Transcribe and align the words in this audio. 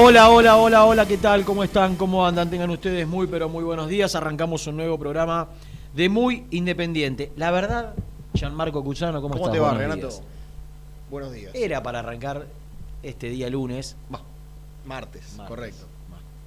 Hola, 0.00 0.30
hola, 0.30 0.56
hola, 0.56 0.84
hola, 0.84 1.06
¿qué 1.06 1.16
tal? 1.18 1.44
¿Cómo 1.44 1.64
están? 1.64 1.96
¿Cómo 1.96 2.24
andan? 2.26 2.48
Tengan 2.50 2.70
ustedes 2.70 3.06
muy, 3.06 3.26
pero 3.26 3.48
muy 3.48 3.64
buenos 3.64 3.88
días. 3.88 4.14
Arrancamos 4.14 4.66
un 4.66 4.76
nuevo 4.76 4.98
programa 4.98 5.48
de 5.94 6.08
Muy 6.08 6.46
Independiente. 6.50 7.32
La 7.36 7.50
verdad, 7.50 7.94
Gianmarco 8.34 8.84
Cusano, 8.84 9.20
¿cómo, 9.20 9.34
¿Cómo 9.34 9.46
estás? 9.46 9.54
te 9.54 9.60
va, 9.60 9.68
Buenos 9.72 9.82
Renato? 9.96 10.08
días. 10.08 10.22
Buenos 11.10 11.32
días. 11.32 11.54
Era 11.54 11.82
para 11.82 11.98
arrancar 12.00 12.46
este 13.02 13.28
día 13.30 13.48
lunes. 13.50 13.96
Va, 14.14 14.20
martes, 14.84 15.34
Martes. 15.36 15.48
correcto. 15.48 15.86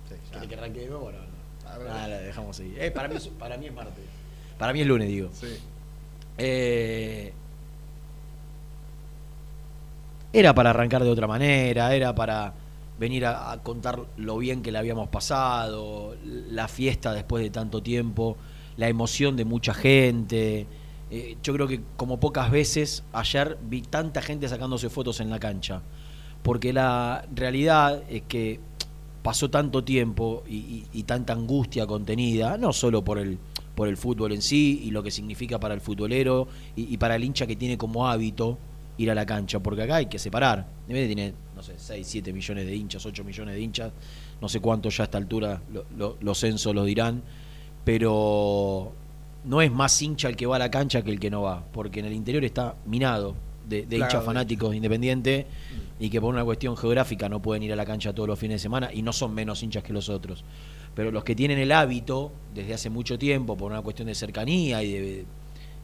Sí, 0.07 0.15
ya. 0.25 0.31
¿Quiere 0.31 0.47
que 0.47 0.55
arranque 0.55 0.79
de 0.81 0.87
nuevo? 0.87 1.11
No. 1.11 1.83
Nada, 1.83 2.07
la 2.07 2.17
dejamos 2.19 2.59
ahí. 2.59 2.75
Eh, 2.77 2.91
para, 2.91 3.07
mí, 3.07 3.15
es- 3.15 3.27
para 3.27 3.57
mí 3.57 3.65
es 3.65 3.73
martes. 3.73 4.05
Para 4.57 4.71
mí 4.73 4.81
es 4.81 4.87
lunes, 4.87 5.07
digo. 5.07 5.29
Sí. 5.33 5.57
Eh, 6.37 7.33
era 10.33 10.53
para 10.53 10.69
arrancar 10.69 11.03
de 11.03 11.09
otra 11.09 11.27
manera, 11.27 11.93
era 11.93 12.13
para 12.15 12.53
venir 13.01 13.25
a, 13.25 13.59
contar 13.63 14.05
lo 14.15 14.37
bien 14.37 14.61
que 14.61 14.71
le 14.71 14.77
habíamos 14.77 15.09
pasado, 15.09 16.15
la 16.23 16.67
fiesta 16.67 17.13
después 17.13 17.43
de 17.43 17.49
tanto 17.49 17.81
tiempo, 17.81 18.37
la 18.77 18.89
emoción 18.89 19.35
de 19.35 19.43
mucha 19.43 19.73
gente. 19.73 20.67
Eh, 21.09 21.35
yo 21.41 21.51
creo 21.51 21.67
que 21.67 21.81
como 21.97 22.19
pocas 22.19 22.51
veces 22.51 23.03
ayer 23.11 23.57
vi 23.67 23.81
tanta 23.81 24.21
gente 24.21 24.47
sacándose 24.47 24.91
fotos 24.91 25.19
en 25.19 25.31
la 25.31 25.39
cancha, 25.39 25.81
porque 26.43 26.73
la 26.73 27.25
realidad 27.33 28.03
es 28.07 28.21
que 28.27 28.59
pasó 29.23 29.49
tanto 29.49 29.83
tiempo 29.83 30.43
y, 30.47 30.83
tanta 31.07 31.33
angustia 31.33 31.87
contenida, 31.87 32.59
no 32.59 32.71
solo 32.71 33.03
por 33.03 33.17
el, 33.17 33.39
por 33.73 33.87
el 33.87 33.97
fútbol 33.97 34.31
en 34.31 34.43
sí 34.43 34.79
y 34.83 34.91
lo 34.91 35.01
que 35.01 35.09
significa 35.09 35.59
para 35.59 35.73
el 35.73 35.81
futbolero 35.81 36.47
y 36.75 36.97
para 36.97 37.15
el 37.15 37.23
hincha 37.23 37.47
que 37.47 37.55
tiene 37.55 37.79
como 37.79 38.07
hábito 38.07 38.59
ir 38.97 39.09
a 39.11 39.15
la 39.15 39.25
cancha, 39.25 39.59
porque 39.59 39.83
acá 39.83 39.95
hay 39.97 40.05
que 40.07 40.19
separar. 40.19 40.67
Debe 40.87 41.05
tiene, 41.07 41.33
no 41.55 41.63
sé, 41.63 41.73
6, 41.77 42.05
7 42.07 42.33
millones 42.33 42.65
de 42.65 42.75
hinchas, 42.75 43.05
8 43.05 43.23
millones 43.23 43.55
de 43.55 43.61
hinchas, 43.61 43.91
no 44.41 44.47
sé 44.49 44.59
cuánto 44.59 44.89
ya 44.89 45.03
a 45.03 45.05
esta 45.05 45.17
altura 45.17 45.61
lo- 45.73 45.85
lo- 45.97 46.17
los 46.21 46.37
censos 46.39 46.73
los 46.75 46.85
dirán, 46.85 47.21
pero 48.01 48.91
no 49.45 49.61
es 49.61 49.71
más 49.71 50.01
hincha 50.01 50.29
el 50.29 50.35
que 50.35 50.45
va 50.45 50.55
a 50.57 50.59
la 50.59 50.69
cancha 50.71 51.01
que 51.01 51.11
el 51.11 51.19
que 51.19 51.29
no 51.29 51.41
va, 51.43 51.63
porque 51.71 51.99
en 51.99 52.05
el 52.05 52.13
interior 52.13 52.43
está 52.45 52.75
minado 52.85 53.35
de, 53.67 53.85
de 53.85 53.97
hinchas 53.97 54.21
de- 54.21 54.25
fanáticos 54.25 54.69
de 54.71 54.75
Independiente 54.77 55.47
y 55.99 56.09
que 56.09 56.19
por 56.21 56.33
una 56.33 56.43
cuestión 56.43 56.75
geográfica 56.77 57.29
no 57.29 57.41
pueden 57.41 57.63
ir 57.63 57.73
a 57.73 57.75
la 57.75 57.85
cancha 57.85 58.13
todos 58.13 58.27
los 58.27 58.37
fines 58.39 58.55
de 58.55 58.59
semana 58.59 58.89
y 58.93 59.01
no 59.01 59.13
son 59.13 59.33
menos 59.33 59.61
hinchas 59.63 59.83
que 59.83 59.93
los 59.93 60.09
otros. 60.09 60.43
Pero 60.95 61.11
los 61.11 61.23
que 61.23 61.35
tienen 61.35 61.57
el 61.59 61.71
hábito 61.71 62.31
desde 62.53 62.73
hace 62.73 62.89
mucho 62.89 63.17
tiempo, 63.17 63.55
por 63.55 63.71
una 63.71 63.81
cuestión 63.81 64.07
de 64.07 64.15
cercanía 64.15 64.83
y 64.83 64.91
de, 64.91 65.25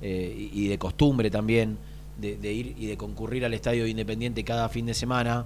eh, 0.01 0.49
y 0.53 0.67
de 0.67 0.77
costumbre 0.77 1.29
también, 1.29 1.77
de, 2.19 2.37
de 2.37 2.53
ir 2.53 2.75
y 2.77 2.87
de 2.87 2.97
concurrir 2.97 3.45
al 3.45 3.53
estadio 3.53 3.83
de 3.83 3.89
Independiente 3.89 4.43
cada 4.43 4.69
fin 4.69 4.85
de 4.85 4.93
semana, 4.93 5.45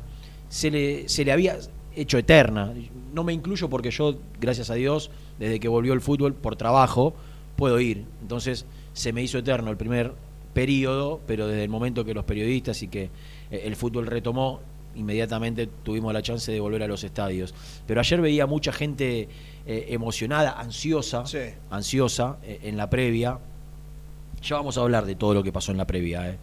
se 0.49 0.69
le, 0.71 1.07
se 1.09 1.23
le 1.25 1.31
había 1.31 1.57
hecho 1.95 2.17
eterna. 2.17 2.73
No 3.13 3.23
me 3.23 3.33
incluyo 3.33 3.69
porque 3.69 3.91
yo, 3.91 4.15
gracias 4.39 4.69
a 4.69 4.75
Dios, 4.75 5.11
desde 5.39 5.59
que 5.59 5.67
volvió 5.67 5.93
el 5.93 6.01
fútbol 6.01 6.33
por 6.33 6.55
trabajo, 6.55 7.13
puedo 7.55 7.79
ir. 7.79 8.05
Entonces 8.21 8.65
se 8.93 9.13
me 9.13 9.21
hizo 9.23 9.37
eterno 9.37 9.71
el 9.71 9.77
primer 9.77 10.13
periodo, 10.53 11.21
pero 11.27 11.47
desde 11.47 11.63
el 11.63 11.69
momento 11.69 12.03
que 12.05 12.13
los 12.13 12.25
periodistas 12.25 12.81
y 12.83 12.87
que 12.87 13.09
el 13.49 13.75
fútbol 13.75 14.07
retomó, 14.07 14.59
inmediatamente 14.95 15.67
tuvimos 15.83 16.13
la 16.13 16.21
chance 16.21 16.51
de 16.51 16.59
volver 16.59 16.83
a 16.83 16.87
los 16.87 17.03
estadios. 17.03 17.53
Pero 17.87 17.99
ayer 18.01 18.19
veía 18.21 18.45
mucha 18.45 18.71
gente 18.73 19.29
eh, 19.65 19.85
emocionada, 19.89 20.59
ansiosa, 20.59 21.25
Sí. 21.25 21.39
ansiosa 21.69 22.37
eh, 22.43 22.59
en 22.63 22.75
la 22.77 22.89
previa. 22.89 23.39
Ya 24.43 24.55
vamos 24.57 24.77
a 24.77 24.81
hablar 24.81 25.05
de 25.05 25.15
todo 25.15 25.33
lo 25.33 25.43
que 25.43 25.51
pasó 25.53 25.71
en 25.71 25.77
la 25.77 25.85
previa. 25.87 26.29
eh. 26.29 26.37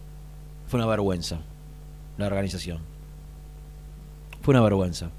Fue 0.69 0.77
una 0.79 0.87
vergüenza 0.87 1.39
la 2.17 2.27
organización. 2.27 2.79
Fue 4.41 4.53
una 4.53 4.61
vergüenza. 4.61 5.09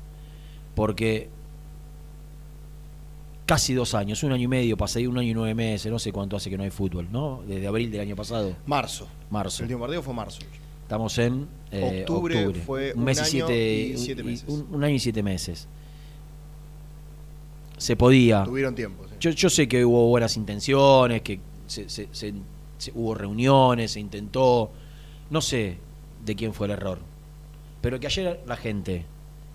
Porque 0.74 1.28
casi 3.46 3.74
dos 3.74 3.94
años, 3.94 4.22
un 4.22 4.32
año 4.32 4.44
y 4.44 4.48
medio, 4.48 4.76
pasé 4.76 5.06
un 5.08 5.18
año 5.18 5.28
y 5.30 5.34
nueve 5.34 5.54
meses, 5.54 5.90
no 5.90 5.98
sé 5.98 6.12
cuánto 6.12 6.36
hace 6.36 6.48
que 6.50 6.56
no 6.56 6.62
hay 6.62 6.70
fútbol, 6.70 7.08
¿no? 7.10 7.42
Desde 7.46 7.66
abril 7.66 7.90
del 7.90 8.00
año 8.00 8.14
pasado, 8.16 8.54
Marzo. 8.66 9.08
marzo. 9.30 9.62
El 9.62 9.66
último 9.66 9.80
partido 9.80 10.02
fue 10.02 10.14
marzo. 10.14 10.40
Estamos 10.82 11.18
en 11.18 11.46
eh, 11.72 12.00
Octubre 12.08 12.54
fue 12.66 12.92
un 12.94 13.04
mes 13.04 13.18
y 13.18 13.20
año 13.20 13.46
siete, 13.46 13.80
y 13.94 13.96
siete 13.96 14.22
meses. 14.22 14.44
un, 14.48 14.66
un 14.72 14.84
año 14.84 14.94
y 14.94 14.98
siete 15.00 15.22
meses. 15.22 15.66
Se 17.76 17.96
podía. 17.96 18.44
Tuvieron 18.44 18.74
tiempo. 18.74 19.04
sí. 19.08 19.14
Yo, 19.20 19.30
yo 19.30 19.50
sé 19.50 19.66
que 19.68 19.84
hubo 19.84 20.06
buenas 20.08 20.36
intenciones, 20.36 21.22
que 21.22 21.40
se- 21.66 21.88
se- 21.88 22.08
se- 22.12 22.34
hubo 22.94 23.14
reuniones, 23.14 23.92
se 23.92 24.00
intentó 24.00 24.70
no 25.30 25.40
sé 25.40 25.78
de 26.24 26.34
quién 26.34 26.52
fue 26.52 26.66
el 26.66 26.72
error, 26.72 26.98
pero 27.80 27.98
que 27.98 28.06
ayer 28.06 28.40
la 28.46 28.56
gente 28.56 29.06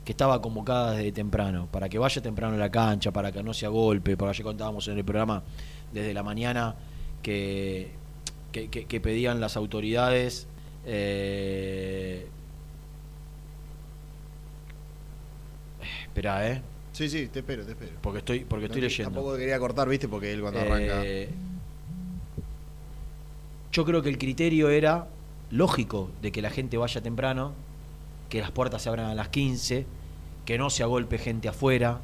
que 0.03 0.11
estaba 0.11 0.41
convocada 0.41 0.91
desde 0.93 1.11
temprano, 1.11 1.67
para 1.71 1.89
que 1.89 1.97
vaya 1.97 2.21
temprano 2.21 2.55
a 2.55 2.57
la 2.57 2.71
cancha, 2.71 3.11
para 3.11 3.31
que 3.31 3.43
no 3.43 3.53
sea 3.53 3.69
golpe, 3.69 4.15
para 4.17 4.31
ayer 4.31 4.43
contábamos 4.43 4.87
en 4.87 4.97
el 4.97 5.03
programa 5.03 5.43
desde 5.91 6.13
la 6.13 6.23
mañana 6.23 6.75
que, 7.21 7.91
que, 8.51 8.99
pedían 9.01 9.39
las 9.39 9.57
autoridades 9.57 10.47
eh... 10.85 12.27
Espera, 16.03 16.49
¿eh? 16.49 16.61
Sí, 16.93 17.09
sí, 17.09 17.27
te 17.27 17.39
espero, 17.39 17.65
te 17.65 17.71
espero. 17.71 17.91
Porque 18.01 18.19
estoy, 18.19 18.39
porque 18.45 18.67
estoy 18.67 18.79
leyendo. 18.81 19.11
Tampoco 19.11 19.35
quería 19.35 19.59
cortar, 19.59 19.89
¿viste? 19.89 20.07
Porque 20.07 20.31
él 20.31 20.39
cuando 20.39 20.61
arranca. 20.61 21.03
Eh, 21.03 21.27
yo 23.73 23.83
creo 23.83 24.01
que 24.01 24.07
el 24.07 24.17
criterio 24.17 24.69
era 24.69 25.09
lógico 25.55 26.09
de 26.21 26.31
que 26.31 26.41
la 26.41 26.49
gente 26.49 26.77
vaya 26.77 27.01
temprano, 27.01 27.53
que 28.29 28.41
las 28.41 28.51
puertas 28.51 28.81
se 28.81 28.89
abran 28.89 29.07
a 29.07 29.15
las 29.15 29.29
15, 29.29 29.85
que 30.45 30.57
no 30.57 30.69
se 30.69 30.83
agolpe 30.83 31.17
gente 31.17 31.47
afuera. 31.47 31.99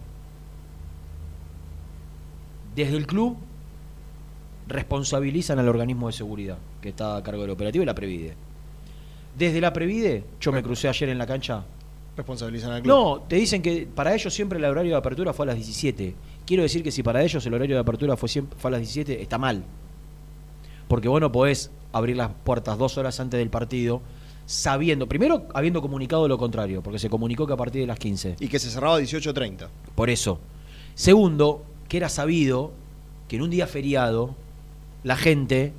Desde 2.75 2.97
el 2.97 3.05
club 3.05 3.37
responsabilizan 4.67 5.59
al 5.59 5.67
organismo 5.67 6.07
de 6.07 6.13
seguridad 6.13 6.57
que 6.81 6.89
está 6.89 7.17
a 7.17 7.23
cargo 7.23 7.41
del 7.41 7.51
operativo 7.51 7.83
y 7.83 7.85
la 7.85 7.95
Previde. 7.95 8.33
Desde 9.37 9.61
la 9.61 9.73
Previde, 9.73 10.23
yo 10.39 10.51
me 10.51 10.63
crucé 10.63 10.87
ayer 10.87 11.09
en 11.09 11.17
la 11.17 11.27
cancha. 11.27 11.63
Responsabilizan 12.15 12.71
al 12.71 12.81
club. 12.81 12.93
No, 12.93 13.21
te 13.27 13.35
dicen 13.37 13.61
que 13.61 13.87
para 13.93 14.13
ellos 14.13 14.33
siempre 14.33 14.59
el 14.59 14.65
horario 14.65 14.91
de 14.91 14.97
apertura 14.97 15.33
fue 15.33 15.45
a 15.45 15.47
las 15.47 15.55
17. 15.55 16.15
Quiero 16.45 16.63
decir 16.63 16.83
que 16.83 16.91
si 16.91 17.03
para 17.03 17.23
ellos 17.23 17.45
el 17.45 17.53
horario 17.53 17.75
de 17.75 17.81
apertura 17.81 18.17
fue, 18.17 18.27
siempre, 18.27 18.57
fue 18.59 18.69
a 18.69 18.71
las 18.73 18.81
17, 18.81 19.21
está 19.21 19.37
mal. 19.37 19.63
Porque 20.87 21.07
vos 21.07 21.21
no 21.21 21.31
podés 21.31 21.71
abrir 21.93 22.17
las 22.17 22.29
puertas 22.43 22.77
dos 22.77 22.97
horas 22.97 23.19
antes 23.19 23.37
del 23.37 23.49
partido 23.49 24.01
sabiendo, 24.45 25.07
primero 25.07 25.47
habiendo 25.53 25.81
comunicado 25.81 26.27
lo 26.27 26.37
contrario, 26.37 26.81
porque 26.81 26.99
se 26.99 27.09
comunicó 27.09 27.47
que 27.47 27.53
a 27.53 27.57
partir 27.57 27.81
de 27.81 27.87
las 27.87 27.99
15. 27.99 28.35
Y 28.39 28.47
que 28.47 28.59
se 28.59 28.69
cerraba 28.69 28.95
a 28.97 28.99
18.30. 28.99 29.67
Por 29.95 30.09
eso. 30.09 30.39
Segundo, 30.95 31.63
que 31.87 31.97
era 31.97 32.09
sabido 32.09 32.71
que 33.29 33.37
en 33.37 33.43
un 33.43 33.49
día 33.49 33.65
feriado 33.67 34.35
la 35.03 35.15
gente 35.15 35.73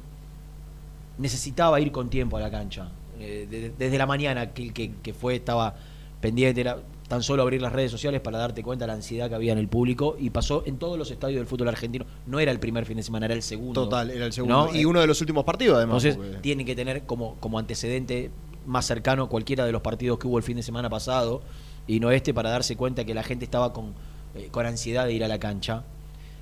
necesitaba 1.18 1.80
ir 1.80 1.92
con 1.92 2.08
tiempo 2.08 2.36
a 2.36 2.40
la 2.40 2.50
cancha. 2.50 2.88
Eh, 3.20 3.46
de- 3.50 3.70
desde 3.78 3.98
la 3.98 4.06
mañana 4.06 4.52
que, 4.52 4.72
que, 4.72 4.90
que 5.02 5.12
fue, 5.14 5.36
estaba 5.36 5.74
pendiente, 6.20 6.60
era 6.60 6.78
tan 7.12 7.22
solo 7.22 7.42
abrir 7.42 7.60
las 7.60 7.74
redes 7.74 7.90
sociales 7.90 8.22
para 8.22 8.38
darte 8.38 8.62
cuenta 8.62 8.84
de 8.84 8.86
la 8.86 8.94
ansiedad 8.94 9.28
que 9.28 9.34
había 9.34 9.52
en 9.52 9.58
el 9.58 9.68
público 9.68 10.16
y 10.18 10.30
pasó 10.30 10.62
en 10.64 10.78
todos 10.78 10.96
los 10.96 11.10
estadios 11.10 11.40
del 11.40 11.46
fútbol 11.46 11.68
argentino. 11.68 12.06
No 12.26 12.40
era 12.40 12.50
el 12.50 12.58
primer 12.58 12.86
fin 12.86 12.96
de 12.96 13.02
semana, 13.02 13.26
era 13.26 13.34
el 13.34 13.42
segundo. 13.42 13.84
Total, 13.84 14.08
era 14.10 14.24
el 14.24 14.32
segundo. 14.32 14.68
¿No? 14.68 14.74
Y 14.74 14.86
uno 14.86 14.98
de 14.98 15.06
los 15.06 15.20
últimos 15.20 15.44
partidos, 15.44 15.76
además. 15.76 16.02
Entonces, 16.02 16.16
porque- 16.16 16.40
tienen 16.40 16.64
que 16.64 16.74
tener 16.74 17.02
como, 17.02 17.34
como 17.38 17.58
antecedente 17.58 18.30
más 18.64 18.86
cercano 18.86 19.28
cualquiera 19.28 19.66
de 19.66 19.72
los 19.72 19.82
partidos 19.82 20.18
que 20.18 20.26
hubo 20.26 20.38
el 20.38 20.42
fin 20.42 20.56
de 20.56 20.62
semana 20.62 20.88
pasado 20.88 21.42
y 21.86 22.00
no 22.00 22.10
este 22.12 22.32
para 22.32 22.48
darse 22.48 22.76
cuenta 22.76 23.04
que 23.04 23.12
la 23.12 23.22
gente 23.22 23.44
estaba 23.44 23.74
con, 23.74 23.92
eh, 24.34 24.48
con 24.50 24.64
ansiedad 24.64 25.04
de 25.04 25.12
ir 25.12 25.22
a 25.22 25.28
la 25.28 25.38
cancha. 25.38 25.84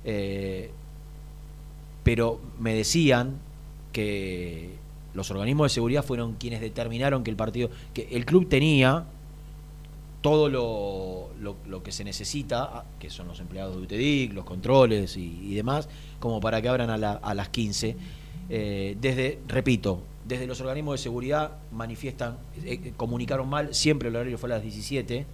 Eh, 0.05 0.71
pero 2.03 2.39
me 2.61 2.73
decían 2.75 3.39
que 3.91 4.69
los 5.13 5.29
organismos 5.31 5.65
de 5.65 5.73
seguridad 5.73 6.05
fueron 6.05 6.35
quienes 6.35 6.61
determinaron 6.61 7.25
que 7.25 7.29
el 7.29 7.35
partido, 7.35 7.69
que 7.93 8.07
el 8.13 8.25
club 8.25 8.47
tenía 8.47 9.03
todo 10.21 10.49
lo, 10.49 11.29
lo- 11.39 11.83
que 11.83 11.91
se 11.91 12.03
necesita, 12.03 12.63
ah, 12.63 12.85
que 12.99 13.09
son 13.09 13.27
los 13.27 13.39
empleados 13.39 13.75
de 13.75 13.81
UTEDIC, 13.81 14.33
los 14.33 14.45
controles 14.45 15.17
y, 15.17 15.55
demás, 15.55 15.89
como 16.19 16.39
para 16.39 16.61
que 16.61 16.69
abran 16.69 16.89
a, 16.91 16.97
la- 16.97 17.13
a 17.13 17.33
las 17.33 17.49
15. 17.49 17.95
Eh, 18.49 18.97
desde, 19.01 19.39
repito, 19.47 20.01
desde 20.27 20.45
los 20.45 20.61
organismos 20.61 20.93
de 20.99 21.03
seguridad 21.03 21.57
manifiestan, 21.71 22.37
eh, 22.63 22.79
eh, 22.83 22.93
comunicaron 22.95 23.49
mal, 23.49 23.73
siempre 23.73 24.09
el 24.09 24.15
horario 24.15 24.37
fue 24.37 24.49
a 24.49 24.55
las 24.55 24.63
17. 24.63 25.25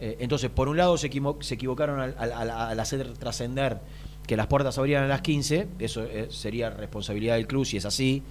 Eh, 0.00 0.16
entonces, 0.20 0.50
por 0.50 0.68
un 0.68 0.76
lado 0.76 0.98
se, 0.98 1.06
equivocaron 1.06 2.00
al, 2.00 2.80
hacer 2.80 3.12
trascender 3.14 3.80
que 4.26 4.36
las 4.36 4.48
puertas 4.48 4.78
abrían 4.78 5.04
a 5.04 5.06
las 5.06 5.22
15, 5.22 5.68
eso 5.78 6.06
sería 6.28 6.70
responsabilidad 6.70 7.36
del 7.36 7.46
club 7.46 7.64
si 7.64 7.76
es 7.76 7.84
así. 7.84 8.22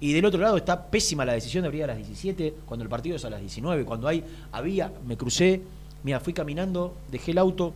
Y 0.00 0.12
del 0.12 0.24
otro 0.24 0.40
lado 0.40 0.56
está 0.56 0.86
pésima 0.86 1.24
la 1.24 1.32
decisión 1.32 1.62
de 1.62 1.68
abrir 1.68 1.84
a 1.84 1.88
las 1.88 1.96
17 1.96 2.54
cuando 2.66 2.82
el 2.82 2.88
partido 2.90 3.16
es 3.16 3.24
a 3.24 3.30
las 3.30 3.40
19, 3.40 3.84
cuando 3.84 4.08
hay 4.08 4.24
había 4.52 4.92
me 5.06 5.16
crucé, 5.16 5.62
mira, 6.02 6.20
fui 6.20 6.32
caminando, 6.32 6.94
dejé 7.10 7.30
el 7.30 7.38
auto 7.38 7.72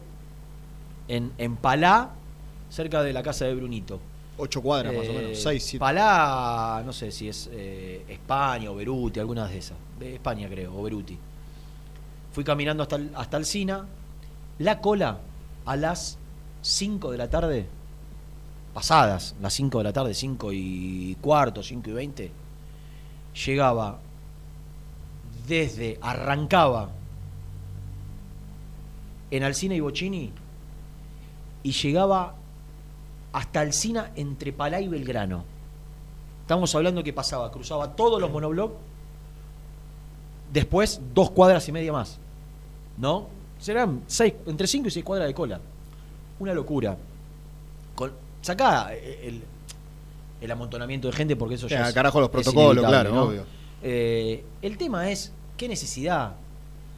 en, 1.07 1.33
en 1.39 1.57
Palá, 1.57 2.11
cerca 2.71 3.03
de 3.03 3.13
la 3.13 3.23
casa 3.23 3.47
de 3.47 3.55
Brunito. 3.55 3.99
Ocho 4.37 4.63
cuadras 4.63 4.95
más 4.95 5.07
o 5.09 5.11
Eh, 5.11 5.15
menos. 5.15 5.39
Seis, 5.39 5.65
siete. 5.65 5.81
Palá, 5.81 6.83
no 6.85 6.93
sé 6.93 7.11
si 7.11 7.29
es 7.29 7.49
eh, 7.53 8.05
España 8.09 8.71
o 8.71 8.75
Beruti, 8.77 9.19
algunas 9.19 9.51
de 9.51 9.59
esas. 9.59 9.77
De 9.99 10.15
España 10.15 10.49
creo, 10.49 10.79
o 10.79 10.83
Beruti. 10.83 11.19
Fui 12.33 12.45
caminando 12.45 12.83
hasta 12.83 12.97
el, 12.97 13.11
hasta 13.17 13.37
Alcina. 13.37 13.87
La 14.59 14.81
cola 14.81 15.19
a 15.65 15.77
las 15.77 16.19
5 16.63 17.11
de 17.11 17.19
la 17.19 17.31
tarde, 17.31 17.67
pasadas 18.75 19.35
las 19.41 19.53
5 19.55 19.79
de 19.79 19.85
la 19.85 19.93
tarde, 19.93 20.15
5 20.15 20.53
y 20.53 21.17
cuarto, 21.21 21.63
5 21.63 21.91
y 21.91 21.93
20, 21.93 22.31
llegaba 23.47 23.99
desde, 25.47 25.99
arrancaba 26.01 26.91
en 29.31 29.43
Alcina 29.43 29.75
y 29.75 29.81
Bocini 29.81 30.33
y 31.63 31.73
llegaba 31.73 32.35
hasta 33.33 33.61
Alcina 33.61 34.13
entre 34.17 34.53
Palá 34.53 34.81
y 34.81 34.89
Belgrano. 34.89 35.45
Estamos 36.43 36.75
hablando 36.75 37.05
que 37.05 37.13
pasaba, 37.13 37.51
cruzaba 37.51 37.95
todos 37.95 38.21
los 38.21 38.31
monoblocks, 38.31 38.75
después 40.53 41.01
dos 41.15 41.31
cuadras 41.31 41.69
y 41.69 41.73
media 41.73 41.93
más. 41.93 42.19
¿No? 42.97 43.29
Serán 43.59 44.03
seis, 44.07 44.35
entre 44.47 44.67
5 44.67 44.89
y 44.89 44.91
6 44.91 45.05
cuadras 45.05 45.29
de 45.29 45.35
cola. 45.35 45.61
Una 46.39 46.55
locura. 46.55 46.97
Sacá 48.43 48.93
el, 48.95 49.43
el 50.41 50.51
amontonamiento 50.51 51.09
de 51.09 51.13
gente 51.17 51.37
porque 51.37 51.57
eso 51.57 51.67
ya 51.69 51.89
es- 51.89 51.95
carajo, 51.95 52.21
los 52.21 52.31
protocolos, 52.31 52.85
claro, 52.91 53.11
obvio. 53.29 53.45
Eh, 53.83 54.45
el 54.63 54.77
tema 54.77 55.11
es, 55.11 55.33
¿qué 55.57 55.69
necesidad? 55.69 56.33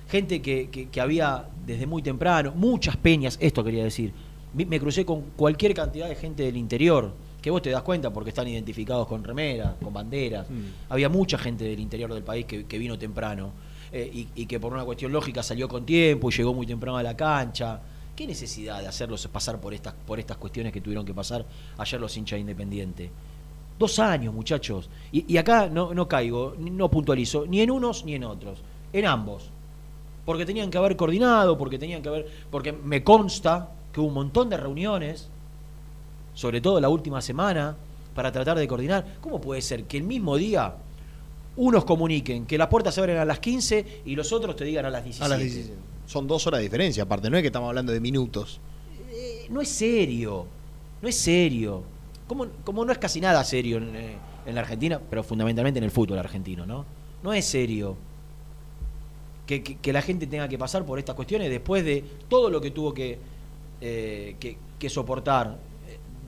Gente 0.09 0.43
que, 0.43 0.69
que- 0.71 0.89
que 0.89 1.01
había 1.01 1.45
desde 1.67 1.87
muy 1.87 2.03
temprano, 2.03 2.53
muchas 2.55 2.97
peñas, 2.97 3.37
esto 3.41 3.63
quería 3.65 3.85
decir. 3.85 4.13
Me 4.53 4.81
crucé 4.81 5.05
con 5.05 5.23
cualquier 5.37 5.75
cantidad 5.75 6.09
de 6.09 6.17
gente 6.17 6.43
del 6.43 6.57
interior, 6.57 7.13
que 7.41 7.51
vos 7.51 7.63
te 7.63 7.71
das 7.71 7.83
cuenta 7.83 8.13
porque 8.13 8.31
están 8.31 8.49
identificados 8.49 9.07
con 9.07 9.23
remeras, 9.25 9.75
con 9.83 9.93
banderas. 9.95 10.51
Mm. 10.51 10.63
Había 10.89 11.09
mucha 11.09 11.39
gente 11.39 11.65
del 11.65 11.79
interior 11.81 12.13
del 12.13 12.23
país 12.25 12.45
que, 12.47 12.67
que 12.67 12.77
vino 12.79 12.99
temprano 12.99 13.53
eh, 13.93 14.11
y, 14.13 14.29
y 14.35 14.47
que 14.47 14.59
por 14.61 14.73
una 14.73 14.85
cuestión 14.85 15.13
lógica 15.13 15.43
salió 15.43 15.69
con 15.69 15.87
tiempo 15.87 16.29
y 16.31 16.33
llegó 16.37 16.53
muy 16.53 16.67
temprano 16.67 16.99
a 16.99 17.03
la 17.03 17.17
cancha. 17.17 17.81
¿Qué 18.21 18.27
necesidad 18.27 18.83
de 18.83 18.87
hacerlos 18.87 19.27
pasar 19.29 19.59
por 19.63 19.73
estas, 19.73 19.95
por 19.95 20.21
estas 20.21 20.37
cuestiones 20.37 20.75
que 20.75 20.83
tuvieron 20.83 21.07
que 21.07 21.15
pasar 21.15 21.47
ayer 21.79 21.99
los 21.99 22.15
hinchas 22.19 22.37
de 22.37 22.41
Independiente? 22.43 23.11
Dos 23.79 23.99
años, 23.99 24.35
muchachos. 24.35 24.91
Y, 25.11 25.25
y 25.33 25.39
acá 25.39 25.71
no, 25.71 25.95
no 25.95 26.07
caigo, 26.07 26.55
no 26.59 26.91
puntualizo, 26.91 27.47
ni 27.47 27.63
en 27.63 27.71
unos 27.71 28.05
ni 28.05 28.17
en 28.17 28.25
otros, 28.25 28.59
en 28.93 29.07
ambos. 29.07 29.49
Porque 30.27 30.45
tenían 30.45 30.71
que 30.71 30.77
haber 30.77 30.97
coordinado, 30.97 31.57
porque 31.57 31.79
tenían 31.79 32.03
que 32.03 32.11
haber. 32.11 32.29
Porque 32.51 32.73
me 32.75 33.03
consta 33.03 33.71
que 33.91 34.01
hubo 34.01 34.09
un 34.09 34.15
montón 34.15 34.51
de 34.51 34.59
reuniones, 34.59 35.31
sobre 36.35 36.61
todo 36.61 36.79
la 36.79 36.91
última 36.91 37.23
semana, 37.23 37.75
para 38.15 38.31
tratar 38.31 38.59
de 38.59 38.69
coordinar. 38.69 39.17
¿Cómo 39.23 39.41
puede 39.41 39.63
ser 39.63 39.85
que 39.85 39.97
el 39.97 40.03
mismo 40.03 40.37
día 40.37 40.75
unos 41.57 41.87
comuniquen 41.87 42.45
que 42.45 42.59
las 42.59 42.69
puertas 42.69 42.95
se 42.95 43.01
abren 43.01 43.17
a 43.17 43.25
las 43.25 43.39
15 43.39 44.03
y 44.05 44.15
los 44.15 44.31
otros 44.31 44.57
te 44.57 44.65
digan 44.67 44.85
a 44.85 44.91
las 44.91 45.05
17? 45.05 45.25
A 45.25 45.29
las 45.29 45.39
17. 45.39 45.91
Son 46.11 46.27
dos 46.27 46.45
horas 46.49 46.59
de 46.59 46.65
diferencia, 46.65 47.05
aparte. 47.05 47.31
No 47.31 47.37
es 47.37 47.43
que 47.43 47.47
estamos 47.47 47.69
hablando 47.69 47.93
de 47.93 48.01
minutos. 48.01 48.59
Eh, 49.13 49.47
no 49.49 49.61
es 49.61 49.69
serio, 49.69 50.45
no 51.01 51.09
es 51.09 51.15
serio. 51.15 51.85
Como, 52.27 52.49
como 52.65 52.85
no 52.85 52.91
es 52.91 52.99
casi 52.99 53.21
nada 53.21 53.45
serio 53.45 53.77
en, 53.77 53.95
eh, 53.95 54.17
en 54.45 54.55
la 54.57 54.63
Argentina, 54.63 55.01
pero 55.09 55.23
fundamentalmente 55.23 55.79
en 55.79 55.85
el 55.85 55.93
fútbol 55.93 56.19
argentino, 56.19 56.67
¿no? 56.67 56.85
No 57.23 57.33
es 57.33 57.45
serio 57.45 57.97
que, 59.47 59.63
que- 59.63 59.93
la 59.93 60.03
gente 60.03 60.27
tenga 60.27 60.49
que 60.49 60.59
pasar 60.59 60.85
por 60.85 60.99
estas 60.99 61.15
cuestiones 61.15 61.49
después 61.49 61.85
de 61.85 62.03
todo 62.29 62.51
lo 62.51 62.61
que 62.61 62.73
tuvo 62.73 62.93
que, 62.93 63.17
eh, 63.81 64.35
que, 64.81 64.91
soportar, 64.91 65.59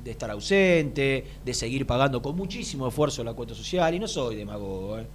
de 0.05 0.11
estar 0.13 0.31
ausente, 0.31 1.25
de 1.45 1.55
seguir 1.55 1.87
pagando 1.89 2.23
con 2.23 2.37
muchísimo 2.37 2.87
esfuerzo 2.87 3.25
la 3.25 3.35
cuota 3.35 3.53
social, 3.55 3.93
y 3.93 3.99
no 3.99 4.07
soy 4.07 4.37
demagogo, 4.37 4.99
¿eh? 5.01 5.07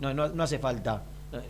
no, 0.00 0.14
no, 0.14 0.28
no 0.28 0.42
hace 0.42 0.58
falta, 0.58 1.02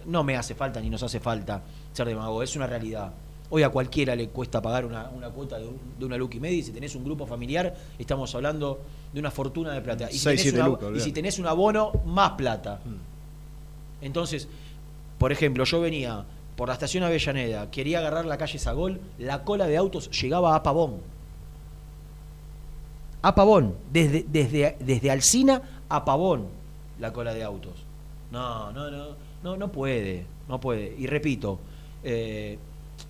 no 0.07 0.25
me 0.25 0.37
hace 0.37 0.55
falta 0.57 0.81
ni 0.81 0.91
nos 0.91 1.03
hace 1.05 1.21
falta 1.21 1.63
ser 1.93 2.07
demagogo, 2.09 2.43
es 2.43 2.55
una 2.57 2.67
realidad. 2.67 3.13
Hoy 3.53 3.63
a 3.65 3.69
cualquiera 3.71 4.15
le 4.15 4.29
cuesta 4.29 4.63
pagar 4.63 4.85
una, 4.87 5.09
una 5.11 5.29
cuota 5.31 5.59
de, 5.59 5.67
un- 5.67 5.79
de 5.99 6.05
una 6.05 6.17
Lucky 6.17 6.39
Media 6.39 6.59
y 6.59 6.63
si 6.63 6.71
tenés 6.73 6.95
un 6.95 7.05
grupo 7.05 7.27
familiar, 7.27 7.75
estamos 7.99 8.33
hablando 8.35 8.81
de 9.13 9.19
una 9.19 9.31
fortuna 9.33 9.73
de 9.73 9.81
plata. 9.81 10.09
Y 10.11 10.19
si, 10.19 10.25
tenés, 10.25 10.43
siete 10.43 10.59
una- 10.59 10.67
lucas, 10.69 10.83
y 10.83 10.87
olvidate. 10.87 11.05
si 11.05 11.13
tenés 11.13 11.39
un 11.41 11.47
abono, 11.49 11.93
más 12.07 12.33
plata. 12.33 12.81
Entonces, 14.01 14.47
por 15.19 15.33
ejemplo, 15.33 15.65
yo 15.65 15.81
venía 15.81 16.25
por 16.57 16.69
la 16.69 16.75
estación 16.75 17.03
Avellaneda, 17.05 17.71
quería 17.71 17.99
agarrar 17.99 18.25
la 18.25 18.39
calle 18.39 18.59
Sagol, 18.59 19.01
la 19.19 19.43
cola 19.45 19.67
de 19.67 19.77
autos 19.77 20.11
llegaba 20.21 20.55
a 20.55 20.63
Pavón. 20.63 20.99
A 23.23 23.35
Pavón, 23.35 23.75
desde, 23.93 24.25
desde, 24.29 24.77
desde 24.81 25.11
Alcina 25.11 25.63
a 25.89 26.05
Pavón, 26.05 26.47
la 26.99 27.13
cola 27.13 27.35
de 27.35 27.43
autos. 27.43 27.73
No, 28.31 28.73
no, 28.73 28.91
no, 28.91 29.07
no, 29.43 29.57
no 29.57 29.73
puede, 29.73 30.25
no 30.49 30.61
puede. 30.61 30.95
Y 30.99 31.07
repito, 31.07 31.59
eh, 32.05 32.59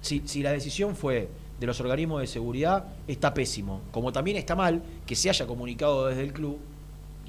si, 0.01 0.23
si 0.27 0.43
la 0.43 0.53
decisión 0.53 0.95
fue 0.97 1.29
de 1.59 1.67
los 1.67 1.79
organismos 1.81 2.21
de 2.21 2.27
seguridad, 2.27 2.85
está 3.07 3.35
pésimo. 3.35 3.83
Como 3.91 4.13
también 4.13 4.37
está 4.37 4.55
mal 4.57 4.83
que 5.07 5.15
se 5.15 5.29
haya 5.29 5.47
comunicado 5.47 6.07
desde 6.07 6.23
el 6.23 6.33
club, 6.33 6.59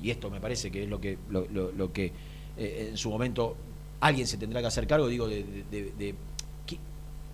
y 0.02 0.10
esto 0.10 0.30
me 0.30 0.40
parece 0.40 0.72
que 0.72 0.84
es 0.84 0.90
lo 0.90 1.00
que, 1.02 1.18
lo, 1.30 1.46
lo- 1.52 1.72
lo 1.72 1.92
que 1.94 2.12
eh, 2.58 2.88
en 2.92 2.98
su 2.98 3.10
momento 3.10 3.56
alguien 4.00 4.26
se 4.28 4.38
tendrá 4.38 4.62
que 4.62 4.68
hacer 4.68 4.88
cargo, 4.88 5.08
digo, 5.08 5.28
de, 5.28 5.44
de- 5.44 5.64
de- 5.70 5.92
de- 5.98 6.16
que 6.66 6.78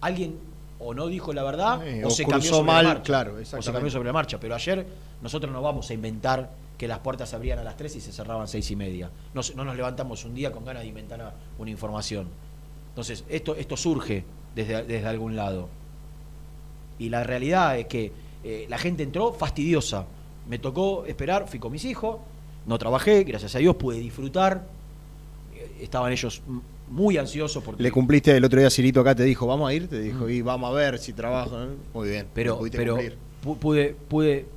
alguien 0.01 0.35
o 0.79 0.93
no 0.93 1.07
dijo 1.07 1.33
la 1.33 1.43
verdad 1.43 1.79
o, 2.03 2.07
o 2.07 2.09
se 2.11 2.23
cambió 2.25 2.49
sobre 2.51 2.67
mal, 2.67 2.83
la 2.83 2.89
marcha. 2.95 3.03
claro, 3.03 3.35
o 3.35 3.45
se 3.45 3.71
cambió 3.73 3.91
sobre 3.91 4.07
la 4.07 4.13
marcha. 4.13 4.39
Pero 4.39 4.55
ayer 4.55 4.85
nosotros 5.21 5.51
no 5.51 5.61
vamos 5.61 5.89
a 5.89 5.93
inventar 5.93 6.51
que 6.77 6.87
las 6.87 6.99
puertas 6.99 7.29
se 7.29 7.35
abrían 7.35 7.57
a 7.59 7.63
las 7.63 7.75
3 7.77 7.95
y 7.95 8.01
se 8.01 8.11
cerraban 8.11 8.43
a 8.43 8.47
6 8.47 8.69
y 8.71 8.75
media. 8.75 9.09
No, 9.33 9.41
nos 9.63 9.75
levantamos 9.75 10.23
un 10.25 10.35
día 10.35 10.51
con 10.51 10.63
ganas 10.65 10.83
de 10.83 10.89
inventar 10.89 11.33
una 11.57 11.71
información. 11.71 12.27
Entonces, 12.97 13.23
esto, 13.29 13.55
esto 13.55 13.77
surge 13.77 14.23
desde, 14.55 14.83
desde 14.83 15.05
algún 15.05 15.35
lado. 15.35 15.69
Y 16.97 17.09
la 17.09 17.23
realidad 17.23 17.77
es 17.77 17.85
que 17.85 18.11
eh, 18.43 18.65
la 18.69 18.79
gente 18.79 19.03
entró 19.03 19.33
fastidiosa. 19.33 20.07
Me 20.49 20.57
tocó 20.57 21.05
esperar, 21.05 21.47
fui 21.47 21.59
con 21.59 21.71
mis 21.71 21.85
hijos, 21.85 22.17
no 22.65 22.79
trabajé, 22.79 23.23
gracias 23.23 23.53
a 23.53 23.59
Dios 23.59 23.75
pude 23.75 23.99
disfrutar. 23.99 24.65
Eh, 25.53 25.83
Estaban 25.83 26.11
ellos 26.11 26.41
muy 26.89 27.19
ansiosos 27.19 27.63
porque... 27.63 27.83
Le 27.83 27.91
cumpliste 27.91 28.35
el 28.35 28.43
otro 28.43 28.59
día, 28.59 28.71
Cirito 28.71 29.01
acá 29.01 29.13
te 29.13 29.25
dijo, 29.25 29.45
vamos 29.45 29.69
a 29.69 29.75
ir, 29.75 29.87
te 29.87 29.99
dijo, 29.99 30.27
y 30.27 30.41
vamos 30.41 30.71
a 30.71 30.73
ver 30.73 30.97
si 30.97 31.13
trabajo. 31.13 31.55
¿eh? 31.55 31.67
Muy 31.93 32.09
bien, 32.09 32.25
pero, 32.33 32.59
pero 32.71 32.95
cumplir. 32.95 33.15
pude, 33.59 33.95
pude 34.07 34.47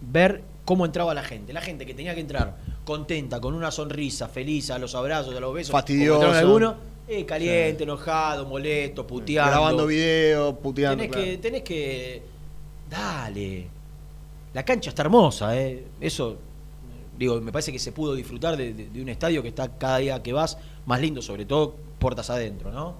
ver 0.00 0.42
cómo 0.64 0.86
entraba 0.86 1.12
la 1.12 1.22
gente. 1.22 1.52
La 1.52 1.60
gente 1.60 1.84
que 1.84 1.92
tenía 1.92 2.14
que 2.14 2.22
entrar 2.22 2.56
contenta, 2.84 3.40
con 3.40 3.52
una 3.52 3.70
sonrisa, 3.70 4.26
feliz, 4.28 4.70
a 4.70 4.78
los 4.78 4.94
abrazos, 4.94 5.36
a 5.36 5.40
los 5.40 5.52
besos. 5.52 5.74
algunos, 5.74 6.76
eh, 7.10 7.24
caliente, 7.26 7.82
enojado, 7.84 8.46
molesto, 8.46 9.06
puteando. 9.06 9.50
Grabando 9.50 9.86
video, 9.86 10.56
puteando. 10.58 10.96
tenés, 11.02 11.10
claro. 11.12 11.26
que, 11.30 11.38
tenés 11.38 11.62
que. 11.62 12.22
Dale. 12.88 13.66
La 14.54 14.64
cancha 14.64 14.90
está 14.90 15.02
hermosa, 15.02 15.56
¿eh? 15.56 15.84
Eso. 16.00 16.36
Digo, 17.18 17.40
me 17.40 17.52
parece 17.52 17.70
que 17.72 17.78
se 17.78 17.92
pudo 17.92 18.14
disfrutar 18.14 18.56
de, 18.56 18.72
de- 18.72 18.88
de 18.88 19.02
un 19.02 19.08
estadio 19.10 19.42
que 19.42 19.48
está 19.48 19.76
cada 19.76 19.98
día 19.98 20.22
que 20.22 20.32
vas 20.32 20.56
más 20.86 21.00
lindo, 21.00 21.20
sobre 21.20 21.44
todo 21.44 21.74
puertas 21.98 22.30
adentro, 22.30 22.72
¿no? 22.72 22.94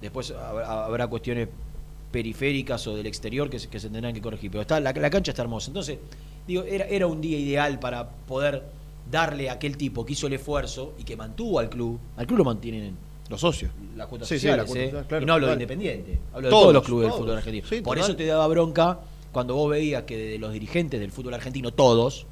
Después 0.00 0.30
habrá, 0.32 0.84
habrá 0.84 1.06
cuestiones 1.06 1.48
periféricas 2.12 2.86
o 2.86 2.94
del 2.94 3.06
exterior 3.06 3.48
que 3.48 3.58
se, 3.58 3.68
que 3.68 3.80
se 3.80 3.88
tendrán 3.88 4.12
que 4.14 4.20
corregir. 4.20 4.50
Pero 4.50 4.60
está, 4.62 4.78
la, 4.80 4.92
la 4.92 5.10
cancha 5.10 5.30
está 5.32 5.42
hermosa. 5.42 5.70
Entonces, 5.70 5.98
digo, 6.46 6.62
era, 6.64 6.84
era 6.84 7.06
un 7.06 7.20
día 7.22 7.38
ideal 7.38 7.78
para 7.80 8.08
poder 8.10 8.62
darle 9.10 9.48
a 9.50 9.54
aquel 9.54 9.76
tipo 9.76 10.04
que 10.04 10.12
hizo 10.14 10.26
el 10.26 10.32
esfuerzo 10.34 10.94
y 10.98 11.04
que 11.04 11.16
mantuvo 11.16 11.58
al 11.58 11.68
club. 11.70 11.98
Al 12.16 12.26
club 12.26 12.38
lo 12.38 12.44
mantienen 12.44 12.96
Los 13.28 13.40
socios. 13.40 13.70
las 13.96 14.06
cuotas 14.06 14.28
Sí, 14.28 14.34
sí, 14.34 14.40
sociales, 14.40 14.64
la 14.64 14.66
cuota 14.66 15.00
¿eh? 15.00 15.04
claro, 15.08 15.22
y 15.22 15.26
no 15.26 15.32
hablo 15.34 15.46
claro. 15.46 15.56
de 15.58 15.62
Independiente, 15.64 16.18
hablo 16.32 16.46
de 16.46 16.50
Todos, 16.50 16.62
todos 16.62 16.74
los 16.74 16.82
clubes 16.84 17.08
todos. 17.08 17.16
del 17.18 17.24
fútbol 17.26 17.36
argentino. 17.38 17.66
Sí, 17.68 17.80
Por 17.82 17.96
total. 17.96 18.10
eso 18.10 18.16
te 18.16 18.26
daba 18.26 18.46
bronca 18.48 19.00
cuando 19.32 19.54
vos 19.54 19.70
veías 19.70 20.02
que 20.04 20.16
de 20.16 20.38
los 20.38 20.52
dirigentes 20.52 20.98
del 21.00 21.10
fútbol 21.12 21.34
argentino, 21.34 21.72
todos, 21.72 22.26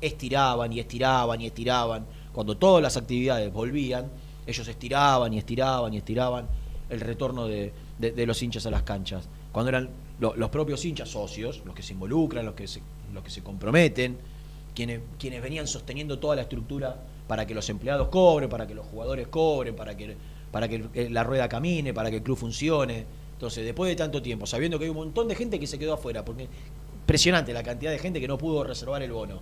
estiraban 0.00 0.72
y 0.72 0.80
estiraban 0.80 1.40
y 1.40 1.46
estiraban. 1.46 2.06
Cuando 2.32 2.56
todas 2.56 2.82
las 2.82 2.96
actividades 2.96 3.52
volvían, 3.52 4.06
ellos 4.46 4.66
estiraban 4.66 5.32
y 5.34 5.38
estiraban 5.38 5.92
y 5.94 5.98
estiraban 5.98 6.46
el 6.88 7.00
retorno 7.00 7.46
de, 7.46 7.72
de- 7.98 8.12
de 8.12 8.26
los 8.26 8.42
hinchas 8.42 8.66
a 8.66 8.70
las 8.70 8.82
canchas. 8.82 9.28
Cuando 9.52 9.68
eran 9.68 9.90
lo- 10.18 10.34
los 10.36 10.50
propios 10.50 10.84
hinchas 10.84 11.08
socios, 11.10 11.62
los 11.64 11.74
que 11.74 11.82
se 11.82 11.92
involucran, 11.92 12.44
los 12.46 12.54
que 12.54 12.66
se, 12.66 12.80
los 13.12 13.22
que 13.22 13.30
se 13.30 13.42
comprometen, 13.42 14.16
quienes, 14.74 15.00
venían 15.42 15.66
sosteniendo 15.66 16.18
toda 16.18 16.36
la 16.36 16.42
estructura 16.42 16.96
para 17.26 17.46
que 17.46 17.54
los 17.54 17.68
empleados 17.68 18.08
cobren, 18.08 18.48
para 18.48 18.66
que 18.66 18.74
los 18.74 18.86
jugadores 18.86 19.28
cobren, 19.28 19.74
para 19.76 19.96
que, 19.96 20.16
para 20.50 20.68
que 20.68 20.84
el- 20.94 21.14
la 21.14 21.22
rueda 21.24 21.48
camine, 21.48 21.92
para 21.94 22.10
que 22.10 22.16
el 22.16 22.22
club 22.22 22.36
funcione. 22.36 23.04
Entonces, 23.32 23.64
después 23.64 23.88
de 23.88 23.96
tanto 23.96 24.20
tiempo, 24.20 24.46
sabiendo 24.46 24.78
que 24.78 24.84
hay 24.84 24.90
un 24.90 24.96
montón 24.96 25.28
de 25.28 25.34
gente 25.34 25.58
que 25.58 25.66
se 25.66 25.78
quedó 25.78 25.94
afuera, 25.94 26.24
porque 26.24 26.48
impresionante 27.02 27.52
la 27.52 27.62
cantidad 27.62 27.90
de 27.90 27.98
gente 27.98 28.20
que 28.20 28.28
no 28.28 28.36
pudo 28.38 28.64
reservar 28.64 29.02
el 29.02 29.12
bono. 29.12 29.40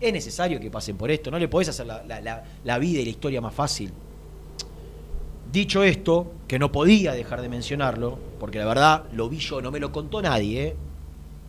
Es 0.00 0.12
necesario 0.12 0.58
que 0.58 0.70
pasen 0.70 0.96
por 0.96 1.10
esto, 1.10 1.30
no 1.30 1.38
le 1.38 1.46
podés 1.48 1.68
hacer 1.68 1.86
la, 1.86 2.02
la- 2.04 2.20
la- 2.20 2.44
la 2.64 2.78
vida 2.78 3.00
y 3.00 3.04
la 3.04 3.10
historia 3.10 3.40
más 3.40 3.54
fácil. 3.54 3.92
Dicho 5.52 5.82
esto, 5.82 6.32
que 6.46 6.58
no 6.58 6.70
podía 6.70 7.12
dejar 7.12 7.42
de 7.42 7.48
mencionarlo, 7.48 8.18
porque 8.38 8.58
la 8.58 8.66
verdad 8.66 9.04
lo 9.12 9.28
vi 9.28 9.38
yo, 9.38 9.60
no 9.60 9.70
me 9.70 9.80
lo 9.80 9.90
contó 9.92 10.22
nadie, 10.22 10.62
¿eh? 10.68 10.76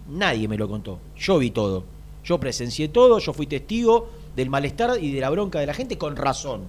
Nadie 0.10 0.48
me 0.48 0.58
lo 0.58 0.68
contó. 0.68 1.00
Yo 1.16 1.38
vi 1.38 1.52
todo. 1.52 1.84
Yo 2.24 2.40
presencié 2.40 2.88
todo, 2.90 3.20
yo 3.20 3.34
fui 3.34 3.48
testigo 3.48 4.10
del 4.36 4.50
malestar 4.50 5.02
y 5.02 5.12
de 5.12 5.22
la 5.22 5.30
bronca 5.30 5.60
de 5.60 5.66
la 5.66 5.74
gente 5.74 5.98
con 5.98 6.16
razón. 6.16 6.64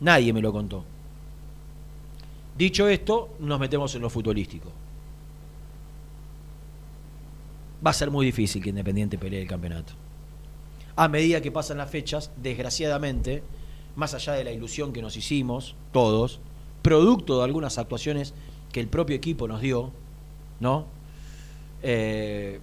Nadie 0.00 0.32
me 0.32 0.42
lo 0.42 0.52
contó. 0.52 0.84
Dicho 2.56 2.88
esto, 2.88 3.30
nos 3.40 3.60
metemos 3.60 3.94
en 3.94 4.02
lo 4.02 4.10
futbolístico. 4.10 4.70
Va 7.84 7.90
a 7.90 7.94
ser 7.94 8.10
muy 8.10 8.26
difícil 8.26 8.62
que 8.62 8.70
Independiente 8.70 9.18
pelee 9.18 9.42
el 9.42 9.48
campeonato. 9.48 9.92
A 10.96 11.08
medida 11.08 11.42
que 11.42 11.52
pasan 11.52 11.78
las 11.78 11.90
fechas, 11.90 12.30
desgraciadamente, 12.36 13.42
más 13.96 14.14
allá 14.14 14.32
de 14.32 14.44
la 14.44 14.52
ilusión 14.52 14.92
que 14.92 15.02
nos 15.02 15.16
hicimos, 15.16 15.74
todos, 15.92 16.40
producto 16.82 17.38
de 17.38 17.44
algunas 17.44 17.78
actuaciones 17.78 18.32
que 18.72 18.80
el 18.80 18.88
propio 18.88 19.16
equipo 19.16 19.46
nos 19.46 19.60
dio, 19.60 19.92
¿no? 20.60 20.86
Eh, 21.82 22.60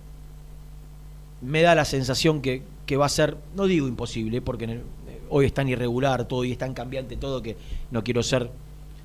me 1.44 1.62
da 1.62 1.76
la 1.76 1.86
sensación 1.86 2.42
que, 2.42 2.64
que 2.86 2.98
va 2.98 3.06
a 3.06 3.10
ser, 3.10 3.38
no 3.56 3.66
digo 3.66 3.88
imposible, 3.88 4.42
porque 4.42 4.66
el- 4.66 4.72
eh, 4.72 4.82
hoy 5.30 5.46
es 5.46 5.54
tan 5.54 5.68
irregular 5.70 6.28
todo 6.28 6.44
y 6.44 6.52
es 6.52 6.58
tan 6.58 6.74
cambiante 6.74 7.16
todo 7.18 7.42
que 7.42 7.56
no 7.92 8.04
quiero 8.04 8.24
ser 8.24 8.50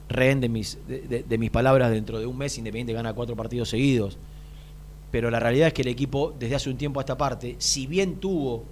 rehén 0.08 0.40
de 0.40 0.48
mis, 0.48 0.78
de, 0.88 1.00
de- 1.00 1.22
de 1.22 1.38
mis 1.38 1.50
palabras 1.50 1.90
dentro 1.90 2.18
de 2.18 2.26
un 2.26 2.36
mes 2.38 2.56
Independiente 2.58 2.92
gana 2.92 3.12
cuatro 3.12 3.36
partidos 3.36 3.68
seguidos. 3.68 4.16
Pero 5.10 5.30
la 5.30 5.40
realidad 5.40 5.68
es 5.68 5.74
que 5.74 5.82
el 5.82 5.88
equipo, 5.88 6.34
desde 6.38 6.54
hace 6.56 6.68
un 6.70 6.76
tiempo 6.76 7.00
a 7.00 7.02
esta 7.02 7.16
parte, 7.16 7.56
si 7.58 7.86
bien 7.86 8.16
tuvo 8.16 8.64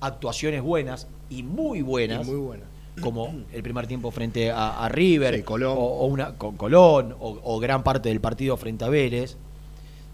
actuaciones 0.00 0.62
buenas 0.62 1.06
y 1.30 1.42
muy 1.42 1.82
buenas, 1.82 2.26
Y 2.26 2.30
muy 2.30 2.40
como 3.02 3.34
el 3.52 3.62
primer 3.62 3.86
tiempo 3.86 4.10
frente 4.10 4.50
a, 4.50 4.84
a 4.84 4.88
River, 4.88 5.36
Sí, 5.36 5.42
Colón. 5.42 5.76
O, 5.76 5.80
o 5.82 6.06
una, 6.06 6.34
con 6.36 6.56
Colón, 6.56 7.14
o, 7.18 7.38
o 7.42 7.58
gran 7.58 7.82
parte 7.82 8.08
del 8.08 8.20
partido 8.20 8.56
frente 8.56 8.84
a 8.84 8.88
Vélez, 8.88 9.36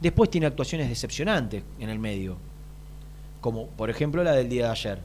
después 0.00 0.30
tiene 0.30 0.46
actuaciones 0.46 0.88
decepcionantes 0.88 1.62
en 1.78 1.88
el 1.90 1.98
medio, 1.98 2.36
como 3.40 3.66
por 3.68 3.90
ejemplo 3.90 4.22
la 4.22 4.32
del 4.32 4.48
día 4.48 4.66
de 4.66 4.70
ayer, 4.70 4.98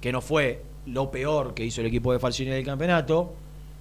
que 0.00 0.12
no 0.12 0.20
fue 0.20 0.62
lo 0.86 1.10
peor 1.10 1.54
que 1.54 1.64
hizo 1.64 1.80
el 1.80 1.88
equipo 1.88 2.12
de 2.12 2.18
Falcioni 2.18 2.50
del 2.52 2.64
campeonato, 2.64 3.34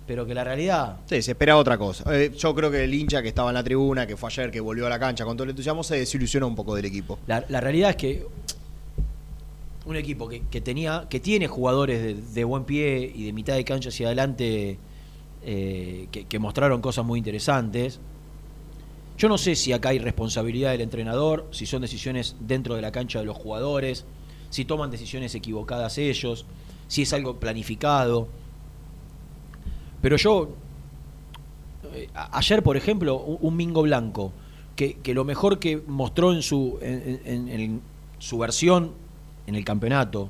pero 0.08 0.26
que 0.26 0.34
la 0.34 0.44
realidad 0.44 0.98
Sí, 1.06 1.22
se 1.22 1.32
esperaba 1.32 1.60
otra 1.60 1.78
cosa. 1.78 2.04
Eh, 2.16 2.32
yo 2.36 2.54
creo 2.54 2.70
que 2.72 2.84
el 2.84 2.94
hincha 2.94 3.22
que 3.22 3.28
estaba 3.30 3.50
en 3.50 3.56
la 3.56 3.64
tribuna, 3.64 4.06
que 4.06 4.18
fue 4.18 4.30
ayer, 4.30 4.52
que 4.52 4.60
volvió 4.60 4.86
a 4.88 4.90
la 4.90 5.00
cancha 5.00 5.26
con 5.26 5.36
todo 5.36 5.44
el 5.46 5.52
entusiasmo, 5.52 5.84
se 5.84 5.98
desilusionó 5.98 6.48
un 6.48 6.56
poco 6.56 6.76
del 6.76 6.86
equipo. 6.86 7.20
La, 7.28 7.44
la 7.50 7.62
realidad 7.62 7.92
es 7.92 7.96
que 7.96 8.26
un 9.86 9.96
equipo 9.96 10.28
que, 10.28 10.42
que 10.50 10.62
tenía, 10.62 11.06
que 11.10 11.20
tiene 11.20 11.48
jugadores 11.48 12.02
de, 12.02 12.16
de 12.16 12.44
buen 12.44 12.64
pie 12.64 13.12
y 13.14 13.26
de 13.26 13.34
mitad 13.34 13.56
de 13.56 13.64
cancha 13.64 13.90
hacia 13.90 14.08
adelante 14.08 14.80
eh, 15.44 16.08
que, 16.12 16.26
que 16.26 16.40
mostraron 16.40 16.82
cosas 16.82 17.06
muy 17.06 17.20
interesantes. 17.20 18.00
Yo 19.18 19.30
no 19.30 19.38
sé 19.38 19.56
si 19.56 19.72
acá 19.72 19.90
hay 19.90 20.00
responsabilidad 20.00 20.72
del 20.72 20.82
entrenador, 20.82 21.48
si 21.52 21.66
son 21.66 21.82
decisiones 21.82 22.36
dentro 22.40 22.76
de 22.76 22.82
la 22.82 22.92
cancha 22.92 23.20
de 23.20 23.26
los 23.26 23.38
jugadores, 23.38 24.06
si 24.50 24.66
toman 24.66 24.92
decisiones 24.92 25.34
equivocadas 25.36 25.98
ellos, 25.98 26.46
si 26.88 27.04
es 27.04 27.14
algo 27.14 27.40
planificado. 27.40 28.28
Pero 30.02 30.18
yo, 30.18 30.50
eh, 31.94 32.10
ayer, 32.14 32.62
por 32.62 32.76
ejemplo, 32.76 33.18
un, 33.18 33.56
Mingo 33.56 33.84
Blanco, 33.84 34.34
que, 34.76 35.00
lo 35.14 35.24
mejor 35.24 35.60
que 35.60 35.82
mostró 35.88 36.34
en 36.34 36.42
su 36.42 36.78
versión 38.38 38.92
en 39.48 39.56
el 39.56 39.64
campeonato 39.64 40.30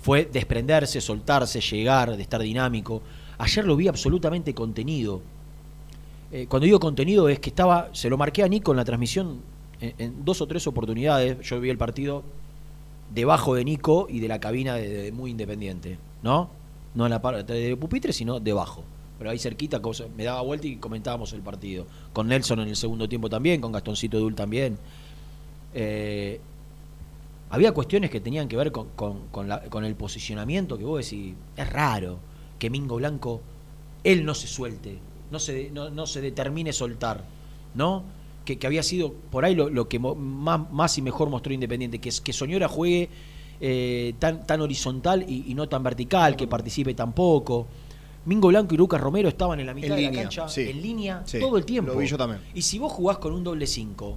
fue 0.00 0.24
desprenderse, 0.24 1.00
soltarse, 1.00 1.60
llegar, 1.60 2.16
de 2.16 2.22
estar 2.22 2.40
dinámico. 2.40 3.02
Ayer 3.38 3.64
lo 3.64 3.76
vi 3.76 3.88
absolutamente 3.88 4.52
contenido. 4.54 5.22
Eh, 6.32 6.46
cuando 6.48 6.64
digo 6.64 6.80
contenido 6.80 7.28
es 7.28 7.38
que 7.38 7.50
estaba, 7.50 7.90
se 7.92 8.08
lo 8.08 8.16
marqué 8.16 8.42
a 8.42 8.48
Nico 8.48 8.70
en 8.70 8.78
la 8.78 8.86
transmisión 8.86 9.42
en, 9.80 10.24
dos 10.24 10.40
o 10.40 10.46
tres 10.46 10.66
oportunidades. 10.66 11.38
Yo 11.46 11.60
vi 11.60 11.68
el 11.68 11.76
partido 11.76 12.22
debajo 13.14 13.54
de 13.54 13.64
Nico 13.64 14.06
y 14.08 14.20
de 14.20 14.28
la 14.28 14.40
cabina 14.40 14.76
de, 14.76 15.12
Muy 15.12 15.30
Independiente, 15.30 15.98
¿no? 16.22 16.48
No 16.94 17.04
en 17.04 17.10
la 17.10 17.20
parte 17.20 17.52
de 17.52 17.76
pupitre, 17.76 18.12
sino 18.12 18.40
debajo. 18.40 18.82
Pero 19.18 19.30
ahí 19.30 19.38
cerquita, 19.38 19.80
me 20.16 20.24
daba 20.24 20.40
vuelta 20.40 20.66
y 20.66 20.76
comentábamos 20.76 21.32
el 21.34 21.42
partido. 21.42 21.86
Con 22.14 22.28
Nelson 22.28 22.60
en 22.60 22.68
el 22.68 22.76
segundo 22.76 23.08
tiempo 23.08 23.28
también, 23.28 23.60
con 23.60 23.70
Gastoncito 23.70 24.18
Dul 24.18 24.34
también. 24.34 24.78
Eh, 25.74 26.40
había 27.50 27.72
cuestiones 27.72 28.10
que 28.10 28.20
tenían 28.20 28.48
que 28.48 28.56
ver 28.56 28.72
con, 28.72 28.88
con 28.88 29.84
el 29.84 29.94
posicionamiento 29.96 30.78
que 30.78 30.84
vos 30.84 31.04
decís, 31.04 31.34
es 31.56 31.70
raro 31.70 32.18
que 32.58 32.70
Mingo 32.70 32.96
Blanco, 32.96 33.42
él 34.04 34.24
no 34.24 34.34
se 34.34 34.46
suelte, 34.46 34.98
no 35.32 35.40
se, 35.40 35.70
no, 35.70 35.90
no 35.90 36.06
se 36.06 36.20
determine 36.20 36.72
soltar, 36.72 37.24
¿no? 37.74 38.04
Que, 38.44 38.58
que 38.58 38.66
había 38.66 38.82
sido 38.82 39.12
por 39.30 39.44
ahí 39.44 39.54
lo, 39.54 39.68
lo 39.70 39.88
que 39.88 39.98
más, 39.98 40.70
más 40.70 40.98
y 40.98 41.02
mejor 41.02 41.28
mostró 41.30 41.52
Independiente, 41.52 41.98
que, 42.00 42.10
que 42.22 42.32
Soñora 42.32 42.68
juegue 42.68 43.08
eh, 43.60 44.14
tan, 44.18 44.46
tan 44.46 44.60
horizontal 44.60 45.24
y, 45.28 45.44
y 45.50 45.54
no 45.54 45.68
tan 45.68 45.82
vertical, 45.82 46.36
que 46.36 46.46
participe 46.46 46.94
tan 46.94 47.12
poco. 47.12 47.66
Mingo 48.24 48.48
Blanco 48.48 48.74
y 48.74 48.78
Lucas 48.78 49.00
Romero 49.00 49.28
estaban 49.28 49.58
en 49.58 49.66
la 49.66 49.74
mitad 49.74 49.90
En 49.90 49.96
de 49.96 50.02
la 50.02 50.08
línea, 50.10 50.22
cancha, 50.24 50.48
sí. 50.48 50.62
en 50.68 50.80
línea, 50.82 51.22
Sí, 51.26 51.40
todo 51.40 51.56
el 51.56 51.64
tiempo. 51.64 51.92
lo 51.92 51.98
vi 51.98 52.06
yo 52.06 52.16
también. 52.16 52.40
Y 52.54 52.62
si 52.62 52.78
vos 52.78 52.92
jugás 52.92 53.18
con 53.18 53.32
un 53.32 53.42
doble 53.42 53.66
5, 53.66 54.16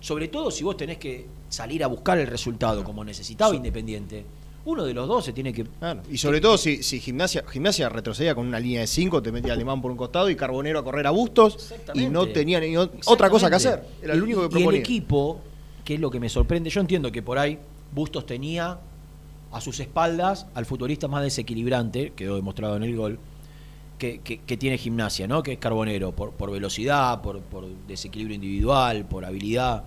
sobre 0.00 0.28
todo 0.28 0.50
si 0.50 0.64
vos 0.64 0.76
tenés 0.76 0.98
que 0.98 1.26
salir 1.48 1.82
a 1.84 1.88
buscar 1.88 2.18
el 2.18 2.26
resultado 2.26 2.84
como 2.84 3.04
necesitaba 3.04 3.54
Independiente, 3.54 4.24
Uno 4.64 4.84
de 4.84 4.92
los 4.92 5.08
dos 5.08 5.24
se 5.24 5.32
tiene 5.32 5.52
que. 5.52 5.64
Claro, 5.64 6.02
Y 6.10 6.18
sobre 6.18 6.40
todo 6.40 6.58
si, 6.58 6.82
si 6.82 7.00
gimnasia, 7.00 7.44
gimnasia 7.48 7.88
retrocedía 7.88 8.34
con 8.34 8.46
una 8.46 8.60
línea 8.60 8.80
de 8.82 8.86
5, 8.86 9.22
te 9.22 9.32
metía 9.32 9.54
Alemán 9.54 9.80
por 9.80 9.90
un 9.90 9.96
costado 9.96 10.28
y 10.28 10.36
Carbonero 10.36 10.78
a 10.80 10.84
correr 10.84 11.06
a 11.06 11.10
bustos 11.10 11.72
y 11.94 12.06
no 12.06 12.26
tenía 12.26 12.60
ni 12.60 12.76
o- 12.76 12.90
otra 13.06 13.30
cosa 13.30 13.48
que 13.48 13.56
hacer. 13.56 13.84
Era 14.02 14.14
el 14.14 14.22
único 14.22 14.44
Y- 14.44 14.48
que 14.50 14.60
Y 14.60 14.62
el 14.64 14.74
equipo, 14.74 15.40
que 15.84 15.94
es 15.94 16.00
lo 16.00 16.10
que 16.10 16.20
me 16.20 16.28
sorprende, 16.28 16.68
yo 16.70 16.80
entiendo 16.80 17.10
que 17.10 17.22
por 17.22 17.38
ahí 17.38 17.58
Bustos 17.94 18.26
tenía 18.26 18.78
a 19.50 19.60
sus 19.62 19.80
espaldas 19.80 20.46
al 20.54 20.66
futbolista 20.66 21.08
más 21.08 21.22
desequilibrante, 21.22 22.12
quedó 22.14 22.36
demostrado 22.36 22.76
en 22.76 22.82
el 22.82 22.94
gol, 22.94 23.18
que, 23.98 24.20
que- 24.20 24.38
que 24.40 24.56
tiene 24.58 24.76
gimnasia, 24.76 25.26
¿no? 25.26 25.42
Que 25.42 25.52
es 25.54 25.58
Carbonero, 25.58 26.12
por, 26.12 26.32
por 26.32 26.50
velocidad, 26.50 27.22
por, 27.22 27.40
por 27.40 27.66
desequilibrio 27.86 28.34
individual, 28.34 29.06
por 29.06 29.24
habilidad. 29.24 29.84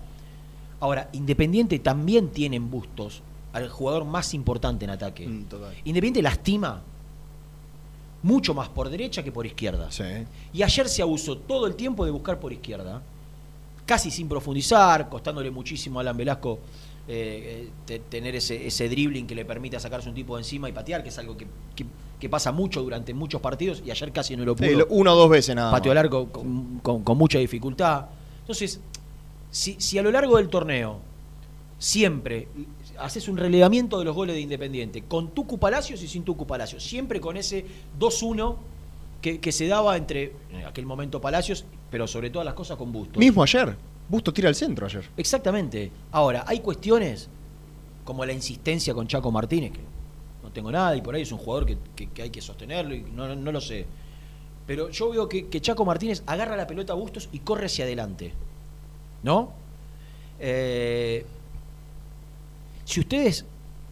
Ahora, 0.80 1.08
Independiente 1.12 1.78
también 1.78 2.30
tiene 2.30 2.56
en 2.56 2.68
Bustos 2.70 3.22
al 3.52 3.68
jugador 3.68 4.04
más 4.04 4.34
importante 4.34 4.84
en 4.84 4.90
ataque. 4.90 5.26
Mm. 5.26 5.46
Independiente 5.84 6.22
lastima 6.22 6.82
mucho 8.22 8.54
más 8.54 8.68
por 8.68 8.88
derecha 8.88 9.22
que 9.22 9.32
por 9.32 9.44
izquierda. 9.46 9.90
Sí. 9.90 10.04
Y 10.52 10.62
ayer 10.62 10.88
se 10.88 11.02
abusó 11.02 11.36
todo 11.38 11.66
el 11.66 11.74
tiempo 11.74 12.04
de 12.04 12.10
buscar 12.12 12.38
por 12.38 12.52
izquierda, 12.52 13.02
casi 13.84 14.10
sin 14.10 14.28
profundizar, 14.28 15.08
costándole 15.08 15.50
muchísimo 15.50 15.98
a 15.98 16.02
Alan 16.02 16.16
Velasco 16.16 16.60
eh, 17.08 17.64
eh, 17.66 17.70
te- 17.84 17.98
tener 17.98 18.36
ese, 18.36 18.64
ese 18.64 18.88
dribbling 18.88 19.26
que 19.26 19.34
le 19.34 19.44
permita 19.44 19.80
sacarse 19.80 20.08
un 20.08 20.14
tipo 20.14 20.36
de 20.36 20.42
encima 20.42 20.68
y 20.68 20.72
patear, 20.72 21.02
que 21.02 21.08
es 21.08 21.18
algo 21.18 21.36
que, 21.36 21.46
que- 21.74 21.84
que 22.20 22.28
pasa 22.28 22.52
mucho 22.52 22.80
durante 22.80 23.12
muchos 23.12 23.40
partidos 23.40 23.82
y 23.84 23.90
ayer 23.90 24.12
casi 24.12 24.36
no 24.36 24.44
lo 24.44 24.54
pudo. 24.54 24.68
Sí, 24.68 24.76
una 24.90 25.12
o 25.12 25.16
dos 25.16 25.28
veces 25.28 25.56
nada. 25.56 25.72
pateó 25.72 25.90
arco 25.98 26.28
con, 26.28 26.78
con- 26.78 27.02
con 27.02 27.18
mucha 27.18 27.40
dificultad. 27.40 28.06
Entonces, 28.42 28.78
si, 29.50 29.74
si 29.80 29.98
a 29.98 30.02
lo 30.02 30.12
largo 30.12 30.36
del 30.36 30.48
torneo 30.48 31.00
siempre 31.80 32.46
haces 33.02 33.28
un 33.28 33.36
relevamiento 33.36 33.98
de 33.98 34.04
los 34.04 34.14
goles 34.14 34.34
de 34.34 34.40
Independiente, 34.40 35.02
con 35.02 35.30
Tucu 35.34 35.58
Palacios 35.58 36.02
y 36.02 36.08
sin 36.08 36.22
Tucu 36.24 36.46
Palacios, 36.46 36.82
siempre 36.82 37.20
con 37.20 37.36
ese 37.36 37.64
2-1 37.98 38.56
que, 39.20 39.40
que 39.40 39.52
se 39.52 39.66
daba 39.66 39.96
entre 39.96 40.32
en 40.52 40.64
aquel 40.66 40.86
momento 40.86 41.20
Palacios, 41.20 41.64
pero 41.90 42.06
sobre 42.06 42.30
todas 42.30 42.44
las 42.46 42.54
cosas 42.54 42.76
con 42.76 42.92
Bustos. 42.92 43.18
Mismo 43.18 43.42
ayer. 43.42 43.76
Busto 44.08 44.32
tira 44.32 44.48
al 44.48 44.54
centro 44.54 44.86
ayer. 44.86 45.04
Exactamente. 45.16 45.90
Ahora, 46.10 46.44
hay 46.46 46.60
cuestiones 46.60 47.28
como 48.04 48.24
la 48.24 48.32
insistencia 48.32 48.92
con 48.94 49.06
Chaco 49.06 49.30
Martínez, 49.30 49.72
que 49.72 49.80
no 50.42 50.50
tengo 50.50 50.70
nada, 50.72 50.96
y 50.96 51.00
por 51.02 51.14
ahí 51.14 51.22
es 51.22 51.30
un 51.32 51.38
jugador 51.38 51.66
que, 51.66 51.78
que- 51.94 52.08
que 52.10 52.22
hay 52.22 52.30
que 52.30 52.40
sostenerlo, 52.40 52.94
y 52.94 53.02
no, 53.02 53.34
no 53.36 53.52
lo 53.52 53.60
sé. 53.60 53.86
Pero 54.66 54.90
yo 54.90 55.10
veo 55.10 55.28
que, 55.28 55.46
que 55.48 55.60
Chaco 55.60 55.84
Martínez 55.84 56.22
agarra 56.26 56.56
la 56.56 56.66
pelota 56.66 56.92
a 56.92 56.96
Bustos 56.96 57.28
y 57.32 57.38
corre 57.40 57.66
hacia 57.66 57.84
adelante. 57.84 58.32
¿No? 59.22 59.52
Eh, 60.40 61.24
si 62.84 63.00
ustedes 63.00 63.44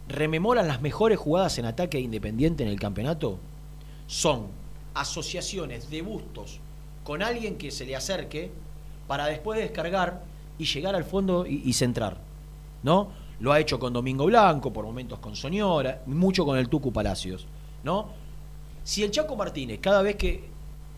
rememoran 0.07 0.67
las 0.67 0.81
mejores 0.81 1.17
jugadas 1.17 1.57
en 1.57 1.65
ataque 1.65 1.97
de 1.97 2.03
Independiente 2.03 2.63
en 2.63 2.69
el 2.69 2.79
campeonato, 2.79 3.39
son 4.07 4.47
asociaciones 4.93 5.89
de 5.89 6.01
bustos 6.01 6.59
con 7.03 7.23
alguien 7.23 7.57
que 7.57 7.71
se 7.71 7.85
le 7.85 7.95
acerque 7.95 8.51
para 9.07 9.25
después 9.25 9.59
descargar 9.59 10.23
y 10.57 10.65
llegar 10.65 10.95
al 10.95 11.03
fondo 11.03 11.45
y, 11.45 11.73
centrar. 11.73 12.17
¿No? 12.83 13.09
Lo 13.39 13.51
ha 13.51 13.59
hecho 13.59 13.79
con 13.79 13.93
Domingo 13.93 14.25
Blanco, 14.25 14.71
por 14.71 14.85
momentos 14.85 15.19
con 15.19 15.35
Soñora, 15.35 16.03
mucho 16.05 16.45
con 16.45 16.57
el 16.57 16.69
Tucu 16.69 16.91
Palacios. 16.91 17.47
¿No? 17.83 18.09
Si 18.83 19.03
el 19.03 19.11
Chaco 19.11 19.35
Martínez, 19.35 19.79
cada 19.79 20.01
vez 20.01 20.15
que 20.15 20.43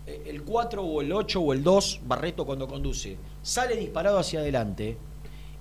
eh, 0.05 0.23
el 0.27 0.43
4 0.43 0.83
o 0.83 1.01
el 1.01 1.11
8 1.11 1.39
o 1.39 1.53
el 1.53 1.63
2, 1.63 2.01
Barreto 2.05 2.45
cuando 2.45 2.67
conduce, 2.67 3.17
sale 3.41 3.75
disparado 3.75 4.17
hacia 4.17 4.39
adelante 4.39 4.97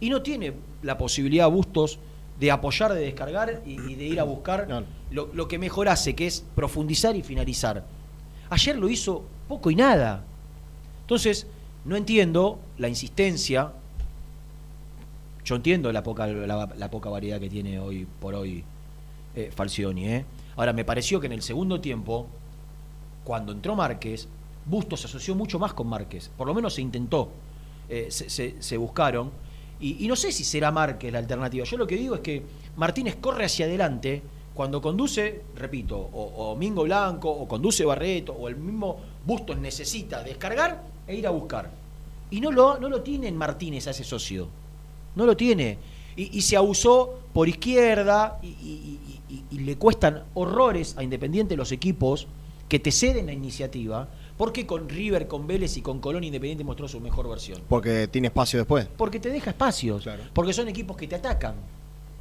y 0.00 0.10
no 0.10 0.22
tiene 0.22 0.54
la 0.82 0.98
posibilidad 0.98 1.48
Bustos 1.50 1.98
de 2.42 2.50
apoyar, 2.50 2.92
de 2.92 3.00
descargar 3.00 3.62
y, 3.64 3.81
y 3.81 3.94
de 3.94 4.05
ir 4.05 4.18
a 4.18 4.24
buscar 4.24 4.66
lo, 5.12 5.28
lo 5.33 5.46
que 5.46 5.59
mejor 5.61 5.88
hace, 5.88 6.16
que 6.16 6.26
es 6.26 6.44
profundizar 6.57 7.14
y 7.14 7.22
finalizar. 7.22 7.85
Ayer 8.50 8.76
lo 8.76 8.88
hizo 8.88 9.22
poco 9.46 9.70
y 9.70 9.76
nada. 9.76 10.24
Entonces, 11.02 11.46
no 11.85 11.94
entiendo 11.94 12.59
la 12.78 12.88
insistencia. 12.88 13.70
Yo 15.44 15.55
entiendo 15.55 15.92
la 15.92 16.02
poca, 16.02 16.26
la, 16.26 16.68
la 16.76 16.90
poca 16.90 17.11
variedad 17.11 17.38
que 17.38 17.48
tiene 17.48 17.78
hoy 17.78 18.09
por 18.20 18.35
hoy 18.35 18.64
eh, 19.37 19.52
Falcioni. 19.55 20.09
¿eh? 20.09 20.24
Ahora, 20.57 20.72
me 20.72 20.85
pareció 20.85 21.20
que 21.20 21.26
en 21.26 21.33
el 21.35 21.42
segundo 21.42 21.81
tiempo, 21.81 22.26
cuando 23.22 23.52
entró 23.52 23.76
Márquez, 23.76 24.26
Bustos 24.66 25.00
se 25.00 25.07
asoció 25.07 25.37
mucho 25.37 25.61
más 25.61 25.74
con 25.74 25.87
Márquez. 25.87 26.28
Por 26.37 26.48
lo 26.48 26.55
menos 26.55 26.74
se 26.74 26.83
intentó. 26.83 27.31
Eh, 27.88 28.09
se, 28.11 28.28
se- 28.31 28.61
se 28.61 28.76
buscaron. 28.76 29.31
Y, 29.83 30.07
no 30.07 30.14
sé 30.14 30.31
si 30.31 30.45
será 30.45 30.71
Márquez 30.71 31.12
la 31.12 31.18
alternativa. 31.18 31.64
Yo 31.64 31.77
lo 31.77 31.87
que 31.87 31.97
digo 31.97 32.14
es 32.14 32.21
que 32.21 32.40
Martínez 32.77 33.16
corre 33.21 33.45
hacia 33.47 33.66
adelante 33.66 34.23
cuando 34.55 34.81
conduce, 34.81 35.42
repito, 35.57 35.99
o, 35.99 36.51
o 36.53 36.57
Mingo 36.57 36.85
Blanco, 36.85 37.29
o 37.31 37.49
conduce 37.49 37.85
Barreto, 37.85 38.33
o 38.33 38.49
el 38.49 38.57
mismo 38.57 38.97
Bustos 39.27 39.59
necesita 39.59 40.23
descargar 40.23 40.83
e 41.07 41.16
ir 41.16 41.27
a 41.27 41.31
buscar. 41.31 41.71
Y 42.31 42.40
no 42.40 42.53
lo, 42.53 42.79
no 42.79 42.88
lo 42.88 43.03
tiene 43.03 43.27
en 43.29 43.37
Martínez 43.37 43.87
a 43.88 43.90
ese 43.90 44.05
socio. 44.05 44.49
No 45.16 45.27
lo 45.27 45.37
tiene. 45.37 45.79
Y, 46.14 46.40
se 46.42 46.57
abusó 46.57 47.18
por 47.33 47.49
izquierda 47.49 48.38
y- 48.42 48.99
y 49.51 49.59
le 49.61 49.77
cuestan 49.77 50.25
horrores 50.35 50.95
a 50.97 51.03
Independiente 51.03 51.57
los 51.57 51.73
equipos 51.73 52.27
que 52.68 52.79
te 52.79 52.90
ceden 52.92 53.27
la 53.27 53.33
iniciativa, 53.33 54.09
porque 54.42 54.66
con 54.66 54.88
River, 54.88 55.28
con 55.28 55.46
Vélez 55.46 55.76
y 55.76 55.83
con 55.83 56.00
Colón 56.00 56.24
Independiente 56.24 56.64
mostró 56.64 56.88
su 56.88 56.98
mejor 56.98 57.28
versión. 57.28 57.61
Porque 57.68 58.09
tiene 58.09 58.26
espacio 58.26 58.59
después. 58.59 58.88
Porque 58.96 59.20
te 59.20 59.28
deja 59.31 59.50
espacios, 59.50 60.02
Claro. 60.02 60.24
porque 60.33 60.52
son 60.52 60.66
equipos 60.66 60.96
que 60.96 61.07
te 61.07 61.14
atacan, 61.14 61.55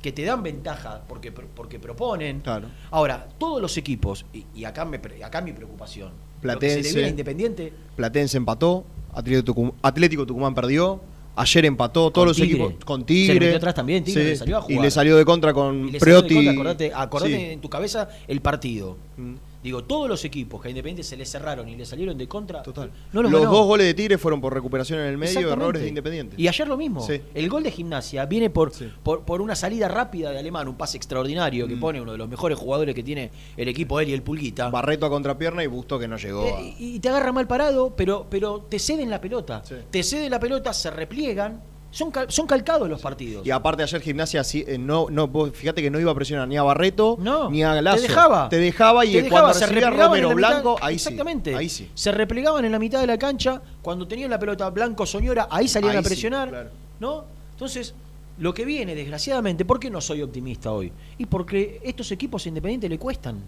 que 0.04 0.12
te 0.12 0.22
dan 0.24 0.44
ventaja, 0.44 1.02
porque, 1.10 1.32
porque 1.32 1.80
proponen. 1.80 2.42
Claro. 2.42 2.68
Ahora, 2.92 3.28
todos 3.40 3.60
los 3.60 3.76
equipos, 3.76 4.24
y, 4.34 4.46
y 4.54 4.66
acá, 4.66 4.86
me, 4.86 5.00
acá 5.26 5.42
mi 5.42 5.52
preocupación, 5.52 6.10
se 6.10 6.42
Platense. 6.44 6.90
viene 6.94 7.06
a 7.06 7.10
Independiente, 7.10 7.74
Platense 7.96 8.38
empató, 8.38 8.84
Atlético 9.16 9.44
Tucumán, 9.44 9.74
Atlético 9.82 10.24
Tucumán 10.28 10.54
perdió, 10.54 11.02
ayer 11.36 11.66
empató, 11.66 12.12
todos 12.12 12.28
los 12.28 12.40
equipos 12.40 12.76
con 12.86 13.00
Se 13.02 13.06
Tigre. 13.08 13.34
le 13.34 13.40
metió 13.40 13.58
atrás 13.58 13.74
también, 13.74 14.04
Tigre, 14.04 14.26
le 14.26 14.36
salió 14.36 14.58
a 14.58 14.60
Y 14.60 14.64
jugar. 14.76 14.82
le 14.86 14.92
salió 14.92 15.18
de 15.18 15.26
contra 15.26 15.54
con 15.56 15.90
y 15.90 15.98
Priotti. 15.98 16.36
contra, 16.36 16.52
acordate, 16.52 16.92
acordate 16.94 17.36
Sí. 17.36 17.44
en 17.46 17.62
tu 17.62 17.68
cabeza 17.68 18.10
el 18.28 18.42
partido. 18.42 18.96
Mm. 19.18 19.34
Digo, 19.64 19.84
todos 19.84 20.10
los 20.10 20.26
equipos 20.26 20.62
que 20.62 20.68
a 20.68 20.72
Independiente 20.72 21.04
se 21.04 21.16
le 21.16 21.26
cerraron 21.26 21.70
y 21.70 21.76
le 21.76 21.86
salieron 21.86 22.18
de 22.18 22.28
contra, 22.28 22.64
Total. 22.64 22.92
no 23.14 23.22
los 23.22 23.32
dos 23.32 23.66
goles 23.68 23.86
de 23.86 23.94
Tigre 23.94 24.18
fueron 24.18 24.42
por 24.42 24.54
recuperación 24.54 25.00
en 25.00 25.06
el 25.08 25.18
medio, 25.18 25.52
errores 25.52 25.82
de 25.82 25.88
Independiente. 25.90 26.36
Y 26.38 26.48
ayer 26.48 26.68
lo 26.68 26.78
mismo. 26.78 27.02
Sí. 27.06 27.22
El 27.34 27.48
gol 27.50 27.64
de 27.64 27.72
gimnasia 27.72 28.26
viene 28.26 28.50
por, 28.50 28.74
Sí. 28.74 28.90
por, 29.04 29.24
por 29.24 29.42
una 29.42 29.56
salida 29.56 29.88
rápida 29.88 30.32
de 30.32 30.40
Alemán, 30.40 30.68
un 30.68 30.76
pase 30.76 30.98
extraordinario 30.98 31.68
que 31.68 31.76
Mm. 31.76 31.80
pone 31.80 32.02
uno 32.02 32.12
de 32.14 32.18
los 32.18 32.28
mejores 32.28 32.58
jugadores 32.58 32.96
que 32.96 33.04
tiene 33.04 33.32
el 33.58 33.68
equipo 33.68 34.00
él 34.00 34.10
y 34.10 34.14
el 34.14 34.24
Pulguita. 34.24 34.70
Barreto 34.70 35.06
a 35.06 35.10
contrapierna 35.10 35.64
y 35.64 35.68
Busto 35.68 36.00
que 36.00 36.08
no 36.08 36.18
llegó. 36.18 36.42
a- 36.44 36.60
Eh, 36.62 36.76
y, 36.80 36.96
y 36.96 37.00
te 37.00 37.10
agarra 37.10 37.32
mal 37.32 37.48
parado, 37.48 37.94
pero, 37.96 38.26
pero 38.30 38.62
te 38.70 38.80
ceden 38.80 39.10
la 39.10 39.22
pelota. 39.22 39.62
Sí. 39.64 39.76
Te 39.92 40.02
ceden 40.04 40.32
la 40.32 40.40
pelota, 40.40 40.74
se 40.74 40.90
repliegan. 40.90 41.62
Son, 41.92 42.10
cal- 42.10 42.32
son 42.32 42.48
calcados 42.48 42.88
los 42.90 43.02
partidos. 43.02 43.46
Y 43.46 43.52
aparte 43.52 43.84
ayer 43.84 44.02
gimnasia 44.02 44.44
sí, 44.46 44.64
eh, 44.66 44.78
no, 44.78 45.08
no, 45.10 45.28
vos 45.28 45.52
fíjate 45.54 45.82
que 45.82 45.92
no 45.92 46.00
iba 46.00 46.10
a 46.12 46.16
presionar 46.16 46.48
ni 46.48 46.56
a 46.56 46.64
Barreto 46.64 47.18
No, 47.20 47.50
ni 47.50 47.64
a 47.64 47.82
Lazo. 47.82 47.98
te 47.98 48.02
dejaba. 48.08 48.48
Te 48.50 48.58
dejaba 48.58 49.06
y 49.06 49.12
Te 49.14 49.30
cuando 49.30 49.54
se 49.54 49.66
recibía 49.66 49.90
Romero 49.90 50.30
mitad- 50.30 50.36
Blanco, 50.36 50.78
ahí 50.82 50.96
exactamente. 50.96 51.52
sí. 51.52 51.56
Ahí 51.58 51.68
sí. 51.70 51.92
Se 51.94 52.12
replegaban 52.14 52.64
en 52.64 52.72
la 52.72 52.80
mitad 52.80 53.02
de 53.02 53.08
la 53.08 53.18
cancha, 53.20 53.62
cuando 53.82 54.08
tenían 54.08 54.30
la 54.30 54.40
pelota 54.40 54.70
Blanco 54.70 55.06
Soñora, 55.06 55.48
ahí 55.52 55.68
salían 55.68 55.92
Ahí 55.92 55.98
a 55.98 56.02
sí, 56.02 56.06
presionar. 56.08 56.48
claro. 56.50 56.70
¿No? 57.02 57.26
Entonces, 57.52 57.94
lo 58.38 58.54
que 58.54 58.64
viene, 58.64 58.96
desgraciadamente, 58.96 59.66
¿por 59.66 59.78
qué 59.80 59.90
no 59.90 60.00
soy 60.00 60.22
optimista 60.22 60.72
hoy? 60.72 60.92
Y 61.18 61.26
porque 61.26 61.82
estos 61.84 62.10
equipos 62.14 62.48
independientes 62.48 62.90
le 62.90 62.98
cuestan. 62.98 63.42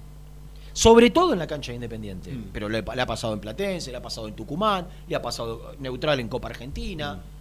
Sobre 0.74 1.12
todo 1.12 1.34
en 1.34 1.40
la 1.40 1.46
cancha 1.48 1.72
de 1.72 1.76
Independiente. 1.76 2.32
Mm. 2.32 2.50
Pero 2.52 2.68
le, 2.68 2.82
le 2.82 3.02
ha 3.02 3.06
pasado 3.06 3.34
en 3.34 3.40
Platense, 3.40 3.92
le 3.92 3.98
ha 3.98 4.02
pasado 4.02 4.28
en 4.28 4.34
Tucumán, 4.34 4.88
le 5.08 5.16
ha 5.16 5.22
pasado 5.22 5.76
neutral 5.80 6.20
en 6.20 6.28
Copa 6.28 6.48
Argentina. 6.50 7.14
Mm. 7.16 7.33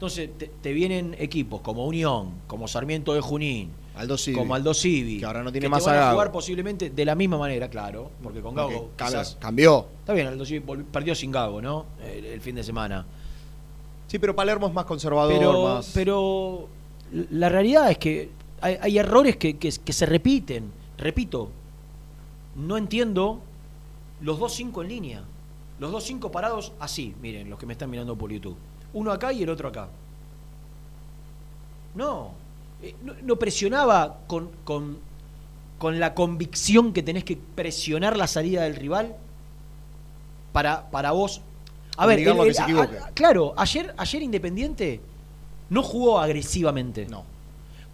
Entonces, 0.00 0.30
te, 0.38 0.46
te 0.46 0.72
vienen 0.72 1.14
equipos 1.18 1.60
como 1.60 1.84
Unión, 1.84 2.30
como 2.46 2.66
Sarmiento 2.66 3.12
de 3.12 3.20
Junín, 3.20 3.68
Aldo 3.94 4.16
Civi. 4.16 4.34
como 4.34 4.54
Aldo 4.54 4.72
Civi, 4.72 5.18
Que 5.18 5.26
ahora 5.26 5.42
no 5.42 5.52
tiene 5.52 5.66
te 5.66 5.68
más 5.68 5.84
van 5.84 5.98
a 5.98 6.12
jugar 6.12 6.32
posiblemente 6.32 6.88
de 6.88 7.04
la 7.04 7.14
misma 7.14 7.36
manera, 7.36 7.68
claro, 7.68 8.10
porque 8.22 8.40
con 8.40 8.54
Gago 8.54 8.92
quizás- 8.96 9.36
cambió. 9.38 9.86
Está 9.98 10.14
bien, 10.14 10.26
Aldo 10.28 10.46
Civi 10.46 10.64
perdió 10.90 11.14
sin 11.14 11.30
Gago, 11.30 11.60
¿no? 11.60 11.84
El, 12.02 12.24
el 12.24 12.40
fin 12.40 12.54
de 12.54 12.64
semana. 12.64 13.04
Sí, 14.06 14.18
pero 14.18 14.34
Palermo 14.34 14.68
es 14.68 14.72
más 14.72 14.86
conservador, 14.86 15.36
Pero, 15.38 15.64
más. 15.64 15.90
pero 15.92 16.66
la 17.32 17.50
realidad 17.50 17.90
es 17.90 17.98
que 17.98 18.30
hay, 18.62 18.78
hay 18.80 18.98
errores 18.98 19.36
que, 19.36 19.58
que- 19.58 19.70
que 19.84 19.92
se 19.92 20.06
repiten. 20.06 20.72
Repito, 20.96 21.50
no 22.56 22.78
entiendo 22.78 23.40
los 24.22 24.38
dos 24.38 24.54
cinco 24.54 24.80
en 24.80 24.88
línea. 24.88 25.24
Los 25.78 25.92
dos 25.92 26.04
cinco 26.04 26.30
parados 26.32 26.72
así, 26.80 27.14
miren, 27.20 27.50
los 27.50 27.58
que 27.58 27.66
me 27.66 27.74
están 27.74 27.90
mirando 27.90 28.16
por 28.16 28.32
YouTube. 28.32 28.56
Uno 28.92 29.12
acá 29.12 29.32
y 29.32 29.42
el 29.42 29.50
otro 29.50 29.68
acá. 29.68 29.88
No, 31.94 32.32
eh, 32.82 32.94
no, 33.02 33.14
no 33.22 33.36
presionaba 33.36 34.18
con, 34.26 34.50
con, 34.64 34.98
con 35.78 35.98
la 35.98 36.14
convicción 36.14 36.92
que 36.92 37.02
tenés 37.02 37.24
que 37.24 37.36
presionar 37.36 38.16
la 38.16 38.26
salida 38.26 38.62
del 38.62 38.76
rival 38.76 39.16
para, 40.52 40.88
para 40.90 41.12
vos. 41.12 41.40
A 41.96 42.06
ver, 42.06 42.18
el- 42.20 42.24
que 42.48 42.54
se 42.54 42.62
a- 42.62 43.10
claro, 43.14 43.54
ayer, 43.56 43.94
ayer 43.96 44.22
Independiente 44.22 45.00
no 45.68 45.82
jugó 45.82 46.18
agresivamente. 46.20 47.06
No. 47.06 47.24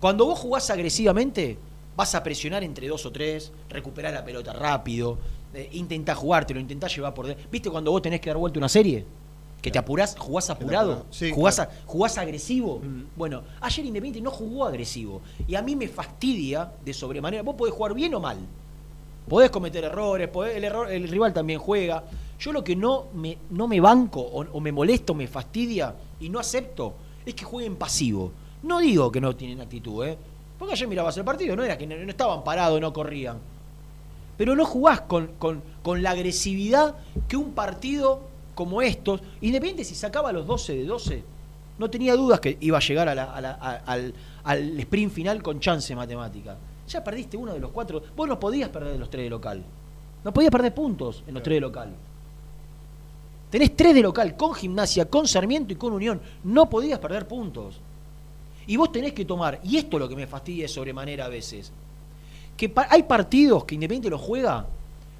Cuando 0.01 0.27
vos 0.27 0.39
jugás 0.39 0.69
agresivamente, 0.71 1.59
vas 1.97 2.15
a 2.15 2.23
presionar 2.23 2.63
entre 2.63 2.89
dos 2.89 3.07
o 3.07 3.11
tres, 3.13 3.51
recuperar 3.71 4.13
la 4.13 4.25
pelota 4.25 4.53
rápido, 4.53 5.19
eh, 5.55 5.71
intentá 5.73 6.15
jugártelo, 6.15 6.61
intentá 6.61 6.87
llevar 6.89 7.15
por 7.15 7.27
dentro. 7.27 7.47
¿Viste 7.51 7.71
cuando 7.71 7.91
vos 7.91 8.03
tenés 8.03 8.21
que 8.21 8.29
dar 8.29 8.37
vuelta 8.37 8.59
una 8.59 8.69
serie? 8.69 9.07
Que 9.62 9.71
te 9.71 9.79
apurás, 9.79 10.14
jugás 10.16 10.49
apurado. 10.51 11.07
Sí, 11.11 11.33
jugás, 11.33 11.57
claro. 11.57 11.71
a- 11.73 11.87
jugás 11.87 12.19
agresivo. 12.19 12.79
Mm. 12.81 13.03
Bueno, 13.16 13.42
ayer 13.61 13.85
Independiente 13.87 14.21
no 14.21 14.31
jugó 14.31 14.64
agresivo. 14.64 15.23
Y 15.49 15.55
a 15.57 15.62
mí 15.62 15.75
me 15.75 15.88
fastidia 15.88 16.71
de 16.85 16.95
sobremanera. 16.95 17.42
Vos 17.42 17.57
podés 17.57 17.75
jugar 17.75 17.95
bien 17.95 18.14
o 18.14 18.21
mal. 18.21 18.37
Podés 19.29 19.51
cometer 19.51 19.83
errores, 19.83 20.29
podés- 20.31 20.55
el, 20.57 20.64
error, 20.64 20.90
el 20.90 21.09
rival 21.09 21.33
también 21.33 21.59
juega. 21.59 22.05
Yo 22.38 22.53
lo 22.53 22.62
que 22.62 22.77
no 22.77 23.07
me, 23.14 23.38
no 23.51 23.66
me 23.66 23.81
banco 23.81 24.21
o, 24.21 24.42
o 24.53 24.61
me 24.61 24.71
molesto, 24.71 25.14
me 25.14 25.27
fastidia 25.27 25.95
y 26.21 26.29
no 26.29 26.38
acepto 26.38 26.95
es 27.25 27.35
que 27.35 27.45
jueguen 27.45 27.75
pasivo. 27.77 28.31
No 28.62 28.79
digo 28.79 29.11
que 29.11 29.21
no 29.21 29.35
tienen 29.35 29.61
actitud, 29.61 30.05
¿eh? 30.07 30.16
Porque 30.59 30.75
ayer 30.75 30.87
mirabas 30.87 31.16
el 31.16 31.25
partido, 31.25 31.57
no 31.57 31.64
era 31.64 31.77
que 31.77 31.87
no, 31.88 31.97
no 31.97 32.09
estaban 32.11 32.45
parados, 32.45 32.81
no 32.81 32.92
corrían. 32.92 33.38
Pero 34.37 34.55
no 34.55 34.64
jugás 34.64 35.01
con, 35.01 35.29
con- 35.38 35.62
con 35.83 36.03
la 36.03 36.11
agresividad 36.11 36.95
que 37.27 37.37
un 37.37 37.53
partido 37.53 38.21
como 38.57 38.83
estos, 38.83 39.21
Independiente 39.40 39.85
si 39.85 39.95
sacaba 39.95 40.33
los 40.33 40.45
12 40.47 40.75
de 40.75 40.85
12, 40.85 41.23
no 41.79 41.88
tenía 41.90 42.16
dudas 42.16 42.40
que 42.40 42.57
iba 42.61 42.79
a 42.79 42.81
llegar 42.81 43.09
a 43.09 43.14
la- 43.14 43.33
a 43.33 43.40
la- 43.40 43.59
a- 43.61 43.77
al, 43.92 44.14
al 44.45 44.81
sprint 44.81 45.12
final 45.12 45.42
con 45.42 45.61
chance 45.61 45.95
matemática. 45.95 46.57
Ya 46.88 47.05
perdiste 47.05 47.37
uno 47.37 47.53
de 47.53 47.61
los 47.61 47.71
cuatro. 47.71 48.03
Vos 48.16 48.27
no 48.27 48.40
podías 48.40 48.71
perder 48.71 48.92
de 48.95 48.99
los 48.99 49.11
tres 49.11 49.25
de 49.25 49.31
local. 49.31 49.62
No 50.25 50.33
podías 50.33 50.51
perder 50.51 50.73
puntos 50.75 51.23
en 51.27 51.35
los 51.35 51.42
tres 51.42 51.57
de 51.57 51.61
local. 51.61 51.95
Tenés 53.51 53.77
tres 53.77 53.95
de 53.95 54.03
local 54.03 54.37
con 54.37 54.55
gimnasia, 54.55 55.05
con 55.09 55.29
Sarmiento 55.29 55.73
y 55.73 55.77
con 55.77 55.92
Unión. 55.92 56.21
No 56.45 56.69
podías 56.69 56.99
perder 56.99 57.29
puntos. 57.29 57.79
Y 58.66 58.77
vos 58.77 58.90
tenés 58.90 59.12
que 59.12 59.25
tomar, 59.25 59.61
y 59.62 59.77
esto 59.77 59.97
es 59.97 60.01
lo 60.01 60.09
que 60.09 60.16
me 60.16 60.27
fastidia 60.27 60.66
sobremanera 60.66 61.27
a 61.27 61.29
veces, 61.29 61.71
que 62.57 62.69
pa- 62.69 62.88
hay 62.90 63.03
partidos 63.05 63.64
que 63.64 63.75
Independiente 63.77 64.11
lo 64.11 64.19
juega 64.19 64.66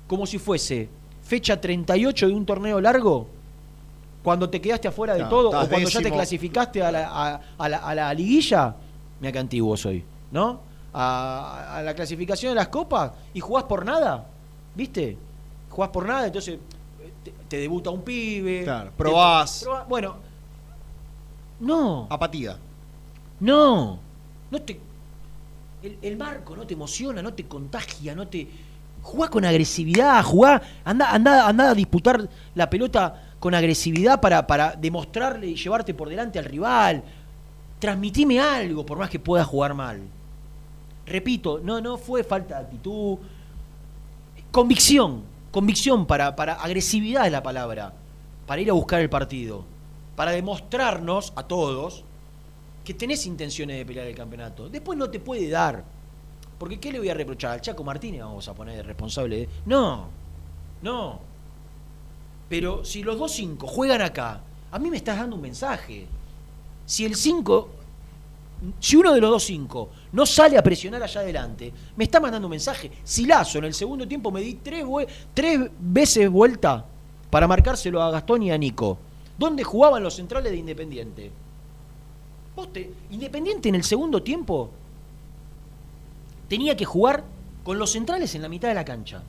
como 0.09 0.27
si 0.27 0.38
fuese 0.38 0.88
fecha 1.27 1.61
38 1.61 2.29
de 2.29 2.33
un 2.35 2.47
torneo 2.47 2.81
largo, 2.81 3.27
cuando 4.23 4.49
te 4.49 4.61
quedaste 4.61 4.89
afuera 4.89 5.15
de 5.15 5.21
todo, 5.31 5.49
o 5.49 5.69
cuando 5.69 5.89
ya 5.89 5.99
te 5.99 6.05
clasificaste 6.17 6.83
a 6.83 6.91
la, 6.93 7.09
a- 7.09 7.41
a 7.59 7.69
la- 7.69 7.79
a 7.79 7.95
la 7.95 8.15
liguilla, 8.15 8.75
mira 9.21 9.33
que 9.33 9.39
antiguo 9.39 9.77
soy, 9.77 10.05
¿no? 10.31 10.61
A, 10.99 11.83
la 11.85 11.95
clasificación 11.95 12.51
de 12.53 12.55
las 12.57 12.69
copas 12.69 13.12
y 13.35 13.41
jugás 13.41 13.65
por 13.65 13.85
nada, 13.85 14.27
¿viste? 14.75 15.17
Jugás 15.69 15.91
por 15.91 16.07
nada, 16.07 16.27
entonces 16.27 16.59
te, 17.23 17.33
te 17.49 17.59
debuta 17.59 17.91
un 17.91 18.03
pibe. 18.03 18.62
Claro, 18.65 18.91
te- 18.91 18.97
probás. 18.97 19.62
probá- 19.65 19.85
bueno, 19.87 20.17
no. 21.61 22.07
Apatía. 22.11 22.57
No, 23.41 23.99
no 24.51 24.62
te. 24.62 24.81
El, 25.83 25.99
el 26.03 26.17
marco 26.17 26.57
no 26.57 26.67
te 26.67 26.75
emociona, 26.75 27.23
no 27.23 27.35
te 27.35 27.47
contagia, 27.47 28.15
no 28.15 28.27
te. 28.29 28.49
Jugá 29.07 29.29
con 29.29 29.45
agresividad, 29.45 30.21
jugá, 30.25 30.61
anda, 30.85 31.12
anda, 31.12 31.47
anda 31.47 31.71
a 31.71 31.75
disputar 31.75 32.29
la 32.57 32.69
pelota 32.69 33.23
con 33.38 33.55
agresividad 33.55 34.21
para, 34.21 34.45
para 34.45 34.75
demostrarle 34.75 35.47
y 35.47 35.55
llevarte 35.55 35.95
por 35.95 36.09
delante 36.09 36.40
al 36.40 36.45
rival. 36.45 37.05
Transmitime 37.79 38.40
algo, 38.40 38.85
por 38.85 38.99
más 38.99 39.09
que 39.09 39.21
puedas 39.21 39.47
jugar 39.47 39.75
mal. 39.75 40.03
Repito, 41.07 41.61
no, 41.62 41.81
no 41.81 41.99
fue 41.99 42.25
falta 42.25 42.59
de 42.59 42.64
actitud. 42.64 43.19
Convicción, 44.51 45.23
convicción 45.53 46.05
para, 46.05 46.35
para 46.35 46.55
agresividad 46.55 47.27
es 47.27 47.33
la 47.33 47.45
palabra, 47.45 47.92
para 48.45 48.61
ir 48.61 48.71
a 48.71 48.73
buscar 48.73 49.01
el 49.01 49.09
partido, 49.09 49.64
para 50.16 50.33
demostrarnos 50.33 51.33
a 51.37 51.45
todos 51.45 52.03
que 52.85 52.92
tenés 52.92 53.25
intenciones 53.27 53.77
de 53.77 53.87
pelear 53.87 54.09
el 54.09 54.16
campeonato. 54.16 54.69
Después 54.69 54.99
no 54.99 55.09
te 55.09 55.21
puede 55.21 55.49
dar. 55.49 55.95
Porque 56.59 56.79
¿qué 56.81 56.90
le 56.92 56.99
voy 56.99 57.09
a 57.11 57.14
reprochar? 57.14 57.53
Al 57.53 57.61
Chaco 57.61 57.85
Martínez 57.85 58.23
vamos 58.23 58.49
a 58.49 58.55
poner 58.55 58.85
responsable 58.87 59.37
de... 59.40 59.49
No, 59.66 60.07
no. 60.83 61.21
Pero 62.49 62.85
si 62.85 63.03
los 63.03 63.19
dos 63.19 63.33
cinco 63.33 63.66
juegan 63.66 64.01
acá, 64.03 64.40
a 64.71 64.79
mí 64.79 64.88
me 64.90 64.97
estás 64.97 65.19
dando 65.19 65.37
un 65.37 65.42
mensaje. 65.42 66.07
Si 66.87 67.05
el 67.05 67.14
5, 67.16 67.69
si 68.81 68.97
uno 68.97 69.12
de 69.12 69.21
los 69.21 69.31
dos 69.31 69.45
cinco 69.45 69.90
no 70.12 70.25
sale 70.25 70.57
a 70.57 70.62
presionar 70.62 71.03
allá 71.03 71.21
adelante, 71.21 71.73
me 71.97 72.05
está 72.05 72.21
mandando 72.21 72.47
un 72.47 72.53
mensaje. 72.53 72.90
Si 73.05 73.27
Lazo 73.27 73.59
en 73.59 73.64
el 73.64 73.75
segundo 73.75 74.07
tiempo 74.09 74.31
me 74.31 74.40
di 74.40 74.55
tres, 74.55 74.85
tres 75.35 75.61
veces 75.79 76.31
vuelta 76.31 76.87
para 77.29 77.49
marcárselo 77.49 78.01
a 78.03 78.11
Gastón 78.12 78.45
y 78.45 78.51
a 78.53 78.57
Nico. 78.59 78.99
¿Dónde 79.37 79.64
jugaban 79.64 80.03
los 80.03 80.14
centrales 80.14 80.53
de 80.53 80.59
Independiente? 80.59 81.31
Vos 82.55 82.73
te- 82.73 82.90
Independiente 83.11 83.69
en 83.69 83.75
el 83.75 83.85
segundo 83.85 84.23
tiempo 84.23 84.71
tenía 86.48 86.76
que 86.76 86.85
jugar 86.85 87.24
con 87.64 87.78
los 87.78 87.92
centrales 87.92 88.35
en 88.35 88.42
la 88.42 88.48
mitad 88.48 88.68
de 88.68 88.74
la 88.74 88.85
cancha. 88.85 89.22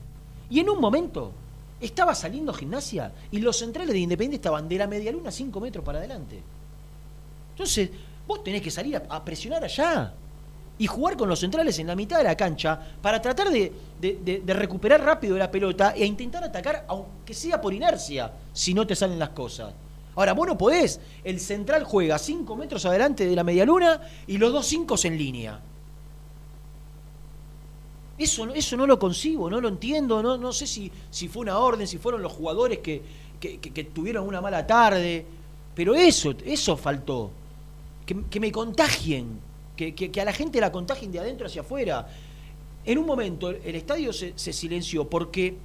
Y 0.50 0.60
en 0.60 0.70
un 0.70 0.80
momento 0.80 1.32
estaba 1.80 2.14
saliendo 2.14 2.52
gimnasia 2.52 3.12
y 3.30 3.38
los 3.38 3.58
centrales 3.58 3.92
de 3.92 4.00
Independiente 4.00 4.36
estaban 4.36 4.68
de 4.68 4.78
la 4.78 4.86
media 4.86 5.12
luna 5.12 5.30
5 5.30 5.60
metros 5.60 5.84
para 5.84 5.98
adelante. 5.98 6.42
Entonces, 7.50 7.90
vos 8.26 8.42
tenés 8.42 8.62
que 8.62 8.70
salir 8.70 8.96
a, 8.96 9.02
a 9.08 9.24
presionar 9.24 9.64
allá 9.64 10.14
y 10.78 10.86
jugar 10.86 11.16
con 11.16 11.28
los 11.28 11.40
centrales 11.40 11.78
en 11.78 11.88
la 11.88 11.96
mitad 11.96 12.18
de 12.18 12.24
la 12.24 12.36
cancha 12.36 12.78
para 13.02 13.20
tratar 13.20 13.50
de, 13.50 13.72
recuperar 14.46 15.02
rápido 15.02 15.36
la 15.36 15.50
pelota 15.50 15.92
e 15.96 16.06
intentar 16.06 16.44
atacar, 16.44 16.84
aunque 16.88 17.34
sea 17.34 17.60
por 17.60 17.74
inercia, 17.74 18.32
si 18.52 18.72
no 18.72 18.86
te 18.86 18.94
salen 18.94 19.18
las 19.18 19.30
cosas. 19.30 19.72
Ahora, 20.14 20.32
vos 20.32 20.46
no 20.46 20.58
podés. 20.58 21.00
El 21.22 21.38
central 21.40 21.84
juega 21.84 22.18
5 22.18 22.56
metros 22.56 22.84
adelante 22.86 23.26
de 23.26 23.36
la 23.36 23.44
media 23.44 23.64
luna 23.64 24.00
y 24.26 24.38
los 24.38 24.52
dos 24.52 24.66
5 24.66 24.96
en 25.04 25.18
línea. 25.18 25.60
Eso, 28.18 28.46
no- 28.46 28.54
eso 28.54 28.76
no 28.76 28.86
lo 28.86 28.98
concibo, 28.98 29.48
no 29.48 29.60
lo 29.60 29.68
entiendo, 29.68 30.22
no, 30.22 30.36
no 30.36 30.52
sé 30.52 30.66
si, 30.66 30.90
si 31.10 31.28
fue 31.28 31.42
una 31.42 31.58
orden, 31.58 31.86
si 31.86 31.98
fueron 31.98 32.20
los 32.22 32.32
jugadores 32.32 32.78
que, 32.78 33.00
que- 33.40 33.58
que- 33.58 33.70
que 33.72 33.84
tuvieron 33.84 34.26
una 34.26 34.40
mala 34.40 34.66
tarde, 34.66 35.24
pero 35.74 35.94
eso, 35.94 36.34
eso 36.44 36.76
faltó. 36.76 37.30
Que, 38.04 38.16
que 38.28 38.40
me 38.40 38.50
contagien, 38.50 39.38
que, 39.76 39.94
que- 39.94 40.20
a 40.20 40.24
la 40.24 40.32
gente 40.32 40.60
la 40.60 40.72
contagien 40.72 41.12
de 41.12 41.20
adentro 41.20 41.46
hacia 41.46 41.60
afuera. 41.60 42.08
En 42.84 42.98
un 42.98 43.06
momento 43.06 43.50
el 43.50 43.74
estadio 43.74 44.12
se, 44.12 44.32
se 44.34 44.52
silenció 44.52 45.08
porque 45.08 45.56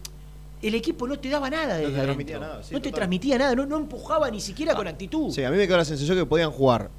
el 0.61 0.75
equipo 0.75 1.07
no 1.07 1.17
te 1.17 1.29
daba 1.29 1.49
nada 1.49 1.75
desde 1.77 1.91
te 1.93 1.99
adentro. 1.99 2.03
transmitía 2.05 2.39
nada, 2.39 2.63
sí, 2.63 2.73
no 2.73 2.81
te 2.81 2.91
transmitía 2.91 3.37
nada, 3.37 3.55
no, 3.55 3.65
no 3.65 3.77
empujaba 3.77 4.29
ni 4.29 4.39
siquiera 4.41 4.75
con 4.75 4.87
actitud. 4.87 5.31
Sí, 5.31 5.43
a 5.43 5.49
mí 5.49 5.57
me 5.57 5.65
quedó 5.67 5.77
la 5.77 5.85
sensación 5.85 6.17
que 6.17 6.25
podían 6.25 6.51
jugar 6.51 6.89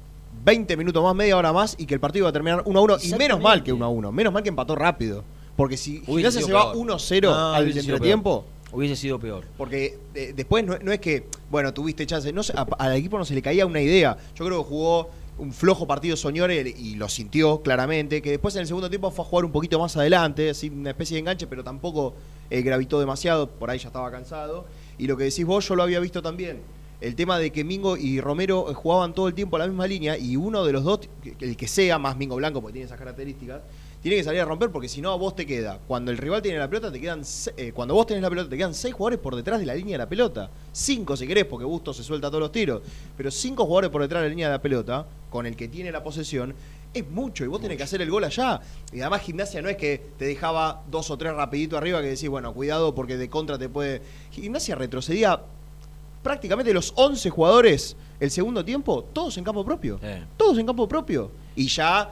20 0.43 0.75
minutos 0.77 1.01
más, 1.03 1.15
media 1.15 1.37
hora 1.37 1.53
más 1.53 1.75
y 1.79 1.85
que 1.85 1.93
el 1.93 1.99
partido 1.99 2.23
iba 2.23 2.29
a 2.29 2.33
terminar 2.33 2.61
1 2.65 2.77
a 2.79 2.81
1. 2.83 2.97
Y 3.03 3.13
menos 3.13 3.39
mal 3.39 3.63
que 3.63 3.71
1 3.71 3.85
a 3.85 3.89
1. 3.89 4.11
Menos 4.11 4.33
mal 4.33 4.43
que 4.43 4.49
empató 4.49 4.75
rápido. 4.75 5.23
Porque 5.55 5.77
si 5.77 6.01
Gimnasia 6.05 6.41
se 6.41 6.51
va 6.53 6.71
peor. 6.73 6.85
1-0 6.87 7.21
No, 7.23 7.53
al 7.53 7.77
entretiempo. 7.77 8.45
Hubiese 8.71 8.95
sido 8.97 9.17
peor. 9.19 9.45
Porque 9.57 9.97
eh, 10.13 10.33
después 10.35 10.65
no, 10.65 10.77
no 10.79 10.91
es 10.91 10.99
que, 10.99 11.27
bueno, 11.49 11.73
tuviste 11.73 12.05
chance. 12.05 12.31
No, 12.33 12.43
sé, 12.43 12.51
a- 12.57 12.67
al 12.77 12.93
equipo 12.95 13.17
no 13.17 13.23
se 13.23 13.33
le 13.33 13.41
caía 13.41 13.65
una 13.65 13.79
idea. 13.79 14.17
Yo 14.35 14.45
creo 14.45 14.63
que 14.63 14.69
jugó 14.69 15.09
un 15.37 15.53
flojo 15.53 15.85
partido 15.87 16.17
Soñore 16.17 16.61
y 16.77 16.95
lo 16.95 17.07
sintió 17.07 17.61
claramente. 17.61 18.21
Que 18.21 18.31
después 18.31 18.53
en 18.55 18.61
el 18.61 18.67
segundo 18.67 18.89
tiempo 18.89 19.11
fue 19.11 19.23
a 19.23 19.27
jugar 19.27 19.45
un 19.45 19.51
poquito 19.51 19.79
más 19.79 19.95
adelante, 19.95 20.49
así 20.49 20.67
una 20.69 20.89
especie 20.89 21.15
de 21.15 21.19
enganche, 21.21 21.47
pero 21.47 21.63
tampoco 21.63 22.15
eh, 22.49 22.61
gravitó 22.63 22.99
demasiado. 22.99 23.49
Por 23.49 23.69
ahí 23.69 23.79
ya 23.79 23.87
estaba 23.87 24.11
cansado. 24.11 24.65
Y 24.97 25.07
lo 25.07 25.15
que 25.15 25.23
decís 25.25 25.45
vos, 25.45 25.65
yo 25.67 25.75
lo 25.77 25.83
había 25.83 26.01
visto 26.01 26.21
también. 26.21 26.59
El 27.01 27.15
tema 27.15 27.37
de 27.37 27.51
que 27.51 27.63
Mingo 27.63 27.95
y 27.97 28.19
Romero 28.19 28.69
eh, 28.69 28.73
jugaban 28.73 29.13
todo 29.13 29.27
el 29.29 29.33
tiempo 29.33 29.55
a 29.55 29.59
la 29.59 29.67
misma 29.67 29.87
línea 29.87 30.17
y 30.17 30.35
uno 30.35 30.65
de 30.65 30.73
los 30.73 30.83
dos, 30.83 31.01
el 31.39 31.55
que 31.55 31.67
sea, 31.67 31.97
más 31.99 32.17
Mingo 32.17 32.35
Blanco, 32.35 32.61
porque 32.61 32.73
tiene 32.73 32.85
esas 32.87 32.97
características, 32.97 33.61
tiene 34.05 34.17
que 34.17 34.23
salir 34.23 34.39
a 34.39 34.45
romper 34.45 34.69
porque 34.69 34.87
si 34.87 35.01
no 35.01 35.11
a 35.11 35.15
vos 35.15 35.35
te 35.35 35.47
queda. 35.47 35.79
Cuando 35.87 36.11
el 36.11 36.19
rival 36.19 36.39
tiene 36.39 36.59
la 36.59 36.69
pelota, 36.69 36.91
te 36.91 37.01
quedan. 37.01 37.23
eh, 37.57 37.71
cuando 37.73 37.95
vos 37.95 38.05
tenés 38.05 38.21
la 38.21 38.29
pelota, 38.29 38.47
te 38.47 38.55
quedan 38.55 38.75
seis 38.75 38.93
jugadores 38.93 39.17
por 39.17 39.35
detrás 39.35 39.59
de 39.59 39.65
la 39.65 39.73
línea 39.73 39.93
de 39.93 39.97
la 39.97 40.07
pelota. 40.07 40.51
Cinco 40.71 41.17
si 41.17 41.25
querés, 41.25 41.45
porque 41.45 41.65
Busto 41.65 41.91
se 41.91 42.03
suelta 42.03 42.27
todos 42.27 42.41
los 42.41 42.51
tiros. 42.51 42.83
Pero 43.17 43.31
cinco 43.31 43.65
jugadores 43.65 43.89
por 43.89 44.03
detrás 44.03 44.21
de 44.21 44.27
la 44.27 44.29
línea 44.29 44.47
de 44.47 44.53
la 44.53 44.61
pelota, 44.61 45.07
con 45.31 45.47
el 45.47 45.55
que 45.55 45.69
tiene 45.69 45.91
la 45.91 46.03
posesión, 46.03 46.53
es 46.93 47.09
mucho. 47.09 47.45
Y 47.45 47.47
vos 47.47 47.59
tenés 47.59 47.77
que 47.77 47.83
hacer 47.83 47.99
el 47.99 48.11
gol 48.11 48.23
allá. 48.25 48.61
Y 48.93 49.01
además, 49.01 49.23
gimnasia 49.23 49.63
no 49.63 49.69
es 49.69 49.75
que 49.75 49.99
te 50.19 50.25
dejaba 50.25 50.83
dos 50.91 51.09
o 51.09 51.17
tres 51.17 51.33
rapidito 51.33 51.75
arriba 51.75 51.99
que 52.03 52.09
decís, 52.09 52.29
bueno, 52.29 52.53
cuidado 52.53 52.93
porque 52.93 53.17
de 53.17 53.27
contra 53.27 53.57
te 53.57 53.69
puede. 53.69 54.03
Gimnasia 54.29 54.75
retrocedía 54.75 55.41
prácticamente 56.21 56.71
los 56.75 56.93
11 56.95 57.27
jugadores 57.31 57.97
el 58.19 58.29
segundo 58.29 58.63
tiempo, 58.63 59.03
todos 59.13 59.35
en 59.39 59.43
campo 59.43 59.65
propio. 59.65 59.99
Sí. 59.99 60.23
Todos 60.37 60.59
en 60.59 60.67
campo 60.67 60.87
propio. 60.87 61.31
Y 61.55 61.67
ya 61.67 62.11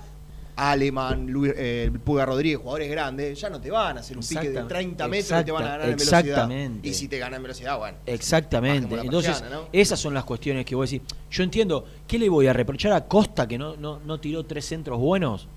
Aleman, 0.55 1.27
Luis, 1.31 1.53
eh, 1.55 1.91
Puga 2.03 2.25
Rodríguez, 2.25 2.59
jugadores 2.59 2.89
grandes, 2.89 3.39
ya 3.39 3.49
no 3.49 3.59
te 3.59 3.71
van 3.71 3.97
a 3.97 3.99
hacer 4.01 4.17
un 4.17 4.23
pique 4.23 4.41
de 4.41 4.47
Exactamente. 4.49 4.73
30 4.95 5.07
metros 5.07 5.41
y 5.41 5.45
te 5.45 5.51
van 5.51 5.63
a 5.63 5.67
ganar 5.69 5.89
en 5.89 5.97
velocidad. 5.97 6.49
Y 6.83 6.93
si 6.93 7.07
te 7.07 7.17
ganan 7.17 7.37
en 7.37 7.43
velocidad, 7.43 7.77
bueno. 7.77 7.97
Exactamente. 8.05 8.95
Entonces, 8.99 9.43
esas 9.71 9.99
son 9.99 10.13
las 10.13 10.23
cuestiones 10.23 10.65
que 10.65 10.75
vos 10.75 10.89
decís. 10.89 11.07
Yo 11.31 11.43
entiendo, 11.43 11.85
¿qué 12.07 12.19
le 12.19 12.29
voy 12.29 12.47
a 12.47 12.53
reprochar 12.53 12.93
a 12.93 13.05
Costa 13.05 13.47
que 13.47 13.57
no, 13.57 13.75
no, 13.77 13.99
no 14.05 14.19
tiró 14.19 14.43
tres 14.45 14.65
centros 14.65 14.99
buenos? 14.99 15.47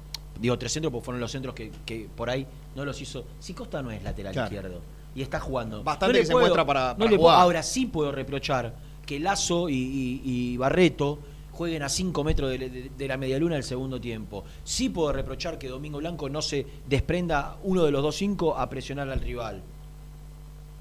Digo 0.40 0.58
tres 0.58 0.72
centros 0.72 0.92
porque 0.92 1.04
fueron 1.04 1.20
los 1.20 1.30
centros 1.30 1.54
que, 1.54 1.70
que 1.84 2.08
por 2.14 2.28
ahí 2.30 2.46
no 2.74 2.84
los 2.84 3.00
hizo. 3.00 3.24
Si 3.40 3.54
Costa 3.54 3.82
no 3.82 3.90
es 3.90 4.02
lateral 4.02 4.32
Claro. 4.32 4.46
izquierdo 4.54 4.80
y 5.14 5.22
está 5.22 5.40
jugando. 5.40 5.82
Bastante 5.82 6.18
que 6.20 6.26
se 6.26 6.32
muestra 6.34 6.64
para- 6.66 6.94
puedo- 6.96 7.30
ahora 7.30 7.62
sí 7.62 7.86
puedo 7.86 8.12
reprochar 8.12 8.74
que 9.06 9.18
Lazo 9.20 9.68
y, 9.68 9.74
y- 9.74 10.20
y 10.24 10.56
Barreto 10.58 11.18
jueguen 11.56 11.82
a 11.82 11.88
5 11.88 12.22
metros 12.24 12.50
de, 12.50 12.58
de- 12.58 12.90
de 12.96 13.08
la 13.08 13.16
medialuna 13.16 13.54
del 13.54 13.64
segundo 13.64 14.00
tiempo. 14.00 14.44
Sí 14.64 14.88
puedo 14.90 15.12
reprochar 15.12 15.58
que 15.58 15.68
Domingo 15.68 15.98
Blanco 15.98 16.28
no 16.28 16.42
se 16.42 16.66
desprenda 16.88 17.56
uno 17.64 17.82
de 17.84 17.90
los 17.90 18.02
dos 18.02 18.14
cinco 18.16 18.56
a 18.56 18.68
presionar 18.68 19.08
al 19.10 19.20
rival. 19.20 19.62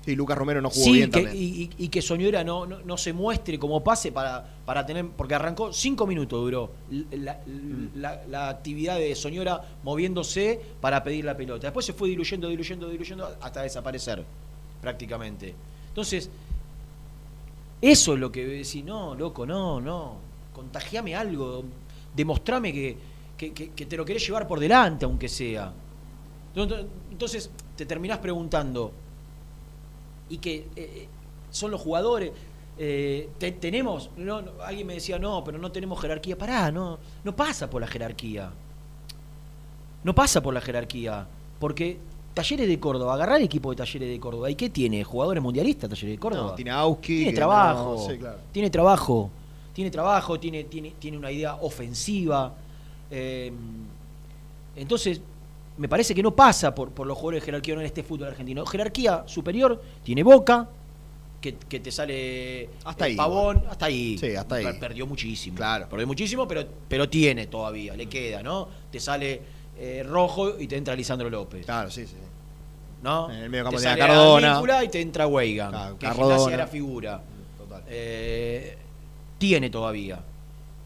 Sí, 0.04 0.16
Lucas 0.16 0.38
Romero 0.38 0.62
no 0.62 0.70
jugó 0.70 0.86
Sí, 0.86 0.92
bien 0.92 1.10
que- 1.10 1.24
también. 1.24 1.44
y, 1.44 1.48
y- 1.64 1.70
y 1.86 1.88
que 1.90 2.00
Soñora 2.02 2.44
no, 2.44 2.68
no, 2.68 2.80
no 2.82 2.96
se 2.96 3.12
muestre 3.12 3.58
como 3.58 3.84
pase 3.84 4.12
para, 4.12 4.46
para 4.64 4.86
tener. 4.86 5.08
Porque 5.18 5.34
arrancó 5.34 5.74
cinco 5.74 6.06
minutos 6.06 6.40
duró 6.44 6.70
la, 7.12 7.40
la- 7.96 8.22
la 8.28 8.50
actividad 8.50 8.98
de 9.00 9.16
Soñora 9.16 9.60
moviéndose 9.84 10.62
para 10.80 11.04
pedir 11.04 11.26
la 11.26 11.36
pelota. 11.36 11.66
Después 11.68 11.86
se 11.88 11.94
fue 11.94 12.10
diluyendo, 12.10 12.48
diluyendo, 12.50 12.88
diluyendo 12.88 13.36
hasta 13.42 13.64
desaparecer, 13.64 14.24
prácticamente. 14.80 15.56
Entonces, 15.88 16.30
eso 17.82 18.14
es 18.14 18.20
lo 18.20 18.32
que 18.32 18.46
decir, 18.46 18.86
no, 18.86 19.16
loco, 19.16 19.46
no, 19.46 19.82
no. 19.82 20.18
Contagiame 20.56 21.14
algo, 21.16 21.64
demostrame 22.16 22.72
que, 22.72 22.98
que- 23.38 23.52
que- 23.54 23.70
que 23.72 23.86
te 23.86 23.98
lo 23.98 24.06
querés 24.06 24.26
llevar 24.26 24.48
por 24.48 24.60
delante, 24.60 25.04
aunque 25.06 25.28
sea. 25.28 25.74
Entonces, 27.12 27.50
te 27.76 27.86
terminás 27.86 28.20
preguntando, 28.20 28.92
y 30.30 30.38
que 30.38 30.68
eh, 30.76 31.08
son 31.52 31.72
los 31.72 31.82
jugadores. 31.82 32.32
eh, 32.78 33.30
te- 33.38 33.52
tenemos, 33.54 34.10
no, 34.18 34.42
no, 34.42 34.52
alguien 34.64 34.86
me 34.88 34.96
decía, 34.96 35.18
no, 35.20 35.44
pero 35.46 35.58
no 35.58 35.72
tenemos 35.72 36.00
jerarquía. 36.02 36.38
Pará, 36.38 36.72
no, 36.72 36.98
no 37.24 37.36
pasa 37.36 37.70
por 37.70 37.80
la 37.82 37.88
jerarquía. 37.88 38.52
No 40.04 40.14
pasa 40.14 40.42
por 40.42 40.54
la 40.54 40.60
jerarquía. 40.62 41.26
Porque 41.60 41.98
Talleres 42.34 42.68
de 42.68 42.78
Córdoba, 42.80 43.14
agarrar 43.14 43.38
el 43.38 43.46
equipo 43.46 43.70
de 43.70 43.78
Talleres 43.78 44.10
de 44.10 44.20
Córdoba, 44.20 44.50
¿y 44.52 44.56
qué 44.56 44.70
tiene? 44.70 45.06
¿Jugadores 45.06 45.42
mundialistas 45.42 45.90
Talleres 45.90 46.16
de 46.16 46.20
Córdoba? 46.20 46.48
No, 46.50 46.54
tiene 46.56 46.72
Auski. 46.72 47.16
Tiene 47.20 47.32
trabajo, 47.34 47.96
no- 47.98 48.10
sí, 48.12 48.18
claro. 48.18 48.38
tiene 48.52 48.70
trabajo, 48.70 49.30
tiene 49.76 49.92
trabajo, 49.92 50.40
tiene, 50.40 50.64
tiene, 50.64 50.94
tiene 50.98 51.18
una 51.18 51.30
idea 51.32 51.54
ofensiva. 51.56 52.52
eh, 53.12 53.52
entonces, 54.76 55.22
me 55.78 55.88
parece 55.90 56.16
que 56.16 56.24
no 56.24 56.32
pasa 56.36 56.74
por, 56.74 56.90
por 56.92 57.06
los 57.06 57.16
jugadores 57.18 57.42
de 57.42 57.46
jerarquía 57.46 57.74
en 57.76 57.82
este 57.82 58.02
fútbol 58.04 58.30
argentino. 58.30 58.66
Jerarquía 58.66 59.24
superior 59.28 59.82
tiene 60.04 60.24
Boca, 60.24 60.68
que, 61.42 61.56
que 61.56 61.80
te 61.80 61.92
sale 61.92 62.70
Hasta 62.86 63.06
ahí, 63.06 63.16
Pavón, 63.16 63.64
hasta 63.70 63.86
ahí. 63.88 64.18
Sí, 64.18 64.36
hasta 64.36 64.56
ahí. 64.56 64.64
Per- 64.66 64.80
Perdió 64.80 65.06
muchísimo. 65.06 65.58
Claro. 65.58 65.88
Perdió 65.90 66.08
muchísimo, 66.08 66.48
pero, 66.48 66.66
pero 66.88 67.08
tiene 67.10 67.48
todavía, 67.48 67.96
le 67.96 68.08
queda, 68.08 68.42
¿no? 68.42 68.68
Te 68.92 69.00
sale 69.00 69.42
eh, 69.78 70.04
Rojo 70.08 70.58
y 70.60 70.68
te 70.68 70.78
entra 70.78 70.96
Lisandro 70.96 71.30
López. 71.30 71.66
Claro, 71.66 71.92
sí, 71.92 72.06
sí. 72.08 72.16
¿no? 73.04 73.30
En 73.30 73.38
el 73.44 73.50
medio 73.50 73.66
campo 73.66 73.78
te 73.78 73.84
sale 73.84 74.00
Cardona. 74.00 74.84
Y 74.84 74.88
te 74.90 75.02
entra 75.02 75.28
Weigan, 75.28 75.70
Claro, 75.72 75.98
que 76.00 76.06
Cardona. 76.08 76.54
era 76.54 76.68
figura. 76.68 77.22
Total. 77.58 77.84
Eh, 77.88 78.78
tiene 79.38 79.70
todavía. 79.70 80.24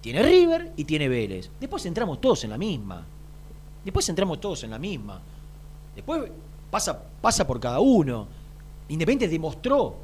Tiene 0.01 0.23
River 0.23 0.71
y 0.77 0.85
tiene 0.85 1.09
Vélez. 1.09 1.49
Después 1.59 1.85
entramos 1.85 2.21
todos 2.21 2.43
en 2.43 2.51
la 2.51 2.57
misma. 2.57 3.05
Después 3.83 4.07
entramos 4.09 4.39
todos 4.39 4.63
en 4.63 4.71
la 4.71 4.79
misma. 4.79 5.21
Después 5.95 6.31
pasa, 6.71 7.01
pasa 7.21 7.45
por 7.45 7.59
cada 7.59 7.79
uno. 7.79 8.27
Independiente 8.87 9.27
demostró 9.27 9.95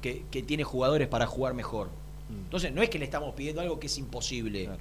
que, 0.00 0.24
que 0.30 0.42
tiene 0.42 0.64
jugadores 0.64 1.08
para 1.08 1.26
jugar 1.26 1.54
mejor. 1.54 1.88
Entonces, 2.30 2.72
no 2.72 2.82
es 2.82 2.88
que 2.88 2.98
le 2.98 3.04
estamos 3.04 3.34
pidiendo 3.34 3.60
algo 3.60 3.78
que 3.78 3.88
es 3.88 3.98
imposible. 3.98 4.64
Claro. 4.64 4.80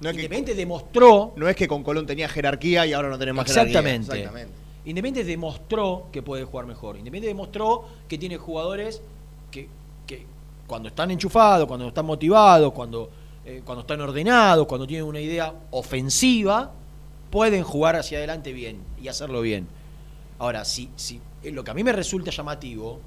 No 0.00 0.10
es, 0.10 0.16
que, 0.16 0.22
Independiente 0.22 0.54
demostró 0.54 1.32
no 1.36 1.48
es 1.48 1.56
que 1.56 1.68
con 1.68 1.82
Colón 1.82 2.06
tenía 2.06 2.28
jerarquía 2.28 2.84
y 2.84 2.92
ahora 2.92 3.08
no 3.08 3.18
tenemos 3.18 3.44
más 3.44 3.48
Exactamente. 3.48 4.06
jerarquía. 4.06 4.24
Exactamente. 4.24 4.64
Independiente 4.84 5.30
demostró 5.30 6.08
que 6.12 6.20
puede 6.20 6.44
jugar 6.44 6.66
mejor. 6.66 6.96
Independiente 6.96 7.28
demostró 7.28 7.84
que 8.06 8.18
tiene 8.18 8.36
jugadores 8.36 9.00
que 9.50 9.68
cuando 10.66 10.88
están 10.88 11.10
enchufados, 11.10 11.66
cuando 11.68 11.88
están 11.88 12.06
motivados, 12.06 12.72
cuando, 12.72 13.10
eh, 13.44 13.62
cuando 13.64 13.82
están 13.82 14.00
ordenados, 14.00 14.66
cuando 14.66 14.86
tienen 14.86 15.06
una 15.06 15.20
idea 15.20 15.52
ofensiva, 15.70 16.72
pueden 17.30 17.62
jugar 17.62 17.96
hacia 17.96 18.18
adelante 18.18 18.52
bien 18.52 18.78
y 19.02 19.08
hacerlo 19.08 19.40
bien. 19.40 19.66
Ahora, 20.38 20.64
si, 20.64 20.90
si 20.96 21.20
eh, 21.42 21.50
lo 21.50 21.64
que 21.64 21.70
a 21.70 21.74
mí 21.74 21.84
me 21.84 21.92
resulta 21.92 22.30
llamativo 22.30 23.00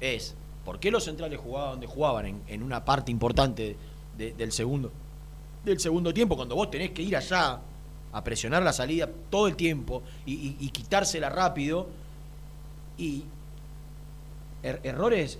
es 0.00 0.34
por 0.64 0.78
qué 0.80 0.90
los 0.90 1.04
centrales 1.04 1.38
jugaban 1.38 1.70
donde 1.72 1.86
jugaban 1.86 2.26
en, 2.26 2.42
en 2.48 2.62
una 2.62 2.84
parte 2.84 3.10
importante 3.10 3.76
de- 4.16 4.32
del 4.32 4.52
segundo 4.52 4.90
del 5.64 5.78
segundo 5.78 6.14
tiempo, 6.14 6.36
cuando 6.36 6.54
vos 6.54 6.70
tenés 6.70 6.90
que 6.92 7.02
ir 7.02 7.14
allá 7.14 7.60
a 8.12 8.24
presionar 8.24 8.62
la 8.62 8.72
salida 8.72 9.06
todo 9.28 9.46
el 9.46 9.56
tiempo 9.56 10.02
y, 10.24 10.68
quitársela 10.70 11.28
rápido 11.28 11.86
y 12.96 13.24
er- 14.62 14.80
errores 14.82 15.38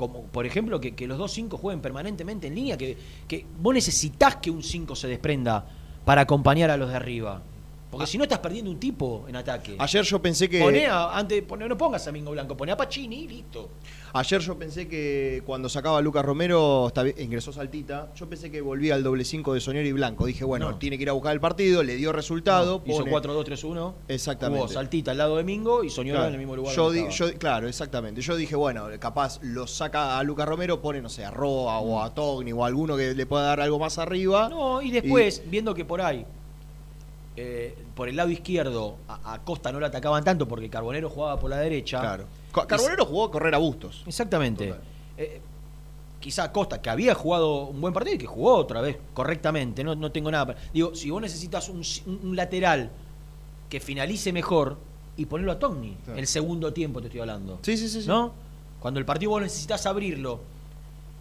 como 0.00 0.22
por 0.22 0.46
ejemplo 0.46 0.80
que, 0.80 1.06
los 1.06 1.18
dos 1.18 1.30
5 1.32 1.58
jueguen 1.58 1.82
permanentemente 1.82 2.46
en 2.46 2.54
línea, 2.54 2.78
que, 2.78 2.96
que 3.28 3.44
vos 3.60 3.74
necesitas 3.74 4.36
que 4.36 4.50
un 4.50 4.62
5 4.62 4.96
se 4.96 5.08
desprenda 5.08 5.66
para 6.06 6.22
acompañar 6.22 6.70
a 6.70 6.78
los 6.78 6.88
de 6.88 6.96
arriba. 6.96 7.42
Porque 7.90 8.06
si 8.06 8.16
no 8.18 8.24
estás 8.24 8.38
perdiendo 8.38 8.70
un 8.70 8.78
tipo 8.78 9.24
en 9.28 9.34
ataque. 9.36 9.74
Ayer 9.78 10.04
yo 10.04 10.22
pensé 10.22 10.48
que. 10.48 10.60
Poné 10.60 10.86
a- 10.86 11.16
antes, 11.16 11.42
poné- 11.46 11.66
no 11.68 11.76
pongas 11.76 12.06
a 12.06 12.12
Mingo 12.12 12.30
Blanco, 12.30 12.56
poné 12.56 12.70
a 12.72 12.76
Pacini 12.76 13.24
y 13.24 13.28
listo. 13.28 13.70
Ayer 14.12 14.40
yo 14.40 14.56
pensé 14.58 14.86
que 14.88 15.42
cuando 15.46 15.68
sacaba 15.68 15.98
a 15.98 16.00
Lucas 16.00 16.24
Romero 16.24 16.92
ingresó 17.18 17.52
Saltita. 17.52 18.12
Yo 18.16 18.28
pensé 18.28 18.50
que 18.50 18.60
volvía 18.60 18.94
al 18.94 19.02
doble 19.02 19.24
5 19.24 19.54
de 19.54 19.60
Soñor 19.60 19.84
y 19.84 19.92
Blanco. 19.92 20.26
Dije, 20.26 20.44
bueno, 20.44 20.70
No. 20.70 20.78
tiene 20.78 20.96
que 20.96 21.02
ir 21.02 21.08
a 21.08 21.12
buscar 21.12 21.32
el 21.32 21.40
partido, 21.40 21.82
le 21.82 21.96
dio 21.96 22.12
resultado. 22.12 22.82
Hizo 22.86 22.98
pone- 22.98 23.10
4-2-3-1. 23.10 23.94
Exactamente. 24.08 24.62
Jugó 24.62 24.72
Saltita 24.72 25.10
al 25.12 25.18
lado 25.18 25.36
de 25.36 25.44
Mingo 25.44 25.82
y 25.84 25.88
Claro. 25.90 26.26
en 26.26 26.32
el 26.32 26.38
mismo 26.38 26.56
lugar. 26.56 26.74
Yo 26.74 26.84
donde 26.84 27.00
di- 27.02 27.06
estaba. 27.08 27.30
yo- 27.32 27.38
claro, 27.38 27.68
exactamente. 27.68 28.20
Yo 28.20 28.36
dije, 28.36 28.54
bueno, 28.56 28.86
capaz 28.98 29.40
lo 29.42 29.66
saca 29.66 30.18
a 30.18 30.22
Lucas 30.24 30.48
Romero, 30.48 30.80
pone, 30.80 31.00
no 31.02 31.08
sé, 31.08 31.24
a 31.24 31.30
Roa 31.30 31.78
o 31.80 32.02
a 32.02 32.12
Togni 32.14 32.52
o 32.52 32.64
a 32.64 32.66
alguno 32.68 32.96
que 32.96 33.14
le 33.14 33.26
pueda 33.26 33.44
dar 33.44 33.60
algo 33.60 33.78
más 33.78 33.98
arriba. 33.98 34.48
No, 34.48 34.80
y 34.82 34.90
después, 34.90 35.42
viendo 35.46 35.74
que 35.74 35.84
por 35.84 36.00
ahí, 36.00 36.26
eh, 37.36 37.76
por 37.94 38.08
el 38.08 38.16
lado 38.16 38.30
izquierdo, 38.30 38.96
a, 39.08 39.34
a 39.34 39.38
Costa 39.44 39.72
no 39.72 39.80
lo 39.80 39.86
atacaban 39.86 40.24
tanto 40.24 40.46
porque 40.48 40.68
Carbonero 40.68 41.08
jugaba 41.08 41.38
por 41.38 41.50
la 41.50 41.58
derecha. 41.58 42.00
Claro. 42.00 42.24
Carbonero 42.66 43.06
jugó 43.06 43.24
a 43.26 43.30
correr 43.30 43.54
a 43.54 43.58
Bustos. 43.58 44.02
Exactamente. 44.06 44.74
Eh, 45.16 45.40
quizá 46.18 46.50
Costa, 46.52 46.82
que 46.82 46.90
había 46.90 47.14
jugado 47.14 47.66
un 47.68 47.80
buen 47.80 47.94
partido 47.94 48.16
y 48.16 48.18
que 48.18 48.26
jugó 48.26 48.54
otra 48.56 48.80
vez 48.80 48.98
correctamente, 49.14 49.84
no, 49.84 49.94
no 49.94 50.10
tengo 50.12 50.30
nada. 50.30 50.46
para- 50.46 50.58
Digo, 50.72 50.94
si 50.94 51.10
vos 51.10 51.22
necesitas 51.22 51.68
un, 51.68 51.82
un 52.22 52.36
lateral 52.36 52.90
que 53.68 53.80
finalice 53.80 54.32
mejor 54.32 54.76
y 55.16 55.26
ponerlo 55.26 55.52
a 55.52 55.58
Togni, 55.58 55.96
Claro. 56.04 56.18
el 56.18 56.26
segundo 56.26 56.72
tiempo 56.72 57.00
te 57.00 57.06
estoy 57.06 57.20
hablando. 57.20 57.58
Sí, 57.62 57.76
sí, 57.76 57.88
sí. 57.88 58.02
sí. 58.02 58.08
¿No? 58.08 58.32
Cuando 58.80 58.98
el 58.98 59.06
partido 59.06 59.30
vos 59.30 59.42
necesitas 59.42 59.86
abrirlo. 59.86 60.40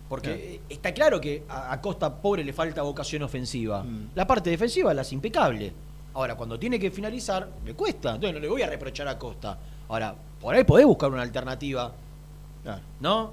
Porque 0.10 0.32
eh, 0.56 0.62
está 0.69 0.91
claro 0.93 1.22
que 1.22 1.43
a, 1.48 1.80
Costa 1.82 2.19
pobre 2.19 2.43
le 2.43 2.52
falta 2.52 2.82
vocación 2.82 3.22
ofensiva. 3.22 3.84
Mm. 3.84 4.10
La 4.15 4.26
parte 4.26 4.50
defensiva 4.50 4.91
la 4.93 5.02
hace 5.02 5.13
impecable. 5.13 5.72
Ahora, 6.19 6.36
cuando 6.36 6.60
tiene 6.60 6.77
que 6.77 6.91
finalizar, 6.91 7.47
le 7.65 7.73
cuesta. 7.75 8.15
Entonces 8.15 8.34
no 8.34 8.39
le 8.41 8.49
voy 8.49 8.62
a 8.62 8.67
reprochar 8.67 9.08
a 9.08 9.17
Costa. 9.17 9.58
Ahora, 9.88 10.13
por 10.41 10.53
ahí 10.53 10.65
podés 10.65 10.86
buscar 10.86 11.10
una 11.10 11.21
alternativa, 11.21 11.93
Claro. 12.62 12.82
¿no? 12.99 13.32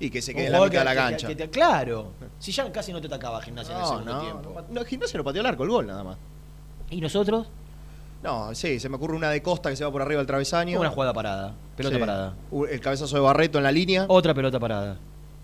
Y 0.00 0.10
que 0.10 0.20
se 0.20 0.34
quede 0.34 0.46
en 0.46 0.52
la 0.52 0.58
mitad 0.64 0.80
de 0.80 0.84
la 0.84 0.90
que- 0.90 0.96
que- 0.96 1.02
cancha. 1.10 1.28
que 1.28 1.36
te- 1.36 1.48
claro. 1.50 2.08
Si 2.40 2.50
ya 2.50 2.72
casi 2.72 2.92
no 2.92 3.00
te 3.00 3.06
atacaba 3.06 3.40
Gimnasia 3.40 3.70
en 3.70 3.76
el 3.76 3.82
No, 3.82 3.88
segundo 3.88 4.12
no, 4.14 4.20
tiempo. 4.20 4.62
no, 4.68 4.80
no, 4.80 4.84
Gimnasia 4.84 5.16
no 5.18 5.22
pateó 5.22 5.40
el 5.42 5.46
arco, 5.46 5.62
el 5.62 5.70
gol 5.70 5.86
nada 5.86 6.02
más. 6.02 6.16
¿Y 6.90 7.00
nosotros? 7.00 7.46
No, 8.24 8.52
sí, 8.52 8.80
se 8.80 8.88
me 8.88 8.96
ocurre 8.96 9.14
una 9.14 9.30
de 9.30 9.40
Costa 9.40 9.70
que 9.70 9.76
se 9.76 9.84
va 9.84 9.92
por 9.92 10.02
arriba 10.02 10.18
del 10.18 10.26
travesaño. 10.26 10.80
Una 10.80 10.90
jugada 10.90 11.12
parada. 11.12 11.54
Pelota 11.76 11.94
Sí. 11.94 12.00
parada. 12.00 12.34
El 12.68 12.80
cabezazo 12.80 13.14
de 13.14 13.22
Barreto 13.22 13.58
en 13.58 13.64
la 13.64 13.70
línea 13.70 14.06
Otra 14.08 14.34
pelota 14.34 14.58
parada. 14.58 14.96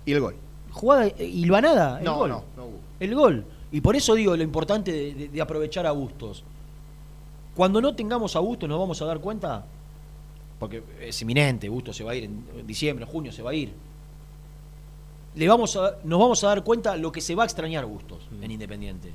y 0.04 0.10
el 0.12 0.18
gol. 0.20 0.34
Jugada 0.72 1.06
hilvanada. 1.06 1.98
El 1.98 2.04
No, 2.04 2.16
gol. 2.16 2.30
no, 2.30 2.44
no 2.56 2.64
hubo. 2.64 2.80
El 2.98 3.14
gol. 3.14 3.44
Y 3.70 3.80
por 3.80 3.94
eso 3.94 4.16
digo 4.16 4.36
lo 4.36 4.42
importante 4.42 4.90
de, 4.90 5.14
de- 5.14 5.28
de 5.28 5.40
aprovechar 5.40 5.86
a 5.86 5.92
Bustos. 5.92 6.42
Cuando 7.54 7.80
no 7.80 7.94
tengamos 7.94 8.36
a 8.36 8.40
Bustos 8.40 8.68
nos 8.68 8.78
vamos 8.78 9.00
a 9.02 9.04
dar 9.04 9.20
cuenta, 9.20 9.64
porque 10.58 10.82
es 11.00 11.20
inminente, 11.22 11.68
Bustos 11.68 11.96
se 11.96 12.04
va 12.04 12.12
a 12.12 12.14
ir 12.14 12.24
en 12.24 12.66
diciembre, 12.66 13.04
en 13.04 13.10
junio 13.10 13.32
se 13.32 13.42
va 13.42 13.50
a 13.50 13.54
ir. 13.54 13.72
Le 15.34 15.48
vamos 15.48 15.76
a, 15.76 15.96
nos 16.04 16.18
vamos 16.18 16.42
a 16.44 16.48
dar 16.48 16.64
cuenta 16.64 16.96
lo 16.96 17.12
que 17.12 17.20
se 17.20 17.34
va 17.34 17.44
a 17.44 17.46
extrañar 17.46 17.84
Bustos 17.86 18.18
Mm. 18.30 18.42
en 18.44 18.50
Independiente. 18.50 19.12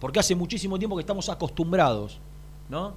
Porque 0.00 0.20
hace 0.20 0.34
muchísimo 0.34 0.78
tiempo 0.78 0.96
que 0.96 1.00
estamos 1.00 1.28
acostumbrados, 1.28 2.18
¿no? 2.68 2.92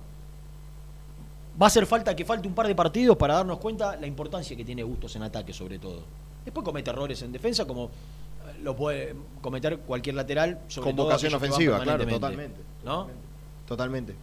Va 1.61 1.65
a 1.65 1.67
hacer 1.67 1.85
falta 1.85 2.15
que 2.15 2.23
falte 2.25 2.47
un 2.47 2.53
par 2.53 2.67
de 2.67 2.75
partidos 2.75 3.17
para 3.17 3.35
darnos 3.35 3.57
cuenta 3.57 3.95
la 3.95 4.07
importancia 4.07 4.55
que 4.55 4.63
tiene 4.63 4.83
Bustos 4.83 5.15
en 5.15 5.23
ataque, 5.23 5.51
sobre 5.53 5.79
todo. 5.79 6.03
Después 6.45 6.63
comete 6.63 6.89
errores 6.89 7.21
en 7.21 7.31
defensa, 7.31 7.65
como 7.65 7.85
eh, 7.85 7.89
lo 8.61 8.75
puede 8.75 9.15
cometer 9.41 9.79
cualquier 9.79 10.15
lateral. 10.15 10.59
Sobre 10.67 10.87
Con 10.89 10.95
todo 10.95 11.05
vocación 11.07 11.33
ofensiva, 11.33 11.79
claro, 11.81 12.05
totalmente. 12.07 12.59
¿no? 12.83 12.91
Totalmente, 13.03 13.30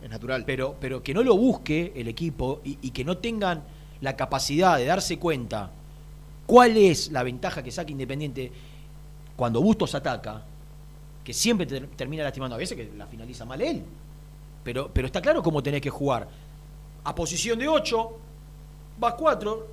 es 0.02 0.10
natural. 0.10 0.44
Pero, 0.46 0.76
pero 0.80 1.02
que 1.02 1.12
no 1.14 1.22
lo 1.22 1.36
busque 1.36 1.92
el 1.96 2.08
equipo 2.08 2.60
y, 2.64 2.78
y 2.82 2.90
que 2.90 3.04
no 3.04 3.18
tengan 3.18 3.62
la 4.00 4.16
capacidad 4.16 4.76
de 4.78 4.84
darse 4.84 5.18
cuenta 5.18 5.70
cuál 6.46 6.76
es 6.76 7.10
la 7.12 7.22
ventaja 7.22 7.62
que 7.62 7.70
saca 7.70 7.90
Independiente 7.90 8.50
cuando 9.36 9.60
Bustos 9.60 9.94
ataca, 9.94 10.42
que 11.24 11.32
siempre 11.32 11.66
ter- 11.66 11.86
termina 11.88 12.22
lastimando, 12.24 12.54
a 12.54 12.58
veces 12.58 12.76
que 12.76 12.90
la 12.96 13.06
finaliza 13.06 13.44
mal 13.44 13.60
él. 13.60 13.82
Pero, 14.64 14.90
pero 14.92 15.06
está 15.06 15.20
claro 15.22 15.42
cómo 15.42 15.62
tenés 15.62 15.80
que 15.80 15.90
jugar. 15.90 16.28
A 17.04 17.14
posición 17.14 17.58
de 17.58 17.68
8, 17.68 18.10
vas 18.98 19.14
4, 19.14 19.66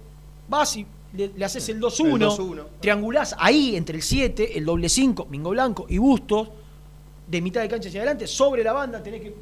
vas 0.48 0.78
y 0.78 0.86
le, 1.14 1.30
le 1.36 1.46
haces 1.46 1.68
el 1.70 1.78
El 1.78 1.82
2-1, 1.84 2.38
2-1. 2.38 2.64
triangulás 2.80 3.36
ahí 3.40 3.76
entre 3.76 3.98
el 3.98 4.04
7, 4.04 4.58
el 4.58 4.66
doble 4.66 4.88
5, 4.90 5.28
Mingo 5.30 5.50
Blanco 5.52 5.86
y 5.90 5.98
Bustos, 5.98 6.50
de 7.28 7.42
mitad 7.42 7.62
de 7.62 7.68
cancha 7.70 7.90
hacia 7.90 8.02
adelante, 8.02 8.28
sobre 8.28 8.64
la 8.64 8.74
banda 8.74 9.02
tenés 9.02 9.22
que 9.22 9.34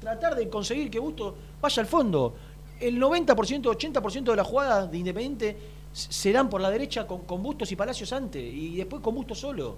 tratar 0.00 0.34
de 0.34 0.48
conseguir 0.48 0.90
que 0.90 0.98
Bustos 0.98 1.34
vaya 1.60 1.82
al 1.82 1.86
fondo. 1.86 2.34
El 2.80 2.98
90%, 2.98 3.34
80% 3.36 4.24
de 4.24 4.36
las 4.36 4.46
jugadas 4.46 4.90
de 4.90 4.98
Independiente 4.98 5.56
se 5.92 6.32
dan 6.32 6.48
por 6.48 6.60
la 6.60 6.70
derecha 6.70 7.06
con, 7.06 7.20
con 7.20 7.42
Bustos 7.42 7.70
y 7.70 7.76
Palacios 7.76 8.12
antes, 8.12 8.42
y 8.42 8.76
después 8.76 9.02
con 9.02 9.14
Bustos 9.14 9.38
solo. 9.38 9.76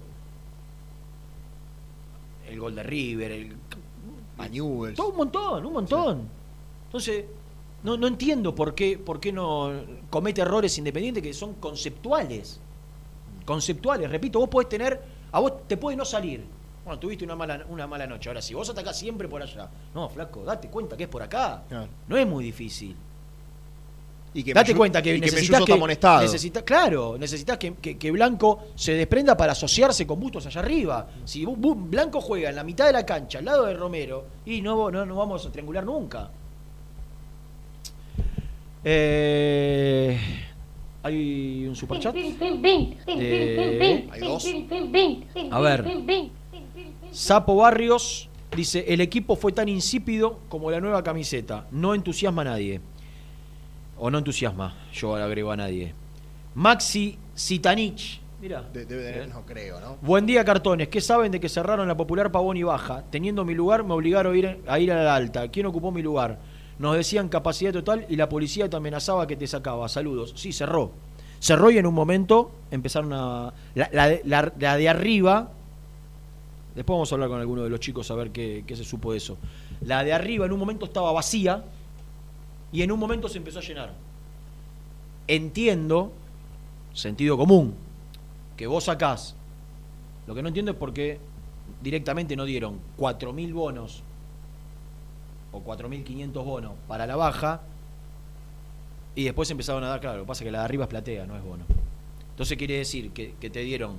El 2.47 2.59
gol 2.59 2.75
de 2.75 2.83
River, 2.83 3.31
el, 3.31 3.55
A 4.37 4.47
Newell's. 4.47 4.95
todo 4.95 5.09
un 5.09 5.17
montón, 5.17 5.65
un 5.65 5.73
montón. 5.73 6.29
Entonces, 6.85 7.25
no, 7.83 7.97
no 7.97 8.07
entiendo 8.07 8.55
por 8.55 8.73
qué, 8.75 8.97
por 8.97 9.19
qué 9.19 9.33
no 9.33 9.71
comete 10.09 10.41
errores 10.41 10.77
independientes 10.77 11.21
que 11.21 11.33
son 11.33 11.55
conceptuales. 11.55 12.59
Conceptuales, 13.45 14.09
repito, 14.09 14.39
vos 14.39 14.49
podés 14.49 14.69
tener, 14.69 15.01
a 15.31 15.39
vos 15.39 15.67
te 15.67 15.75
puede 15.75 15.97
no 15.97 16.05
salir. 16.05 16.45
Bueno, 16.85 16.99
tuviste 16.99 17.23
una 17.23 17.35
mala, 17.35 17.65
una 17.69 17.87
mala 17.87 18.05
noche. 18.05 18.29
Ahora, 18.29 18.41
si 18.41 18.53
vos 18.53 18.69
atacás 18.69 18.97
siempre 18.97 19.27
por 19.29 19.41
allá, 19.41 19.69
no, 19.95 20.09
flaco, 20.09 20.43
date 20.43 20.67
cuenta 20.69 20.97
que 20.97 21.03
es 21.03 21.09
por 21.09 21.21
acá. 21.23 21.63
Claro. 21.69 21.87
No 22.07 22.17
es 22.17 22.27
muy 22.27 22.43
difícil. 22.43 22.95
Y 24.35 24.43
que 24.43 24.51
Date 24.53 24.73
Mellu- 24.73 24.77
cuenta 24.77 25.01
que 25.01 25.11
y 25.15 25.19
que 25.19 25.27
necesitas 25.27 25.63
que, 25.63 25.73
amonestado. 25.73 26.23
necesita- 26.23 26.63
claro, 26.63 27.17
necesitas 27.19 27.57
que, 27.59 27.75
que- 27.75 27.97
que 27.99 28.11
Blanco 28.11 28.63
se 28.75 28.93
desprenda 28.95 29.37
para 29.37 29.51
asociarse 29.51 30.07
con 30.07 30.19
Bustos 30.19 30.45
allá 30.47 30.59
arriba. 30.59 31.07
Si 31.23 31.45
Bu- 31.45 31.55
Bu- 31.55 31.89
Blanco 31.89 32.19
juega 32.19 32.49
en 32.49 32.55
la 32.55 32.63
mitad 32.63 32.87
de 32.87 32.93
la 32.93 33.05
cancha, 33.05 33.37
al 33.39 33.45
lado 33.45 33.65
de 33.67 33.75
Romero, 33.75 34.25
y 34.45 34.61
no, 34.61 34.89
no, 34.89 35.05
no 35.05 35.15
vamos 35.15 35.45
a 35.45 35.51
triangular 35.51 35.85
nunca. 35.85 36.31
Eh, 38.85 40.19
hay 41.03 41.65
un 41.67 41.75
superchat. 41.75 42.13
Eh, 43.21 44.09
Hay 44.11 44.19
dos. 44.19 44.43
A 45.51 45.59
ver. 45.61 45.83
Sapo 47.13 47.55
Barrios 47.55 48.29
dice, 48.55 48.85
el 48.87 49.01
equipo 49.01 49.35
fue 49.35 49.51
tan 49.51 49.69
insípido 49.69 50.39
como 50.49 50.71
la 50.71 50.79
nueva 50.79 51.03
camiseta. 51.03 51.67
No 51.71 51.93
entusiasma 51.93 52.41
a 52.41 52.45
nadie. 52.45 52.81
O 53.97 54.09
no 54.09 54.17
entusiasma, 54.17 54.75
yo 54.93 55.15
agrego 55.15 55.51
a 55.51 55.57
nadie. 55.57 55.93
Maxi 56.55 57.17
Zitanich. 57.37 58.19
Mira. 58.41 58.61
De- 58.73 58.85
debe 58.85 59.03
tener- 59.11 59.29
no 59.29 59.45
creo, 59.45 59.79
¿no? 59.79 59.97
Buen 60.01 60.25
día, 60.25 60.43
cartones. 60.43 60.89
¿Qué 60.89 60.99
saben 60.99 61.31
de 61.31 61.39
que 61.39 61.47
cerraron 61.47 61.87
la 61.87 61.95
popular 61.95 62.31
Pavón 62.31 62.57
y 62.57 62.63
Baja? 62.63 63.03
Teniendo 63.09 63.45
mi 63.45 63.53
lugar, 63.53 63.83
me 63.83 63.93
obligaron 63.93 64.33
a 64.33 64.37
ir 64.37 64.59
a, 64.67 64.79
ir 64.79 64.91
a 64.91 65.03
la 65.03 65.15
alta. 65.15 65.47
¿Quién 65.49 65.65
ocupó 65.67 65.91
mi 65.91 66.01
lugar? 66.01 66.39
Nos 66.79 66.95
decían 66.97 67.29
capacidad 67.29 67.71
total 67.71 68.05
y 68.09 68.15
la 68.17 68.27
policía 68.27 68.69
te 68.69 68.75
amenazaba 68.75 69.27
que 69.27 69.37
te 69.37 69.47
sacaba. 69.47 69.87
Saludos. 69.87 70.33
Sí, 70.35 70.51
cerró. 70.51 70.91
Cerró 71.39 71.71
y 71.71 71.77
en 71.77 71.85
un 71.85 71.93
momento 71.93 72.51
empezaron 72.71 73.13
a. 73.13 73.53
La, 73.75 73.89
la 73.93 74.07
de- 74.09 74.21
la- 74.25 74.51
la 74.59 74.77
de 74.77 74.89
arriba. 74.89 75.51
Después 76.75 76.95
vamos 76.95 77.11
a 77.11 77.15
hablar 77.15 77.29
con 77.29 77.39
alguno 77.39 77.63
de 77.63 77.69
los 77.69 77.79
chicos 77.79 78.09
a 78.09 78.15
ver 78.15 78.31
qué, 78.31 78.63
qué 78.65 78.75
se 78.75 78.83
supo 78.83 79.11
de 79.11 79.17
eso. 79.19 79.37
La 79.81 80.03
de 80.03 80.13
arriba 80.13 80.45
en 80.45 80.51
un 80.51 80.59
momento 80.59 80.85
estaba 80.85 81.11
vacía 81.11 81.63
y 82.71 82.81
en 82.81 82.91
un 82.91 82.99
momento 82.99 83.29
se 83.29 83.37
empezó 83.37 83.59
a 83.59 83.61
llenar. 83.61 83.93
Entiendo, 85.27 86.11
sentido 86.93 87.37
común, 87.37 87.75
que 88.57 88.67
vos 88.67 88.85
sacás. 88.85 89.35
Lo 90.25 90.33
que 90.33 90.41
no 90.41 90.47
entiendo 90.47 90.71
es 90.71 90.77
por 90.77 90.93
qué 90.93 91.19
directamente 91.81 92.35
no 92.35 92.45
dieron 92.45 92.79
4.000 92.97 93.53
bonos 93.53 94.03
o 95.51 95.61
4.500 95.63 96.33
bonos 96.43 96.71
para 96.87 97.05
la 97.05 97.15
baja 97.15 97.61
y 99.15 99.23
después 99.25 99.49
empezaron 99.51 99.83
a 99.83 99.89
dar, 99.89 99.99
claro, 99.99 100.17
lo 100.17 100.23
que 100.23 100.27
pasa 100.27 100.43
es 100.43 100.47
que 100.47 100.51
la 100.51 100.59
de 100.59 100.65
arriba 100.65 100.85
es 100.85 100.89
platea, 100.89 101.25
no 101.25 101.35
es 101.35 101.43
bono. 101.43 101.63
Entonces 102.31 102.57
quiere 102.57 102.77
decir 102.77 103.11
que, 103.11 103.35
que 103.39 103.49
te 103.49 103.59
dieron, 103.59 103.97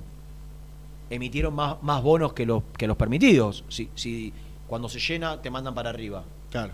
emitieron 1.09 1.53
más, 1.53 1.81
más 1.83 2.01
bonos 2.01 2.33
que 2.33 2.45
los, 2.45 2.63
que 2.77 2.87
los 2.87 2.97
permitidos. 2.97 3.63
Si, 3.69 3.89
si 3.95 4.33
cuando 4.67 4.89
se 4.89 4.99
llena 4.99 5.41
te 5.41 5.49
mandan 5.49 5.73
para 5.73 5.89
arriba. 5.89 6.23
Claro. 6.51 6.73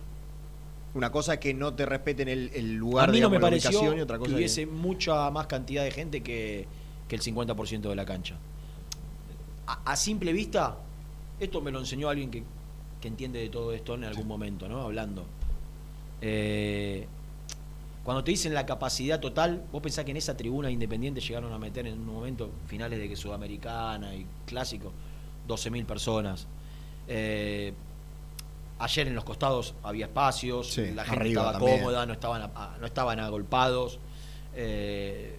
Una 0.93 1.11
cosa 1.11 1.35
es 1.35 1.39
que 1.39 1.53
no 1.53 1.73
te 1.73 1.85
respeten 1.85 2.27
el, 2.27 2.75
lugar 2.75 3.11
mí 3.11 3.21
no 3.21 3.29
la 3.29 3.47
ubicación 3.47 3.97
y 3.97 4.01
otra 4.01 4.17
que 4.17 4.23
cosa 4.23 4.35
hubiese 4.35 4.65
mucha 4.65 5.29
más 5.31 5.47
cantidad 5.47 5.83
de 5.83 5.91
gente 5.91 6.21
que, 6.21 6.67
que 7.07 7.15
el 7.15 7.21
50% 7.21 7.81
de 7.81 7.95
la 7.95 8.05
cancha. 8.05 8.35
A, 9.67 9.91
a 9.91 9.95
simple 9.95 10.33
vista, 10.33 10.77
esto 11.39 11.61
me 11.61 11.71
lo 11.71 11.79
enseñó 11.79 12.09
alguien 12.09 12.29
que, 12.29 12.43
que 12.99 13.07
entiende 13.07 13.39
de 13.39 13.49
todo 13.49 13.73
esto 13.73 13.95
en 13.95 14.03
algún 14.03 14.27
momento, 14.27 14.67
¿no? 14.67 14.81
Hablando. 14.81 15.25
Eh, 16.21 17.07
cuando 18.03 18.23
te 18.23 18.31
dicen 18.31 18.53
la 18.53 18.65
capacidad 18.65 19.19
total, 19.19 19.63
vos 19.71 19.81
pensás 19.81 20.05
que 20.05 20.11
en 20.11 20.17
esa 20.17 20.35
tribuna 20.35 20.71
independiente 20.71 21.21
llegaron 21.21 21.53
a 21.53 21.59
meter 21.59 21.85
en 21.87 21.99
un 21.99 22.05
momento, 22.13 22.49
finales 22.67 22.99
de 22.99 23.07
que 23.07 23.15
Sudamericana 23.15 24.15
y 24.15 24.25
Clásico, 24.45 24.91
12.000 25.47 25.85
personas. 25.85 26.47
Eh, 27.07 27.73
ayer 28.79 29.07
en 29.07 29.13
los 29.15 29.23
costados 29.23 29.75
había 29.83 30.05
espacios, 30.07 30.71
Sí, 30.71 30.91
la 30.91 31.05
gente 31.05 31.29
estaba 31.29 31.51
también. 31.53 31.77
cómoda, 31.79 32.05
no 32.07 32.13
estaban, 32.13 32.51
no 32.79 32.85
estaban 32.87 33.19
agolpados. 33.19 33.99
Eh, 34.55 35.37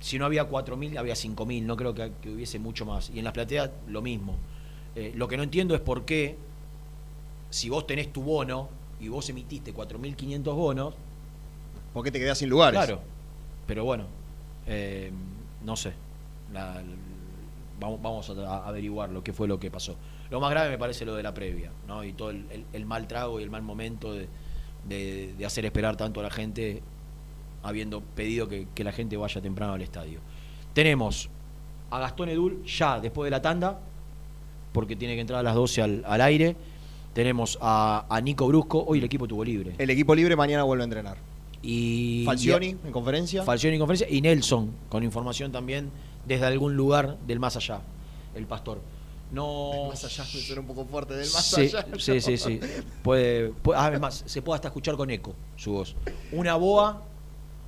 si 0.00 0.18
no 0.18 0.26
había 0.26 0.48
4.000, 0.50 0.98
había 0.98 1.14
5.000, 1.14 1.62
no 1.62 1.76
creo 1.76 1.94
que, 1.94 2.12
que 2.20 2.28
hubiese 2.30 2.58
mucho 2.58 2.84
más. 2.84 3.08
Y 3.10 3.18
en 3.20 3.24
las 3.24 3.32
plateas 3.32 3.70
lo 3.86 4.02
mismo. 4.02 4.36
Eh, 4.96 5.12
lo 5.16 5.28
que 5.28 5.36
no 5.38 5.42
entiendo 5.44 5.74
es 5.74 5.80
por 5.80 6.04
qué, 6.04 6.36
si 7.48 7.70
vos 7.70 7.86
tenés 7.86 8.12
tu 8.12 8.22
bono 8.22 8.68
y 9.00 9.08
vos 9.08 9.28
emitiste 9.30 9.72
4.500 9.74 10.42
bonos, 10.54 10.94
¿Por 11.92 12.04
qué 12.04 12.10
te 12.10 12.18
quedás 12.18 12.38
sin 12.38 12.48
lugares? 12.48 12.78
Claro, 12.78 13.00
pero 13.66 13.84
bueno, 13.84 14.04
eh, 14.66 15.10
no 15.64 15.76
sé. 15.76 15.92
La- 16.52 16.82
vamos, 17.80 18.00
vamos 18.02 18.30
a, 18.30 18.32
a 18.64 18.68
averiguar 18.68 19.10
lo 19.10 19.22
que 19.24 19.32
fue 19.32 19.48
lo 19.48 19.58
que 19.58 19.70
pasó. 19.70 19.96
Lo 20.30 20.40
más 20.40 20.50
grave 20.50 20.70
me 20.70 20.78
parece 20.78 21.04
lo 21.04 21.14
de 21.14 21.22
la 21.22 21.34
previa, 21.34 21.70
¿no? 21.86 22.04
Y 22.04 22.12
todo 22.12 22.30
el, 22.30 22.46
el- 22.50 22.64
el 22.72 22.86
mal 22.86 23.06
trago 23.06 23.40
y 23.40 23.42
el 23.42 23.50
mal 23.50 23.62
momento 23.62 24.12
de, 24.14 24.28
de- 24.88 25.34
de 25.36 25.46
hacer 25.46 25.64
esperar 25.64 25.96
tanto 25.96 26.20
a 26.20 26.22
la 26.22 26.30
gente, 26.30 26.82
habiendo 27.62 28.00
pedido 28.00 28.48
que, 28.48 28.66
que 28.74 28.84
la 28.84 28.92
gente 28.92 29.16
vaya 29.16 29.40
temprano 29.40 29.74
al 29.74 29.82
estadio. 29.82 30.20
Tenemos 30.74 31.28
a 31.90 31.98
Gastón 31.98 32.28
Edul 32.30 32.64
ya 32.64 32.98
después 33.00 33.26
de 33.26 33.30
la 33.30 33.42
tanda, 33.42 33.78
porque 34.72 34.96
tiene 34.96 35.14
que 35.14 35.20
entrar 35.20 35.40
a 35.40 35.42
las 35.42 35.54
12 35.54 35.82
al, 35.82 36.04
al 36.06 36.20
aire. 36.22 36.56
Tenemos 37.12 37.58
a, 37.60 38.06
a 38.08 38.20
Nico 38.22 38.46
Brusco, 38.48 38.82
hoy 38.86 38.98
el 38.98 39.04
equipo 39.04 39.28
tuvo 39.28 39.44
libre. 39.44 39.74
El 39.76 39.90
equipo 39.90 40.14
libre 40.14 40.34
mañana 40.34 40.62
vuelve 40.62 40.82
a 40.82 40.84
entrenar. 40.84 41.18
Y 41.62 42.24
Falcioni 42.26 42.68
en 42.84 42.92
conferencia. 42.92 43.44
Falcioni 43.44 43.76
en 43.76 43.80
conferencia 43.80 44.08
y 44.10 44.20
Nelson 44.20 44.70
con 44.88 45.04
información 45.04 45.52
también 45.52 45.90
desde 46.26 46.46
algún 46.46 46.76
lugar 46.76 47.18
del 47.26 47.38
más 47.38 47.56
allá, 47.56 47.80
el 48.34 48.46
pastor. 48.46 48.80
No. 49.30 49.88
Más 49.88 50.04
allá, 50.04 50.24
me 50.24 50.40
suena 50.40 50.60
un 50.60 50.66
poco 50.66 50.84
fuerte 50.84 51.14
del 51.14 51.30
más 51.32 51.46
sí, 51.46 51.60
allá. 51.62 51.86
Sí, 51.98 52.20
sí, 52.20 52.36
sí. 52.36 52.60
Puede, 53.02 53.48
puede- 53.50 53.78
además, 53.80 54.22
se 54.26 54.42
puede 54.42 54.56
hasta 54.56 54.68
escuchar 54.68 54.96
con 54.96 55.08
eco 55.10 55.34
su 55.56 55.72
voz. 55.72 55.94
Una 56.32 56.56
boa 56.56 57.02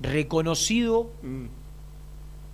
reconocido 0.01 1.11
Mm. 1.23 1.47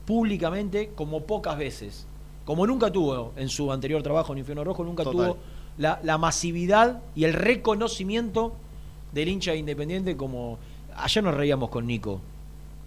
públicamente 0.07 0.91
como 0.95 1.23
pocas 1.25 1.57
veces. 1.59 2.07
Como 2.45 2.67
nunca 2.67 2.91
tuvo 2.93 3.33
en 3.37 3.49
su 3.49 3.71
anterior 3.73 4.03
trabajo 4.03 4.33
en 4.33 4.41
Infierno 4.41 4.65
Rojo, 4.65 4.85
nunca 4.85 5.05
Total. 5.05 5.29
tuvo 5.33 5.37
la, 5.79 6.01
la 6.03 6.19
masividad 6.19 7.01
y 7.15 7.25
el 7.25 7.33
reconocimiento 7.33 8.53
del 9.13 9.29
hincha 9.29 9.53
de 9.53 9.59
independiente 9.59 10.17
como. 10.17 10.59
Ayer 11.05 11.23
nos 11.25 11.35
reíamos 11.35 11.71
con 11.71 11.87
Nico. 11.87 12.21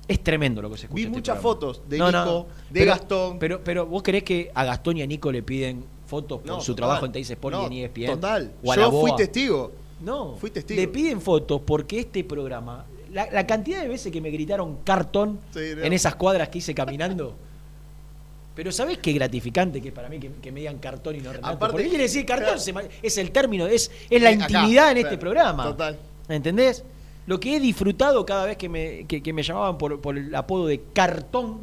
Es 0.07 0.21
tremendo 0.21 0.61
lo 0.61 0.69
que 0.69 0.77
se 0.77 0.85
escucha. 0.85 0.95
Vi 0.97 1.01
este 1.03 1.11
muchas 1.17 1.37
programa. 1.39 1.41
fotos 1.59 1.81
de 1.89 1.97
Nico, 1.97 2.47
de 2.69 2.79
pero- 2.79 2.91
Gastón. 2.91 3.39
Pero, 3.39 3.61
pero 3.63 3.85
vos 3.85 4.03
creés 4.03 4.23
que 4.23 4.51
a 4.53 4.65
Gastón 4.65 4.97
y 4.97 5.01
a 5.01 5.07
Nico 5.07 5.31
le 5.31 5.41
piden 5.43 5.83
fotos 6.07 6.39
por 6.41 6.47
No, 6.47 6.59
su 6.61 6.73
total. 6.73 6.75
trabajo 6.75 7.05
en 7.05 7.11
Teis 7.13 7.29
Sport 7.29 7.55
y 7.61 7.65
en 7.65 7.73
ESPN? 7.85 8.05
Total. 8.15 8.51
O 8.63 8.71
a 8.71 8.75
Yo 8.75 8.91
fui 8.91 9.15
testigo. 9.15 9.71
No, 10.01 10.35
Fui 10.35 10.49
testigo. 10.51 10.81
le 10.81 10.87
piden 10.89 11.21
fotos 11.21 11.61
porque 11.65 11.99
este 12.01 12.25
programa, 12.25 12.85
la, 13.13 13.29
la 13.31 13.47
cantidad 13.47 13.81
de 13.81 13.87
veces 13.87 14.11
que 14.11 14.19
me 14.19 14.29
gritaron 14.31 14.79
cartón 14.83 15.39
Sí, 15.53 15.59
en 15.61 15.93
esas 15.93 16.15
cuadras 16.15 16.49
que 16.49 16.57
hice 16.57 16.75
caminando. 16.75 17.33
Pero 18.55 18.71
¿sabés 18.71 18.97
qué 18.99 19.13
gratificante 19.13 19.81
que 19.81 19.87
es 19.87 19.93
para 19.93 20.09
mí 20.09 20.19
que, 20.19 20.29
que 20.29 20.51
me 20.51 20.59
digan 20.59 20.77
cartón 20.77 21.15
y 21.15 21.19
no 21.19 21.31
Renato? 21.31 21.55
Aparte- 21.55 21.71
Porque 21.71 21.87
quiere 21.87 22.03
decir 22.03 22.25
cartón, 22.25 22.59
Claro. 22.63 22.87
es 23.01 23.17
el 23.17 23.31
término, 23.31 23.65
es, 23.65 23.89
es 24.09 24.21
la 24.21 24.29
acá, 24.29 24.43
intimidad 24.45 24.89
en 24.91 24.97
claro, 24.97 25.07
este 25.07 25.17
programa. 25.17 25.63
Total. 25.63 25.97
¿Entendés? 26.29 26.83
Lo 27.25 27.39
que 27.39 27.55
he 27.55 27.59
disfrutado 27.59 28.25
cada 28.25 28.45
vez 28.45 28.57
que 28.57 28.67
me, 28.69 29.05
que, 29.07 29.23
que 29.23 29.31
me 29.33 29.43
llamaban 29.43 29.77
por, 29.77 29.99
por 30.01 30.17
el 30.17 30.33
apodo 30.35 30.67
de 30.67 30.81
cartón, 30.93 31.61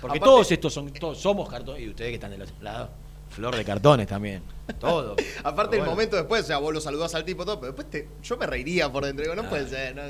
porque 0.00 0.18
Aparte- 0.18 0.20
todos 0.20 0.50
estos 0.52 0.72
son, 0.74 0.92
todos 0.92 1.18
somos 1.18 1.48
cartón, 1.48 1.80
y 1.80 1.88
ustedes 1.88 2.10
que 2.10 2.14
están 2.16 2.30
del 2.32 2.42
otro 2.42 2.56
lado, 2.60 2.90
flor 3.30 3.54
de 3.56 3.64
cartones 3.64 4.08
también, 4.08 4.42
todo. 4.80 5.14
Aparte, 5.44 5.76
el 5.76 5.82
bueno. 5.82 5.92
momento 5.92 6.16
después, 6.16 6.42
o 6.42 6.46
sea, 6.46 6.58
vos 6.58 6.74
lo 6.74 6.80
saludás 6.80 7.14
al 7.14 7.24
tipo, 7.24 7.44
todo, 7.44 7.60
pero 7.60 7.72
después 7.72 7.88
te, 7.90 8.08
yo 8.22 8.36
me 8.36 8.46
reiría 8.46 8.90
por 8.90 9.04
dentro. 9.04 9.22
Digo, 9.24 9.36
no 9.36 9.42
Ah. 9.42 9.48
puede 9.50 9.68
ser. 9.68 9.94
no, 9.94 10.02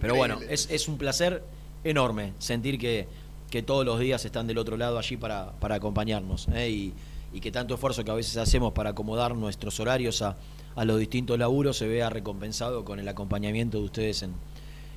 Pero 0.00 0.14
bueno, 0.16 0.40
es, 0.48 0.68
es 0.70 0.88
un 0.88 0.98
placer 0.98 1.44
enorme 1.84 2.32
sentir 2.38 2.78
que, 2.78 3.06
que 3.48 3.62
todos 3.62 3.84
los 3.86 3.98
días 4.00 4.24
están 4.24 4.46
del 4.48 4.58
otro 4.58 4.76
lado 4.76 4.98
allí 4.98 5.16
para, 5.16 5.52
para 5.52 5.76
acompañarnos. 5.76 6.48
¿eh? 6.52 6.68
Y, 6.68 6.94
y 7.32 7.40
que 7.40 7.52
tanto 7.52 7.74
esfuerzo 7.74 8.04
que 8.04 8.10
a 8.10 8.14
veces 8.14 8.36
hacemos 8.38 8.72
para 8.72 8.90
acomodar 8.90 9.36
nuestros 9.36 9.78
horarios 9.78 10.20
a, 10.22 10.36
a 10.76 10.84
los 10.84 10.98
distintos 10.98 11.38
laburos 11.38 11.76
se 11.76 11.86
vea 11.86 12.10
recompensado 12.10 12.84
con 12.84 12.98
el 12.98 13.08
acompañamiento 13.08 13.78
de 13.78 13.84
ustedes 13.84 14.22
en, 14.22 14.32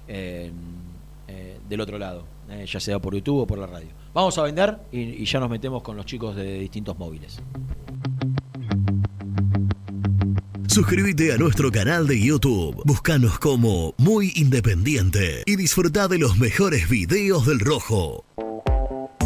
eh, 0.07 0.51
del 1.67 1.81
otro 1.81 1.97
lado. 1.97 2.25
eh, 2.49 2.65
ya 2.67 2.79
sea 2.79 2.99
por 2.99 3.15
YouTube 3.15 3.39
o 3.41 3.47
por 3.47 3.57
la 3.57 3.67
radio. 3.67 3.87
Vamos 4.13 4.37
a 4.37 4.43
vender 4.43 4.77
y, 4.91 4.99
y 4.99 5.25
ya 5.25 5.39
nos 5.39 5.49
metemos 5.49 5.81
con 5.81 5.95
los 5.97 6.05
chicos 6.05 6.35
de 6.35 6.59
distintos 6.59 6.97
móviles. 6.99 7.39
Suscríbete 10.67 11.31
a 11.33 11.37
nuestro 11.37 11.71
canal 11.71 12.07
de 12.07 12.19
YouTube. 12.19 12.81
Búscanos 12.85 13.37
como 13.37 13.93
Muy 13.97 14.31
Independiente 14.35 15.43
y 15.45 15.55
disfruta 15.55 16.07
de 16.07 16.17
los 16.17 16.37
mejores 16.37 16.89
videos 16.89 17.45
del 17.45 17.59
Rojo. 17.59 18.25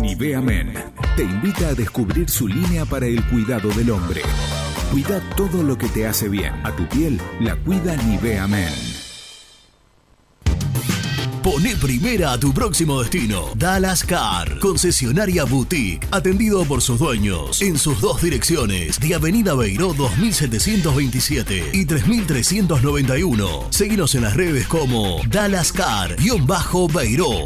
Nivea 0.02 0.42
Men 0.42 0.74
te 1.16 1.24
invita 1.24 1.70
a 1.70 1.74
descubrir 1.74 2.30
su 2.30 2.48
línea 2.48 2.86
para 2.86 3.08
el 3.08 3.24
cuidado 3.30 3.70
del 3.70 3.92
hombre. 3.92 4.22
Cuida 4.92 5.20
todo 5.36 5.64
lo 5.64 5.78
que 5.78 5.90
te 5.90 6.08
hace 6.08 6.30
bien. 6.30 6.54
A 6.66 6.76
tu 6.76 6.88
piel 6.88 7.20
la 7.40 7.56
cuida 7.58 7.96
Nivea 7.98 8.48
Men. 8.48 8.74
Pone 11.44 11.76
primera 11.78 12.34
a 12.34 12.40
tu 12.40 12.54
próximo 12.54 13.00
destino. 13.00 13.52
Dallas 13.56 14.04
Car, 14.04 14.60
concesionaria 14.60 15.46
boutique, 15.46 16.06
atendido 16.12 16.66
por 16.66 16.82
sus 16.82 17.00
dueños 17.00 17.62
en 17.62 17.78
sus 17.78 18.02
dos 18.02 18.22
direcciones, 18.22 19.00
de 19.00 19.16
Avenida 19.16 19.56
Beiró 19.56 19.94
2727 19.94 21.70
y 21.72 21.86
3391. 21.86 23.68
Seguinos 23.70 24.16
en 24.16 24.24
las 24.24 24.36
redes 24.36 24.68
como 24.68 25.22
Dallas 25.30 25.72
Car-Beiró. 25.72 27.46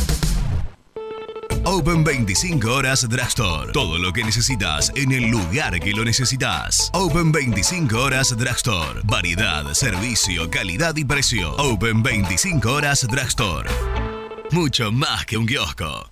Open 1.71 2.03
25 2.03 2.69
horas 2.69 3.07
Drugstore. 3.07 3.71
Todo 3.71 3.97
lo 3.97 4.11
que 4.11 4.25
necesitas 4.25 4.91
en 4.93 5.13
el 5.13 5.31
lugar 5.31 5.79
que 5.79 5.91
lo 5.91 6.03
necesitas. 6.03 6.91
Open 6.93 7.31
25 7.31 7.97
horas 7.97 8.35
Drugstore. 8.37 8.99
Variedad, 9.05 9.73
servicio, 9.73 10.51
calidad 10.51 10.97
y 10.97 11.05
precio. 11.05 11.55
Open 11.55 12.03
25 12.03 12.69
horas 12.69 13.07
Drugstore. 13.07 13.69
Mucho 14.51 14.91
más 14.91 15.25
que 15.25 15.37
un 15.37 15.47
kiosco. 15.47 16.11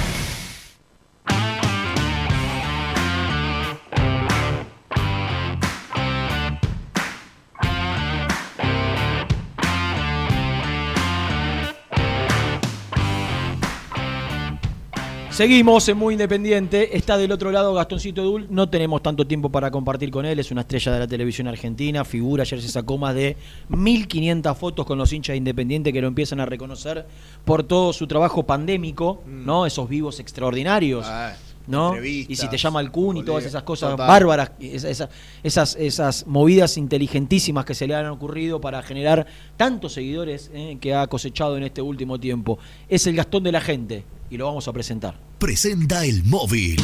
Seguimos 15.35 15.89
en 15.89 15.97
Muy 15.97 16.13
Independiente. 16.13 16.95
Está 16.95 17.17
del 17.17 17.29
otro 17.33 17.51
lado 17.51 17.73
Gastoncito 17.73 18.23
Dul. 18.23 18.47
No 18.49 18.69
tenemos 18.69 19.03
tanto 19.03 19.27
tiempo 19.27 19.49
para 19.49 19.69
compartir 19.69 20.09
con 20.09 20.25
él. 20.25 20.39
Es 20.39 20.49
una 20.49 20.61
estrella 20.61 20.93
de 20.93 20.99
la 20.99 21.07
televisión 21.07 21.49
argentina. 21.49 22.05
Figura. 22.05 22.43
Ayer 22.43 22.61
se 22.61 22.69
sacó 22.69 22.97
más 22.97 23.13
de 23.15 23.35
1500 23.67 24.57
fotos 24.57 24.85
con 24.85 24.97
los 24.97 25.11
hinchas 25.11 25.33
de 25.33 25.37
Independiente 25.39 25.91
que 25.91 25.99
lo 25.99 26.07
empiezan 26.07 26.39
a 26.39 26.45
reconocer 26.45 27.05
por 27.43 27.63
todo 27.63 27.91
su 27.91 28.07
trabajo 28.07 28.43
pandémico, 28.43 29.23
¿no? 29.27 29.65
Esos 29.65 29.89
vivos 29.89 30.21
extraordinarios. 30.21 31.05
Ah, 31.05 31.35
¿no? 31.67 31.89
entrevistas, 31.89 32.31
Y 32.31 32.35
si 32.35 32.47
te 32.49 32.57
llama 32.57 32.81
el 32.81 32.91
Kun 32.91 33.17
y 33.17 33.23
todas 33.23 33.45
esas 33.45 33.63
cosas 33.63 33.91
Total. 33.91 34.07
bárbaras, 34.07 34.51
esa- 34.59 34.89
esa- 34.89 35.09
esas, 35.43 35.75
esas 35.75 36.27
movidas 36.27 36.77
inteligentísimas 36.77 37.65
que 37.65 37.73
se 37.73 37.87
le 37.87 37.95
han 37.95 38.07
ocurrido 38.07 38.59
para 38.61 38.81
generar 38.83 39.25
tantos 39.57 39.93
seguidores 39.93 40.49
eh, 40.53 40.77
que 40.79 40.93
ha 40.93 41.07
cosechado 41.07 41.57
en 41.57 41.63
este 41.63 41.81
último 41.81 42.19
tiempo. 42.19 42.59
Es 42.89 43.07
el 43.07 43.15
Gastón 43.15 43.43
de 43.43 43.51
la 43.51 43.61
gente 43.61 44.03
y 44.29 44.37
lo 44.37 44.45
vamos 44.45 44.67
a 44.67 44.73
presentar. 44.73 45.17
Presenta 45.39 46.05
el 46.05 46.23
móvil. 46.23 46.77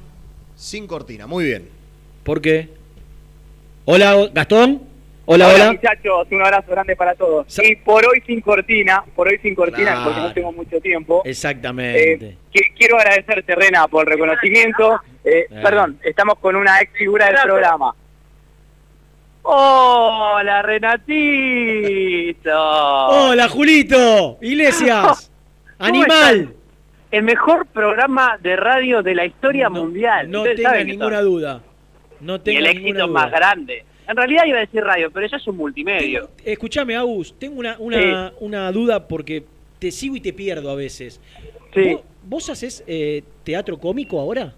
Sin 0.56 0.86
cortina, 0.86 1.26
muy 1.26 1.44
bien. 1.44 1.68
¿Por 2.24 2.40
qué? 2.40 2.70
Hola, 3.84 4.30
Gastón. 4.34 4.93
Hola, 5.26 5.48
hola. 5.48 5.72
muchachos, 5.72 6.26
un 6.30 6.42
abrazo 6.42 6.70
grande 6.70 6.94
para 6.96 7.14
todos. 7.14 7.46
y 7.62 7.76
por 7.76 8.04
hoy 8.06 8.22
sin 8.26 8.42
cortina, 8.42 9.02
por 9.16 9.26
hoy 9.28 9.38
sin 9.38 9.54
cortina, 9.54 9.92
Claro. 9.92 10.04
porque 10.04 10.20
no 10.20 10.32
tengo 10.34 10.52
mucho 10.52 10.78
tiempo. 10.80 11.22
Exactamente. 11.24 12.26
Eh, 12.26 12.36
qui- 12.52 12.74
quiero 12.76 12.98
agradecerte, 12.98 13.54
Rena, 13.54 13.88
por 13.88 14.02
el 14.06 14.12
reconocimiento. 14.12 15.00
Eh, 15.24 15.46
Eh. 15.50 15.60
Perdón, 15.62 15.98
estamos 16.04 16.38
con 16.38 16.56
una 16.56 16.78
ex 16.80 16.92
figura 16.92 17.26
del 17.26 17.36
programa. 17.42 17.94
¡Hola, 19.46 20.62
Renatito! 20.62 22.50
Hola, 23.08 23.48
Julito. 23.48 24.38
Iglesias. 24.42 25.30
¿Cómo 25.78 25.88
Animal. 25.88 26.54
El 27.10 27.22
mejor 27.22 27.66
programa 27.66 28.36
de 28.42 28.56
radio 28.56 29.02
de 29.02 29.14
la 29.14 29.24
historia 29.24 29.68
mundial. 29.70 30.30
No 30.30 30.40
Ustedes 30.40 30.56
tenga 30.56 30.84
ninguna 30.84 31.20
duda. 31.20 31.60
No 32.20 32.36
Y 32.36 32.38
tenga 32.40 32.58
el 32.58 32.64
ninguna 32.76 32.80
éxito 32.88 33.06
duda. 33.06 33.20
más 33.22 33.30
grande. 33.30 33.84
En 34.06 34.16
realidad 34.16 34.44
iba 34.46 34.58
a 34.58 34.60
decir 34.60 34.82
radio, 34.82 35.10
pero 35.10 35.26
eso 35.26 35.36
es 35.36 35.46
un 35.46 35.56
multimedio. 35.56 36.30
Escúchame, 36.44 36.94
Agus, 36.96 37.34
tengo 37.38 37.58
una, 37.58 37.76
una, 37.78 38.32
una 38.40 38.70
duda 38.72 39.08
porque 39.08 39.44
te 39.78 39.90
sigo 39.90 40.16
y 40.16 40.20
te 40.20 40.32
pierdo 40.32 40.70
a 40.70 40.74
veces. 40.74 41.20
Sí. 41.72 41.92
¿Vos, 41.94 42.02
vos 42.22 42.50
haces 42.50 42.84
eh, 42.86 43.22
teatro 43.44 43.78
cómico 43.78 44.20
ahora? 44.20 44.54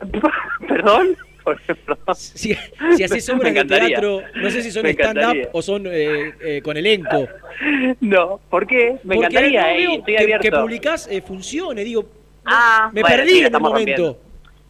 ¿Perdón? 0.68 1.16
Si, 2.14 2.54
si 2.96 3.02
haces 3.02 3.28
obras 3.30 3.54
de 3.54 3.64
teatro, 3.64 4.22
no 4.36 4.50
sé 4.50 4.62
si 4.62 4.70
son 4.70 4.86
stand-up 4.86 5.48
o 5.52 5.62
son 5.62 5.86
eh, 5.86 6.32
eh, 6.40 6.60
con 6.62 6.76
elenco. 6.76 7.28
No, 8.00 8.40
¿por 8.48 8.66
qué? 8.66 8.96
Me 9.04 9.16
Porque 9.16 9.36
encantaría, 9.36 9.60
no 9.60 9.68
eh, 9.68 9.76
veo 9.76 9.90
estoy 9.98 10.14
que, 10.16 10.22
abierto. 10.22 10.42
que 10.42 10.50
publicás 10.56 11.08
eh, 11.10 11.20
funciones, 11.20 11.84
digo, 11.84 12.08
Ah, 12.46 12.90
me 12.90 13.02
bueno, 13.02 13.16
perdí 13.16 13.30
sí, 13.32 13.38
en 13.40 13.54
el 13.54 13.60
momento. 13.60 14.18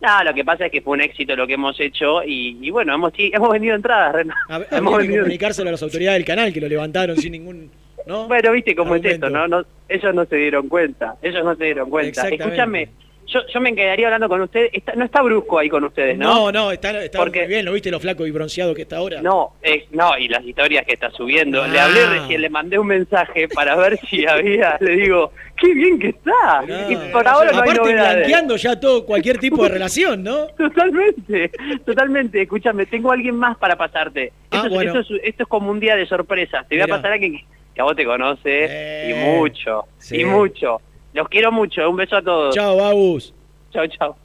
No, 0.01 0.24
lo 0.24 0.32
que 0.32 0.44
pasa 0.44 0.66
es 0.66 0.72
que 0.72 0.80
fue 0.80 0.94
un 0.94 1.03
éxito 1.03 1.36
lo 1.36 1.46
que 1.46 1.55
hemos 1.55 1.78
hecho 1.78 2.22
y, 2.24 2.57
y 2.61 2.70
bueno, 2.70 2.94
hemos, 2.94 3.12
hemos 3.16 3.51
vendido 3.51 3.74
entradas, 3.76 4.14
Renan. 4.14 4.36
Hemos 4.70 4.92
que 4.96 5.03
vendido- 5.03 5.22
comunicárselo 5.24 5.68
a 5.68 5.72
las 5.72 5.82
autoridades 5.82 6.18
del 6.18 6.24
canal 6.26 6.53
que 6.53 6.61
lo 6.61 6.68
levantaron 6.68 7.16
sin 7.18 7.32
ningún... 7.32 7.70
¿no? 8.07 8.26
Bueno, 8.26 8.53
viste 8.53 8.74
cómo 8.74 8.94
es 8.94 9.05
esto, 9.05 9.28
¿no? 9.28 9.46
no 9.46 9.62
ellos 9.88 10.14
no 10.14 10.24
se 10.24 10.36
dieron 10.36 10.68
cuenta, 10.68 11.16
ellos 11.20 11.44
no 11.44 11.55
se 11.55 11.64
dieron 11.64 11.90
cuenta. 11.90 12.28
Escúchame, 12.28 12.88
yo, 13.33 13.41
yo 13.53 13.61
me 13.61 13.74
quedaría 13.74 14.07
hablando 14.09 14.28
con 14.28 14.41
ustedes, 14.41 14.70
está- 14.72 14.93
no 14.95 15.05
está 15.05 15.22
brusco 15.22 15.59
ahí 15.59 15.68
con 15.68 15.85
ustedes, 15.85 16.18
¿no? 16.18 16.35
No, 16.35 16.53
no, 16.53 16.72
está, 16.72 17.03
está 17.03 17.18
Porque- 17.18 17.41
muy 17.41 17.49
bien, 17.49 17.64
¿lo 17.64 17.72
viste 17.72 17.91
lo 17.91 18.01
flaco 18.01 18.26
y 18.26 18.31
bronceado 18.31 18.74
que 18.74 18.83
está 18.83 18.97
ahora? 18.99 19.22
No, 19.22 19.55
eh, 19.62 19.87
no, 19.93 20.16
y 20.18 20.28
las 20.28 20.45
historias 20.45 20.85
que 20.85 20.93
está 20.95 21.11
subiendo. 21.11 21.66
Le 21.66 21.78
Ah. 21.78 21.85
hablé 21.87 22.07
recién, 22.07 22.41
le 22.43 22.51
mandé 22.51 22.78
un 22.78 22.87
mensaje 22.89 23.49
para 23.49 23.76
ver 23.76 23.99
si 24.09 24.26
había, 24.26 24.76
le 24.81 24.97
digo, 24.97 25.33
qué 25.57 25.72
bien 25.74 25.99
que 25.99 26.09
está. 26.09 26.62
No. 26.66 26.91
Y 26.91 26.97
por 27.12 27.26
ahora 27.28 27.53
no 27.53 27.59
hay 27.62 27.70
Aparte 27.70 27.81
novedades. 27.93 28.16
blanqueando 28.18 28.57
ya 28.57 28.78
todo, 28.81 29.07
cualquier 29.07 29.39
tipo 29.39 29.62
de 29.62 29.68
relación, 29.78 30.22
¿no? 30.22 30.47
Totalmente, 30.59 31.51
totalmente. 31.85 32.43
Escúchame, 32.43 32.87
tengo 32.87 33.11
a 33.11 33.14
alguien 33.14 33.37
más 33.37 33.57
para 33.57 33.76
pasarte. 33.76 34.33
Ah, 34.51 34.57
esto, 34.57 34.66
es, 34.68 34.72
bueno. 34.74 35.01
esto, 35.01 35.14
es, 35.14 35.20
esto 35.24 35.43
es 35.45 35.49
como 35.49 35.70
un 35.70 35.81
día 35.81 35.97
de 35.97 36.07
sorpresa. 36.07 36.64
Te 36.68 36.76
voy 36.76 36.85
Mirá. 36.85 36.85
a 36.87 36.97
pasar 36.99 37.11
a 37.12 37.14
alguien 37.14 37.33
que, 37.39 37.45
que 37.74 37.81
a 37.81 37.85
vos 37.85 37.95
te 37.97 38.05
conoce 38.05 38.41
Eh, 38.68 39.11
y 39.11 39.14
mucho, 39.39 39.85
sí. 39.99 40.20
y 40.20 40.24
mucho. 40.24 40.81
Los 41.12 41.28
quiero 41.28 41.50
mucho. 41.52 41.88
Un 41.90 41.96
beso 41.96 42.16
a 42.16 42.22
todos. 42.22 42.54
Chao, 42.54 42.76
Babus. 42.76 43.34
Chao, 43.72 43.86
chao. 43.86 44.16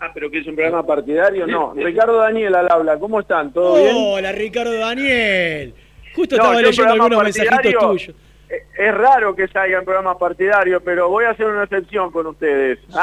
Ah, 0.00 0.10
pero 0.12 0.30
que 0.30 0.38
es 0.40 0.46
un 0.46 0.54
programa 0.54 0.84
partidario, 0.86 1.46
no. 1.46 1.72
Ricardo 1.76 2.16
Daniel 2.18 2.54
al 2.54 2.70
habla, 2.70 2.98
¿cómo 2.98 3.20
están? 3.20 3.52
¿Todo 3.52 3.76
bien? 3.82 3.94
Hola, 3.96 4.32
Ricardo 4.32 4.72
Daniel. 4.74 5.74
Justo 6.14 6.36
No, 6.36 6.42
estaba 6.42 6.56
leyendo 6.60 6.76
programa 6.76 7.04
algunos 7.04 7.24
mensajitos 7.24 7.54
partidario, 7.56 7.88
tuyos. 7.90 8.16
eh, 8.50 8.62
Es 8.78 8.94
raro 8.94 9.34
que 9.34 9.48
salgan 9.48 9.84
programas 9.84 10.16
partidarios, 10.18 10.82
pero 10.84 11.08
voy 11.08 11.24
a 11.24 11.30
hacer 11.30 11.46
una 11.46 11.64
excepción 11.64 12.10
con 12.10 12.26
ustedes. 12.26 12.78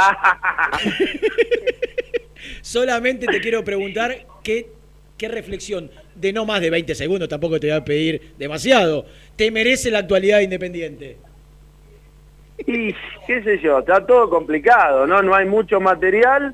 Solamente 2.62 3.28
te 3.28 3.40
quiero 3.42 3.64
preguntar 3.64 4.26
qué, 4.44 4.68
qué 5.18 5.28
reflexión 5.28 5.92
de 6.16 6.34
no 6.34 6.46
más 6.46 6.62
de 6.62 6.70
20 6.70 6.96
segundos, 6.96 7.30
tampoco 7.30 7.60
te 7.60 7.68
voy 7.68 7.76
a 7.78 7.86
pedir 7.86 8.34
demasiado, 8.38 9.06
te 9.36 9.52
merece 9.52 9.92
la 9.92 10.00
actualidad 10.00 10.38
de 10.38 10.44
Independiente. 10.44 11.18
Y 12.60 12.94
qué 13.26 13.44
sé 13.44 13.60
yo, 13.60 13.80
está 13.80 14.06
todo 14.06 14.30
complicado, 14.30 15.08
¿no? 15.08 15.22
No 15.22 15.34
hay 15.36 15.46
mucho 15.48 15.80
material. 15.80 16.54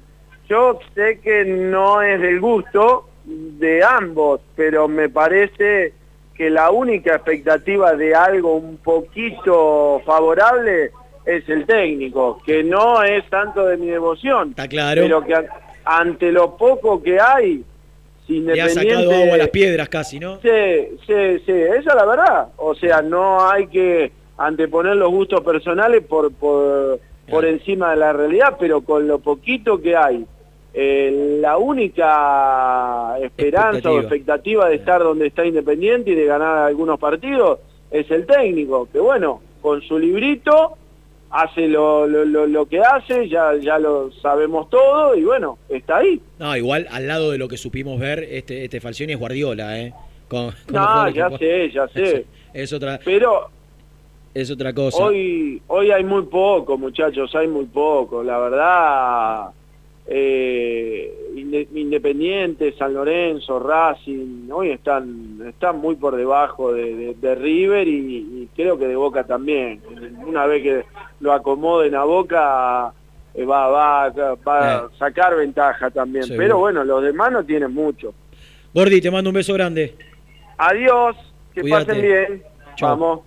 Yo 0.49 0.79
sé 0.95 1.19
que 1.19 1.43
no 1.45 2.01
es 2.01 2.21
del 2.21 2.39
gusto 2.39 3.09
de 3.25 3.83
ambos, 3.83 4.39
pero 4.55 4.87
me 4.87 5.09
parece 5.09 5.93
que 6.33 6.49
la 6.49 6.71
única 6.71 7.15
expectativa 7.15 7.93
de 7.95 8.15
algo 8.15 8.55
un 8.55 8.77
poquito 8.77 10.01
favorable 10.05 10.91
es 11.25 11.49
el 11.49 11.65
técnico, 11.65 12.39
que 12.45 12.63
no 12.63 13.03
es 13.03 13.27
tanto 13.29 13.65
de 13.65 13.75
mi 13.75 13.87
devoción. 13.87 14.51
Está 14.51 14.67
claro. 14.69 15.01
Pero 15.01 15.25
que 15.25 15.35
an- 15.35 15.47
ante 15.83 16.31
lo 16.31 16.55
poco 16.55 17.01
que 17.03 17.19
hay, 17.19 17.63
si 18.25 18.39
Le 18.39 18.61
ha 18.61 18.69
sacado 18.69 19.11
agua 19.13 19.35
a 19.35 19.37
las 19.37 19.49
piedras 19.49 19.89
casi, 19.89 20.19
¿no? 20.19 20.39
Sí, 20.41 20.49
sí, 21.05 21.39
sí, 21.45 21.51
esa 21.51 21.77
es 21.79 21.85
la 21.95 22.05
verdad. 22.05 22.47
O 22.57 22.73
sea, 22.75 23.01
no 23.01 23.49
hay 23.49 23.67
que 23.67 24.11
anteponer 24.37 24.95
los 24.95 25.11
gustos 25.11 25.41
personales 25.41 26.03
por, 26.05 26.31
por, 26.33 26.99
por 27.29 27.45
encima 27.45 27.91
de 27.91 27.97
la 27.97 28.13
realidad, 28.13 28.55
pero 28.59 28.81
con 28.81 29.07
lo 29.07 29.19
poquito 29.19 29.81
que 29.81 29.95
hay, 29.95 30.25
eh, 30.73 31.37
la 31.41 31.57
única 31.57 33.17
esperanza 33.21 33.91
o 33.91 33.99
Expectativa. 33.99 34.69
de 34.69 34.75
estar 34.75 35.01
donde 35.01 35.27
está 35.27 35.45
Independiente 35.45 36.11
y 36.11 36.15
de 36.15 36.25
ganar 36.25 36.57
algunos 36.57 36.99
partidos 36.99 37.59
es 37.91 38.09
el 38.11 38.25
técnico, 38.25 38.87
que 38.91 38.99
bueno, 38.99 39.41
con 39.61 39.81
su 39.81 39.97
librito 39.97 40.73
hace 41.29 41.67
lo, 41.67 42.07
lo, 42.07 42.23
lo, 42.25 42.47
lo 42.47 42.65
que 42.67 42.79
hace, 42.79 43.27
ya, 43.27 43.53
ya 43.59 43.79
lo 43.79 44.11
sabemos 44.21 44.69
todo 44.69 45.15
y 45.15 45.23
bueno, 45.23 45.57
está 45.69 45.97
ahí. 45.97 46.21
No, 46.39 46.55
igual 46.55 46.87
al 46.91 47.07
lado 47.07 47.31
de 47.31 47.37
lo 47.37 47.47
que 47.47 47.57
supimos 47.57 47.99
ver, 47.99 48.19
este, 48.29 48.63
este 48.65 48.79
Falcioni 48.79 49.13
es 49.13 49.19
Guardiola, 49.19 49.79
¿eh? 49.79 49.93
Con- 50.29 50.53
No, 50.71 51.09
ya 51.09 51.29
que- 51.29 51.37
sé, 51.37 51.71
ya 51.71 51.87
sé. 51.93 52.25
Es 52.53 52.71
otra, 52.73 52.99
Pero 53.03 53.49
es 54.41 54.51
otra 54.51 54.73
cosa. 54.73 55.03
Hoy, 55.03 55.61
hoy 55.67 55.91
hay 55.91 56.03
muy 56.03 56.23
poco, 56.23 56.77
muchachos, 56.77 57.33
hay 57.35 57.47
muy 57.47 57.65
poco. 57.65 58.23
La 58.23 58.37
verdad, 58.37 59.47
eh, 60.05 61.13
Inde- 61.35 61.67
Independiente, 61.75 62.73
San 62.77 62.93
Lorenzo, 62.93 63.59
Racing, 63.59 64.49
hoy 64.51 64.69
están, 64.71 65.39
están 65.47 65.79
muy 65.79 65.95
por 65.95 66.15
debajo 66.15 66.71
de, 66.73 66.95
de- 66.95 67.13
de 67.15 67.35
River 67.35 67.87
y, 67.87 67.91
y 68.17 68.49
creo 68.55 68.77
que 68.77 68.87
de 68.87 68.95
Boca 68.95 69.23
también. 69.25 69.81
Una 70.25 70.45
vez 70.45 70.63
que 70.63 70.83
lo 71.19 71.33
acomoden 71.33 71.95
a 71.95 72.03
Boca, 72.03 72.93
eh, 73.33 73.43
va, 73.45 73.67
va, 73.67 74.09
va 74.47 74.75
a 74.77 74.89
sacar 74.97 75.35
ventaja 75.35 75.89
también. 75.91 76.23
Seguro. 76.25 76.43
Pero 76.43 76.57
bueno, 76.59 76.83
los 76.83 77.03
demás 77.03 77.31
no 77.31 77.43
tienen 77.43 77.73
mucho. 77.73 78.13
Gordi, 78.73 79.01
te 79.01 79.09
mando 79.11 79.29
un 79.29 79.35
beso 79.35 79.53
grande. 79.53 79.95
Adiós, 80.57 81.15
que 81.53 81.61
Cuídate. 81.61 81.85
pasen 81.85 82.01
bien. 82.01 82.43
Chao. 82.75 82.89
Vamos. 82.97 83.19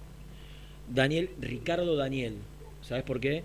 Daniel, 0.92 1.30
Ricardo 1.40 1.96
Daniel. 1.96 2.34
¿Sabes 2.82 3.04
por 3.04 3.20
qué? 3.20 3.42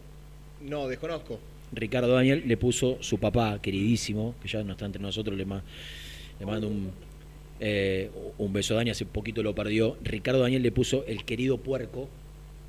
No, 0.61 0.87
desconozco. 0.87 1.39
Ricardo 1.71 2.13
Daniel 2.13 2.43
le 2.45 2.57
puso 2.57 2.97
su 3.01 3.19
papá, 3.19 3.59
queridísimo, 3.61 4.35
que 4.41 4.47
ya 4.47 4.63
no 4.63 4.73
está 4.73 4.85
entre 4.85 5.01
nosotros, 5.01 5.37
le, 5.37 5.45
ma- 5.45 5.63
le 6.39 6.45
mando 6.45 6.67
un, 6.67 6.91
eh, 7.59 8.09
un 8.37 8.53
beso 8.53 8.73
a 8.73 8.77
Dani, 8.77 8.91
hace 8.91 9.05
poquito 9.05 9.43
lo 9.43 9.53
perdió. 9.53 9.97
Ricardo 10.03 10.41
Daniel 10.41 10.61
le 10.63 10.71
puso 10.71 11.05
el 11.05 11.25
querido 11.25 11.57
puerco, 11.57 12.07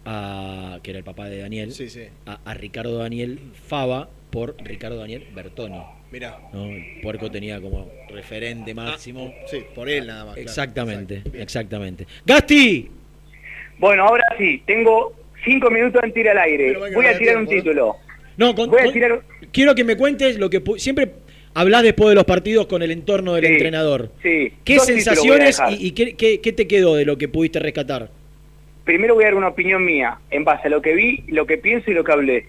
a, 0.05 0.79
que 0.83 0.91
era 0.91 0.99
el 0.99 1.05
papá 1.05 1.29
de 1.29 1.39
Daniel, 1.39 1.72
Sí, 1.72 1.89
sí. 1.91 2.03
a, 2.27 2.39
a 2.45 2.55
Ricardo 2.55 2.99
Daniel 2.99 3.39
Fava 3.66 4.09
por 4.31 4.57
Ricardo 4.62 4.97
Daniel 4.99 5.24
Bertoni. 5.35 5.79
Mirá. 6.12 6.39
¿no? 6.53 6.66
El 6.66 7.01
puerco 7.03 7.31
tenía 7.31 7.61
como 7.61 7.91
referente 8.09 8.72
máximo. 8.74 9.33
Sí, 9.51 9.59
por 9.74 9.89
él 9.89 10.07
nada 10.07 10.24
más. 10.27 10.35
claro. 10.35 10.49
Exactamente, 10.49 11.22
exactamente. 11.35 12.07
Gasti, 12.24 12.89
Bueno, 13.79 14.05
ahora 14.05 14.24
sí, 14.39 14.62
tengo 14.66 15.12
cinco 15.45 15.70
minutos 15.70 16.03
en 16.03 16.12
tirar 16.12 16.37
al 16.39 16.45
aire. 16.45 16.77
Voy 16.95 17.07
a 17.07 17.18
tirar 17.18 17.37
un 17.37 17.47
título. 17.47 17.97
no, 18.37 18.55
con- 18.55 18.70
Voy 18.70 18.81
a 18.89 18.93
tirar... 18.93 19.20
quiero 19.53 19.74
que 19.74 19.85
me 19.85 19.97
cuentes 19.97 20.39
lo 20.39 20.51
que 20.51 20.62
siempre 20.79 21.11
hablas 21.55 21.83
después 21.83 22.11
de 22.11 22.14
los 22.16 22.24
partidos 22.24 22.66
con 22.66 22.83
el 22.83 22.91
entorno 22.91 23.35
del 23.35 23.47
Sí, 23.47 23.53
entrenador. 23.53 24.11
Sí. 24.22 24.53
¿Qué 24.64 24.77
dos 24.77 24.87
sensaciones 24.87 25.61
y, 25.70 25.89
y 25.89 25.91
qué, 25.93 26.14
qué- 26.16 26.41
qué 26.41 26.53
te 26.53 26.66
quedó 26.66 26.95
de 26.97 27.05
lo 27.05 27.16
que 27.18 27.29
pudiste 27.29 27.59
rescatar? 27.59 28.11
Primero 28.85 29.14
voy 29.14 29.24
a 29.24 29.29
dar 29.29 29.35
una 29.35 29.49
opinión 29.49 29.85
mía, 29.85 30.18
en 30.31 30.45
base 30.45 30.68
a 30.68 30.70
lo 30.70 30.81
que 30.81 30.95
vi, 30.95 31.24
lo 31.29 31.47
que 31.47 31.59
pienso 31.59 31.91
y 31.91 31.95
lo 31.95 32.05
que 32.05 32.12
hablé. 32.12 32.47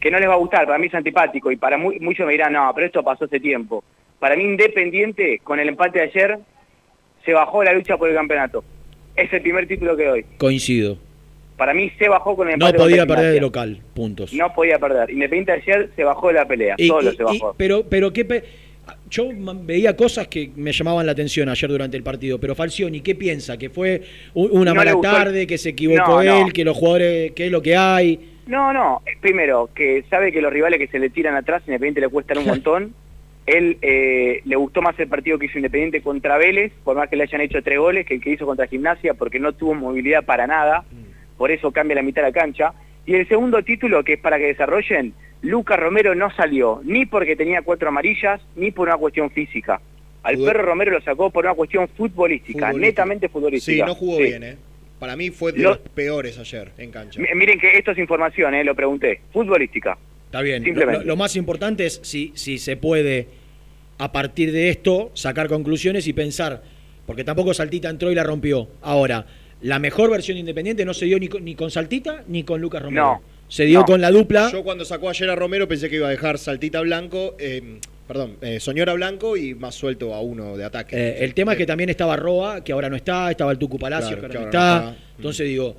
Que 0.00 0.10
no 0.10 0.18
les 0.18 0.28
va 0.28 0.34
a 0.34 0.38
gustar, 0.38 0.66
para 0.66 0.78
mí 0.78 0.86
es 0.86 0.94
antipático 0.94 1.50
y 1.50 1.56
para 1.56 1.76
mu- 1.76 1.94
muchos 2.00 2.26
me 2.26 2.32
dirán, 2.32 2.52
no, 2.52 2.70
pero 2.74 2.86
esto 2.86 3.02
pasó 3.02 3.24
hace 3.24 3.40
tiempo. 3.40 3.82
Para 4.18 4.36
mí 4.36 4.44
Independiente, 4.44 5.40
con 5.42 5.58
el 5.58 5.68
empate 5.68 5.98
de 5.98 6.04
ayer, 6.04 6.38
se 7.24 7.32
bajó 7.32 7.62
la 7.64 7.72
lucha 7.72 7.96
por 7.96 8.08
el 8.08 8.14
campeonato. 8.14 8.62
Es 9.16 9.32
el 9.32 9.42
primer 9.42 9.66
título 9.68 9.96
que 9.96 10.06
doy. 10.06 10.24
Coincido. 10.38 10.96
Para 11.56 11.74
mí 11.74 11.90
se 11.98 12.08
bajó 12.08 12.34
con 12.34 12.48
el 12.48 12.58
No 12.58 12.66
empate 12.66 12.82
podía 12.82 12.98
contra 13.02 13.16
perder 13.16 13.34
de 13.34 13.40
local, 13.40 13.80
puntos. 13.94 14.32
No 14.32 14.52
podía 14.54 14.78
perder. 14.78 15.10
Independiente 15.10 15.52
ayer 15.52 15.90
se 15.94 16.02
bajó 16.04 16.28
de 16.28 16.34
la 16.34 16.46
pelea, 16.46 16.74
Y- 16.78 16.88
solo 16.88 17.12
y- 17.12 17.16
se 17.16 17.22
y- 17.22 17.26
bajó. 17.26 17.54
pero, 17.56 17.84
pero 17.88 18.12
qué 18.12 18.24
pe- 18.24 18.42
yo 19.10 19.28
veía 19.62 19.94
cosas 19.96 20.26
que 20.28 20.50
me 20.56 20.72
llamaban 20.72 21.06
la 21.06 21.12
atención 21.12 21.48
ayer 21.48 21.70
durante 21.70 21.96
el 21.96 22.02
partido, 22.02 22.40
pero 22.40 22.54
Falcioni, 22.54 23.00
¿qué 23.00 23.14
piensa? 23.14 23.56
¿Que 23.58 23.68
fue 23.70 24.02
una 24.34 24.70
No 24.72 24.74
mala 24.74 24.98
tarde, 25.00 25.46
que 25.46 25.56
se 25.58 25.68
equivocó 25.70 26.22
No, 26.22 26.24
no. 26.24 26.46
él, 26.46 26.52
que 26.52 26.64
los 26.64 26.76
jugadores, 26.76 27.32
qué 27.32 27.46
es 27.46 27.52
lo 27.52 27.62
que 27.62 27.76
hay? 27.76 28.18
No, 28.46 28.72
no. 28.72 29.02
Primero, 29.20 29.70
que 29.72 30.04
sabe 30.10 30.32
que 30.32 30.40
los 30.42 30.52
rivales 30.52 30.80
que 30.80 30.88
se 30.88 30.98
le 30.98 31.10
tiran 31.10 31.36
atrás, 31.36 31.62
Independiente 31.66 32.00
le 32.00 32.08
cuestan 32.08 32.38
un 32.38 32.46
montón. 32.46 32.94
él 33.46 33.78
eh, 33.82 34.40
le 34.44 34.56
gustó 34.56 34.82
más 34.82 34.98
el 35.00 35.08
partido 35.08 35.38
que 35.38 35.46
hizo 35.46 35.58
Independiente 35.58 36.00
contra 36.02 36.38
Vélez, 36.38 36.72
por 36.84 36.96
más 36.96 37.08
que 37.08 37.16
le 37.16 37.24
hayan 37.24 37.40
hecho 37.40 37.62
tres 37.62 37.78
goles, 37.78 38.06
que 38.06 38.14
el 38.14 38.20
que 38.20 38.30
hizo 38.30 38.46
contra 38.46 38.66
Gimnasia, 38.66 39.14
porque 39.14 39.40
no 39.40 39.52
tuvo 39.52 39.74
movilidad 39.74 40.24
para 40.24 40.46
nada, 40.46 40.84
por 41.36 41.50
eso 41.50 41.72
cambia 41.72 41.96
la 41.96 42.02
mitad 42.02 42.22
de 42.22 42.28
la 42.28 42.32
cancha. 42.32 42.72
Y 43.04 43.14
el 43.14 43.26
segundo 43.28 43.62
título, 43.62 44.04
que 44.04 44.12
es 44.14 44.20
para 44.20 44.38
que 44.38 44.44
desarrollen, 44.46 45.12
Lucas 45.42 45.78
Romero 45.80 46.14
no 46.14 46.30
salió, 46.30 46.80
ni 46.84 47.04
porque 47.04 47.34
tenía 47.34 47.62
cuatro 47.62 47.88
amarillas, 47.88 48.40
ni 48.54 48.70
por 48.70 48.86
una 48.88 48.96
cuestión 48.96 49.28
física. 49.30 49.80
Al 50.22 50.38
perro 50.38 50.62
Romero 50.62 50.92
lo 50.92 51.00
sacó 51.00 51.30
por 51.30 51.44
una 51.44 51.54
cuestión 51.54 51.88
futbolística, 51.88 52.66
Futbolística. 52.68 52.86
netamente 53.04 53.26
Sí, 53.26 53.32
futbolística. 53.32 53.86
no 53.86 53.94
jugó 53.96 54.18
Sí. 54.18 54.22
bien, 54.22 54.42
¿eh? 54.44 54.56
Para 55.00 55.16
mí 55.16 55.30
fue 55.30 55.50
de 55.50 55.62
Lo- 55.62 55.70
los 55.70 55.78
peores 55.78 56.38
ayer 56.38 56.70
en 56.78 56.92
cancha. 56.92 57.18
M- 57.18 57.34
Miren 57.34 57.58
que 57.58 57.76
esto 57.76 57.90
es 57.90 57.98
información, 57.98 58.54
eh, 58.54 58.62
lo 58.62 58.76
pregunté. 58.76 59.20
Futbolística. 59.32 59.98
Está 60.32 60.40
bien. 60.40 60.62
Lo, 60.62 60.66
Simplemente. 60.66 61.00
lo- 61.00 61.06
lo 61.08 61.16
más 61.16 61.36
importante 61.36 61.84
es 61.84 62.00
si, 62.02 62.32
si 62.34 62.56
se 62.58 62.78
puede, 62.78 63.28
a 63.98 64.12
partir 64.12 64.50
de 64.50 64.70
esto, 64.70 65.10
sacar 65.12 65.46
conclusiones 65.48 66.06
y 66.06 66.14
pensar, 66.14 66.62
porque 67.06 67.22
tampoco 67.22 67.52
Saltita 67.52 67.90
entró 67.90 68.10
y 68.10 68.14
la 68.14 68.22
rompió. 68.24 68.68
Ahora, 68.80 69.26
la 69.60 69.78
mejor 69.78 70.10
versión 70.10 70.36
de 70.36 70.40
Independiente 70.40 70.84
no 70.86 70.94
se 70.94 71.04
dio 71.04 71.18
ni 71.18 71.28
con, 71.28 71.44
ni 71.44 71.54
con 71.54 71.70
Saltita 71.70 72.24
ni 72.28 72.44
con 72.44 72.62
Lucas 72.62 72.80
Romero. 72.82 73.02
No, 73.04 73.22
Se 73.48 73.64
dio 73.66 73.80
no. 73.80 73.84
con 73.84 74.00
la 74.00 74.10
dupla. 74.10 74.50
Yo 74.50 74.64
cuando 74.64 74.84
sacó 74.86 75.10
ayer 75.10 75.28
a 75.28 75.36
Romero 75.36 75.68
pensé 75.68 75.90
que 75.90 75.96
iba 75.96 76.08
a 76.08 76.10
dejar 76.10 76.38
Saltita 76.38 76.80
Blanco, 76.80 77.36
eh, 77.38 77.78
perdón, 78.08 78.36
eh, 78.40 78.58
Soñora 78.58 78.94
Blanco 78.94 79.36
y 79.36 79.54
más 79.54 79.74
suelto 79.74 80.14
a 80.14 80.20
uno 80.22 80.56
de 80.56 80.64
ataque. 80.64 80.96
Eh, 80.96 81.24
el 81.24 81.34
tema 81.34 81.52
es 81.52 81.58
que 81.58 81.66
también 81.66 81.90
estaba 81.90 82.16
Roa, 82.16 82.64
que 82.64 82.72
ahora 82.72 82.88
no 82.88 82.96
está, 82.96 83.30
estaba 83.30 83.52
el 83.52 83.58
Tucu 83.58 83.78
Palacio, 83.78 84.16
Claro, 84.18 84.20
que 84.32 84.38
ahora 84.38 84.50
que 84.50 84.56
no 84.56 84.62
ahora 84.62 84.76
está. 84.78 84.84
no 84.86 84.90
está. 84.92 85.16
Entonces 85.18 85.46
digo, 85.46 85.76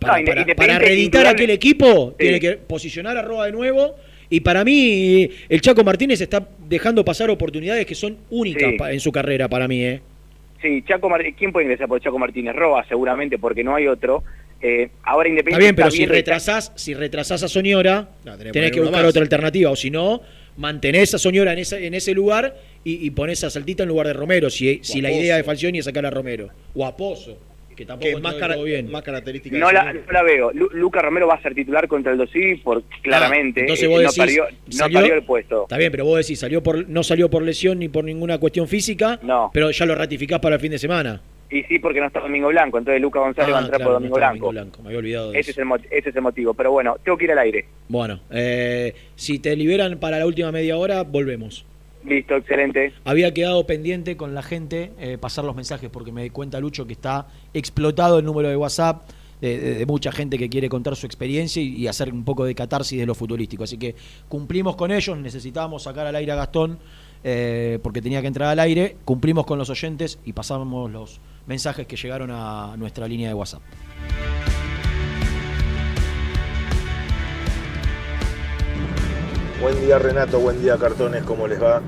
No, 0.00 0.08
para, 0.56 0.78
reeditar 0.78 1.26
aquel 1.26 1.50
equipo, 1.50 2.10
Sí. 2.18 2.24
tiene 2.24 2.40
que 2.40 2.52
posicionar 2.52 3.16
a 3.16 3.22
Roa 3.22 3.46
de 3.46 3.52
nuevo. 3.52 3.96
Y 4.30 4.40
para 4.40 4.64
mí, 4.64 5.28
el 5.48 5.60
Chaco 5.60 5.82
Martínez 5.84 6.20
está 6.20 6.48
dejando 6.68 7.04
pasar 7.04 7.30
oportunidades 7.30 7.84
que 7.84 7.94
son 7.94 8.16
únicas 8.30 8.70
Sí. 8.70 8.76
en 8.92 9.00
su 9.00 9.10
carrera 9.12 9.48
para 9.48 9.66
mí. 9.68 9.82
¿eh? 9.84 10.00
Sí, 10.62 10.82
Chaco 10.86 11.08
Mar- 11.08 11.22
¿quién 11.36 11.52
puede 11.52 11.64
ingresar 11.64 11.88
por 11.88 12.00
Chaco 12.00 12.18
Martínez? 12.18 12.54
Roa, 12.54 12.84
seguramente, 12.88 13.38
porque 13.38 13.64
no 13.64 13.74
hay 13.74 13.86
otro. 13.88 14.22
Eh, 14.62 14.90
ahora 15.04 15.28
Está 15.28 15.30
Independiente 15.30 15.64
bien, 15.64 15.74
pero 15.74 15.90
si 15.90 15.98
bien 15.98 16.10
retrasás, 16.10 16.72
si 16.76 16.92
retrasás 16.94 17.42
a 17.42 17.48
Soñora, 17.48 18.10
No, 18.24 18.36
tenés 18.36 18.52
que 18.52 18.60
tenés 18.60 18.76
buscar 18.76 19.02
más. 19.02 19.10
otra 19.10 19.22
alternativa. 19.22 19.70
O 19.70 19.76
si 19.76 19.90
no, 19.90 20.20
mantenés 20.58 21.14
a 21.14 21.18
Soñora 21.18 21.52
en, 21.54 21.58
esa, 21.60 21.78
en 21.78 21.94
ese 21.94 22.12
lugar 22.14 22.54
y, 22.84 23.06
y 23.06 23.10
ponés 23.10 23.42
a 23.42 23.48
Saltita 23.50 23.82
en 23.84 23.88
lugar 23.88 24.06
de 24.06 24.12
Romero. 24.12 24.50
Si, 24.50 24.80
si 24.82 25.00
la 25.00 25.10
idea 25.10 25.36
de 25.36 25.44
Falcioni 25.44 25.78
es 25.78 25.86
sacar 25.86 26.04
a 26.06 26.10
Romero. 26.10 26.50
O 26.74 26.84
a 26.86 26.94
Pozo, 26.96 27.38
que 27.76 27.86
tampoco 27.86 28.10
que 28.10 28.12
es 28.16 28.20
más, 28.20 28.64
bien. 28.64 28.90
más 28.90 29.02
característica 29.02 29.56
No 29.58 29.70
la, 29.72 29.80
Soñora. 29.84 30.00
no 30.06 30.12
la 30.12 30.22
veo. 30.22 30.52
Lu- 30.52 30.70
Lucas 30.72 31.02
Romero 31.02 31.26
va 31.26 31.34
a 31.34 31.42
ser 31.42 31.54
titular 31.54 31.88
contra 31.88 32.12
el 32.12 32.18
Dosí 32.18 32.56
por 32.56 32.82
claramente. 33.02 33.60
Ah, 33.60 33.64
entonces 33.64 33.84
eh, 33.84 33.88
vos 33.88 34.02
no, 34.02 34.10
decís, 34.10 34.38
no 34.38 34.72
salió- 34.72 34.98
perdió 35.00 35.14
el 35.14 35.22
puesto. 35.22 35.62
Está 35.62 35.78
bien, 35.78 35.90
pero 35.90 36.04
vos 36.04 36.18
decís, 36.18 36.38
salió 36.38 36.62
por, 36.62 36.88
no 36.88 37.02
salió 37.02 37.30
por 37.30 37.42
lesión 37.42 37.78
ni 37.78 37.88
por 37.88 38.04
ninguna 38.04 38.38
cuestión 38.38 38.68
física, 38.68 39.18
No. 39.22 39.50
pero 39.52 39.70
ya 39.70 39.86
lo 39.86 39.94
ratificás 39.94 40.40
para 40.40 40.56
el 40.56 40.60
fin 40.60 40.72
de 40.72 40.78
semana. 40.78 41.20
Y 41.52 41.64
sí, 41.64 41.78
porque 41.80 41.98
no 42.00 42.06
está 42.06 42.20
Domingo 42.20 42.46
Blanco. 42.48 42.78
Entonces 42.78 43.00
Lucas 43.02 43.22
González 43.22 43.52
va 43.52 43.58
a 43.58 43.60
Ah, 43.60 43.64
entrar 43.64 43.78
claro, 43.78 43.90
por 43.92 43.94
Domingo 43.94 44.16
Blanco. 44.16 44.34
Domingo 44.46 44.50
Blanco, 44.50 44.82
me 44.82 44.88
había 44.88 44.98
olvidado 45.00 45.32
de 45.32 45.40
Ese 45.40 45.50
es, 45.50 45.58
el, 45.58 45.64
mo- 45.64 45.76
ese 45.90 46.10
es 46.10 46.14
el 46.16 46.22
motivo. 46.22 46.54
Pero 46.54 46.70
bueno, 46.70 46.96
tengo 47.02 47.18
que 47.18 47.24
ir 47.24 47.32
al 47.32 47.38
aire. 47.38 47.64
Bueno, 47.88 48.20
eh, 48.30 48.94
si 49.16 49.38
te 49.40 49.56
liberan 49.56 49.98
para 49.98 50.18
la 50.18 50.26
última 50.26 50.52
media 50.52 50.76
hora, 50.76 51.02
volvemos. 51.02 51.64
Listo, 52.04 52.36
excelente. 52.36 52.92
Había 53.04 53.34
quedado 53.34 53.66
pendiente 53.66 54.16
con 54.16 54.34
la 54.34 54.42
gente 54.42 54.92
eh, 54.98 55.18
pasar 55.18 55.44
los 55.44 55.54
mensajes 55.54 55.90
porque 55.90 56.12
me 56.12 56.22
di 56.22 56.30
cuenta, 56.30 56.58
Lucho, 56.60 56.86
que 56.86 56.94
está 56.94 57.28
explotado 57.52 58.18
el 58.18 58.24
número 58.24 58.48
de 58.48 58.56
WhatsApp 58.56 59.02
de, 59.40 59.84
mucha 59.86 60.12
gente 60.12 60.36
que 60.36 60.50
quiere 60.50 60.68
contar 60.68 60.96
su 60.96 61.06
experiencia 61.06 61.62
y, 61.62 61.74
y 61.74 61.86
hacer 61.86 62.12
un 62.12 62.24
poco 62.24 62.44
de 62.44 62.54
catarsis 62.54 62.98
de 62.98 63.06
lo 63.06 63.14
futbolístico. 63.14 63.64
Así 63.64 63.78
que 63.78 63.94
cumplimos 64.28 64.76
con 64.76 64.90
ellos, 64.90 65.16
necesitábamos 65.18 65.84
sacar 65.84 66.06
al 66.06 66.14
aire 66.14 66.32
a 66.32 66.36
Gastón 66.36 66.78
eh, 67.22 67.78
porque 67.82 68.00
tenía 68.00 68.20
que 68.22 68.28
entrar 68.28 68.48
al 68.48 68.58
aire, 68.58 68.96
cumplimos 69.04 69.44
con 69.44 69.58
los 69.58 69.68
oyentes 69.68 70.18
y 70.24 70.32
pasamos 70.32 70.90
los 70.90 71.20
mensajes 71.46 71.86
que 71.86 71.96
llegaron 71.96 72.30
a 72.32 72.76
nuestra 72.78 73.06
línea 73.06 73.28
de 73.28 73.34
WhatsApp. 73.34 73.62
Buen 79.60 79.78
día 79.78 79.98
Renato, 79.98 80.40
buen 80.40 80.62
día 80.62 80.78
Cartones, 80.78 81.22
¿cómo 81.24 81.46
les 81.46 81.62
va? 81.62 81.82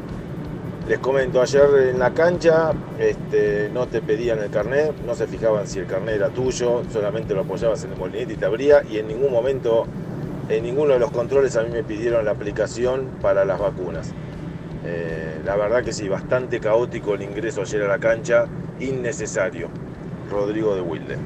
Les 0.86 0.98
comento, 0.98 1.40
ayer 1.40 1.88
en 1.90 1.98
la 1.98 2.12
cancha 2.12 2.72
este, 2.98 3.70
no 3.72 3.86
te 3.86 4.02
pedían 4.02 4.40
el 4.40 4.50
carnet, 4.50 4.92
no 5.06 5.14
se 5.14 5.26
fijaban 5.26 5.66
si 5.66 5.78
el 5.78 5.86
carnet 5.86 6.16
era 6.16 6.28
tuyo, 6.28 6.82
solamente 6.92 7.32
lo 7.32 7.40
apoyabas 7.40 7.82
en 7.84 7.92
el 7.92 7.98
molinete 7.98 8.34
y 8.34 8.36
te 8.36 8.44
abría 8.44 8.82
y 8.82 8.98
en 8.98 9.08
ningún 9.08 9.32
momento, 9.32 9.86
en 10.50 10.64
ninguno 10.64 10.92
de 10.92 10.98
los 10.98 11.10
controles 11.12 11.56
a 11.56 11.62
mí 11.62 11.70
me 11.70 11.82
pidieron 11.82 12.26
la 12.26 12.32
aplicación 12.32 13.08
para 13.22 13.46
las 13.46 13.58
vacunas. 13.58 14.12
Eh, 14.84 15.40
la 15.42 15.56
verdad 15.56 15.82
que 15.82 15.94
sí, 15.94 16.10
bastante 16.10 16.60
caótico 16.60 17.14
el 17.14 17.22
ingreso 17.22 17.62
ayer 17.62 17.84
a 17.84 17.88
la 17.88 17.98
cancha, 17.98 18.44
innecesario. 18.80 19.70
Rodrigo 20.30 20.74
de 20.74 20.82
Wilde. 20.82 21.16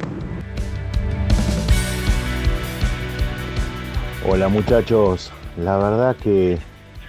Hola 4.28 4.46
muchachos, 4.46 5.32
la 5.56 5.76
verdad 5.78 6.16
que 6.16 6.58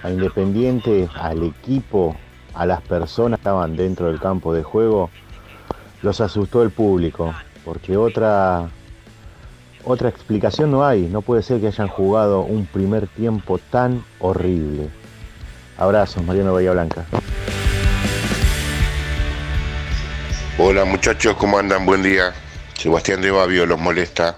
a 0.03 0.09
Independiente, 0.09 1.09
al 1.15 1.43
equipo, 1.43 2.15
a 2.53 2.65
las 2.65 2.81
personas 2.81 3.39
que 3.39 3.41
estaban 3.41 3.75
dentro 3.75 4.07
del 4.07 4.19
campo 4.19 4.53
de 4.53 4.63
juego, 4.63 5.09
los 6.01 6.21
asustó 6.21 6.63
el 6.63 6.69
público, 6.69 7.33
porque 7.65 7.97
otra, 7.97 8.69
otra 9.83 10.09
explicación 10.09 10.71
no 10.71 10.85
hay, 10.85 11.07
no 11.07 11.21
puede 11.21 11.41
ser 11.41 11.59
que 11.59 11.67
hayan 11.67 11.87
jugado 11.87 12.41
un 12.41 12.65
primer 12.65 13.07
tiempo 13.07 13.59
tan 13.71 14.05
horrible. 14.19 14.89
Abrazos, 15.77 16.23
Mariano 16.23 16.53
Bahía 16.53 16.71
Blanca. 16.71 17.05
Hola 20.59 20.85
muchachos, 20.85 21.35
¿cómo 21.37 21.59
andan? 21.59 21.85
Buen 21.85 22.01
día. 22.01 22.33
Sebastián 22.75 23.21
de 23.21 23.31
Babio 23.31 23.65
los 23.65 23.79
molesta. 23.79 24.37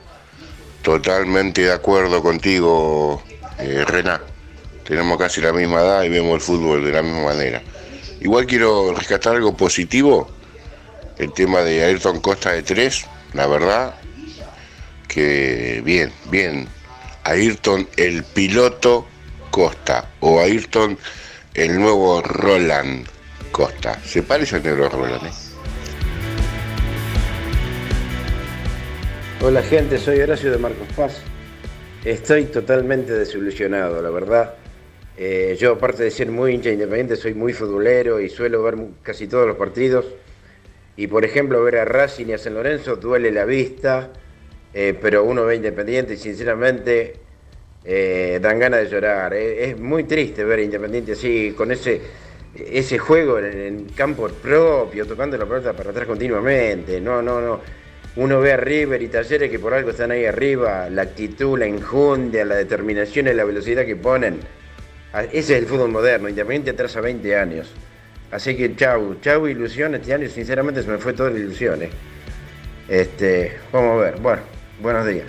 Totalmente 0.81 1.61
de 1.61 1.73
acuerdo 1.73 2.21
contigo, 2.21 3.21
eh. 3.59 4.19
Tenemos 4.83 5.17
casi 5.17 5.41
la 5.41 5.53
misma 5.53 5.81
edad 5.81 6.03
y 6.03 6.09
vemos 6.09 6.35
el 6.35 6.41
fútbol 6.41 6.83
de 6.83 6.91
la 6.91 7.01
misma 7.01 7.25
manera. 7.25 7.61
Igual 8.21 8.45
quiero 8.45 8.93
rescatar 8.93 9.35
algo 9.35 9.55
positivo. 9.55 10.29
El 11.17 11.33
tema 11.33 11.61
de 11.61 11.83
Ayrton 11.83 12.21
Costa 12.21 12.51
de 12.53 12.63
3, 12.63 13.05
la 13.33 13.45
verdad 13.47 13.95
que 15.07 15.81
bien, 15.83 16.11
bien. 16.29 16.67
Ayrton 17.25 17.87
el 17.97 18.23
piloto 18.23 19.05
Costa 19.51 20.09
o 20.21 20.39
Ayrton 20.39 20.97
el 21.53 21.77
nuevo 21.77 22.21
Roland 22.21 23.05
Costa. 23.51 23.99
Se 24.05 24.23
parece 24.23 24.55
al 24.55 24.63
negro 24.63 24.87
Roland, 24.87 25.27
¿eh? 25.27 25.31
Hola 29.41 29.61
gente, 29.63 29.97
soy 29.97 30.19
Horacio 30.19 30.51
de 30.51 30.57
Marcos 30.57 30.87
Paz. 30.95 31.21
Estoy 32.05 32.45
totalmente 32.45 33.11
desilusionado, 33.11 34.01
la 34.01 34.09
verdad. 34.09 34.53
Eh, 35.17 35.57
yo 35.59 35.73
aparte 35.73 36.03
de 36.03 36.11
ser 36.11 36.31
muy 36.31 36.53
hincha 36.53 36.69
independiente, 36.69 37.17
soy 37.17 37.33
muy 37.33 37.51
futbolero 37.51 38.21
y 38.21 38.29
suelo 38.29 38.63
ver 38.63 38.77
casi 39.03 39.27
todos 39.27 39.45
los 39.45 39.57
partidos. 39.57 40.05
Y 40.95 41.07
por 41.07 41.25
ejemplo, 41.25 41.61
ver 41.61 41.75
a 41.75 41.85
Racing 41.85 42.27
y 42.27 42.33
a 42.33 42.37
San 42.37 42.53
Lorenzo 42.53 42.95
duele 42.95 43.31
la 43.31 43.43
vista, 43.43 44.11
eh, 44.73 44.97
pero 45.01 45.25
uno 45.25 45.45
ve 45.45 45.57
Independiente 45.57 46.13
y 46.13 46.17
sinceramente 46.17 47.15
eh, 47.83 48.39
dan 48.41 48.59
ganas 48.59 48.81
de 48.83 48.89
llorar. 48.89 49.33
Es 49.33 49.77
muy 49.77 50.05
triste 50.05 50.45
ver 50.45 50.59
a 50.59 50.61
Independiente 50.61 51.11
así, 51.13 51.53
con 51.55 51.69
ese, 51.69 51.99
ese 52.55 52.97
juego 52.97 53.39
en, 53.39 53.45
en 53.45 53.85
campo 53.89 54.29
propio, 54.29 55.05
tocando 55.05 55.37
la 55.37 55.45
pelota 55.45 55.73
para 55.73 55.89
atrás 55.89 56.07
continuamente. 56.07 57.01
No, 57.01 57.21
no, 57.21 57.41
no. 57.41 57.78
Uno 58.15 58.39
ve 58.41 58.53
a 58.53 58.57
River 58.57 59.01
y 59.01 59.07
Talleres 59.07 59.49
que 59.49 59.59
por 59.59 59.73
algo 59.73 59.91
están 59.91 60.11
ahí 60.11 60.25
arriba, 60.25 60.89
la 60.89 61.03
actitud, 61.03 61.57
la 61.57 61.65
enjundia, 61.67 62.43
la 62.43 62.55
determinación 62.55 63.27
y 63.27 63.33
la 63.33 63.43
velocidad 63.45 63.85
que 63.85 63.95
ponen. 63.95 64.39
Ah, 65.13 65.23
Ese 65.23 65.39
es 65.55 65.61
el 65.61 65.65
fútbol 65.67 65.91
moderno, 65.91 66.27
Independiente 66.27 66.71
atrasa 66.71 67.01
20 67.01 67.35
años. 67.35 67.71
Así 68.31 68.55
que 68.55 68.75
chau, 68.75 69.15
chau 69.21 69.47
ilusión, 69.47 69.95
este 69.95 70.13
año 70.13 70.27
sinceramente 70.29 70.83
se 70.83 70.89
me 70.89 70.97
fue 70.97 71.13
toda 71.13 71.29
la 71.29 71.39
ilusión. 71.39 71.81
eh. 71.83 71.89
Este, 72.87 73.57
vamos 73.71 73.93
a 73.93 74.05
ver, 74.05 74.19
bueno, 74.19 74.41
buenos 74.81 75.07
días. 75.07 75.25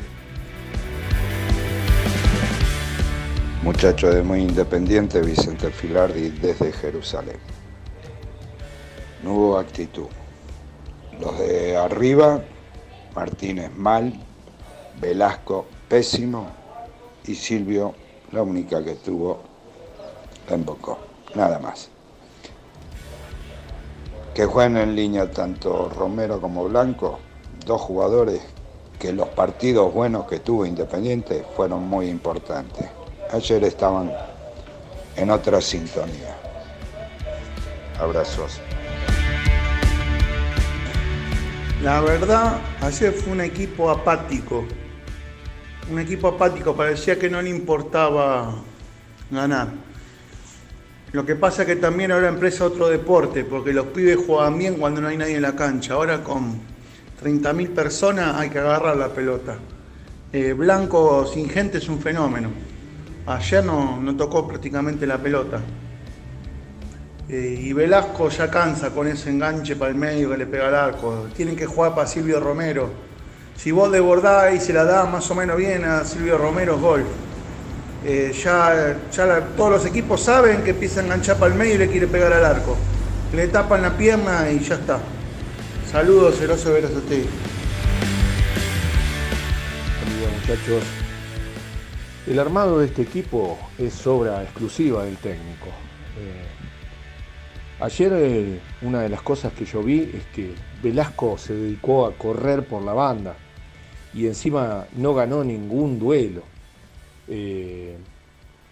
Muchacho 3.62 4.10
de 4.10 4.22
muy 4.22 4.40
independiente, 4.40 5.20
Vicente 5.20 5.70
Filardi 5.70 6.30
desde 6.30 6.72
Jerusalén. 6.72 7.36
No 9.22 9.34
hubo 9.34 9.58
actitud. 9.58 10.06
Los 11.20 11.38
de 11.38 11.76
arriba, 11.76 12.42
Martínez 13.14 13.70
mal, 13.76 14.12
Velasco 15.00 15.66
pésimo 15.88 16.46
y 17.26 17.34
Silvio, 17.34 17.94
la 18.32 18.42
única 18.42 18.82
que 18.84 18.94
tuvo, 18.94 19.40
la 20.48 20.54
embocó. 20.54 20.98
Nada 21.34 21.58
más. 21.58 21.88
Que 24.34 24.46
jueguen 24.46 24.76
en 24.76 24.96
línea 24.96 25.30
tanto 25.30 25.88
Romero 25.88 26.40
como 26.40 26.64
Blanco, 26.64 27.18
dos 27.66 27.80
jugadores 27.80 28.40
que 28.98 29.12
los 29.12 29.28
partidos 29.28 29.92
buenos 29.92 30.26
que 30.26 30.40
tuvo 30.40 30.66
Independiente 30.66 31.44
fueron 31.56 31.88
muy 31.88 32.08
importantes. 32.08 32.86
Ayer 33.32 33.64
estaban 33.64 34.12
en 35.16 35.30
otra 35.30 35.60
sintonía. 35.60 36.36
Abrazos. 37.98 38.60
La 41.82 42.02
verdad, 42.02 42.60
ayer 42.82 43.10
fue 43.10 43.32
un 43.32 43.40
equipo 43.40 43.88
apático. 43.88 44.66
Un 45.90 45.98
equipo 45.98 46.28
apático, 46.28 46.76
parecía 46.76 47.18
que 47.18 47.30
no 47.30 47.40
le 47.40 47.48
importaba 47.48 48.54
ganar. 49.30 49.68
Lo 51.12 51.24
que 51.24 51.36
pasa 51.36 51.62
es 51.62 51.68
que 51.68 51.76
también 51.76 52.12
ahora 52.12 52.28
empresa 52.28 52.66
otro 52.66 52.88
deporte, 52.88 53.44
porque 53.44 53.72
los 53.72 53.86
pibes 53.86 54.18
juegan 54.26 54.58
bien 54.58 54.74
cuando 54.74 55.00
no 55.00 55.08
hay 55.08 55.16
nadie 55.16 55.36
en 55.36 55.42
la 55.42 55.56
cancha. 55.56 55.94
Ahora 55.94 56.22
con 56.22 56.60
30.000 57.24 57.70
personas 57.70 58.36
hay 58.36 58.50
que 58.50 58.58
agarrar 58.58 58.98
la 58.98 59.08
pelota. 59.08 59.56
Eh, 60.34 60.52
Blanco 60.52 61.26
sin 61.26 61.48
gente 61.48 61.78
es 61.78 61.88
un 61.88 61.98
fenómeno. 61.98 62.50
Ayer 63.24 63.64
no, 63.64 63.98
no 63.98 64.14
tocó 64.16 64.46
prácticamente 64.46 65.06
la 65.06 65.16
pelota. 65.16 65.62
Eh, 67.32 67.60
y 67.60 67.72
Velasco 67.72 68.28
ya 68.28 68.50
cansa 68.50 68.90
con 68.90 69.06
ese 69.06 69.30
enganche 69.30 69.76
para 69.76 69.92
el 69.92 69.96
medio 69.96 70.30
que 70.30 70.36
le 70.36 70.46
pega 70.46 70.66
al 70.66 70.74
arco. 70.74 71.28
Tienen 71.36 71.54
que 71.54 71.64
jugar 71.64 71.94
para 71.94 72.08
Silvio 72.08 72.40
Romero. 72.40 72.90
Si 73.56 73.70
vos 73.70 73.92
desbordás 73.92 74.52
y 74.52 74.58
se 74.58 74.72
la 74.72 74.82
da 74.82 75.04
más 75.04 75.30
o 75.30 75.36
menos 75.36 75.56
bien 75.56 75.84
a 75.84 76.04
Silvio 76.04 76.38
Romero, 76.38 76.74
es 76.74 76.80
gol. 76.80 77.04
Eh, 78.04 78.32
ya 78.42 78.96
ya 79.12 79.46
todos 79.56 79.70
los 79.70 79.86
equipos 79.86 80.20
saben 80.22 80.64
que 80.64 80.70
empieza 80.70 81.02
a 81.02 81.04
enganchar 81.04 81.36
para 81.36 81.52
el 81.52 81.58
medio 81.58 81.76
y 81.76 81.78
le 81.78 81.88
quiere 81.88 82.08
pegar 82.08 82.32
al 82.32 82.44
arco. 82.44 82.76
Le 83.32 83.46
tapan 83.46 83.82
la 83.82 83.96
pierna 83.96 84.50
y 84.50 84.58
ya 84.58 84.74
está. 84.74 84.98
Saludos, 85.88 86.36
Ceroso 86.36 86.72
Veras 86.72 86.90
a 86.90 87.00
día, 87.08 87.26
muchachos. 90.40 90.82
El 92.26 92.40
armado 92.40 92.80
de 92.80 92.86
este 92.86 93.02
equipo 93.02 93.56
es 93.78 94.04
obra 94.04 94.42
exclusiva 94.42 95.04
del 95.04 95.16
técnico. 95.18 95.68
Eh, 96.18 96.49
ayer 97.80 98.12
eh, 98.14 98.60
una 98.82 99.00
de 99.00 99.08
las 99.08 99.22
cosas 99.22 99.52
que 99.52 99.64
yo 99.64 99.82
vi 99.82 100.00
es 100.00 100.24
que 100.34 100.54
Velasco 100.82 101.38
se 101.38 101.54
dedicó 101.54 102.06
a 102.06 102.12
correr 102.12 102.66
por 102.66 102.82
la 102.82 102.92
banda 102.92 103.34
y 104.12 104.26
encima 104.26 104.86
no 104.96 105.14
ganó 105.14 105.42
ningún 105.44 105.98
duelo. 105.98 106.42
Eh, 107.28 107.96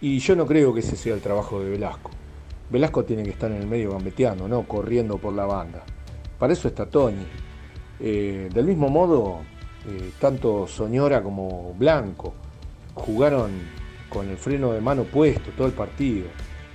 y 0.01 0.19
yo 0.19 0.35
no 0.35 0.45
creo 0.45 0.73
que 0.73 0.81
ese 0.81 0.95
sea 0.95 1.13
el 1.13 1.21
trabajo 1.21 1.59
de 1.61 1.71
Velasco. 1.71 2.11
Velasco 2.69 3.03
tiene 3.03 3.23
que 3.23 3.31
estar 3.31 3.51
en 3.51 3.57
el 3.57 3.67
medio 3.67 3.91
gambeteando, 3.91 4.47
no 4.47 4.63
corriendo 4.63 5.17
por 5.17 5.33
la 5.33 5.45
banda. 5.45 5.83
Para 6.37 6.53
eso 6.53 6.67
está 6.67 6.85
Tony. 6.85 7.25
Eh, 7.99 8.49
del 8.53 8.65
mismo 8.65 8.89
modo, 8.89 9.39
tanto 10.19 10.67
Soñora 10.67 11.23
como 11.23 11.73
Blanco 11.73 12.33
jugaron 12.93 13.51
con 14.07 14.29
el 14.29 14.37
freno 14.37 14.71
de 14.71 14.81
mano 14.81 15.03
puesto 15.03 15.51
todo 15.51 15.67
el 15.67 15.73
partido. 15.73 16.27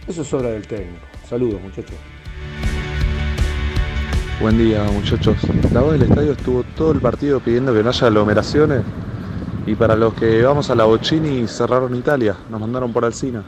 Eso 0.07 0.23
es 0.23 0.35
obra 0.35 0.51
del 0.51 0.67
técnico. 0.67 1.07
Saludos, 1.29 1.63
muchachos. 1.63 2.14
Buen 4.41 4.59
día 4.59 4.85
muchachos. 4.85 5.37
La 5.73 5.81
voz 5.81 5.93
del 5.93 6.03
estadio 6.03 6.33
estuvo 6.33 6.65
todo 6.77 6.93
el 6.93 7.01
partido 7.01 7.41
pidiendo 7.41 7.73
que 7.73 7.83
no 7.83 7.89
haya 7.89 8.07
aglomeraciones 8.07 8.83
y 9.67 9.75
para 9.75 9.97
los 9.97 10.13
que 10.15 10.43
vamos 10.43 10.69
a 10.69 10.75
la 10.75 10.85
Bocini 10.85 11.49
cerraron 11.49 11.95
Italia, 11.97 12.37
nos 12.51 12.61
mandaron 12.61 12.93
por 12.93 13.05
Alcina. 13.05 13.43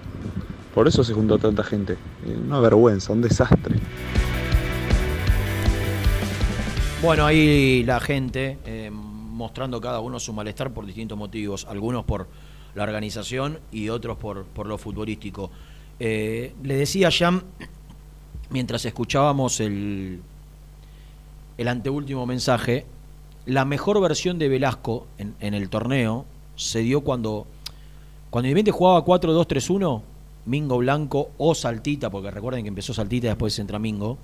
Por 0.75 0.89
eso 0.89 1.05
se 1.05 1.13
juntó 1.13 1.39
tanta 1.39 1.63
gente. 1.63 1.95
Eh, 2.25 2.39
Una 2.47 2.61
vergüenza, 2.61 3.13
un 3.13 3.21
desastre. 3.21 3.77
Bueno, 7.03 7.27
ahí 7.27 7.83
la 7.85 8.01
gente 8.01 8.59
eh, 8.65 8.91
mostrando 8.91 9.81
cada 9.81 10.01
uno 10.01 10.19
su 10.19 10.33
malestar 10.33 10.73
por 10.73 10.87
distintos 10.87 11.19
motivos, 11.19 11.67
algunos 11.69 12.05
por 12.05 12.27
la 12.75 12.85
organización 12.85 13.59
y 13.71 13.91
otros 13.91 14.17
por, 14.17 14.45
por 14.45 14.67
lo 14.67 14.79
futbolístico. 14.79 15.51
Eh, 16.01 16.55
le 16.63 16.77
decía 16.77 17.09
a 17.09 17.11
Jan, 17.11 17.43
mientras 18.51 18.85
escuchábamos 18.85 19.61
el, 19.61 20.21
el 21.59 21.69
anteúltimo 21.69 22.27
mensaje, 22.27 22.87
la 23.47 23.65
mejor 23.65 24.01
versión 24.01 24.39
de 24.39 24.49
Velasco 24.49 25.07
en, 25.19 25.55
el 25.55 25.69
torneo 25.69 26.25
se 26.57 26.81
dio 26.81 27.03
cuando, 27.03 27.47
cuando 28.31 28.49
Independiente 28.49 28.73
jugaba 28.77 29.05
4-2-3-1, 29.05 30.03
Mingo 30.47 30.79
Blanco 30.79 31.31
o 31.39 31.55
Saltita, 31.55 32.11
porque 32.11 32.31
recuerden 32.31 32.63
que 32.63 32.69
empezó 32.69 32.95
Saltita 32.95 33.27
y 33.27 33.31
después 33.31 33.59
entra 33.59 33.79
Mingo, 33.79 34.19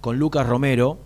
con 0.00 0.18
Lucas 0.18 0.46
Romero, 0.46 0.98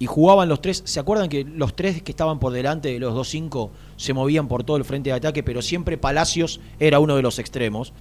y 0.00 0.06
jugaban 0.06 0.48
los 0.48 0.62
tres. 0.62 0.82
¿Se 0.86 1.00
acuerdan 1.00 1.28
que 1.28 1.42
los 1.44 1.74
tres 1.74 2.02
que 2.02 2.12
estaban 2.12 2.38
por 2.38 2.52
delante 2.52 2.88
de 2.92 3.00
los 3.00 3.14
2-5 3.14 3.70
se 3.96 4.14
movían 4.14 4.46
por 4.46 4.62
todo 4.62 4.76
el 4.76 4.84
frente 4.84 5.10
de 5.10 5.16
ataque, 5.16 5.42
pero 5.42 5.60
siempre 5.60 5.98
Palacios 5.98 6.60
era 6.78 7.00
uno 7.00 7.16
de 7.16 7.22
los 7.22 7.40
extremos? 7.40 7.92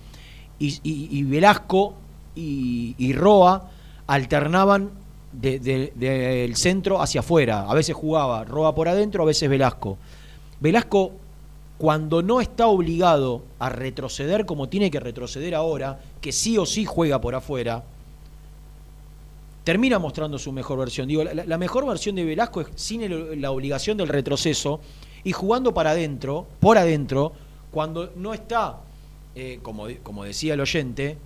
Y- 0.59 0.79
y 0.83 1.23
Velasco 1.23 1.95
y, 2.39 3.13
Roa 3.13 3.69
alternaban 4.05 4.91
de- 5.33 5.59
de- 5.59 5.91
del 5.95 6.55
centro 6.55 7.01
hacia 7.01 7.19
afuera. 7.21 7.69
A 7.69 7.73
veces 7.73 7.95
jugaba 7.95 8.43
Roa 8.45 8.73
por 8.75 8.87
adentro, 8.87 9.23
a 9.23 9.25
veces 9.25 9.49
Velasco. 9.49 9.97
Velasco, 10.59 11.11
cuando 11.77 12.21
no 12.23 12.41
está 12.41 12.67
obligado 12.67 13.43
a 13.59 13.69
retroceder 13.69 14.45
como 14.45 14.67
tiene 14.69 14.89
que 14.89 14.99
retroceder 14.99 15.53
ahora, 15.55 15.99
que 16.21 16.31
sí 16.31 16.57
o 16.57 16.65
sí 16.65 16.85
juega 16.85 17.21
por 17.21 17.35
afuera, 17.35 17.83
termina 19.63 19.99
mostrando 19.99 20.39
su 20.39 20.51
mejor 20.51 20.79
versión. 20.79 21.07
Digo, 21.07 21.23
la, 21.23 21.57
mejor 21.57 21.85
versión 21.85 22.15
de 22.15 22.23
Velasco 22.23 22.61
es 22.61 22.67
sin 22.75 23.41
la 23.41 23.51
obligación 23.51 23.97
del 23.97 24.07
retroceso 24.07 24.79
y 25.23 25.33
jugando 25.33 25.73
para 25.73 25.91
adentro, 25.91 26.47
por 26.59 26.77
adentro, 26.77 27.33
cuando 27.71 28.11
no 28.15 28.33
está, 28.33 28.77
eh, 29.35 29.59
como, 29.61 29.87
como 30.03 30.23
decía 30.23 30.53
el 30.53 30.61
oyente, 30.61 31.17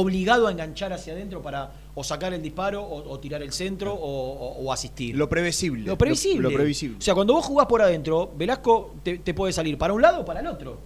obligado 0.00 0.46
a 0.48 0.50
enganchar 0.52 0.92
hacia 0.92 1.12
adentro 1.12 1.40
para 1.42 1.70
o 1.94 2.02
sacar 2.02 2.34
el 2.34 2.42
disparo 2.42 2.82
o, 2.82 3.08
o 3.12 3.18
tirar 3.20 3.42
el 3.42 3.52
centro 3.52 3.94
o, 3.94 3.98
o- 3.98 4.64
o 4.64 4.72
asistir. 4.72 5.14
Lo 5.16 5.28
previsible. 5.28 5.84
Lo 5.86 5.96
previsible. 5.96 6.42
Lo, 6.42 6.50
lo 6.50 6.56
previsible. 6.56 6.98
O 6.98 7.00
sea, 7.02 7.14
cuando 7.14 7.34
vos 7.34 7.44
jugás 7.44 7.66
por 7.66 7.80
adentro, 7.82 8.30
Velasco 8.36 8.94
te, 9.02 9.18
te 9.18 9.32
puede 9.34 9.52
salir 9.52 9.78
para 9.78 9.92
un 9.92 10.02
lado 10.02 10.20
o 10.22 10.24
para 10.24 10.40
el 10.40 10.46
otro. 10.46 10.78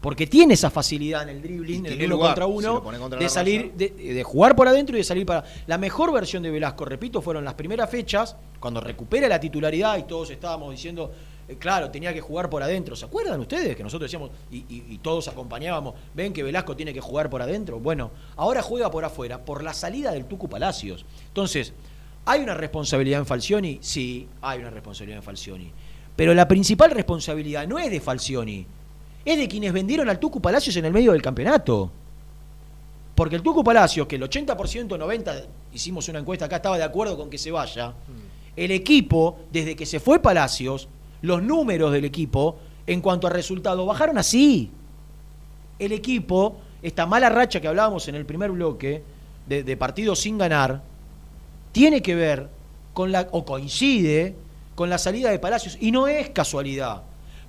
Porque 0.00 0.28
tiene 0.28 0.54
esa 0.54 0.70
facilidad 0.70 1.24
en 1.24 1.30
el 1.30 1.42
dribbling, 1.42 1.86
en 1.86 1.92
el 1.92 1.98
uno 2.06 2.14
lugar, 2.16 2.28
contra 2.30 2.46
uno, 2.46 2.82
contra 2.84 3.18
de 3.18 3.28
salir, 3.28 3.72
de, 3.74 3.88
de 3.90 4.22
jugar 4.22 4.54
por 4.54 4.68
adentro 4.68 4.94
y 4.96 5.00
de 5.00 5.04
salir 5.04 5.26
para. 5.26 5.44
La 5.66 5.76
mejor 5.76 6.12
versión 6.12 6.42
de 6.44 6.50
Velasco, 6.52 6.84
repito, 6.84 7.20
fueron 7.20 7.44
las 7.44 7.54
primeras 7.54 7.90
fechas, 7.90 8.36
cuando 8.60 8.80
recupera 8.80 9.26
la 9.28 9.40
titularidad 9.40 9.98
y 9.98 10.04
todos 10.04 10.30
estábamos 10.30 10.70
diciendo, 10.70 11.10
eh, 11.48 11.56
claro, 11.58 11.90
tenía 11.90 12.12
que 12.12 12.20
jugar 12.20 12.50
por 12.50 12.62
adentro. 12.62 12.94
¿Se 12.94 13.04
acuerdan 13.06 13.40
ustedes 13.40 13.74
que 13.76 13.82
nosotros 13.82 14.10
decíamos 14.10 14.30
y, 14.50 14.58
y- 14.68 14.84
y 14.90 14.98
todos 14.98 15.28
acompañábamos, 15.28 15.94
ven 16.14 16.32
que 16.32 16.42
Velasco 16.42 16.76
tiene 16.76 16.92
que 16.92 17.00
jugar 17.00 17.30
por 17.30 17.40
adentro? 17.42 17.80
Bueno, 17.80 18.10
ahora 18.36 18.62
juega 18.62 18.90
por 18.90 19.04
afuera, 19.04 19.44
por 19.44 19.62
la 19.64 19.72
salida 19.74 20.12
del 20.12 20.26
Tucu 20.26 20.48
Palacios. 20.48 21.04
Entonces, 21.28 21.72
¿hay 22.26 22.40
una 22.42 22.54
responsabilidad 22.54 23.20
en 23.20 23.26
Falcioni? 23.26 23.78
Sí, 23.80 24.28
hay 24.42 24.58
una 24.60 24.70
responsabilidad 24.70 25.18
en 25.18 25.22
Falcioni. 25.24 25.72
Pero 26.16 26.34
la 26.34 26.46
principal 26.48 26.90
responsabilidad 26.90 27.66
no 27.66 27.78
es 27.78 27.90
de 27.90 28.00
Falcioni, 28.00 28.66
es 29.24 29.38
de 29.38 29.48
quienes 29.48 29.72
vendieron 29.72 30.08
al 30.08 30.18
Tucu 30.18 30.40
Palacios 30.40 30.74
en 30.76 30.84
el 30.84 30.92
medio 30.92 31.12
del 31.12 31.22
campeonato. 31.22 31.90
Porque 33.14 33.36
el 33.36 33.42
Tucu 33.42 33.64
Palacios, 33.64 34.06
que 34.06 34.16
el 34.16 34.22
80%, 34.22 34.86
90%, 34.96 35.46
hicimos 35.72 36.08
una 36.08 36.20
encuesta 36.20 36.44
acá, 36.44 36.56
estaba 36.56 36.78
de 36.78 36.84
acuerdo 36.84 37.16
con 37.16 37.28
que 37.30 37.38
se 37.38 37.50
vaya, 37.50 37.94
el 38.56 38.70
equipo, 38.70 39.38
desde 39.52 39.74
que 39.76 39.86
se 39.86 39.98
fue 40.00 40.20
Palacios, 40.20 40.88
los 41.22 41.42
números 41.42 41.92
del 41.92 42.04
equipo, 42.04 42.58
en 42.86 43.00
cuanto 43.00 43.26
a 43.26 43.30
resultados, 43.30 43.86
bajaron 43.86 44.18
así. 44.18 44.70
El 45.78 45.92
equipo, 45.92 46.58
esta 46.82 47.06
mala 47.06 47.28
racha 47.28 47.60
que 47.60 47.68
hablábamos 47.68 48.08
en 48.08 48.14
el 48.14 48.26
primer 48.26 48.50
bloque, 48.50 49.02
de, 49.46 49.62
de 49.62 49.76
partidos 49.76 50.20
sin 50.20 50.38
ganar, 50.38 50.82
tiene 51.72 52.02
que 52.02 52.14
ver 52.14 52.48
con 52.92 53.12
la, 53.12 53.28
o 53.30 53.44
coincide 53.44 54.34
con 54.74 54.90
la 54.90 54.98
salida 54.98 55.30
de 55.30 55.38
Palacios, 55.38 55.76
y 55.80 55.90
no 55.90 56.06
es 56.06 56.30
casualidad 56.30 57.02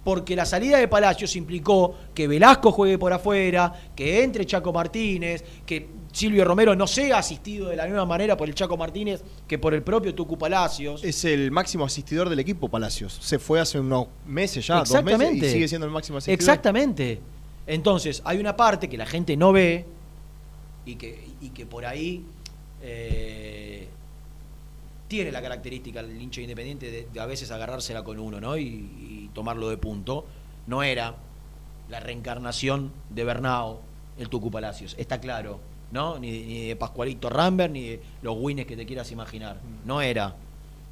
porque 0.04 0.36
la 0.36 0.46
salida 0.46 0.78
de 0.78 0.88
Palacios 0.88 1.36
implicó 1.36 1.96
que 2.14 2.28
Velasco 2.28 2.72
juegue 2.72 2.98
por 2.98 3.14
afuera, 3.14 3.74
que 3.96 4.24
entre 4.24 4.46
Chaco 4.46 4.72
Martínez, 4.72 5.44
que 5.66 5.88
Silvio 6.12 6.44
Romero 6.44 6.76
no 6.76 6.88
sea 6.88 7.20
asistido 7.20 7.70
de 7.70 7.76
la 7.76 7.86
misma 7.86 8.06
manera 8.06 8.36
por 8.36 8.48
el 8.48 8.56
Chaco 8.56 8.76
Martínez 8.78 9.24
que 9.48 9.60
por 9.60 9.74
el 9.74 9.84
propio 9.84 10.16
Tucu 10.16 10.38
Palacios. 10.38 11.04
Es 11.04 11.24
el 11.26 11.52
máximo 11.52 11.86
asistidor 11.86 12.30
del 12.30 12.40
equipo, 12.40 12.68
Palacios. 12.70 13.18
Se 13.22 13.38
fue 13.40 13.60
hace 13.60 13.80
unos 13.80 14.08
meses 14.26 14.66
ya, 14.66 14.80
dos 14.80 14.90
Exactamente. 14.90 15.36
meses, 15.36 15.50
y 15.50 15.54
sigue 15.54 15.68
siendo 15.68 15.86
el 15.86 15.94
máximo 15.94 16.18
asistidor. 16.18 16.40
Exactamente. 16.40 17.20
Entonces, 17.68 18.22
hay 18.26 18.40
una 18.40 18.56
parte 18.58 18.90
que 18.90 18.98
la 18.98 19.06
gente 19.06 19.38
no 19.38 19.52
ve 19.52 19.86
y 20.86 20.96
que, 20.96 21.28
y 21.42 21.50
que 21.50 21.68
por 21.68 21.86
ahí 21.86 22.26
eh, 22.82 23.88
tiene 25.08 25.32
la 25.32 25.42
característica 25.42 26.00
el 26.00 26.20
hincha 26.20 26.42
independiente 26.42 26.90
de, 26.90 27.08
de 27.14 27.20
a 27.20 27.26
veces 27.28 27.52
agarrársela 27.52 28.04
con 28.04 28.20
uno 28.20 28.42
¿no? 28.42 28.58
y, 28.58 28.64
y 28.64 29.30
tomarlo 29.34 29.70
de 29.70 29.78
punto. 29.78 30.26
No 30.66 30.82
era 30.82 31.16
la 31.90 32.00
reencarnación 32.00 32.92
de 33.10 33.24
Bernao, 33.24 33.82
el 34.18 34.30
Tucu 34.30 34.50
Palacios, 34.50 34.96
está 34.98 35.20
claro. 35.20 35.60
¿No? 35.92 36.20
Ni, 36.20 36.32
ni 36.32 36.68
de 36.68 36.76
Pascualito 36.76 37.30
Rambert, 37.30 37.72
ni 37.74 37.82
de 37.90 38.02
los 38.22 38.36
wines 38.40 38.66
que 38.66 38.76
te 38.78 38.86
quieras 38.86 39.12
imaginar. 39.12 39.58
No 39.86 40.02
era. 40.02 40.36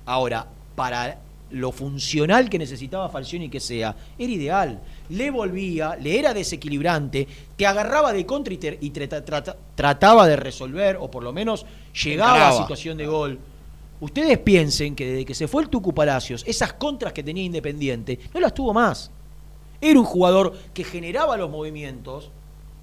Ahora, 0.06 0.48
para 0.76 1.20
lo 1.52 1.72
funcional 1.72 2.50
que 2.50 2.60
necesitaba 2.60 3.08
Falcioni 3.10 3.48
que 3.50 3.60
sea, 3.60 3.96
era 4.20 4.32
ideal. 4.32 4.80
Le 5.10 5.32
volvía, 5.32 5.96
le 5.96 6.20
era 6.20 6.34
desequilibrante, 6.34 7.28
te 7.56 7.66
agarraba 7.66 8.12
de 8.12 8.26
contra 8.26 8.54
y, 8.54 8.58
te- 8.58 8.78
y 8.82 8.90
trata- 8.90 9.24
trata- 9.24 9.56
trataba 9.76 10.28
de 10.28 10.36
resolver, 10.36 10.98
o 11.00 11.10
por 11.10 11.24
lo 11.24 11.32
menos 11.32 11.66
llegaba 12.04 12.34
a 12.34 12.36
Encaraba. 12.38 12.62
situación 12.62 12.98
de 12.98 13.08
gol. 13.08 13.40
Ustedes 14.00 14.38
piensen 14.40 14.96
que 14.96 15.08
desde 15.08 15.26
que 15.26 15.34
se 15.34 15.48
fue 15.48 15.64
el 15.64 15.70
Tucu 15.70 15.94
Palacios, 15.94 16.44
esas 16.46 16.74
contras 16.74 17.14
que 17.14 17.24
tenía 17.24 17.44
Independiente, 17.44 18.20
no 18.34 18.40
las 18.40 18.54
tuvo 18.54 18.74
más. 18.74 19.10
Era 19.80 20.00
un 20.00 20.06
jugador 20.06 20.54
que 20.74 20.84
generaba 20.84 21.38
los 21.38 21.50
movimientos 21.50 22.30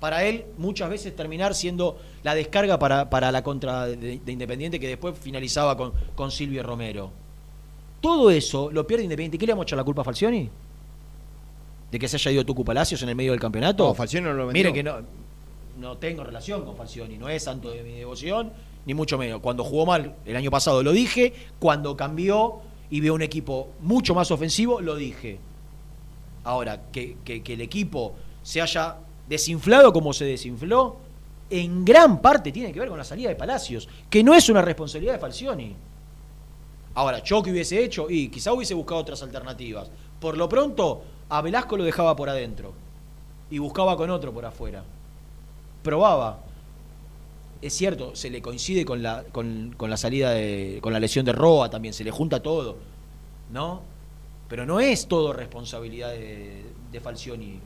para 0.05 0.23
él 0.23 0.45
muchas 0.59 0.91
veces 0.91 1.17
terminar 1.17 1.55
siendo 1.55 1.97
la 2.23 2.35
descarga 2.35 2.79
para, 2.79 3.09
para 3.09 3.33
la 3.33 3.43
contra 3.43 3.87
de, 3.87 4.19
de 4.23 4.33
Independiente 4.33 4.79
que 4.79 4.87
después 4.87 5.17
finalizaba 5.19 5.79
con, 5.79 5.95
con 6.15 6.31
Silvio 6.31 6.63
Romero. 6.63 7.11
Todo 8.03 8.31
eso 8.31 8.71
lo 8.71 8.87
pierde 8.87 9.05
Independiente. 9.05 9.39
¿Qué 9.39 9.47
le 9.47 9.55
la 9.77 9.83
culpa 9.83 10.03
a 10.03 10.05
Falcioni? 10.05 10.51
¿De 11.91 11.99
que 11.99 12.07
se 12.07 12.17
haya 12.19 12.33
ido 12.33 12.45
Tucu 12.45 12.67
Palacios 12.67 13.03
en 13.03 13.09
el 13.09 13.15
medio 13.17 13.31
del 13.33 13.41
campeonato? 13.41 13.87
No, 13.89 13.95
Falcioni 13.95 14.27
no 14.27 14.35
lo 14.35 14.47
vendió. 14.49 14.63
Mire 14.65 14.75
que 14.75 14.83
no, 14.83 14.97
no 15.79 15.97
tengo 15.97 16.23
relación 16.23 16.67
con 16.67 16.77
Falcioni, 16.77 17.17
no 17.17 17.31
es 17.31 17.43
santo 17.45 17.71
de 17.71 17.83
mi 17.83 17.93
devoción, 17.93 18.53
ni 18.85 18.93
mucho 18.93 19.17
menos. 19.17 19.41
Cuando 19.41 19.65
jugó 19.65 19.87
mal 19.87 20.17
el 20.27 20.37
año 20.37 20.51
pasado 20.51 20.83
lo 20.83 20.93
dije, 20.93 21.33
cuando 21.59 21.97
cambió 21.97 22.57
y 22.91 23.01
veo 23.01 23.15
un 23.15 23.23
equipo 23.23 23.71
mucho 23.81 24.15
más 24.15 24.31
ofensivo, 24.31 24.83
lo 24.83 24.97
dije. 24.97 25.39
Ahora, 26.45 26.83
que, 26.93 27.17
que- 27.25 27.43
que 27.43 27.55
el 27.55 27.63
equipo 27.63 28.13
se 28.43 28.61
haya 28.61 28.97
desinflado 29.29 29.93
como 29.93 30.13
se 30.13 30.25
desinfló, 30.25 30.97
en 31.51 31.85
gran 31.85 32.21
parte 32.21 32.53
tiene 32.53 32.73
que 32.73 32.81
ver 32.81 32.89
con 32.89 32.99
la 32.99 33.05
salida 33.05 33.29
de 33.29 33.37
Palacios, 33.37 33.89
que 34.11 34.23
no 34.23 34.35
es 34.35 34.49
una 34.49 34.63
responsabilidad 34.63 35.15
de 35.15 35.19
Falcioni. 35.19 35.75
Ahora, 36.95 37.23
yo 37.23 37.43
que 37.43 37.51
hubiese 37.51 37.83
hecho, 37.83 38.09
y 38.09 38.29
quizá 38.29 38.53
hubiese 38.53 38.75
buscado 38.75 39.01
otras 39.01 39.23
alternativas. 39.23 39.91
Por 40.21 40.37
lo 40.37 40.49
pronto, 40.49 41.03
a 41.29 41.43
Velasco 41.43 41.77
lo 41.77 41.85
dejaba 41.85 42.15
por 42.17 42.29
adentro 42.29 42.73
y 43.51 43.59
buscaba 43.59 43.97
con 43.97 44.11
otro 44.11 44.33
por 44.33 44.45
afuera. 44.45 44.85
Probaba. 45.83 46.41
Es 47.61 47.75
cierto, 47.75 48.15
se 48.15 48.31
le 48.31 48.43
coincide 48.43 48.85
con 48.85 49.03
la, 49.03 49.25
con, 49.33 49.75
con 49.77 49.91
la 49.91 49.97
salida 49.97 50.31
de. 50.31 50.79
con 50.83 50.93
la 50.93 51.01
lesión 51.01 51.25
de 51.25 51.33
Roa 51.33 51.71
también, 51.71 51.95
se 51.95 52.05
le 52.05 52.11
junta 52.11 52.43
todo. 52.43 52.77
¿No? 53.53 53.83
Pero 54.49 54.67
no 54.67 54.81
es 54.81 55.09
todo 55.09 55.33
responsabilidad 55.33 56.11
de, 56.11 56.65
de 56.93 57.01
Falcioni, 57.01 57.59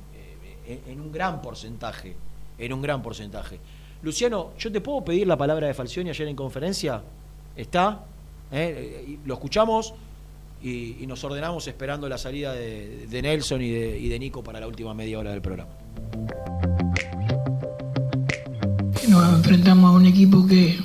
en, 0.69 0.93
en 0.93 1.01
un 1.01 1.11
gran 1.11 1.43
porcentaje. 1.43 2.15
En 2.59 2.73
un 2.73 2.83
gran 2.83 3.03
porcentaje. 3.03 3.59
Luciano, 4.03 4.53
¿yo 4.59 4.71
te 4.71 4.81
puedo 4.81 5.05
pedir 5.05 5.27
la 5.27 5.37
palabra 5.37 5.67
de 5.67 5.75
Falcioni 5.75 6.11
ayer 6.11 6.29
en 6.29 6.37
conferencia? 6.37 7.03
¿Está? 7.57 8.05
¿Eh? 8.53 9.05
Eh, 9.09 9.19
Lo 9.27 9.35
escuchamos 9.35 9.93
y, 10.63 11.05
nos 11.07 11.23
ordenamos 11.25 11.67
esperando 11.67 12.09
la 12.09 12.19
salida 12.19 12.53
de, 12.53 13.21
Nelson 13.23 13.61
y 13.63 13.71
de, 13.71 13.99
y 13.99 14.09
de 14.09 14.19
Nico 14.19 14.43
para 14.43 14.61
la 14.61 14.69
última 14.69 14.95
media 14.95 15.19
hora 15.19 15.33
del 15.33 15.43
programa. 15.43 15.71
Nos 19.09 19.35
enfrentamos 19.35 19.91
a 19.91 19.93
un 19.95 20.07
equipo 20.07 20.47
que 20.47 20.79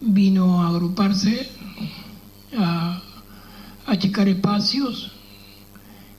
vino 0.00 0.62
a 0.62 0.68
agruparse, 0.68 1.48
a 2.56 3.02
achicar 3.86 4.28
espacios 4.28 5.12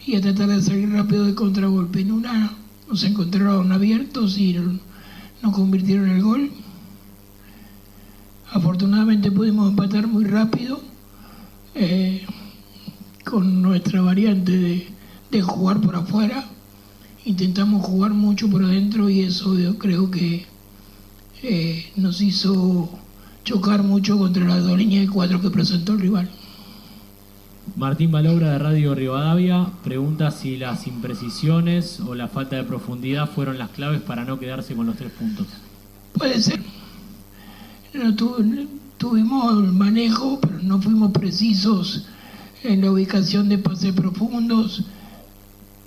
y 0.06 0.16
a 0.16 0.22
tratar 0.22 0.48
de 0.48 0.62
salir 0.62 0.92
rápido 0.92 1.26
de 1.26 1.36
contragolpe. 1.36 2.02
En 2.02 2.12
una 2.12 2.58
nos 2.88 3.04
encontraron 3.04 3.72
abiertos 3.72 4.38
y 4.38 4.58
no 5.42 5.52
convirtieron 5.52 6.10
el 6.10 6.22
gol. 6.22 6.52
Afortunadamente 8.52 9.32
pudimos 9.32 9.70
empatar 9.70 10.08
muy 10.08 10.26
rápido 10.26 10.80
eh, 11.76 12.26
con 13.26 13.62
nuestra 13.62 14.02
variante 14.02 14.88
de, 15.32 15.42
jugar 15.42 15.82
por 15.82 15.96
afuera. 15.96 16.46
Intentamos 17.26 17.84
jugar 17.84 18.14
mucho 18.14 18.48
por 18.50 18.64
adentro 18.64 19.10
y 19.10 19.22
eso 19.22 19.58
yo 19.58 19.80
creo 19.80 20.12
que 20.12 20.46
eh, 21.42 21.92
nos 21.96 22.22
hizo 22.22 22.90
chocar 23.44 23.82
mucho 23.82 24.18
contra 24.20 24.46
las 24.46 24.64
dos 24.64 24.78
líneas 24.78 25.08
de 25.08 25.12
cuatro 25.12 25.42
que 25.42 25.50
presentó 25.50 25.94
el 25.94 26.02
rival. 26.02 26.30
Martín 27.76 28.12
Balobra 28.12 28.52
de 28.52 28.60
Radio 28.60 28.94
Rivadavia 28.94 29.68
pregunta 29.84 30.30
si 30.30 30.58
las 30.58 30.86
imprecisiones 30.86 32.00
o 32.02 32.14
la 32.14 32.28
falta 32.28 32.56
de 32.56 32.64
profundidad 32.64 33.30
fueron 33.30 33.58
las 33.58 33.72
claves 33.72 34.02
para 34.02 34.26
no 34.26 34.40
quedarse 34.40 34.76
con 34.76 34.86
los 34.86 34.96
tres 34.96 35.12
puntos. 35.12 35.48
Puede 36.14 36.40
ser. 36.40 36.62
No 37.96 38.16
tu- 38.16 38.68
tuvimos 38.98 39.74
manejo, 39.74 40.40
pero 40.40 40.60
no 40.62 40.80
fuimos 40.82 41.12
precisos 41.12 42.06
en 42.64 42.82
la 42.82 42.92
ubicación 42.92 43.50
de 43.50 43.58
pases 43.58 43.94
profundos, 43.94 44.84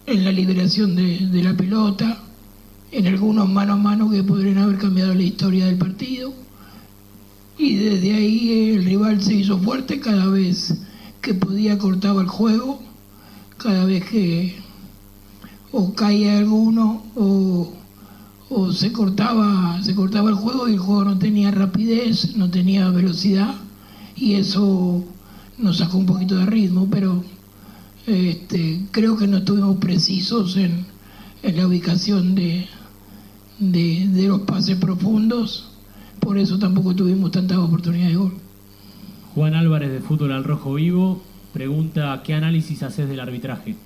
en 0.06 0.24
la 0.24 0.32
liberación 0.32 0.96
de, 0.96 1.18
de 1.28 1.42
la 1.42 1.54
pelota, 1.56 2.18
en 2.90 3.06
algunos 3.06 3.48
mano 3.48 3.74
a 3.74 3.76
mano 3.76 4.10
que 4.10 4.24
podrían 4.24 4.58
haber 4.58 4.78
cambiado 4.78 5.14
la 5.14 5.22
historia 5.22 5.66
del 5.66 5.78
partido. 5.78 6.32
Y 7.58 7.76
desde 7.76 8.12
ahí 8.14 8.70
el 8.74 8.84
rival 8.84 9.22
se 9.22 9.34
hizo 9.34 9.58
fuerte 9.58 9.98
cada 10.00 10.26
vez 10.26 10.74
que 11.20 11.34
podía 11.34 11.78
cortaba 11.78 12.20
el 12.22 12.28
juego, 12.28 12.80
cada 13.58 13.84
vez 13.84 14.04
que 14.04 14.56
o 15.72 15.92
caía 15.94 16.38
alguno 16.38 17.02
o, 17.16 17.72
o 18.48 18.72
se 18.72 18.92
cortaba 18.92 19.82
se 19.82 19.94
cortaba 19.94 20.30
el 20.30 20.36
juego 20.36 20.68
y 20.68 20.74
el 20.74 20.78
juego 20.78 21.04
no 21.04 21.18
tenía 21.18 21.50
rapidez, 21.50 22.36
no 22.36 22.50
tenía 22.50 22.90
velocidad 22.90 23.54
y 24.16 24.34
eso 24.34 25.04
nos 25.58 25.78
sacó 25.78 25.98
un 25.98 26.06
poquito 26.06 26.36
de 26.36 26.46
ritmo, 26.46 26.88
pero 26.90 27.22
este, 28.06 28.86
creo 28.90 29.16
que 29.16 29.26
no 29.26 29.38
estuvimos 29.38 29.76
precisos 29.78 30.56
en, 30.56 30.86
en 31.42 31.56
la 31.56 31.66
ubicación 31.66 32.34
de, 32.34 32.66
de, 33.58 34.08
de 34.08 34.28
los 34.28 34.42
pases 34.42 34.76
profundos, 34.76 35.70
por 36.20 36.38
eso 36.38 36.58
tampoco 36.58 36.94
tuvimos 36.94 37.30
tantas 37.30 37.58
oportunidades 37.58 38.12
de 38.12 38.16
gol. 38.16 38.45
Juan 39.36 39.54
Álvarez 39.54 39.92
de 39.92 40.00
Fútbol 40.00 40.32
al 40.32 40.44
Rojo 40.44 40.72
Vivo 40.72 41.22
pregunta 41.52 42.22
qué 42.24 42.32
análisis 42.32 42.82
haces 42.82 43.06
del 43.06 43.20
arbitraje. 43.20 43.76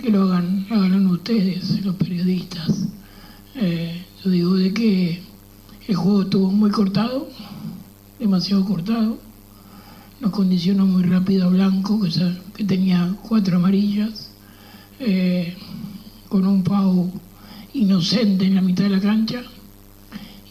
que 0.00 0.10
lo 0.10 0.22
hagan, 0.22 0.64
hagan 0.70 1.08
ustedes, 1.08 1.84
los 1.84 1.96
periodistas. 1.96 2.86
Eh, 3.56 4.00
yo 4.22 4.30
digo 4.30 4.54
de 4.54 4.72
que 4.72 5.22
el 5.88 5.96
juego 5.96 6.22
estuvo 6.22 6.52
muy 6.52 6.70
cortado, 6.70 7.28
demasiado 8.20 8.64
cortado. 8.64 9.18
Nos 10.20 10.30
condicionó 10.30 10.86
muy 10.86 11.02
rápido 11.02 11.48
a 11.48 11.50
Blanco, 11.50 12.00
que 12.54 12.62
tenía 12.62 13.12
cuatro 13.28 13.56
amarillas, 13.56 14.30
eh, 15.00 15.56
con 16.28 16.46
un 16.46 16.62
pavo 16.62 17.10
inocente 17.72 18.46
en 18.46 18.54
la 18.54 18.62
mitad 18.62 18.84
de 18.84 18.90
la 18.90 19.00
cancha. 19.00 19.42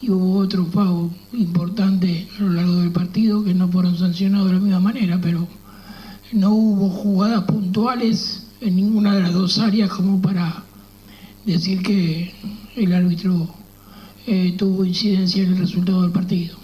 Y 0.04 0.10
hubo 0.10 0.40
otro 0.40 0.66
pavo 0.66 1.10
importante 1.32 2.28
a 2.38 2.44
lo 2.44 2.50
largo 2.50 2.76
del 2.82 2.92
partido 2.92 3.42
que 3.42 3.54
no 3.54 3.70
fueron 3.70 3.98
sancionados 3.98 4.48
de 4.48 4.54
la 4.56 4.60
misma 4.60 4.80
manera, 4.82 5.18
pero 5.22 5.48
no 6.34 6.54
hubo 6.54 6.90
jugadas 6.90 7.46
puntuales 7.46 8.48
en 8.60 8.76
ninguna 8.76 9.16
de 9.16 9.22
las 9.22 9.32
dos 9.32 9.60
áreas 9.60 9.90
como 9.90 10.22
para 10.22 10.62
decir 11.46 11.82
que 11.82 12.34
el 12.76 12.94
árbitro 12.94 13.48
eh, 14.28 14.54
tuvo 14.58 14.84
incidencia 14.84 15.42
en 15.42 15.54
el 15.54 15.60
resultado 15.60 16.02
del 16.02 16.12
partido. 16.12 16.58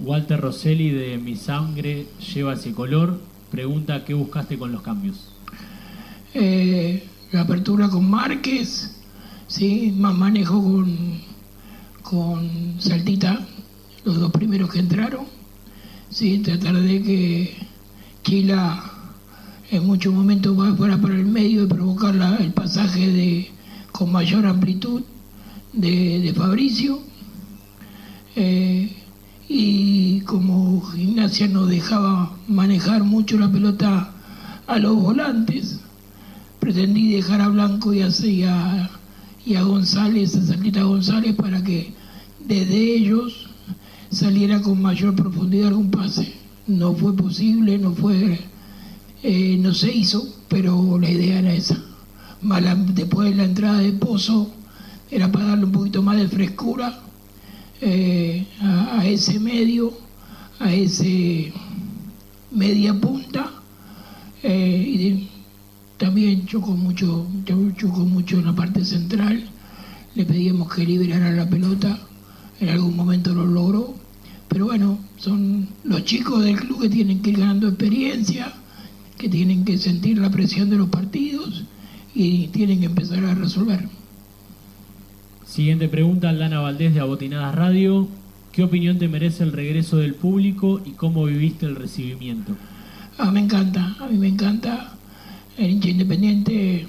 Walter 0.00 0.38
Rosselli 0.38 0.90
de 0.90 1.16
Mi 1.16 1.36
Sangre 1.36 2.06
lleva 2.34 2.52
ese 2.52 2.72
color 2.72 3.18
pregunta 3.50 4.04
qué 4.04 4.12
buscaste 4.12 4.58
con 4.58 4.72
los 4.72 4.82
cambios. 4.82 5.32
Eh, 6.34 7.02
la 7.32 7.40
apertura 7.40 7.88
con 7.88 8.10
Márquez, 8.10 8.94
¿sí? 9.46 9.94
más 9.96 10.14
manejo 10.14 10.62
con, 10.62 11.25
con 12.08 12.76
Saltita, 12.78 13.44
los 14.04 14.20
dos 14.20 14.30
primeros 14.30 14.70
que 14.70 14.78
entraron, 14.78 15.24
¿sí? 16.08 16.38
tratar 16.38 16.80
de 16.80 17.02
que 17.02 17.56
Chila 18.22 18.92
en 19.72 19.84
muchos 19.84 20.14
momentos 20.14 20.56
va 20.58 20.74
fuera 20.76 20.96
para 20.98 21.14
el 21.14 21.26
medio 21.26 21.64
y 21.64 21.66
provocar 21.66 22.14
el 22.38 22.52
pasaje 22.52 23.10
de, 23.10 23.50
con 23.90 24.12
mayor 24.12 24.46
amplitud 24.46 25.02
de, 25.72 26.20
de 26.20 26.32
Fabricio. 26.32 27.00
Eh, 28.36 28.96
y 29.48 30.20
como 30.20 30.82
gimnasia 30.82 31.48
nos 31.48 31.68
dejaba 31.68 32.36
manejar 32.46 33.02
mucho 33.02 33.36
la 33.36 33.50
pelota 33.50 34.12
a 34.68 34.78
los 34.78 34.94
volantes, 34.94 35.80
pretendí 36.60 37.12
dejar 37.14 37.40
a 37.40 37.48
Blanco 37.48 37.92
y 37.92 38.02
a, 38.02 38.08
y 38.08 38.42
a, 38.44 38.90
y 39.46 39.54
a 39.54 39.62
González, 39.62 40.34
a 40.36 40.42
Saltita 40.44 40.82
González, 40.82 41.34
para 41.36 41.62
que 41.62 41.92
desde 42.44 42.96
ellos 42.96 43.48
saliera 44.10 44.60
con 44.60 44.82
mayor 44.82 45.14
profundidad 45.14 45.68
algún 45.68 45.90
pase. 45.90 46.34
No 46.66 46.94
fue 46.94 47.14
posible, 47.14 47.78
no 47.78 47.92
fue, 47.92 48.40
eh, 49.22 49.56
no 49.60 49.72
se 49.72 49.94
hizo, 49.94 50.26
pero 50.48 50.98
la 50.98 51.08
idea 51.08 51.38
era 51.38 51.54
esa. 51.54 51.80
Más 52.42 52.62
después 52.94 53.30
de 53.30 53.36
la 53.36 53.44
entrada 53.44 53.78
de 53.78 53.92
Pozo, 53.92 54.50
era 55.12 55.30
para 55.30 55.46
darle 55.46 55.66
un 55.66 55.72
poquito 55.72 56.02
más 56.02 56.16
de 56.16 56.28
frescura 56.28 57.00
eh, 57.80 58.44
a, 58.60 59.06
ese 59.06 59.38
medio, 59.38 59.92
a 60.58 60.72
ese 60.72 61.52
media 62.50 62.94
punta 62.94 63.52
Eh, 64.42 65.28
también 65.98 66.46
chocó 66.46 66.72
mucho, 66.72 67.26
chocó 67.76 68.00
mucho 68.04 68.38
en 68.38 68.46
la 68.46 68.54
parte 68.54 68.84
central. 68.84 69.44
Le 70.14 70.24
pedíamos 70.24 70.72
que 70.72 70.84
liberara 70.84 71.30
la 71.32 71.48
pelota. 71.48 71.98
En 72.60 72.68
algún 72.68 72.96
momento 72.96 73.34
lo 73.34 73.46
logró. 73.46 73.94
Pero 74.48 74.66
bueno, 74.66 74.98
son 75.16 75.68
los 75.84 76.04
chicos 76.04 76.44
del 76.44 76.56
club 76.56 76.82
que 76.82 76.88
tienen 76.88 77.20
que 77.20 77.30
ir 77.30 77.38
ganando 77.38 77.68
experiencia, 77.68 78.52
que 79.18 79.28
tienen 79.28 79.64
que 79.64 79.76
sentir 79.78 80.18
la 80.18 80.30
presión 80.30 80.70
de 80.70 80.76
los 80.76 80.88
partidos 80.88 81.64
y 82.14 82.48
tienen 82.48 82.80
que 82.80 82.86
empezar 82.86 83.24
a 83.24 83.34
resolver. 83.34 83.88
Siguiente 85.44 85.88
pregunta, 85.88 86.32
Lana 86.32 86.60
Valdés 86.60 86.94
de 86.94 87.00
Abotinadas 87.00 87.54
Radio. 87.54 88.08
¿Qué 88.52 88.64
opinión 88.64 88.98
te 88.98 89.08
merece 89.08 89.44
el 89.44 89.52
regreso 89.52 89.98
del 89.98 90.14
público 90.14 90.80
y 90.84 90.92
cómo 90.92 91.24
viviste 91.24 91.66
el 91.66 91.76
recibimiento? 91.76 92.52
Ah, 93.18 93.30
me 93.30 93.40
encanta, 93.40 93.96
a 94.00 94.06
mí 94.06 94.16
me 94.16 94.28
encanta. 94.28 94.95
El 95.56 95.70
hincha 95.70 95.88
independiente 95.88 96.86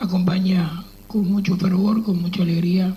acompaña 0.00 0.82
con 1.06 1.30
mucho 1.30 1.56
fervor, 1.56 2.02
con 2.02 2.20
mucha 2.20 2.42
alegría. 2.42 2.96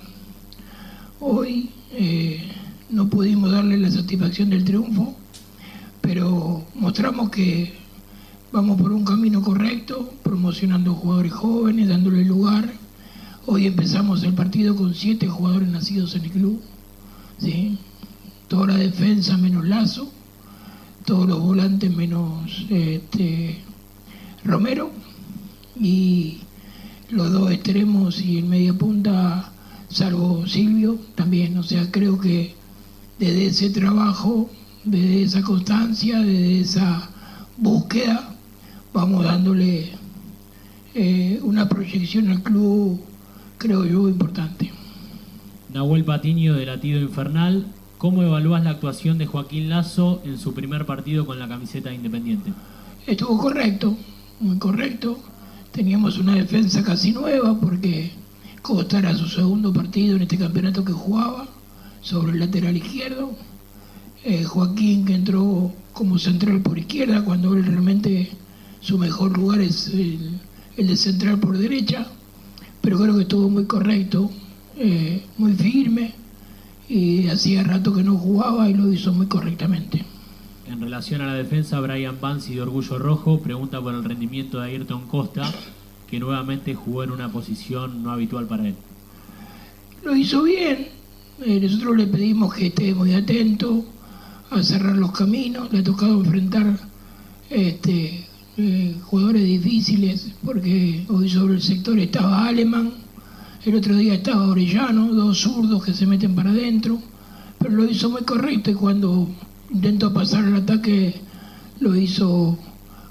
Hoy 1.19 1.69
eh, 1.91 2.41
no 2.89 3.07
pudimos 3.07 3.51
darle 3.51 3.77
la 3.77 3.91
satisfacción 3.91 4.49
del 4.49 4.65
triunfo, 4.65 5.15
pero 6.01 6.65
mostramos 6.73 7.29
que 7.29 7.71
vamos 8.51 8.81
por 8.81 8.91
un 8.93 9.05
camino 9.05 9.43
correcto, 9.43 10.11
promocionando 10.23 10.95
jugadores 10.95 11.33
jóvenes, 11.33 11.89
dándole 11.89 12.25
lugar. 12.25 12.73
Hoy 13.45 13.67
empezamos 13.67 14.23
el 14.23 14.33
partido 14.33 14.75
con 14.75 14.95
siete 14.95 15.27
jugadores 15.27 15.69
nacidos 15.69 16.15
en 16.15 16.23
el 16.23 16.31
club, 16.31 16.59
¿sí? 17.37 17.77
toda 18.47 18.67
la 18.67 18.77
defensa 18.77 19.37
menos 19.37 19.67
Lazo, 19.67 20.11
todos 21.05 21.27
los 21.27 21.39
volantes 21.39 21.95
menos 21.95 22.65
este, 22.71 23.66
Romero 24.47 24.91
y 25.79 26.39
los 27.09 27.31
dos 27.31 27.51
extremos 27.51 28.21
y 28.21 28.39
en 28.39 28.49
media 28.49 28.73
punta, 28.73 29.51
salvo 29.89 30.47
Silvio, 30.47 30.97
también. 31.15 31.57
O 31.57 31.63
sea, 31.63 31.91
creo 31.91 32.19
que 32.19 32.55
desde 33.19 33.47
ese 33.47 33.69
trabajo, 33.69 34.49
desde 34.83 35.23
esa 35.23 35.41
constancia, 35.41 36.19
desde 36.19 36.61
esa 36.61 37.09
búsqueda, 37.57 38.35
vamos 38.93 39.25
dándole 39.25 39.91
eh, 40.95 41.39
una 41.43 41.67
proyección 41.67 42.29
al 42.29 42.41
club, 42.41 42.99
creo 43.57 43.85
yo, 43.85 44.07
importante. 44.07 44.71
Nahuel 45.73 46.05
Patiño 46.05 46.55
de 46.55 46.65
Latido 46.65 46.99
Infernal. 47.01 47.67
¿Cómo 47.97 48.21
evalúas 48.21 48.63
la 48.63 48.69
actuación 48.69 49.17
de 49.17 49.25
Joaquín 49.25 49.69
Lazo 49.69 50.21
en 50.23 50.37
su 50.37 50.53
primer 50.53 50.85
partido 50.85 51.25
con 51.25 51.39
la 51.39 51.47
camiseta 51.47 51.89
de 51.89 51.95
Independiente? 51.95 52.53
Estuvo 53.07 53.39
correcto, 53.39 53.97
muy 54.39 54.57
correcto. 54.57 55.19
Teníamos 55.71 56.17
una 56.17 56.35
defensa 56.35 56.83
casi 56.83 57.11
nueva 57.11 57.59
porque 57.59 58.11
Costa 58.61 58.99
era 58.99 59.15
su 59.15 59.27
segundo 59.27 59.73
partido 59.73 60.15
en 60.15 60.23
este 60.23 60.37
campeonato 60.37 60.83
que 60.83 60.93
jugaba 60.93 61.47
sobre 62.01 62.33
el 62.33 62.39
lateral 62.39 62.75
izquierdo. 62.75 63.31
Eh, 64.23 64.43
Joaquín 64.43 65.05
que 65.05 65.15
entró 65.15 65.71
como 65.93 66.17
central 66.17 66.61
por 66.61 66.77
izquierda 66.77 67.23
cuando 67.23 67.53
él 67.53 67.65
realmente 67.65 68.29
su 68.81 68.97
mejor 68.97 69.37
lugar 69.37 69.61
es 69.61 69.87
el, 69.87 70.39
de 70.77 70.97
central 70.97 71.39
por 71.39 71.57
derecha. 71.57 72.07
Pero 72.81 72.99
creo 72.99 73.15
que 73.15 73.23
estuvo 73.23 73.49
muy 73.49 73.65
correcto, 73.65 74.31
eh, 74.77 75.23
muy 75.37 75.53
firme 75.53 76.13
y 76.87 77.27
hacía 77.27 77.63
rato 77.63 77.93
que 77.93 78.03
no 78.03 78.17
jugaba 78.17 78.69
y 78.69 78.73
lo 78.73 78.91
hizo 78.91 79.13
muy 79.13 79.27
correctamente. 79.27 80.05
En 80.69 80.81
relación 80.81 81.21
a 81.21 81.27
la 81.27 81.33
defensa, 81.33 81.79
Brian 81.79 82.19
Bansi 82.19 82.55
de 82.55 82.61
Orgullo 82.61 82.99
Rojo 82.99 83.39
pregunta 83.39 83.81
por 83.81 83.93
el 83.93 84.03
rendimiento 84.03 84.59
de 84.59 84.67
Ayrton 84.67 85.07
Costa, 85.07 85.49
que 86.07 86.19
nuevamente 86.19 86.75
jugó 86.75 87.03
en 87.03 87.11
una 87.11 87.31
posición 87.31 88.03
no 88.03 88.11
habitual 88.11 88.47
para 88.47 88.67
él. 88.67 88.75
Lo 90.03 90.13
hizo 90.13 90.43
bien. 90.43 90.89
Eh, 91.45 91.59
nosotros 91.61 91.95
le 91.95 92.07
pedimos 92.07 92.53
que 92.53 92.67
esté 92.67 92.93
muy 92.93 93.13
atento 93.13 93.85
a 94.49 94.61
cerrar 94.61 94.97
los 94.97 95.13
caminos. 95.13 95.71
Le 95.71 95.79
ha 95.79 95.83
tocado 95.83 96.19
enfrentar 96.19 96.77
este, 97.49 98.25
eh, 98.57 98.95
jugadores 99.05 99.43
difíciles 99.45 100.33
porque 100.43 101.05
hoy 101.07 101.29
sobre 101.29 101.55
el 101.55 101.61
sector 101.61 101.97
estaba 101.97 102.45
Alemán, 102.45 102.91
el 103.63 103.75
otro 103.75 103.95
día 103.95 104.15
estaba 104.15 104.47
Orellano, 104.47 105.13
dos 105.13 105.39
zurdos 105.39 105.83
que 105.85 105.93
se 105.93 106.05
meten 106.05 106.35
para 106.35 106.49
adentro. 106.49 106.99
Pero 107.57 107.71
lo 107.71 107.85
hizo 107.85 108.09
muy 108.09 108.23
correcto 108.23 108.69
y 108.69 108.75
cuando 108.75 109.29
intentó 109.71 110.13
pasar 110.13 110.45
el 110.45 110.55
ataque 110.55 111.15
lo 111.79 111.95
hizo 111.95 112.57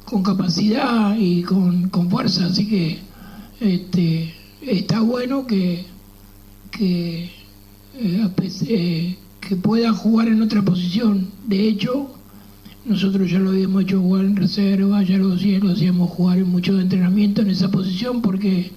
con 0.04 0.22
capacidad 0.22 1.16
y 1.16 1.42
con, 1.42 1.88
con 1.88 2.10
fuerza. 2.10 2.46
Así 2.46 2.68
que 2.68 2.98
este, 3.60 4.34
está 4.60 5.00
bueno 5.00 5.46
que, 5.46 5.84
eh, 6.80 7.30
eh, 7.98 9.16
que 9.40 9.56
pueda 9.56 9.92
jugar 9.92 10.28
en 10.28 10.42
otra 10.42 10.62
posición. 10.62 11.28
De 11.46 11.68
hecho, 11.68 12.10
nosotros 12.84 13.30
ya 13.30 13.38
lo 13.38 13.50
habíamos 13.50 13.82
hecho 13.82 14.00
jugar 14.00 14.24
en 14.24 14.36
reserva, 14.36 15.02
ya 15.02 15.18
lo, 15.18 15.34
lo 15.34 15.72
hacíamos 15.72 16.10
jugar 16.10 16.38
en 16.38 16.48
mucho 16.48 16.78
entrenamiento 16.80 17.42
en 17.42 17.50
esa 17.50 17.70
posición 17.70 18.22
porque 18.22 18.70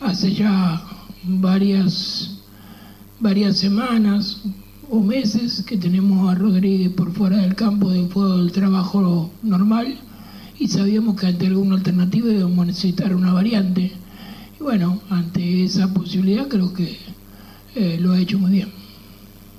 hace 0.00 0.32
ya 0.32 0.82
varias, 1.24 2.40
varias 3.20 3.56
semanas 3.58 4.42
o 4.90 5.00
meses 5.00 5.62
que 5.66 5.76
tenemos 5.76 6.30
a 6.30 6.34
Rodríguez 6.34 6.90
por 6.92 7.12
fuera 7.12 7.38
del 7.38 7.54
campo 7.54 7.90
de 7.90 8.06
fuego 8.06 8.38
del 8.38 8.52
trabajo 8.52 9.30
normal 9.42 9.98
y 10.58 10.68
sabíamos 10.68 11.20
que 11.20 11.26
ante 11.26 11.46
alguna 11.46 11.76
alternativa 11.76 12.32
íbamos 12.32 12.58
a 12.58 12.64
necesitar 12.66 13.14
una 13.14 13.32
variante. 13.32 13.92
Y 14.58 14.62
bueno, 14.62 15.00
ante 15.10 15.64
esa 15.64 15.92
posibilidad 15.92 16.48
creo 16.48 16.72
que 16.72 16.96
eh, 17.74 17.98
lo 18.00 18.12
ha 18.12 18.18
hecho 18.18 18.38
muy 18.38 18.50
bien. 18.50 18.68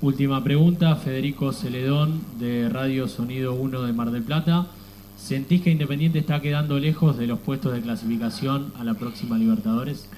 Última 0.02 0.42
pregunta, 0.42 0.96
Federico 0.96 1.52
Celedón 1.52 2.20
de 2.38 2.68
Radio 2.68 3.06
Sonido 3.06 3.54
1 3.54 3.82
de 3.82 3.92
Mar 3.92 4.10
del 4.10 4.22
Plata. 4.22 4.66
¿Sentís 5.16 5.60
que 5.60 5.70
Independiente 5.70 6.18
está 6.18 6.40
quedando 6.40 6.78
lejos 6.78 7.18
de 7.18 7.26
los 7.26 7.38
puestos 7.40 7.74
de 7.74 7.82
clasificación 7.82 8.72
a 8.78 8.84
la 8.84 8.94
próxima 8.94 9.36
Libertadores? 9.36 10.08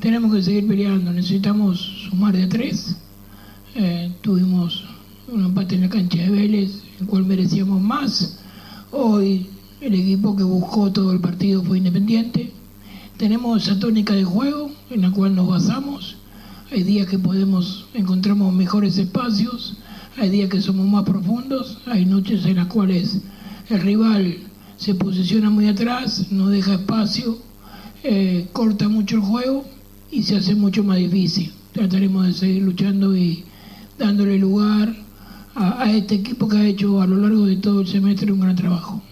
Tenemos 0.00 0.34
que 0.34 0.42
seguir 0.42 0.66
peleando, 0.68 1.12
necesitamos 1.12 2.08
sumar 2.10 2.36
de 2.36 2.44
a 2.44 2.48
tres. 2.48 2.96
Eh, 3.74 4.12
tuvimos 4.20 4.84
un 5.28 5.46
empate 5.46 5.76
en 5.76 5.80
la 5.82 5.88
cancha 5.88 6.18
de 6.18 6.28
Vélez, 6.28 6.82
el 7.00 7.06
cual 7.06 7.24
merecíamos 7.24 7.80
más. 7.80 8.38
Hoy 8.90 9.46
el 9.80 9.94
equipo 9.94 10.36
que 10.36 10.42
buscó 10.42 10.92
todo 10.92 11.10
el 11.12 11.20
partido 11.20 11.62
fue 11.62 11.78
Independiente. 11.78 12.52
Tenemos 13.16 13.62
esa 13.62 13.78
tónica 13.80 14.12
de 14.12 14.24
juego 14.24 14.70
en 14.90 15.00
la 15.00 15.10
cual 15.10 15.34
nos 15.34 15.48
basamos. 15.48 16.16
Hay 16.70 16.82
días 16.82 17.06
que 17.06 17.18
podemos 17.18 17.86
encontramos 17.94 18.52
mejores 18.52 18.98
espacios, 18.98 19.78
hay 20.18 20.28
días 20.28 20.50
que 20.50 20.60
somos 20.60 20.86
más 20.86 21.04
profundos, 21.04 21.78
hay 21.86 22.04
noches 22.04 22.44
en 22.44 22.56
las 22.56 22.66
cuales 22.66 23.22
el 23.70 23.80
rival 23.80 24.36
se 24.76 24.94
posiciona 24.94 25.48
muy 25.48 25.68
atrás, 25.68 26.26
no 26.30 26.48
deja 26.48 26.74
espacio, 26.74 27.38
eh, 28.04 28.48
corta 28.52 28.88
mucho 28.88 29.16
el 29.16 29.22
juego 29.22 29.64
y 30.10 30.24
se 30.24 30.36
hace 30.36 30.54
mucho 30.54 30.84
más 30.84 30.98
difícil. 30.98 31.52
Trataremos 31.72 32.26
de 32.26 32.32
seguir 32.34 32.62
luchando 32.64 33.16
y 33.16 33.44
dándole 33.98 34.38
lugar 34.38 34.94
a, 35.54 35.82
a 35.82 35.90
este 35.90 36.16
equipo 36.16 36.48
que 36.48 36.56
ha 36.56 36.66
hecho 36.66 37.00
a 37.00 37.06
lo 37.06 37.16
largo 37.16 37.46
de 37.46 37.56
todo 37.56 37.80
el 37.80 37.86
semestre 37.86 38.32
un 38.32 38.40
gran 38.40 38.56
trabajo. 38.56 39.02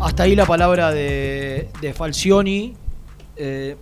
Hasta 0.00 0.22
ahí 0.22 0.34
la 0.34 0.46
palabra 0.46 0.92
de, 0.92 1.68
de 1.82 1.92
Falcioni. 1.92 2.74
Eh, 3.36 3.76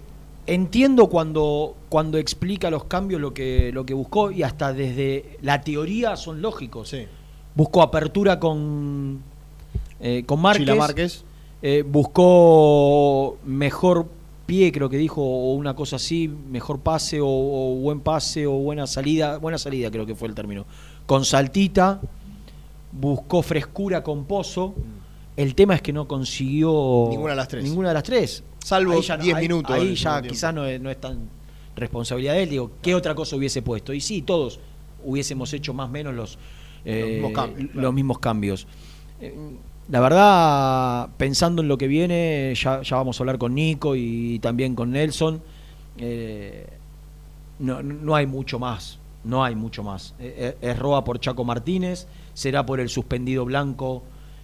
entiendo 0.47 1.09
cuando, 1.09 1.77
cuando 1.89 2.19
explica 2.19 2.71
los 2.71 2.85
cambios 2.85 3.21
lo 3.21 3.33
que, 3.33 3.71
lo 3.73 3.87
que 3.87 3.95
buscó 3.95 4.33
y 4.33 4.43
hasta 4.43 4.73
desde 4.73 5.39
la 5.43 5.61
teoría 5.61 6.17
son 6.17 6.43
lógicos. 6.43 6.95
Buscó 7.55 7.83
apertura 7.83 8.41
con, 8.41 9.23
eh, 10.01 10.25
con 10.27 10.41
Márquez. 10.41 10.65
Chila 10.67 10.75
Márquez. 10.77 11.25
Eh, 11.63 11.83
buscó 11.87 13.39
mejor 13.45 14.09
pie, 14.47 14.71
creo 14.73 14.91
que 14.91 14.99
dijo, 14.99 15.23
o 15.23 15.55
una 15.55 15.75
cosa 15.75 15.97
así, 15.97 16.29
mejor 16.29 16.81
pase 16.81 17.21
o, 17.21 17.27
o 17.29 17.75
buen 17.77 18.01
pase 18.01 18.47
o 18.47 18.53
buena 18.53 18.87
salida. 18.87 19.39
Buena 19.39 19.57
salida 19.59 19.91
creo 19.91 20.05
que 20.07 20.15
fue 20.15 20.29
el 20.29 20.35
término. 20.35 20.67
Con 21.07 21.25
Saltita. 21.25 22.01
Buscó 22.93 23.43
frescura 23.43 24.03
con 24.05 24.25
Pozo. 24.25 24.75
El 25.37 25.55
tema 25.57 25.75
es 25.75 25.83
que 25.83 25.93
no 25.93 26.07
consiguió 26.07 27.09
Ninguna 27.11 27.31
de 27.31 27.37
las 27.37 27.49
tres. 27.49 27.65
Ninguna 27.65 27.89
de 27.89 27.95
las 27.95 28.03
tres. 28.05 28.45
Salvo 28.63 28.93
Ahí 28.93 29.03
ya 29.03 29.17
no- 29.17 29.23
10 29.25 29.37
ahí- 29.37 29.43
minutos 29.43 29.75
Ahí 29.77 29.95
ya 29.97 30.23
quizás 30.23 30.55
no 30.55 30.65
es, 30.65 30.81
no 30.81 30.91
es 30.91 31.01
tan 31.01 31.29
responsabilidad 31.75 32.35
de 32.35 32.45
él. 32.45 32.51
Digo, 32.51 32.71
¿qué 32.81 32.95
otra 32.95 33.15
cosa 33.17 33.35
hubiese 33.37 33.63
puesto? 33.63 33.93
Y 33.93 34.01
sí, 34.01 34.23
todos 34.23 34.61
hubiésemos 35.05 35.53
hecho 35.53 35.75
más 35.75 35.89
o 35.89 35.93
menos 35.93 36.15
los, 36.15 36.39
eh, 36.85 37.15
mismos 37.15 37.33
cambios, 37.33 37.75
los 37.75 37.93
mismos 37.95 38.19
cambios. 38.21 38.67
Eh, 39.21 39.35
La 39.91 40.01
verdad, 40.01 41.09
pensando 41.19 41.61
en 41.63 41.69
lo 41.69 41.77
que 41.77 41.87
viene, 41.89 42.55
ya, 42.57 42.81
ya 42.83 42.97
vamos 42.97 43.21
a 43.21 43.23
hablar 43.23 43.37
con 43.39 43.55
Nico 43.55 43.95
y 43.97 44.39
también 44.41 44.75
con 44.75 44.91
Nelson. 44.93 45.43
eh, 45.99 46.67
no, 47.59 47.83
no 47.83 48.15
hay 48.17 48.27
mucho 48.27 48.59
más. 48.59 48.99
No 49.25 49.45
hay 49.45 49.55
mucho 49.55 49.83
más. 49.83 50.15
Eh, 50.19 50.57
eh, 50.61 50.71
Es 50.71 50.79
Roa 50.79 51.05
por 51.05 51.21
Chaco 51.21 51.45
Martínez, 51.45 52.07
será 52.35 52.65
por 52.67 52.81
el 52.81 52.89
suspendido 52.89 53.45
blanco. 53.45 54.03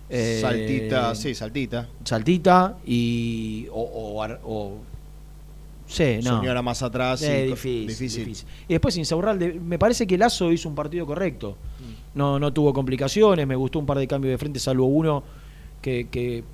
eh, 0.08 0.38
Saltita, 0.40 1.14
sí, 1.14 1.34
Saltita. 1.34 1.88
Saltita 2.04 2.76
y. 2.86 3.66
O. 3.72 3.80
o, 3.82 4.24
o- 4.44 4.76
sí, 5.86 6.18
no. 6.22 6.36
Soñora 6.38 6.62
más 6.62 6.82
atrás, 6.82 7.20
sí, 7.20 7.26
difícil, 7.26 7.86
difícil. 7.88 8.24
difícil. 8.24 8.48
Y 8.68 8.72
después 8.74 8.96
Insaurralde, 8.96 9.54
me 9.54 9.78
parece 9.78 10.06
que 10.06 10.16
Lazo 10.18 10.50
hizo 10.52 10.68
un 10.68 10.74
partido 10.74 11.04
correcto. 11.06 11.56
Mm. 11.80 11.99
No, 12.20 12.38
no 12.38 12.52
tuvo 12.52 12.74
complicaciones, 12.74 13.46
me 13.46 13.56
gustó 13.56 13.78
un 13.78 13.86
par 13.86 13.96
de 13.96 14.06
cambios 14.06 14.32
de 14.32 14.36
frente, 14.36 14.60
salvo 14.60 14.84
uno 14.84 15.22
que, 15.80 16.08
que, 16.10 16.44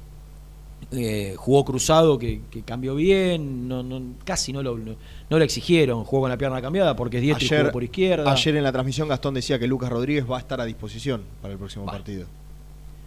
eh, 0.93 1.35
jugó 1.37 1.65
cruzado, 1.65 2.17
que, 2.21 2.43
que 2.53 2.63
cambió 2.63 2.95
bien, 2.95 3.67
no, 3.67 3.83
no- 3.83 4.01
casi 4.25 4.53
no 4.53 4.63
lo, 4.63 4.79
no, 4.79 4.93
no 5.29 5.39
lo 5.39 5.43
exigieron, 5.45 6.05
jugó 6.05 6.23
con 6.23 6.31
la 6.31 6.37
pierna 6.39 6.63
cambiada 6.63 6.95
porque 6.95 7.17
es 7.17 7.23
diestro 7.25 7.45
y 7.45 7.49
Ayer, 7.49 7.61
jugó 7.63 7.73
por 7.73 7.83
izquierda. 7.83 8.31
ayer 8.31 8.55
en 8.55 8.63
la 8.63 8.71
transmisión 8.71 9.09
Gastón 9.09 9.35
decía 9.35 9.59
que 9.59 9.67
Lucas 9.67 9.91
Rodríguez 9.91 10.25
va 10.31 10.37
a 10.37 10.41
estar 10.41 10.61
a 10.61 10.65
disposición 10.65 11.23
para 11.43 11.53
el 11.55 11.59
próximo 11.59 11.85
partido. 11.85 12.27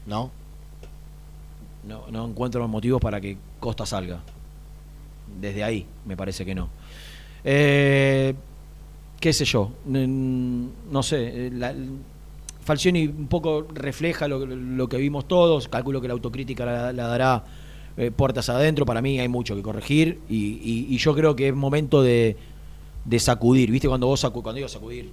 ¿No? 0.06 0.30
No, 1.88 2.08
no 2.12 2.26
encuentro 2.28 2.68
motivos 2.68 3.00
para 3.00 3.22
que 3.22 3.38
Costa 3.62 3.86
salga. 3.86 4.20
Desde 5.40 5.64
ahí, 5.64 5.86
me 6.06 6.18
parece 6.18 6.44
que 6.44 6.54
no. 6.56 6.68
Eh, 7.46 8.34
¿Qué 9.22 9.32
sé 9.32 9.46
yo? 9.46 9.72
No 9.86 11.04
sé. 11.04 11.48
eh, 11.48 11.52
la- 11.54 11.74
Falcioni 12.70 13.08
un 13.08 13.26
poco 13.26 13.66
refleja 13.74 14.28
lo, 14.28 14.46
lo 14.46 14.88
que 14.88 14.98
vimos 14.98 15.28
todos. 15.28 15.68
Calculo 15.68 16.02
que 16.02 16.08
la 16.08 16.14
autocrítica 16.14 16.66
la, 16.66 16.94
la 16.94 17.08
dará 17.08 17.44
eh, 17.98 18.12
puertas 18.12 18.48
adentro. 18.50 18.86
Para 18.86 19.02
mí 19.02 19.20
hay 19.20 19.28
mucho 19.28 19.56
que 19.56 19.64
corregir. 19.64 20.20
Y, 20.30 20.36
y- 20.62 20.86
y 20.88 20.98
yo 21.00 21.16
creo 21.16 21.36
que 21.36 21.48
es 21.48 21.56
momento 21.56 22.04
de, 22.04 22.38
de 23.06 23.20
sacudir. 23.20 23.72
¿Viste? 23.72 23.88
Cuando 23.88 24.06
vos 24.06 24.24
sacu- 24.24 24.44
cuando 24.44 24.58
digo 24.58 24.68
sacudir, 24.70 25.10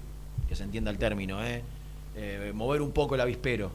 que 0.47 0.55
se 0.55 0.65
entienda 0.65 0.91
el 0.91 0.99
término, 0.99 1.43
¿eh? 1.43 1.63
Eh, 2.15 2.53
mover 2.55 2.83
un 2.83 2.93
poco 2.93 3.15
el 3.15 3.23
avispero 3.23 3.71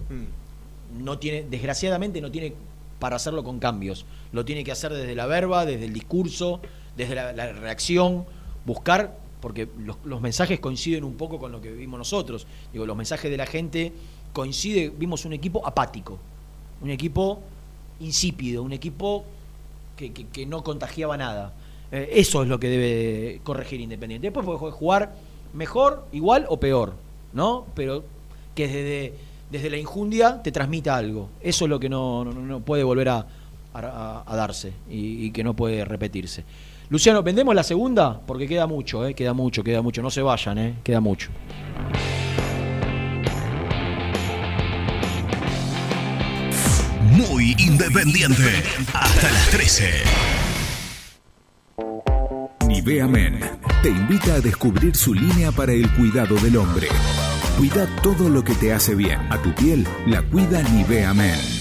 no 1.00 1.18
tiene, 1.18 1.44
desgraciadamente 1.50 2.22
no 2.22 2.30
tiene 2.30 2.54
para 3.00 3.16
hacerlo 3.16 3.44
con 3.44 3.58
cambios. 3.60 4.06
Lo 4.32 4.46
tiene 4.46 4.64
que 4.64 4.72
hacer 4.72 4.94
desde 4.94 5.16
la 5.16 5.26
verba, 5.26 5.66
desde 5.66 5.86
el 5.86 5.94
discurso, 5.94 6.62
desde 6.96 7.16
la, 7.16 7.34
la 7.34 7.52
reacción, 7.52 8.26
buscar, 8.66 9.18
porque 9.42 9.68
los, 10.06 10.22
mensajes 10.22 10.60
coinciden 10.60 11.04
un 11.04 11.16
poco 11.16 11.40
con 11.40 11.52
lo 11.52 11.60
que 11.62 11.72
vimos 11.72 11.98
nosotros. 11.98 12.46
Digo, 12.72 12.86
los 12.86 12.96
mensajes 12.96 13.30
de 13.32 13.38
la 13.38 13.46
gente 13.46 13.92
coincide, 14.34 14.90
vimos 14.96 15.26
un 15.26 15.34
equipo 15.34 15.66
apático, 15.68 16.18
un 16.82 16.90
equipo 16.92 17.42
insípido, 18.00 18.64
un 18.64 18.72
equipo 18.74 19.26
que, 19.98 20.14
que- 20.14 20.28
que 20.28 20.46
no 20.46 20.64
contagiaba 20.64 21.18
nada. 21.18 21.54
Eh, 21.92 22.10
eso 22.14 22.44
es 22.44 22.48
lo 22.50 22.60
que 22.60 22.68
debe 22.70 23.42
corregir 23.44 23.82
Independiente. 23.82 24.28
Después 24.28 24.46
puede 24.60 24.72
jugar 24.72 25.16
mejor, 25.54 26.06
igual 26.14 26.46
o 26.48 26.60
peor, 26.60 26.94
¿no? 27.34 27.66
Pero 27.76 28.04
que 28.56 28.68
desde, 28.68 29.14
desde 29.52 29.70
la 29.70 29.78
injundia 29.78 30.42
te 30.42 30.52
transmita 30.52 30.96
algo. 30.96 31.30
Eso 31.42 31.66
es 31.66 31.70
lo 31.70 31.80
que 31.80 31.90
no, 31.90 32.24
no- 32.24 32.34
no 32.34 32.60
puede 32.62 32.84
volver 32.84 33.10
a, 33.10 33.26
darse 33.74 34.74
y 34.90 35.32
que 35.32 35.44
no 35.44 35.54
puede 35.56 35.86
repetirse. 35.86 36.44
Luciano, 36.92 37.24
¿vendemos 37.24 37.56
la 37.56 37.64
segunda? 37.64 38.20
Porque 38.20 38.46
queda 38.50 38.68
mucho, 38.68 39.08
¿eh? 39.08 39.14
queda 39.14 39.32
mucho, 39.32 39.64
queda 39.64 39.82
mucho. 39.82 40.02
No 40.02 40.12
se 40.12 40.22
vayan, 40.22 40.58
¿eh? 40.58 40.76
queda 40.84 41.00
mucho. 41.00 41.30
Muy 47.14 47.56
independiente. 47.60 48.44
Hasta 48.94 49.32
las 49.32 49.50
13. 49.52 49.90
Nivea 52.68 53.08
Men 53.08 53.40
te 53.82 53.88
invita 53.88 54.34
a 54.34 54.42
descubrir 54.42 54.94
su 54.94 55.14
línea 55.14 55.54
para 55.54 55.72
el 55.72 55.90
cuidado 55.94 56.36
del 56.36 56.58
hombre. 56.58 56.90
Cuida 57.58 57.88
todo 58.04 58.28
lo 58.28 58.44
que 58.44 58.54
te 58.56 58.74
hace 58.74 58.96
bien. 58.96 59.18
A 59.32 59.42
tu 59.42 59.56
piel 59.56 59.88
la 60.08 60.24
cuida 60.24 60.62
Nivea 60.62 61.14
Men. 61.14 61.61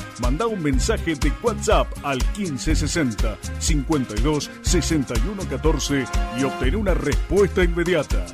Manda 0.19 0.47
un 0.47 0.61
mensaje 0.61 1.15
de 1.15 1.31
WhatsApp 1.41 1.87
al 2.03 2.17
1560 2.37 3.37
52 3.59 4.49
61 4.61 5.43
14 5.49 6.05
y 6.39 6.43
obtén 6.43 6.75
una 6.75 6.93
respuesta 6.93 7.63
inmediata. 7.63 8.25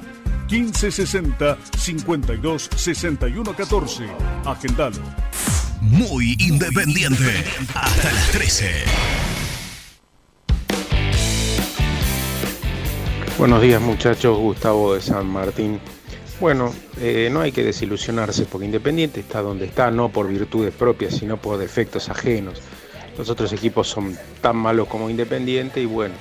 1560 0.50 1.58
52 1.78 2.70
61 2.76 3.56
14. 3.56 4.08
Agendalo. 4.46 5.02
Muy 5.82 6.36
independiente. 6.40 7.44
Hasta 7.74 8.12
las 8.12 8.32
13. 8.32 9.18
Buenos 13.38 13.62
días 13.62 13.80
muchachos, 13.80 14.36
Gustavo 14.38 14.96
de 14.96 15.02
San 15.02 15.28
Martín. 15.28 15.80
Bueno, 16.40 16.72
eh, 17.02 17.30
no 17.32 17.42
hay 17.42 17.52
que 17.52 17.64
desilusionarse 17.64 18.46
porque 18.46 18.66
Independiente 18.66 19.20
está 19.20 19.42
donde 19.42 19.66
está, 19.66 19.90
no 19.90 20.10
por 20.10 20.28
virtudes 20.28 20.72
propias, 20.72 21.16
sino 21.16 21.38
por 21.38 21.58
defectos 21.58 22.10
ajenos. 22.10 22.62
Los 23.18 23.32
otros 23.32 23.52
equipos 23.54 23.88
son 23.88 24.16
tan 24.40 24.56
malos 24.56 24.88
como 24.88 25.10
Independiente 25.10 25.82
y 25.82 25.86
bueno, 25.86 26.14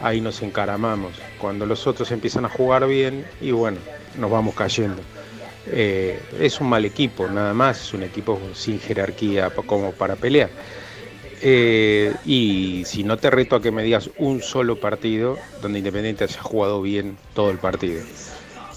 ahí 0.00 0.22
nos 0.22 0.40
encaramamos. 0.40 1.12
Cuando 1.38 1.66
los 1.66 1.86
otros 1.86 2.10
empiezan 2.12 2.46
a 2.46 2.48
jugar 2.48 2.86
bien 2.88 3.26
y 3.42 3.50
bueno, 3.50 3.76
nos 4.18 4.30
vamos 4.30 4.54
cayendo. 4.54 5.02
Eh, 5.66 6.18
es 6.40 6.62
un 6.62 6.70
mal 6.70 6.86
equipo, 6.86 7.28
nada 7.28 7.52
más, 7.52 7.82
es 7.82 7.92
un 7.92 8.04
equipo 8.04 8.40
sin 8.54 8.80
jerarquía 8.80 9.50
como 9.50 9.92
para 9.92 10.16
pelear. 10.16 10.48
Eh, 11.42 12.14
y 12.24 12.84
si 12.86 13.04
no 13.04 13.18
te 13.18 13.28
reto 13.28 13.56
a 13.56 13.62
que 13.62 13.70
me 13.70 13.82
digas 13.82 14.08
un 14.16 14.40
solo 14.40 14.80
partido 14.80 15.36
donde 15.60 15.80
Independiente 15.80 16.24
haya 16.24 16.40
jugado 16.40 16.80
bien 16.80 17.18
todo 17.34 17.50
el 17.50 17.58
partido. 17.58 18.00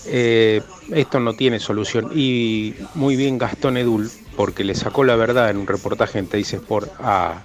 Eh, 0.06 0.62
esto 0.94 1.20
no 1.20 1.34
tiene 1.34 1.60
solución. 1.60 2.12
Y 2.16 2.76
muy 2.96 3.16
bien 3.16 3.38
Gastón 3.38 3.78
Edul, 3.78 4.10
porque 4.36 4.64
le 4.64 4.76
sacó 4.76 5.04
la 5.04 5.16
verdad 5.16 5.50
en 5.50 5.58
un 5.58 5.68
reportaje 5.68 6.20
en 6.20 6.28
Teis 6.28 6.54
Sport 6.54 6.92
a 7.00 7.44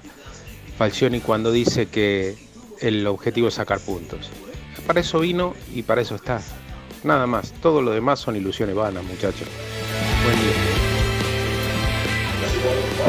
Falcioni 0.78 1.20
cuando 1.20 1.52
dice 1.52 1.86
que 1.86 2.36
el 2.80 3.06
objetivo 3.06 3.48
es 3.48 3.54
sacar 3.54 3.80
puntos. 3.80 4.30
Para 4.86 5.00
eso 5.00 5.20
vino 5.20 5.54
y 5.74 5.82
para 5.82 6.00
eso 6.00 6.14
está. 6.14 6.40
Nada 7.02 7.26
más. 7.26 7.52
Todo 7.60 7.82
lo 7.82 7.92
demás 7.92 8.20
son 8.20 8.36
ilusiones 8.36 8.74
vanas, 8.74 9.04
muchachos. 9.04 9.48
Buen 10.24 10.36
día. 10.36 10.86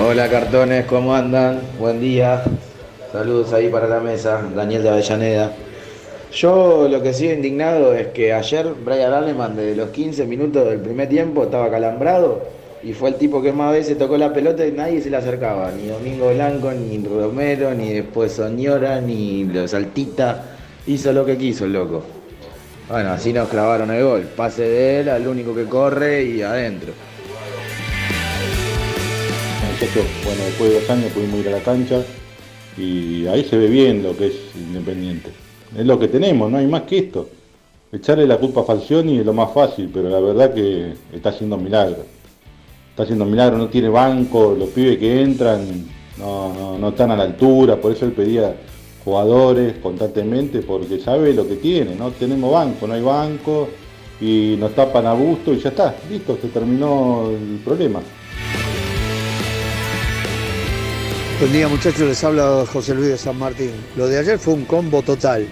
Hola 0.05 0.29
cartones, 0.29 0.85
¿cómo 0.85 1.15
andan? 1.15 1.61
Buen 1.79 1.99
día. 1.99 2.43
Saludos 3.11 3.53
ahí 3.53 3.69
para 3.69 3.87
la 3.87 3.99
mesa. 3.99 4.41
Daniel 4.55 4.83
de 4.83 4.89
Avellaneda. 4.89 5.51
Yo 6.33 6.87
lo 6.89 7.01
que 7.01 7.13
sigo 7.13 7.33
indignado 7.33 7.93
es 7.93 8.07
que 8.07 8.33
ayer 8.33 8.67
Brian 8.83 9.13
Aleman 9.13 9.55
de 9.55 9.75
los 9.75 9.89
15 9.89 10.25
minutos 10.25 10.67
del 10.67 10.79
primer 10.79 11.07
tiempo 11.07 11.43
estaba 11.43 11.71
calambrado 11.71 12.41
y 12.83 12.93
fue 12.93 13.09
el 13.09 13.15
tipo 13.15 13.41
que 13.41 13.53
más 13.53 13.71
veces 13.71 13.97
tocó 13.97 14.17
la 14.17 14.33
pelota 14.33 14.65
y 14.65 14.71
nadie 14.71 15.01
se 15.01 15.09
le 15.09 15.17
acercaba. 15.17 15.71
Ni 15.71 15.87
Domingo 15.87 16.29
Blanco, 16.33 16.71
ni 16.71 17.03
Romero, 17.03 17.73
ni 17.73 17.93
después 17.93 18.33
Soñora, 18.33 19.01
ni 19.01 19.45
los 19.45 19.73
Altita. 19.73 20.57
Hizo 20.85 21.11
lo 21.11 21.25
que 21.25 21.37
quiso 21.37 21.65
el 21.65 21.73
loco. 21.73 22.03
Bueno, 22.89 23.11
así 23.11 23.33
nos 23.33 23.49
clavaron 23.49 23.91
el 23.91 24.03
gol. 24.03 24.21
Pase 24.35 24.63
de 24.63 24.99
él 24.99 25.09
al 25.09 25.27
único 25.27 25.55
que 25.55 25.65
corre 25.65 26.23
y 26.23 26.41
adentro. 26.41 26.93
Bueno, 30.23 30.43
después 30.45 30.69
de 30.71 30.79
dos 30.79 30.89
años 30.89 31.11
pudimos 31.11 31.39
ir 31.39 31.49
a 31.49 31.51
la 31.51 31.59
cancha 31.59 32.01
y 32.77 33.27
ahí 33.27 33.43
se 33.43 33.57
ve 33.57 33.67
bien 33.67 34.01
lo 34.01 34.15
que 34.17 34.27
es 34.27 34.35
Independiente. 34.55 35.46
Es 35.75 35.85
lo 35.85 35.97
que 35.97 36.07
tenemos, 36.07 36.51
no 36.51 36.57
hay 36.57 36.67
más 36.67 36.83
que 36.83 36.99
esto. 36.99 37.29
Echarle 37.91 38.27
la 38.27 38.37
culpa 38.37 38.61
a 38.61 38.63
Falcioni 38.63 39.19
es 39.19 39.25
lo 39.25 39.33
más 39.33 39.51
fácil, 39.53 39.89
pero 39.93 40.09
la 40.09 40.19
verdad 40.19 40.53
que 40.53 40.93
está 41.13 41.29
haciendo 41.29 41.57
milagros. 41.57 42.05
Está 42.89 43.03
haciendo 43.03 43.25
milagros, 43.25 43.59
no 43.59 43.67
tiene 43.67 43.89
banco, 43.89 44.55
los 44.57 44.69
pibes 44.69 44.97
que 44.97 45.21
entran 45.21 45.85
no, 46.17 46.53
no, 46.53 46.77
no 46.77 46.89
están 46.89 47.11
a 47.11 47.15
la 47.15 47.23
altura, 47.23 47.75
por 47.75 47.91
eso 47.91 48.05
él 48.05 48.11
pedía 48.11 48.55
jugadores 49.05 49.75
constantemente, 49.81 50.59
porque 50.59 50.99
sabe 50.99 51.33
lo 51.33 51.47
que 51.47 51.55
tiene, 51.55 51.95
no 51.95 52.11
tenemos 52.11 52.51
banco, 52.51 52.87
no 52.87 52.93
hay 52.93 53.01
banco, 53.01 53.69
y 54.19 54.55
nos 54.59 54.73
tapan 54.73 55.05
a 55.05 55.13
gusto 55.13 55.53
y 55.53 55.59
ya 55.59 55.69
está, 55.69 55.95
listo, 56.09 56.37
se 56.41 56.47
terminó 56.47 57.29
el 57.29 57.59
problema. 57.63 58.01
Buen 61.39 61.53
día 61.53 61.67
muchachos, 61.67 62.01
les 62.01 62.23
habla 62.23 62.65
José 62.65 62.95
Luis 62.95 63.09
de 63.09 63.17
San 63.19 63.37
Martín. 63.37 63.69
Lo 63.95 64.07
de 64.07 64.17
ayer 64.17 64.39
fue 64.39 64.55
un 64.55 64.65
combo 64.65 65.03
total, 65.03 65.47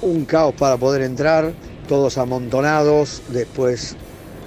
un 0.00 0.24
caos 0.24 0.54
para 0.54 0.76
poder 0.76 1.02
entrar, 1.02 1.52
todos 1.88 2.16
amontonados, 2.16 3.22
después 3.30 3.96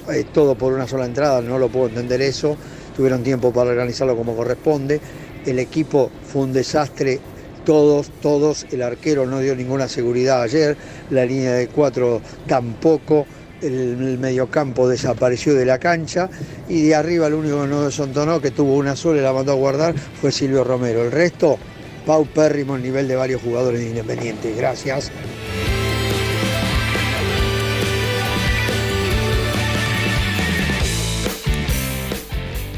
eh, 0.10 0.24
todo 0.34 0.56
por 0.56 0.72
una 0.72 0.88
sola 0.88 1.04
entrada, 1.06 1.42
no 1.42 1.60
lo 1.60 1.68
puedo 1.68 1.90
entender 1.90 2.22
eso, 2.22 2.56
tuvieron 2.96 3.24
tiempo 3.24 3.52
para 3.52 3.72
organizarlo 3.72 4.16
como 4.16 4.38
corresponde, 4.38 5.02
el 5.46 5.60
equipo 5.60 6.12
fue 6.32 6.44
un 6.44 6.54
desastre, 6.54 7.20
todos, 7.66 8.10
todos, 8.22 8.66
el 8.72 8.82
arquero 8.82 9.26
no 9.26 9.42
dio 9.42 9.58
ninguna 9.58 9.90
seguridad 9.90 10.44
ayer, 10.44 10.78
la 11.10 11.26
línea 11.26 11.56
de 11.56 11.68
cuatro 11.68 12.22
tampoco, 12.48 13.26
el, 13.62 13.74
el 14.02 14.18
mediocampo 14.20 14.88
desapareció 14.88 15.54
de 15.54 15.66
la 15.66 15.78
cancha 15.80 16.30
y 16.68 16.82
de 16.84 16.96
arriba 16.96 17.28
el 17.28 17.34
único 17.34 17.62
que 17.62 17.68
no 17.68 17.82
desontonó, 17.84 18.40
que 18.42 18.52
tuvo 18.52 18.76
una 18.76 18.96
sola 18.96 19.20
y 19.20 19.24
la 19.24 19.34
mandó 19.34 19.52
a 19.52 19.56
guardar, 19.56 19.96
fue 19.98 20.32
Silvio 20.32 20.64
Romero. 20.64 21.04
El 21.04 21.12
resto, 21.12 21.58
Pau 22.06 22.26
Pérrimo, 22.26 22.76
el 22.76 22.84
nivel 22.84 23.08
de 23.08 23.16
varios 23.16 23.42
jugadores 23.42 23.80
de 23.82 23.88
Independiente. 23.90 24.54
Gracias. 24.56 25.12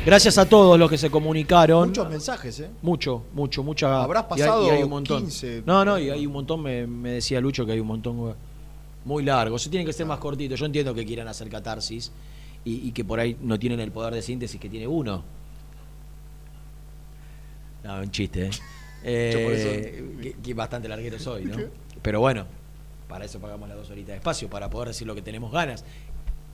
Gracias 0.03 0.37
a 0.39 0.49
todos 0.49 0.79
los 0.79 0.89
que 0.89 0.97
se 0.97 1.11
comunicaron. 1.11 1.89
Muchos 1.89 2.09
mensajes, 2.09 2.59
¿eh? 2.59 2.69
Mucho, 2.81 3.23
mucho, 3.33 3.61
mucha. 3.61 4.01
Habrás 4.03 4.23
y 4.23 4.33
hay- 4.33 4.39
pasado 4.39 4.65
y 4.65 4.69
hay 4.71 4.83
un 4.83 4.89
montón. 4.89 5.21
15. 5.21 5.63
No, 5.65 5.85
no, 5.85 5.99
y 5.99 6.09
hay 6.09 6.25
un 6.25 6.33
montón, 6.33 6.63
me, 6.63 6.87
me 6.87 7.11
decía 7.13 7.39
Lucho 7.39 7.65
que 7.67 7.73
hay 7.73 7.79
un 7.79 7.87
montón 7.87 8.17
güey, 8.17 8.33
muy 9.05 9.23
largo. 9.23 9.57
Se 9.59 9.69
tiene 9.69 9.85
que 9.85 9.93
ser 9.93 10.05
más 10.05 10.19
cortito. 10.19 10.55
Yo 10.55 10.65
entiendo 10.65 10.93
que 10.93 11.05
quieran 11.05 11.27
hacer 11.27 11.49
catarsis 11.49 12.11
y, 12.63 12.87
y 12.87 12.91
que 12.91 13.03
por 13.03 13.19
ahí 13.19 13.37
no 13.41 13.57
tienen 13.59 13.79
el 13.79 13.91
poder 13.91 14.13
de 14.13 14.21
síntesis 14.21 14.59
que 14.59 14.69
tiene 14.69 14.87
uno. 14.87 15.23
No, 17.83 17.99
un 17.99 18.11
chiste, 18.11 18.47
¿eh? 18.47 18.49
Yo 19.33 19.43
por 19.43 19.53
Eh, 19.53 20.17
que, 20.21 20.33
que 20.33 20.53
bastante 20.53 20.87
larguero 20.87 21.17
soy, 21.17 21.45
¿no? 21.45 21.57
Pero 22.01 22.19
bueno, 22.19 22.45
para 23.07 23.25
eso 23.25 23.39
pagamos 23.39 23.67
las 23.67 23.77
dos 23.77 23.89
horitas 23.89 24.09
de 24.09 24.17
espacio, 24.17 24.49
para 24.49 24.69
poder 24.69 24.89
decir 24.89 25.07
lo 25.07 25.15
que 25.15 25.21
tenemos 25.21 25.51
ganas. 25.51 25.83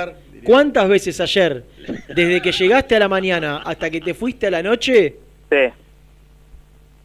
¿Cuántas 0.44 0.88
veces 0.88 1.20
ayer? 1.20 1.64
Desde 2.08 2.40
que 2.40 2.50
llegaste 2.50 2.96
a 2.96 2.98
la 2.98 3.08
mañana 3.08 3.58
hasta 3.64 3.90
que 3.90 4.00
te 4.00 4.14
fuiste 4.14 4.46
a 4.46 4.50
la 4.50 4.62
noche, 4.62 5.16
Sí. 5.50 5.56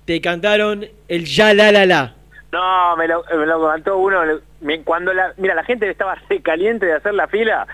Te 0.07 0.21
cantaron 0.21 0.85
el 1.09 1.25
ya 1.25 1.53
la 1.53 1.69
la 1.71 1.85
la. 1.85 2.13
No, 2.53 2.95
me 2.95 3.07
lo, 3.09 3.23
me 3.37 3.45
lo 3.45 3.59
contó 3.59 3.97
uno. 3.97 4.23
le- 4.25 4.39
me- 4.61 4.81
Cuando 4.81 5.13
la, 5.13 5.33
mira, 5.35 5.53
la 5.53 5.65
gente 5.65 5.89
estaba 5.89 6.15
re 6.29 6.41
caliente 6.41 6.85
de 6.85 6.93
hacer 6.93 7.13
la 7.13 7.27
fila, 7.27 7.67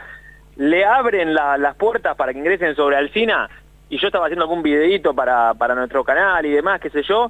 le 0.55 0.83
abren 0.83 1.35
la- 1.35 1.59
las 1.59 1.75
puertas 1.75 2.15
para 2.17 2.33
que 2.33 2.39
ingresen 2.39 2.75
sobre 2.75 2.97
Alcina 2.97 3.47
y 3.87 3.99
yo 3.99 4.07
estaba 4.07 4.25
haciendo 4.25 4.45
algún 4.45 4.63
videíto 4.63 5.13
para, 5.13 5.53
para 5.53 5.75
nuestro 5.75 6.03
canal 6.03 6.43
y 6.47 6.49
demás, 6.49 6.81
qué 6.81 6.89
sé 6.89 7.03
yo, 7.03 7.29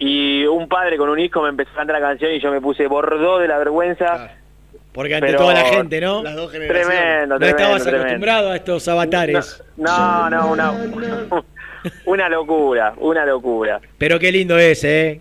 y 0.00 0.44
un 0.46 0.68
padre 0.68 0.96
con 0.96 1.08
un 1.08 1.20
hijo 1.20 1.40
me 1.42 1.50
empezó 1.50 1.70
a 1.70 1.76
cantar 1.76 2.00
la 2.00 2.08
canción 2.08 2.32
y 2.32 2.40
yo 2.40 2.50
me 2.50 2.60
puse 2.60 2.88
bordó 2.88 3.38
de 3.38 3.46
la 3.46 3.56
vergüenza. 3.58 4.30
Porque 4.92 5.14
ante 5.14 5.28
Pero- 5.28 5.38
toda 5.38 5.54
la 5.54 5.64
gente, 5.66 6.00
¿no? 6.00 6.24
Las 6.24 6.34
dos 6.34 6.50
Tremendo, 6.50 7.38
No 7.38 7.46
estabas 7.46 7.82
tremendo. 7.84 8.06
acostumbrado 8.06 8.50
a 8.50 8.56
estos 8.56 8.88
avatares. 8.88 9.62
No, 9.76 10.28
no, 10.28 10.46
una, 10.48 10.72
una 12.06 12.28
locura, 12.28 12.94
una 12.98 13.24
locura. 13.24 13.80
Pero 13.98 14.18
qué 14.18 14.32
lindo 14.32 14.58
es, 14.58 14.84
¿eh? 14.84 15.20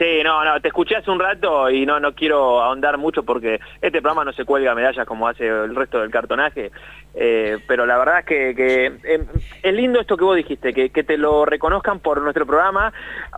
Sí, 0.00 0.22
no, 0.24 0.42
no, 0.46 0.58
te 0.62 0.68
escuché 0.68 0.96
hace 0.96 1.10
un 1.10 1.20
rato 1.20 1.68
y 1.68 1.84
no 1.84 2.00
no 2.00 2.14
quiero 2.14 2.62
ahondar 2.62 2.96
mucho 2.96 3.22
porque 3.22 3.60
este 3.82 4.00
programa 4.00 4.24
no 4.24 4.32
se 4.32 4.46
cuelga 4.46 4.74
medallas 4.74 5.06
como 5.06 5.28
hace 5.28 5.46
el 5.46 5.76
resto 5.76 6.00
del 6.00 6.10
cartonaje, 6.10 6.70
eh, 7.14 7.58
pero 7.68 7.84
la 7.84 7.98
verdad 7.98 8.20
es 8.20 8.24
que, 8.24 8.54
que, 8.54 8.86
eh, 8.86 9.20
es 9.62 9.74
lindo 9.74 10.00
esto 10.00 10.16
que 10.16 10.24
vos 10.24 10.36
dijiste, 10.36 10.72
que, 10.72 10.88
que 10.88 11.04
te 11.04 11.18
lo 11.18 11.44
reconozcan 11.44 12.00
por 12.00 12.22
nuestro 12.22 12.46
programa. 12.46 12.90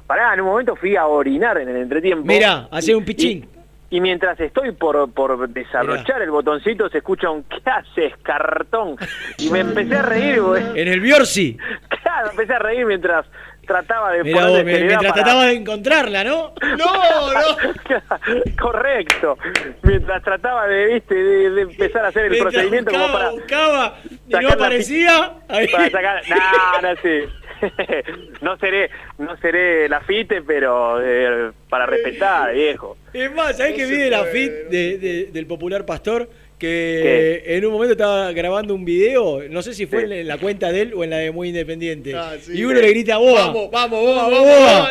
Pará, 0.07 0.33
en 0.35 0.41
un 0.43 0.47
momento 0.47 0.77
fui 0.77 0.95
a 0.95 1.07
orinar 1.07 1.59
en 1.59 1.69
el 1.69 1.79
entretiempo. 1.79 2.25
Mira, 2.25 2.69
hacer 2.71 2.95
un 2.95 3.05
pichín. 3.05 3.39
Y 3.39 3.52
mientras 4.01 4.39
estoy 4.41 4.73
por, 4.73 5.13
por 5.13 5.49
desarrollar 5.49 6.23
el 6.23 6.31
botoncito, 6.31 6.89
se 6.89 6.99
escucha 6.99 7.31
un 7.31 7.45
¿qué 7.45 7.61
haces, 7.71 8.13
cartón? 8.23 8.97
Y 9.39 9.51
me 9.51 9.61
empecé 9.61 9.97
a 9.97 10.03
reír, 10.03 10.41
güey. 10.41 10.63
En 10.75 10.89
el 10.89 11.01
Biorsi. 11.01 11.57
Claro, 12.03 12.31
empecé 12.31 12.55
a 12.55 12.59
reír 12.59 12.87
mientras 12.87 13.27
trataba 13.67 14.11
de 14.13 14.25
ponerle 14.25 14.51
vos, 14.51 14.65
mientras 14.65 15.03
para- 15.03 15.13
trataba 15.15 15.45
de 15.47 15.53
encontrarla, 15.55 16.25
¿no? 16.25 16.53
No, 16.79 17.33
no. 17.33 18.59
Correcto. 18.61 19.39
Mientras 19.83 20.23
trataba 20.23 20.67
de, 20.67 20.87
viste, 20.95 21.15
de, 21.15 21.51
de 21.51 21.63
empezar 21.63 22.05
a 22.05 22.09
hacer 22.09 22.25
el 22.25 22.31
Mientras 22.31 22.53
procedimiento 22.55 22.91
como 22.91 23.05
buscaba, 23.05 23.19
para... 23.19 23.31
buscaba 23.31 23.99
y 24.29 24.33
no 24.33 24.41
la 24.41 24.55
aparecía. 24.55 25.33
Para 25.49 25.91
sacar... 25.91 26.23
No, 26.29 26.89
no, 26.89 26.97
sí. 27.03 27.29
no 28.41 28.57
seré, 28.59 28.91
no 29.19 29.37
seré 29.39 29.89
la 29.89 30.01
fite, 30.01 30.43
pero 30.43 31.01
eh, 31.03 31.53
para 31.69 31.87
respetar, 31.87 32.53
viejo. 32.55 32.97
Es 33.13 33.33
más, 33.35 33.57
¿sabés 33.57 33.75
que 33.75 33.87
vi 33.87 33.97
de 33.97 34.11
la 34.11 34.25
fit 34.25 34.51
de- 34.71 34.99
de- 34.99 35.25
del 35.33 35.47
popular 35.47 35.85
pastor? 35.87 36.29
Que 36.59 37.43
en 37.45 37.65
un 37.67 37.73
momento 37.73 37.93
estaba 37.93 38.31
grabando 38.33 38.73
un 38.73 38.85
video, 38.85 39.43
no 39.51 39.63
sé 39.63 39.75
si 39.75 39.87
fue 39.87 40.05
en 40.21 40.29
la 40.29 40.39
cuenta 40.39 40.71
de 40.71 40.83
él 40.83 40.93
o 40.95 41.03
en 41.03 41.11
la 41.11 41.17
de 41.17 41.33
Muy 41.33 41.49
Independiente. 41.49 42.15
Ah, 42.15 42.35
sí. 42.41 42.53
y 42.57 42.65
uno 42.65 42.81
le 42.81 42.89
grita 42.91 43.19
boba. 43.19 43.47
Vamos, 43.49 43.69
vamos, 43.73 44.01
boba, 44.01 44.23
Vamos, 44.29 44.47
vamos, 44.47 44.59
boba. 44.61 44.91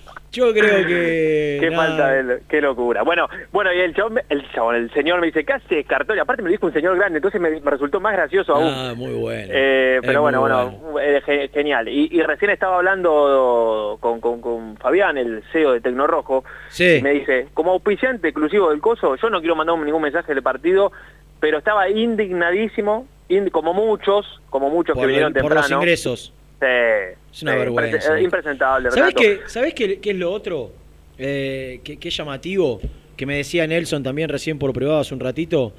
Yo 0.32 0.52
creo 0.52 0.86
que. 0.86 1.58
Qué 1.60 1.70
nada. 1.70 1.86
falta 1.86 2.10
de... 2.12 2.42
Qué 2.48 2.60
locura. 2.60 3.02
Bueno, 3.02 3.28
bueno, 3.52 3.72
y 3.72 3.80
el 3.80 3.94
chabón, 3.94 4.20
el 4.28 4.48
chabón, 4.52 4.76
el 4.76 4.90
señor 4.92 5.20
me 5.20 5.26
dice, 5.26 5.44
¿qué 5.44 5.52
hace 5.54 5.82
cartón? 5.84 6.16
Y 6.16 6.20
aparte 6.20 6.42
me 6.42 6.48
lo 6.48 6.52
dijo 6.52 6.66
un 6.66 6.72
señor 6.72 6.96
grande, 6.96 7.18
entonces 7.18 7.40
me, 7.40 7.50
me 7.60 7.70
resultó 7.70 7.98
más 8.00 8.12
gracioso 8.12 8.54
aún. 8.54 8.72
Ah, 8.72 8.94
muy 8.96 9.12
bueno. 9.14 9.48
Eh, 9.52 9.98
pero 10.02 10.22
bueno, 10.22 10.40
bueno, 10.40 10.78
eh, 11.00 11.20
ge- 11.26 11.48
genial. 11.52 11.88
Y, 11.88 12.08
y 12.12 12.22
recién 12.22 12.52
estaba 12.52 12.76
hablando 12.76 13.98
con, 14.00 14.20
con, 14.20 14.40
con 14.40 14.76
Fabián, 14.76 15.18
el 15.18 15.42
CEO 15.52 15.72
de 15.72 15.80
Tecnorrojo, 15.80 16.44
Sí. 16.68 16.96
y 16.98 17.02
me 17.02 17.10
dice, 17.10 17.48
como 17.52 17.72
auspiciante 17.72 18.28
exclusivo 18.28 18.70
del 18.70 18.80
coso, 18.80 19.16
yo 19.16 19.30
no 19.30 19.40
quiero 19.40 19.56
mandar 19.56 19.76
ningún 19.78 20.02
mensaje 20.02 20.32
del 20.32 20.42
partido, 20.42 20.92
pero 21.40 21.58
estaba 21.58 21.88
indignadísimo, 21.88 23.06
ind- 23.28 23.50
como 23.50 23.74
muchos, 23.74 24.40
como 24.50 24.70
muchos 24.70 24.94
Por, 24.94 25.02
que 25.02 25.06
vinieron 25.08 25.32
por 25.32 25.40
temprano. 25.42 25.60
los 25.62 25.70
ingresos. 25.72 26.32
Es 26.60 27.42
una 27.42 27.54
vergüenza. 27.54 27.96
imprese- 27.96 28.18
eh, 28.18 28.22
impresentable, 28.22 28.90
¿Sabés 28.90 29.14
qué, 29.14 29.40
¿sabés 29.46 29.74
qué, 29.74 30.00
qué 30.00 30.10
es 30.10 30.16
lo 30.16 30.30
otro? 30.32 30.72
Eh, 31.18 31.80
que, 31.84 31.98
que 31.98 32.08
es 32.08 32.16
llamativo, 32.16 32.80
que 33.16 33.26
me 33.26 33.36
decía 33.36 33.66
Nelson 33.66 34.02
también 34.02 34.28
recién 34.28 34.58
por 34.58 34.72
privado 34.72 35.00
hace 35.00 35.12
un 35.14 35.20
ratito, 35.20 35.72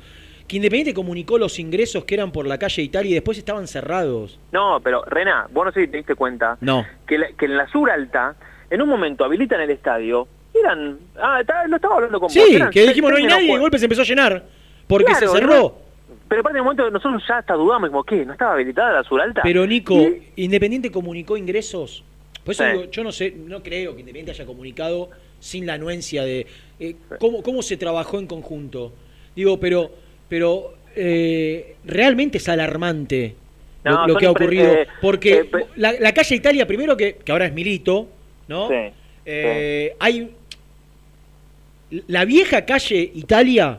que 0.48 0.58
Independiente 0.58 0.94
comunicó 0.94 1.38
los 1.38 1.58
ingresos 1.60 2.04
que 2.06 2.16
eran 2.16 2.32
por 2.32 2.46
la 2.46 2.58
calle 2.58 2.82
Italia 2.84 3.12
y 3.12 3.14
después 3.16 3.38
estaban 3.38 3.68
cerrados. 3.68 4.40
No, 4.52 4.80
pero 4.84 5.04
Rená, 5.06 5.48
vos 5.52 5.66
no 5.66 5.72
sé 5.72 5.82
si 5.82 5.88
te 5.88 5.98
diste 5.98 6.16
cuenta 6.16 6.58
No. 6.62 6.86
que, 7.08 7.18
la- 7.18 7.32
que 7.38 7.46
en 7.46 7.58
la 7.58 7.68
sur 7.72 7.90
alta, 7.90 8.36
en 8.70 8.82
un 8.82 8.90
momento 8.90 9.24
habilitan 9.24 9.62
el 9.62 9.70
estadio, 9.72 10.28
eran... 10.54 11.00
Ah, 11.22 11.40
está- 11.42 11.66
lo 11.68 11.76
estaba 11.78 11.96
hablando 11.96 12.20
con 12.20 12.28
vos. 12.28 12.34
Sí, 12.34 12.56
eran 12.56 12.70
que 12.70 12.82
dijimos 12.88 13.12
no 13.12 13.18
hay 13.18 13.24
nadie 13.26 13.50
y 13.50 13.54
de 13.54 13.60
golpe 13.60 13.78
se 13.80 13.86
empezó 13.86 14.02
a 14.02 14.06
llenar. 14.06 14.44
Porque 14.88 15.06
Claro, 15.06 15.28
se 15.32 15.38
cerró. 15.40 15.54
¿no? 15.54 15.91
Pero 16.32 16.40
aparte 16.40 16.56
de 16.56 16.62
un 16.62 16.66
momento 16.68 16.90
nosotros 16.90 17.22
ya 17.28 17.40
hasta 17.40 17.56
dudamos, 17.56 17.90
como, 17.90 18.06
¿qué? 18.06 18.26
¿No 18.26 18.32
estaba 18.32 18.54
habilitada 18.54 18.94
la 18.94 19.04
sur 19.04 19.20
alta? 19.20 19.42
Pero 19.44 19.68
Nico, 19.68 19.98
Independiente 20.38 20.90
comunicó 20.90 21.36
ingresos. 21.36 22.06
Por 22.46 22.54
eso 22.54 22.64
Sí. 22.64 22.70
digo, 22.72 22.90
yo 22.90 23.04
no 23.04 23.12
sé, 23.12 23.32
no 23.36 23.62
creo 23.62 23.94
que 23.96 24.00
Independiente 24.00 24.32
haya 24.32 24.46
comunicado 24.46 25.10
sin 25.42 25.66
la 25.66 25.74
anuencia 25.74 26.24
de 26.24 26.48
eh, 26.80 26.96
cómo, 27.20 27.44
cómo 27.44 27.62
se 27.62 27.76
trabajó 27.76 28.18
en 28.18 28.28
conjunto. 28.28 28.94
Digo, 29.36 29.60
pero, 29.60 29.92
pero 30.30 30.74
eh, 30.96 31.76
realmente 31.84 32.38
es 32.38 32.48
alarmante 32.48 33.36
lo, 33.84 33.92
No, 33.92 34.08
lo 34.08 34.14
son 34.14 34.20
que 34.22 34.26
ha 34.28 34.32
ocurrido. 34.32 34.72
eh, 34.74 34.88
porque 35.02 35.50
la, 35.76 35.92
la 36.00 36.14
calle 36.14 36.36
Italia, 36.36 36.66
primero 36.66 36.96
que, 36.96 37.16
que 37.16 37.32
ahora 37.34 37.46
es 37.48 37.54
Milito, 37.54 38.08
¿no? 38.48 38.70
Sí, 38.70 38.76
Hay. 40.00 40.32
La 42.08 42.24
vieja 42.24 42.64
calle 42.64 43.12
Italia, 43.16 43.78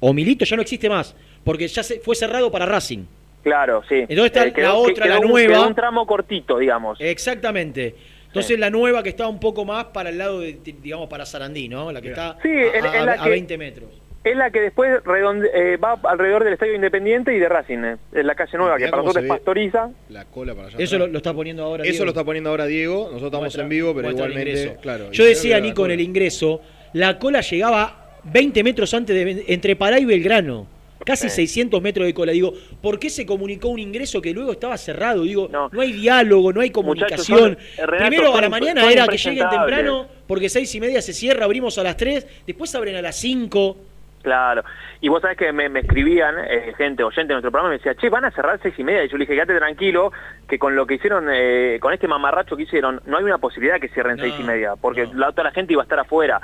o 0.00 0.14
Milito, 0.14 0.46
ya 0.46 0.56
no 0.56 0.62
existe 0.62 0.88
más, 0.88 1.14
porque 1.48 1.66
ya 1.66 1.82
se, 1.82 1.98
fue 2.00 2.14
cerrado 2.14 2.50
para 2.52 2.66
Racing. 2.66 3.04
Claro, 3.42 3.82
sí. 3.88 3.94
Entonces 4.00 4.26
está 4.26 4.46
Eh, 4.48 4.52
quedó- 4.52 4.66
la 4.68 4.74
otra, 4.74 5.04
quedó 5.06 5.14
la 5.14 5.20
un- 5.20 5.28
nueva. 5.28 5.54
quedó 5.54 5.66
un 5.68 5.74
tramo 5.74 6.06
cortito, 6.06 6.58
digamos. 6.58 6.98
Exactamente. 7.00 7.94
Entonces 8.26 8.58
la 8.58 8.68
nueva 8.68 9.02
que 9.02 9.08
está 9.08 9.26
un 9.26 9.40
poco 9.40 9.64
más 9.64 9.86
para 9.86 10.10
el 10.10 10.18
lado 10.18 10.40
de, 10.40 10.58
digamos, 10.82 11.08
para 11.08 11.24
Sarandí, 11.24 11.66
¿no? 11.70 11.90
La 11.90 12.02
que 12.02 12.08
está 12.10 12.36
Sí, 12.42 12.48
a, 12.50 12.76
en- 12.78 12.84
a- 12.84 12.98
en 12.98 13.06
la 13.06 13.12
a 13.12 13.24
que- 13.24 13.30
20 13.30 13.56
metros. 13.56 13.88
Es 14.24 14.36
la 14.36 14.50
que 14.50 14.60
después 14.60 15.02
redonde- 15.04 15.48
eh, 15.54 15.78
va 15.78 15.98
alrededor 16.02 16.44
del 16.44 16.52
Estadio 16.52 16.74
Independiente 16.74 17.34
y 17.34 17.38
de 17.38 17.48
Racing. 17.48 17.78
eh. 17.78 17.96
Es 18.12 18.24
la 18.26 18.34
calle 18.34 18.58
nueva, 18.58 18.76
que 18.76 18.88
para 18.88 19.00
nosotros 19.02 19.24
es 19.24 19.28
Pastoriza. 19.30 19.88
La 20.10 20.26
cola 20.26 20.54
para 20.54 20.68
allá. 20.68 20.76
Eso 20.78 20.98
lo, 20.98 21.06
lo 21.06 21.16
está 21.16 21.32
poniendo 21.32 21.62
ahora. 21.64 21.84
Eso 21.84 21.92
Diego. 21.92 22.04
lo 22.04 22.10
está 22.10 22.24
poniendo 22.24 22.50
ahora 22.50 22.66
Diego. 22.66 23.04
Nosotros 23.04 23.22
estamos 23.28 23.44
Muestra- 23.46 23.62
en 23.62 23.68
vivo, 23.70 23.94
pero 23.94 24.10
igualmente, 24.10 24.76
claro. 24.82 25.10
Yo 25.12 25.24
decía, 25.24 25.58
Nico, 25.60 25.86
en 25.86 25.92
el 25.92 26.00
ingreso, 26.02 26.60
la 26.92 27.18
cola 27.18 27.40
llegaba 27.40 28.10
20 28.24 28.62
metros 28.62 28.92
antes 28.92 29.14
de 29.16 29.44
entre 29.48 29.74
Pará 29.76 29.98
y 29.98 30.04
Belgrano. 30.04 30.66
Casi 31.04 31.28
Sí. 31.28 31.36
600 31.36 31.80
metros 31.80 32.06
de 32.06 32.14
cola. 32.14 32.32
Digo, 32.32 32.52
¿por 32.82 32.98
qué 32.98 33.08
se 33.10 33.24
comunicó 33.24 33.68
un 33.68 33.78
ingreso 33.78 34.20
que 34.20 34.32
luego 34.32 34.52
estaba 34.52 34.76
cerrado? 34.76 35.22
Digo, 35.22 35.48
no, 35.50 35.70
hay 35.80 35.92
diálogo, 35.92 36.52
no 36.52 36.60
hay 36.60 36.70
comunicación. 36.70 37.56
son- 37.76 37.86
Renato, 37.86 38.08
Primero 38.10 38.34
a 38.36 38.40
la 38.40 38.48
mañana 38.48 38.90
era 38.90 39.06
que 39.06 39.16
lleguen 39.16 39.48
temprano, 39.48 40.06
porque 40.26 40.48
seis 40.48 40.74
y 40.74 40.80
media 40.80 41.00
se 41.00 41.12
cierra, 41.12 41.44
abrimos 41.44 41.78
a 41.78 41.82
las 41.82 41.96
3, 41.96 42.26
después 42.46 42.74
abren 42.74 42.96
a 42.96 43.02
las 43.02 43.16
5. 43.16 43.76
Claro. 44.22 44.64
Y 45.00 45.08
vos 45.08 45.22
sabés 45.22 45.38
que 45.38 45.52
me, 45.52 45.68
me 45.68 45.80
escribían 45.80 46.34
eh, 46.40 46.74
gente, 46.76 47.04
oyente 47.04 47.28
de 47.28 47.34
nuestro 47.34 47.52
programa, 47.52 47.72
y 47.72 47.78
me 47.78 47.78
decía, 47.78 47.94
che, 47.94 48.10
van 48.10 48.24
a 48.24 48.32
cerrar 48.32 48.58
seis 48.60 48.74
y 48.76 48.82
media. 48.82 49.04
Y 49.04 49.08
yo 49.08 49.16
le 49.16 49.22
dije, 49.22 49.34
quédate 49.34 49.56
tranquilo, 49.56 50.10
que 50.48 50.58
con 50.58 50.74
lo 50.74 50.86
que 50.86 50.94
hicieron, 50.94 51.28
eh, 51.32 51.78
con 51.80 51.94
este 51.94 52.08
mamarracho 52.08 52.56
que 52.56 52.64
hicieron, 52.64 53.00
no 53.06 53.16
hay 53.18 53.24
una 53.24 53.38
posibilidad 53.38 53.80
que 53.80 53.88
cierren 53.88 54.16
No, 54.16 54.22
seis 54.24 54.34
y 54.38 54.42
media, 54.42 54.74
porque 54.74 55.08
la 55.14 55.28
otra 55.28 55.44
la 55.44 55.52
gente 55.52 55.72
iba 55.72 55.82
a 55.82 55.84
estar 55.84 56.00
afuera. 56.00 56.40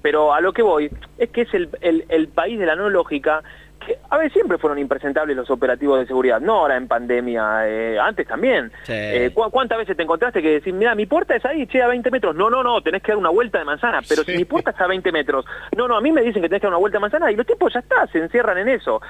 Pero 0.00 0.32
a 0.32 0.40
lo 0.40 0.52
que 0.54 0.62
voy, 0.62 0.90
es 1.18 1.28
que 1.28 1.42
es 1.42 1.52
el, 1.52 1.68
el, 1.82 2.06
el 2.08 2.28
país 2.28 2.58
de 2.58 2.64
la 2.64 2.76
no 2.76 2.88
lógica, 2.88 3.42
que 3.84 3.98
a 4.10 4.18
ver, 4.18 4.32
siempre 4.32 4.58
fueron 4.58 4.78
impresentables 4.78 5.36
los 5.36 5.50
operativos 5.50 5.98
de 6.00 6.06
seguridad, 6.06 6.40
no 6.40 6.60
ahora 6.60 6.76
en 6.76 6.88
pandemia, 6.88 7.68
eh, 7.68 7.98
antes 7.98 8.26
también. 8.26 8.70
Sí. 8.84 8.92
Eh, 8.94 9.30
¿cu- 9.34 9.50
¿Cuántas 9.50 9.78
veces 9.78 9.96
te 9.96 10.02
encontraste 10.02 10.42
que 10.42 10.50
decís, 10.52 10.72
mira, 10.74 10.94
mi 10.94 11.06
puerta 11.06 11.34
es 11.36 11.44
ahí, 11.44 11.66
che, 11.66 11.82
a 11.82 11.88
20 11.88 12.10
metros? 12.10 12.34
No, 12.36 12.50
no, 12.50 12.62
no, 12.62 12.80
tenés 12.82 13.02
que 13.02 13.12
dar 13.12 13.18
una 13.18 13.30
vuelta 13.30 13.58
de 13.58 13.64
manzana, 13.64 14.00
pero 14.08 14.24
si 14.24 14.32
mi 14.36 14.44
puerta 14.44 14.70
está 14.70 14.84
a 14.84 14.88
20 14.88 15.12
metros, 15.12 15.44
no, 15.76 15.86
no, 15.88 15.96
a 15.96 16.00
mí 16.00 16.10
me 16.12 16.22
dicen 16.22 16.42
que 16.42 16.48
tenés 16.48 16.60
que 16.60 16.66
dar 16.66 16.72
una 16.72 16.80
vuelta 16.80 16.98
de 16.98 17.00
manzana 17.02 17.30
y 17.32 17.36
los 17.36 17.46
tipos 17.46 17.72
ya 17.72 17.80
está, 17.80 18.06
se 18.08 18.18
encierran 18.18 18.58
en 18.58 18.68
eso. 18.68 19.00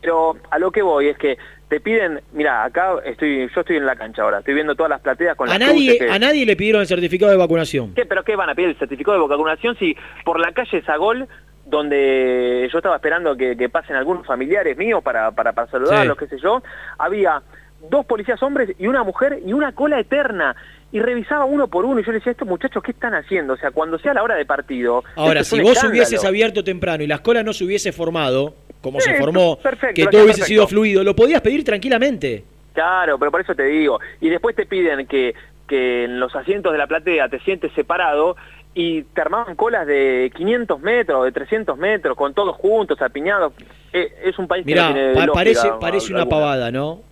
Pero 0.00 0.36
a 0.50 0.58
lo 0.58 0.70
que 0.72 0.82
voy 0.82 1.08
es 1.08 1.16
que 1.18 1.38
te 1.68 1.80
piden, 1.80 2.20
mira, 2.32 2.64
acá 2.64 2.94
estoy, 3.04 3.48
yo 3.54 3.60
estoy 3.60 3.76
en 3.76 3.86
la 3.86 3.96
cancha 3.96 4.22
ahora, 4.22 4.40
estoy 4.40 4.54
viendo 4.54 4.74
todas 4.74 4.90
las 4.90 5.00
plateas 5.00 5.36
con 5.36 5.48
A 5.48 5.58
las 5.58 5.68
nadie, 5.68 5.98
que- 5.98 6.10
a 6.10 6.18
nadie 6.18 6.44
le 6.44 6.56
pidieron 6.56 6.80
el 6.82 6.86
certificado 6.88 7.30
de 7.30 7.38
vacunación. 7.38 7.94
¿Qué, 7.94 8.04
¿Pero 8.04 8.24
qué 8.24 8.34
van 8.36 8.50
a 8.50 8.54
pedir 8.54 8.70
el 8.70 8.76
certificado 8.78 9.20
de 9.20 9.26
vacunación 9.28 9.76
si 9.78 9.96
por 10.24 10.38
la 10.40 10.52
calle 10.52 10.82
Sagol, 10.82 11.28
donde 11.72 12.68
yo 12.70 12.78
estaba 12.78 12.96
esperando 12.96 13.34
que, 13.34 13.56
que 13.56 13.68
pasen 13.70 13.96
algunos 13.96 14.26
familiares 14.26 14.76
míos 14.76 15.02
para, 15.02 15.30
para, 15.32 15.52
para 15.52 15.70
saludarlos, 15.70 16.18
Sí. 16.18 16.26
qué 16.26 16.36
sé 16.36 16.42
yo, 16.42 16.62
había 16.98 17.42
dos 17.90 18.04
policías 18.06 18.40
hombres 18.42 18.76
y 18.78 18.86
una 18.86 19.02
mujer 19.02 19.40
y 19.44 19.52
una 19.54 19.72
cola 19.72 19.98
eterna? 19.98 20.54
Y 20.92 21.00
revisaba 21.00 21.46
uno 21.46 21.68
por 21.68 21.86
uno 21.86 21.98
y 22.00 22.04
yo 22.04 22.12
le 22.12 22.18
decía, 22.18 22.32
estos 22.32 22.46
muchachos, 22.46 22.82
¿qué 22.82 22.90
están 22.90 23.14
haciendo? 23.14 23.54
O 23.54 23.56
sea, 23.56 23.70
cuando 23.70 23.98
sea 23.98 24.12
la 24.12 24.22
hora 24.22 24.34
de 24.34 24.44
partido... 24.44 25.02
Ahora, 25.16 25.40
esto 25.40 25.56
es 25.56 25.60
si 25.60 25.62
vos 25.62 25.72
escándalo. 25.72 25.92
hubieses 25.94 26.24
abierto 26.26 26.62
temprano 26.62 27.02
y 27.02 27.06
la 27.06 27.14
escuela 27.14 27.42
no 27.42 27.54
se 27.54 27.64
hubiese 27.64 27.90
formado, 27.92 28.54
como 28.82 29.00
Sí, 29.00 29.10
se 29.10 29.16
formó, 29.18 29.58
perfecto, 29.62 29.94
que 29.94 30.02
todo 30.08 30.24
hubiese 30.24 30.40
perfecto. 30.40 30.46
sido 30.48 30.68
fluido, 30.68 31.02
lo 31.02 31.16
podías 31.16 31.40
pedir 31.40 31.64
tranquilamente. 31.64 32.44
Claro, 32.74 33.18
pero 33.18 33.30
por 33.30 33.40
eso 33.40 33.54
te 33.54 33.64
digo. 33.64 33.98
Y 34.20 34.28
después 34.28 34.54
te 34.54 34.66
piden 34.66 35.06
que, 35.06 35.34
que 35.66 36.04
en 36.04 36.20
los 36.20 36.36
asientos 36.36 36.72
de 36.72 36.78
la 36.78 36.86
platea 36.86 37.30
te 37.30 37.40
sientes 37.40 37.72
separado 37.72 38.36
y 38.74 39.02
te 39.02 39.20
armaban 39.20 39.54
colas 39.56 39.86
de 39.86 40.32
500 40.34 40.80
metros, 40.80 41.24
de 41.24 41.32
300 41.32 41.76
metros, 41.76 42.16
con 42.16 42.32
todos 42.34 42.56
juntos, 42.56 43.00
apiñados. 43.02 43.52
Eh, 43.92 44.10
es 44.24 44.38
un 44.38 44.48
país 44.48 44.64
que 44.64 44.72
Mirá, 44.72 44.88
no 44.88 44.94
tiene 44.94 45.14
pa- 45.14 45.20
lógica 45.26 45.32
parece, 45.34 45.68
parece 45.80 46.12
una 46.12 46.22
alguna. 46.22 46.36
pavada, 46.38 46.70
¿no? 46.70 47.02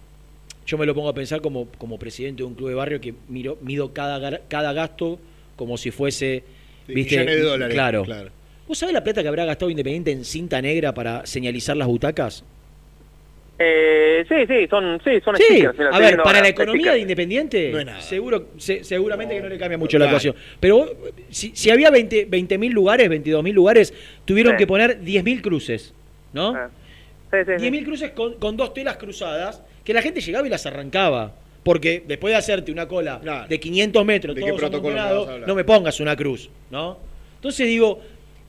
Yo 0.67 0.79
me 0.79 0.87
lo 0.87 0.95
pongo 0.95 1.09
a 1.09 1.15
pensar 1.15 1.41
como, 1.41 1.67
como 1.79 1.99
presidente 1.99 2.43
de 2.43 2.47
un 2.49 2.55
club 2.55 2.69
de 2.69 2.75
barrio 2.75 3.01
que 3.01 3.15
miro, 3.29 3.59
mido 3.61 3.93
cada, 3.93 4.39
cada 4.49 4.73
gasto 4.73 5.19
como 5.57 5.77
si 5.77 5.91
fuese, 5.91 6.45
Sí, 6.87 6.95
¿viste? 6.95 7.17
millones 7.19 7.37
de 7.37 7.43
dólares, 7.43 7.75
Claro. 7.75 8.03
claro. 8.05 8.31
¿Vos 8.67 8.79
sabés 8.79 8.95
la 8.95 9.03
plata 9.05 9.21
que 9.23 9.29
habrá 9.29 9.45
gastado 9.45 9.69
Independiente 9.71 10.13
en 10.13 10.25
cinta 10.25 10.63
negra 10.63 10.95
para 10.95 11.27
señalizar 11.27 11.77
las 11.77 11.89
butacas? 11.89 12.45
Eh, 13.63 14.25
sí, 14.27 14.37
sí, 14.49 14.67
son, 14.71 14.99
sí, 15.05 15.21
son 15.23 15.37
Sí, 15.37 15.43
stickers. 15.45 15.77
mira, 15.79 15.91
a 15.91 15.99
ver, 15.99 16.17
para 16.17 16.29
ahora, 16.31 16.41
la 16.41 16.49
economía 16.49 16.81
stickers. 16.81 16.95
de 16.95 17.01
Independiente, 17.03 17.85
No 17.85 18.01
seguro, 18.01 18.47
se- 18.57 18.83
seguramente 18.85 19.35
que 19.35 19.43
no 19.43 19.49
le 19.51 19.59
cambia 19.59 19.77
mucho 19.77 19.99
la 19.99 20.07
ecuación. 20.07 20.35
Pero 20.59 20.77
vos, 20.79 20.91
si, 21.29 21.53
si 21.55 21.71
había 21.71 21.91
20 21.91 22.57
mil 22.57 22.73
lugares, 22.73 23.07
22 23.11 23.43
mil 23.45 23.55
lugares, 23.55 23.93
tuvieron 24.25 24.53
Sí. 24.55 24.59
que 24.59 24.67
poner 24.67 25.01
10 25.01 25.23
mil 25.25 25.43
cruces, 25.43 25.93
¿no? 26.33 26.55
Sí, 26.55 27.37
sí, 27.45 27.53
sí. 27.57 27.61
10 27.61 27.71
mil 27.71 27.85
cruces 27.85 28.13
con, 28.13 28.35
con 28.37 28.57
dos 28.57 28.73
telas 28.73 28.97
cruzadas 28.97 29.63
que 29.85 29.93
la 29.93 30.01
gente 30.01 30.23
llegaba 30.23 30.47
y 30.47 30.51
las 30.51 30.65
arrancaba. 30.65 31.35
Porque 31.63 32.03
después 32.09 32.33
de 32.33 32.39
hacerte 32.39 32.73
una 32.73 32.89
cola 32.89 33.21
de 33.47 33.61
500 33.61 34.07
metros, 34.07 34.35
¿De 34.35 34.41
qué 34.41 34.47
todos 34.49 34.61
protocolo 34.63 34.95
me 34.95 35.01
amontonados, 35.01 35.27
vas 35.27 35.31
a 35.31 35.35
hablar? 35.35 35.49
no 35.49 35.55
me 35.55 35.65
pongas 35.65 36.01
una 36.01 36.17
cruz, 36.17 36.49
¿no? 36.71 36.97
Entonces 37.37 37.67
digo, 37.67 38.01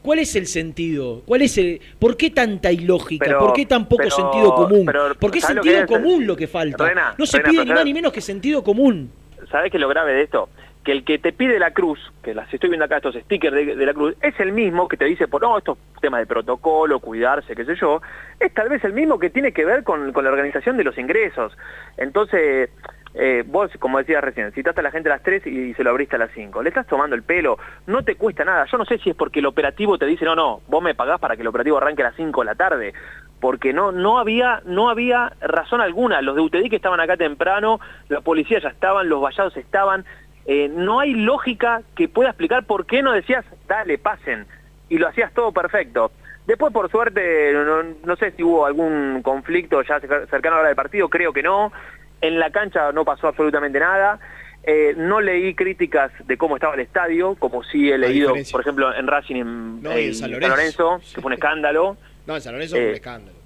¿cuál 0.02 0.20
es 0.20 0.36
el 0.36 0.48
sentido? 0.48 1.22
¿Cuál 1.26 1.42
es 1.44 1.58
el, 1.58 1.80
¿Por 2.00 2.18
qué 2.18 2.30
tanta 2.30 2.72
ilógica? 2.72 3.26
Pero- 3.26 3.40
¿Por 3.40 3.54
qué 3.54 3.66
tan 3.66 3.88
poco 3.88 4.04
pero- 4.04 4.16
sentido 4.16 4.54
común? 4.56 4.86
pero, 4.86 5.16
¿Por 5.16 5.32
qué 5.32 5.42
¿sabes 5.42 5.58
lo 5.58 5.64
sentido 5.64 5.86
común 5.88 6.28
lo 6.28 6.36
que 6.36 6.48
falta? 6.48 6.88
Rena, 6.88 7.16
no 7.18 7.26
se 7.26 7.38
Rena, 7.38 7.50
pide 7.50 7.60
ni 7.62 7.66
más 7.70 7.78
¿sabes? 7.78 7.86
ni 7.86 7.94
menos 7.94 8.12
que 8.14 8.22
sentido 8.22 8.64
común. 8.64 9.12
¿Sabés 9.52 9.72
qué 9.72 9.78
es 9.78 9.82
lo 9.82 9.90
grave 9.90 10.14
de 10.14 10.24
esto? 10.24 10.50
Que 10.84 10.92
el 10.92 11.04
que 11.04 11.20
te 11.20 11.32
pide 11.32 11.60
la 11.60 11.72
cruz, 11.72 12.00
que 12.24 12.34
las 12.34 12.52
estoy 12.52 12.70
viendo 12.70 12.86
acá, 12.86 12.98
estos 12.98 13.16
stickers 13.16 13.56
de, 13.56 13.86
la 13.86 13.94
cruz, 13.94 14.16
es 14.22 14.40
el 14.40 14.52
mismo 14.52 14.88
que 14.88 14.98
te 14.98 15.06
dice, 15.06 15.28
por 15.28 15.42
no, 15.42 15.58
estos 15.58 15.78
temas 16.02 16.22
de 16.22 16.26
protocolo, 16.26 17.00
cuidarse, 17.00 17.56
qué 17.56 17.66
sé 17.66 17.76
yo, 17.76 18.02
es 18.40 18.52
tal 18.54 18.68
vez 18.70 18.84
el 18.84 18.94
mismo 18.94 19.20
que 19.20 19.30
tiene 19.30 19.52
que 19.52 19.64
ver 19.64 19.84
con, 19.84 20.12
con 20.12 20.24
la 20.24 20.32
organización 20.32 20.78
de 20.78 20.84
los 20.84 20.98
ingresos. 20.98 21.56
Entonces, 21.98 22.72
eh, 23.14 23.44
vos, 23.46 23.70
como 23.80 23.98
decías 23.98 24.24
recién, 24.24 24.52
citaste 24.54 24.80
a 24.80 24.84
la 24.84 24.92
gente 24.92 25.10
a 25.10 25.14
las 25.14 25.24
3 25.24 25.46
y 25.46 25.74
se 25.74 25.84
lo 25.84 25.90
abriste 25.90 26.16
a 26.16 26.20
las 26.20 26.32
5. 26.32 26.64
Le 26.64 26.70
estás 26.70 26.88
tomando 26.88 27.16
el 27.16 27.24
pelo, 27.24 27.58
no 27.88 28.04
te 28.04 28.16
cuesta 28.16 28.46
nada. 28.46 28.66
Yo 28.72 28.78
no 28.78 28.86
sé 28.86 28.98
si 29.00 29.10
es 29.10 29.16
porque 29.16 29.40
el 29.40 29.46
operativo 29.46 29.98
te 29.98 30.06
dice, 30.06 30.26
no, 30.26 30.36
no, 30.36 30.62
vos 30.68 30.82
me 30.82 30.96
pagás 30.96 31.20
para 31.20 31.36
que 31.36 31.42
el 31.42 31.48
operativo 31.48 31.78
arranque 31.78 32.04
a 32.04 32.08
las 32.08 32.16
5 32.16 32.42
de 32.42 32.46
la 32.46 32.56
tarde. 32.56 32.94
Porque 33.42 33.74
no, 33.74 33.92
no 33.92 34.20
había, 34.20 34.62
no 34.66 34.90
había 34.90 35.34
razón 35.42 35.82
alguna. 35.82 36.22
Los 36.22 36.36
de 36.36 36.42
UTD 36.42 36.70
que 36.70 36.76
estaban 36.76 37.00
acá 37.00 37.18
temprano, 37.18 37.80
la 38.08 38.22
policía 38.22 38.60
ya 38.60 38.70
estaban, 38.70 39.10
los 39.10 39.20
vallados 39.20 39.58
estaban. 39.58 40.06
Eh, 40.46 40.70
no 40.74 41.00
hay 41.00 41.14
lógica 41.14 41.82
que 41.96 42.08
pueda 42.08 42.30
explicar 42.30 42.66
por 42.66 42.86
qué 42.86 43.02
no 43.02 43.12
decías, 43.14 43.46
dale, 43.68 43.98
pasen. 43.98 44.46
Y 44.90 44.98
lo 44.98 45.08
hacías 45.08 45.32
todo 45.34 45.52
perfecto. 45.52 46.12
Después, 46.48 46.74
por 46.74 46.90
suerte, 46.90 47.54
no, 47.54 47.84
no 48.04 48.16
sé 48.16 48.32
si 48.32 48.44
hubo 48.44 48.66
algún 48.66 49.22
conflicto 49.24 49.82
ya 49.84 50.00
cerca- 50.00 50.26
cercano 50.28 50.56
a 50.56 50.58
la 50.58 50.62
hora 50.62 50.68
del 50.70 50.76
partido, 50.76 51.08
creo 51.10 51.32
que 51.32 51.44
no. 51.44 51.72
En 52.20 52.40
la 52.40 52.50
cancha 52.52 52.92
no 52.92 53.06
pasó 53.06 53.28
absolutamente 53.28 53.80
nada. 53.80 54.20
Eh, 54.64 54.94
no 54.98 55.22
leí 55.22 55.56
críticas 55.56 56.12
de 56.28 56.38
cómo 56.38 56.56
estaba 56.56 56.74
el 56.76 56.82
estadio, 56.82 57.36
como 57.36 57.64
sí 57.64 57.92
he 57.92 57.98
leído, 57.98 58.34
por 58.52 58.62
ejemplo, 58.62 58.94
en 58.96 59.08
Racing, 59.08 59.36
en, 59.38 59.82
No, 59.84 59.92
en 59.92 59.98
en 60.00 60.16
San 60.16 60.30
San 60.32 60.40
Lorenzo. 60.40 61.00
Que 61.16 61.22
fue 61.22 61.30
un 61.30 61.34
escándalo. 61.40 61.98
No, 62.28 62.36
en 62.36 62.42
San 62.42 62.54
Lorenzo 62.54 62.76
fue 62.76 62.86
Eh, 62.86 62.90
un 62.90 62.94
escándalo. 62.96 63.38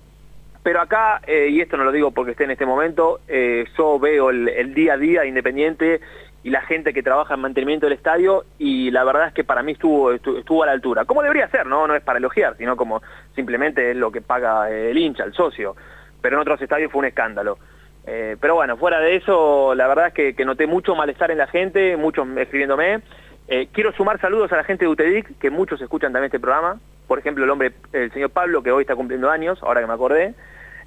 Pero 0.63 0.81
acá, 0.81 1.21
eh, 1.27 1.49
y 1.51 1.61
esto 1.61 1.77
no 1.77 1.83
lo 1.83 1.91
digo 1.91 2.09
porque 2.11 2.31
esté 2.31 2.45
en 2.45 2.51
este 2.51 2.65
momento, 2.65 3.19
eh, 3.27 3.65
yo 3.77 3.99
veo 3.99 4.31
el, 4.31 4.49
el 4.49 4.73
día 4.73 4.93
a 4.93 4.97
día 4.97 5.21
de 5.21 5.27
Independiente 5.27 6.01
y 6.45 6.51
la 6.51 6.61
gente 6.61 6.93
que 6.93 7.01
trabaja 7.01 7.33
en 7.33 7.39
mantenimiento 7.39 7.87
del 7.87 7.93
estadio 7.93 8.45
y 8.59 8.91
la 8.91 9.03
verdad 9.03 9.29
es 9.29 9.33
que 9.33 9.43
para 9.43 9.63
mí 9.63 9.71
estuvo, 9.71 10.13
estu- 10.13 10.37
estuvo 10.37 10.61
a 10.61 10.67
la 10.67 10.73
altura. 10.73 11.03
Como 11.03 11.23
debería 11.23 11.47
ser, 11.47 11.65
¿no? 11.65 11.87
No 11.87 11.95
es 11.95 12.03
para 12.03 12.19
elogiar, 12.19 12.55
sino 12.55 12.77
como 12.77 13.01
simplemente 13.33 13.89
es 13.89 13.97
lo 13.97 14.11
que 14.11 14.21
paga 14.21 14.69
el 14.69 14.95
hincha, 14.95 15.23
el 15.23 15.33
socio. 15.33 15.75
Pero 16.21 16.35
en 16.35 16.41
otros 16.43 16.61
estadios 16.61 16.91
fue 16.91 16.99
un 16.99 17.05
escándalo. 17.05 17.57
Eh, 18.05 18.37
pero 18.39 18.53
bueno, 18.53 18.77
fuera 18.77 18.99
de 18.99 19.15
eso, 19.15 19.73
la 19.73 19.87
verdad 19.87 20.13
es 20.15 20.35
que, 20.35 20.45
noté 20.45 20.67
mucho 20.67 20.93
malestar 20.93 21.31
en 21.31 21.39
la 21.39 21.47
gente, 21.47 21.97
muchos 21.97 22.27
escribiéndome. 22.37 23.01
Eh, 23.47 23.69
quiero 23.71 23.91
sumar 23.93 24.21
saludos 24.21 24.51
a 24.53 24.57
la 24.57 24.63
gente 24.65 24.85
de 24.85 24.91
UTEDIC, 24.91 25.39
que 25.39 25.49
muchos 25.49 25.81
escuchan 25.81 26.13
también 26.13 26.27
este 26.27 26.39
programa. 26.39 26.79
Por 27.07 27.17
ejemplo, 27.17 27.43
el 27.43 27.49
hombre, 27.49 27.71
el 27.91 28.11
señor 28.11 28.29
Pablo, 28.29 28.61
que 28.61 28.71
hoy 28.71 28.81
está 28.83 28.95
cumpliendo 28.95 29.31
años, 29.31 29.57
ahora 29.63 29.81
que 29.81 29.87
me 29.87 29.93
acordé. 29.93 30.35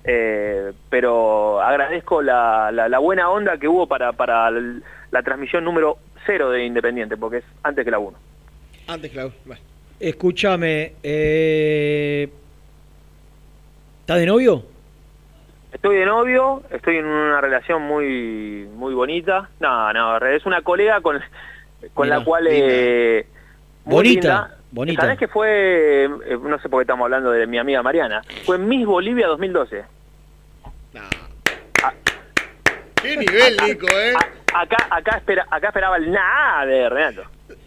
Eh, 0.04 0.72
pero 0.88 1.60
agradezco 1.60 2.22
la, 2.22 2.70
buena 3.00 3.28
onda 3.28 3.58
que 3.58 3.66
hubo 3.66 3.88
para, 3.88 4.12
para 4.12 4.52
la 5.10 5.22
transmisión 5.22 5.64
número 5.64 5.98
cero 6.26 6.50
de 6.50 6.64
Independiente, 6.64 7.16
porque 7.16 7.38
es 7.38 7.44
antes 7.62 7.84
que 7.84 7.90
la 7.90 7.98
1. 7.98 8.16
Antes, 8.88 9.10
Clau. 9.10 9.32
Bueno. 9.44 9.60
Escúchame, 10.00 10.92
eh... 11.02 12.28
¿estás 14.00 14.18
de 14.18 14.26
novio? 14.26 14.64
Estoy 15.72 15.96
de 15.96 16.06
novio, 16.06 16.62
estoy 16.70 16.96
en 16.96 17.04
una 17.04 17.40
relación 17.40 17.82
muy 17.82 18.66
muy 18.74 18.94
bonita. 18.94 19.50
No, 19.60 19.92
no, 19.92 20.16
es 20.26 20.46
una 20.46 20.62
colega 20.62 21.00
con, 21.02 21.20
con 21.94 22.06
Mira, 22.06 22.18
la 22.18 22.24
cual... 22.24 22.46
eh, 22.48 23.26
Bonita, 23.84 24.20
linda. 24.20 24.56
bonita. 24.70 25.02
¿Sabés 25.02 25.18
que 25.18 25.28
fue, 25.28 26.04
eh, 26.04 26.38
no 26.42 26.58
sé 26.60 26.68
por 26.68 26.78
qué 26.80 26.82
estamos 26.82 27.04
hablando 27.04 27.30
de 27.30 27.46
mi 27.46 27.58
amiga 27.58 27.82
Mariana, 27.82 28.22
fue 28.44 28.56
Miss 28.58 28.86
Bolivia 28.86 29.26
2012? 29.26 29.84
Qué 33.08 33.16
nivel, 33.16 33.56
Nico, 33.66 33.86
¿eh? 33.88 34.12
Acá, 34.54 34.76
acá, 34.90 35.16
espera, 35.18 35.46
acá 35.50 35.68
esperaba 35.68 35.96
el 35.96 36.10
nada 36.10 36.66
de 36.66 36.88
Renato. 36.88 37.22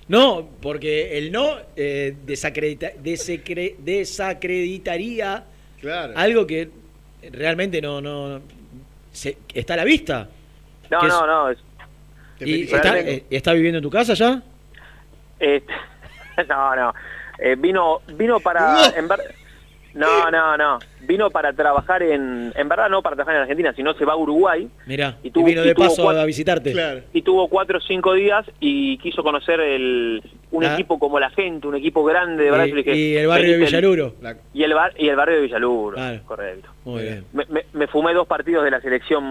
No, 0.07 0.49
porque 0.61 1.17
el 1.17 1.31
no 1.31 1.55
eh, 1.75 2.15
desacredita- 2.25 2.93
desecre- 3.01 3.75
desacreditaría 3.79 5.43
Claro. 5.79 6.13
algo 6.15 6.45
que 6.45 6.69
realmente 7.31 7.81
no, 7.81 8.01
no 8.01 8.41
se- 9.11 9.37
está 9.53 9.73
a 9.75 9.77
la 9.77 9.83
vista. 9.83 10.27
No, 10.89 11.01
no, 11.07 11.25
no. 11.27 11.49
es- 11.49 11.59
¿Y 12.39 12.63
está, 12.63 12.99
eh, 12.99 13.23
está 13.29 13.53
viviendo 13.53 13.77
en 13.77 13.83
tu 13.83 13.89
casa 13.89 14.13
ya? 14.13 14.41
Este, 15.39 15.73
no, 16.49 16.75
no. 16.75 16.93
Eh, 17.39 17.55
vino, 17.57 18.01
vino 18.15 18.39
para. 18.39 18.87
en 18.95 19.07
ver- 19.07 19.35
no, 19.93 20.31
no, 20.31 20.57
no. 20.57 20.79
Vino 21.01 21.29
para 21.31 21.51
trabajar 21.53 22.03
en. 22.03 22.53
En 22.55 22.69
verdad, 22.69 22.89
no 22.89 23.01
para 23.01 23.15
trabajar 23.15 23.35
en 23.37 23.41
Argentina, 23.41 23.73
sino 23.75 23.93
se 23.95 24.05
va 24.05 24.13
a 24.13 24.17
Uruguay 24.17 24.67
Mirá, 24.85 25.17
Y 25.23 25.27
y, 25.27 25.31
tuvo- 25.31 25.45
vino 25.45 25.61
de 25.63 25.73
paso 25.75 26.03
cuatro- 26.03 26.21
a 26.21 26.25
visitarte. 26.25 26.73
y 27.13 27.21
tuvo 27.23 27.47
cuatro 27.49 27.79
o 27.79 27.81
cinco 27.81 28.13
días 28.13 28.45
y 28.59 28.97
quiso 28.99 29.23
conocer 29.23 29.59
el, 29.59 30.21
un 30.51 30.63
Ah. 30.63 30.73
equipo 30.73 30.99
como 30.99 31.19
la 31.19 31.29
gente, 31.31 31.67
un 31.67 31.75
equipo 31.75 32.03
grande 32.03 32.43
de 32.45 32.51
Brasil. 32.51 32.83
Y, 32.87 33.15
el 33.17 33.27
barrio 33.27 33.47
de 33.49 33.53
el- 33.55 33.61
Villaluro. 33.61 34.13
Y 34.53 34.63
el, 34.63 34.73
bar, 34.73 34.93
y 34.97 35.09
el 35.09 35.15
barrio 35.15 35.35
de 35.37 35.41
Villaluro, 35.41 35.95
Claro. 35.95 36.19
correcto. 36.25 36.69
Muy 36.85 37.01
bien. 37.03 37.25
Me, 37.33 37.45
me- 37.47 37.65
me 37.73 37.87
fumé 37.87 38.13
dos 38.13 38.27
partidos 38.27 38.63
de 38.63 38.71
la 38.71 38.79
selección 38.81 39.23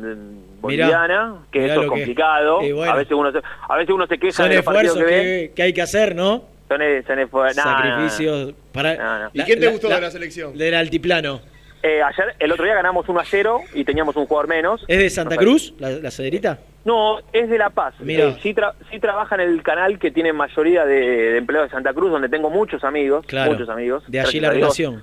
mm, 0.00 0.60
boliviana, 0.62 1.36
que 1.50 1.60
mirá 1.60 1.72
eso 1.74 1.82
es 1.82 1.84
que- 1.86 1.90
complicado. 1.90 2.58
bueno. 2.74 2.92
a 2.92 2.96
veces 2.96 3.12
uno 3.12 3.30
se, 3.32 3.38
a 3.68 3.76
veces 3.76 3.94
uno 3.94 4.06
se 4.06 4.18
queja 4.18 4.32
Son 4.32 4.48
de 4.48 4.56
los 4.56 4.64
partidos 4.64 4.96
que 4.96 5.62
hay 5.62 5.72
que 5.72 5.82
hacer, 5.82 6.14
¿no? 6.16 6.44
Son, 6.70 6.80
e- 6.82 7.02
son 7.02 7.18
esfu- 7.18 7.32
no, 7.32 7.42
no, 7.42 7.48
no. 7.48 7.52
Sacrificios 7.98 8.54
para... 8.70 8.94
No, 8.94 9.18
no. 9.24 9.30
¿Y 9.34 9.42
quién 9.42 9.58
te 9.58 9.66
gustó 9.66 9.88
de 9.88 10.00
la 10.00 10.10
selección? 10.12 10.56
Del 10.56 10.72
altiplano. 10.74 11.40
Eh, 11.82 12.00
ayer, 12.00 12.34
el 12.38 12.52
otro 12.52 12.64
día 12.64 12.74
ganamos 12.74 13.08
1 13.08 13.18
a 13.18 13.24
0 13.24 13.60
y 13.74 13.82
teníamos 13.84 14.14
un 14.14 14.26
jugador 14.26 14.48
menos. 14.48 14.84
¿Es 14.86 14.98
de 14.98 15.10
Santa 15.10 15.36
Cruz, 15.36 15.74
la, 15.78 15.90
la 15.90 16.10
cederita? 16.12 16.60
No, 16.84 17.18
es 17.32 17.48
de 17.50 17.58
La 17.58 17.70
Paz. 17.70 17.94
Mira. 18.00 18.26
Eh, 18.28 18.36
sí, 18.42 18.54
tra- 18.54 18.74
sí 18.90 19.00
trabaja 19.00 19.34
en 19.34 19.40
el 19.40 19.62
canal 19.64 19.98
que 19.98 20.10
tiene 20.12 20.32
mayoría 20.32 20.84
de, 20.84 20.94
de 21.32 21.38
empleados 21.38 21.70
de 21.70 21.74
Santa 21.74 21.92
Cruz, 21.92 22.12
donde 22.12 22.28
tengo 22.28 22.50
muchos 22.50 22.84
amigos. 22.84 23.24
Claro. 23.26 23.50
Muchos 23.52 23.68
amigos. 23.68 24.04
De 24.06 24.20
allí 24.20 24.38
la 24.38 24.50
relación. 24.50 25.02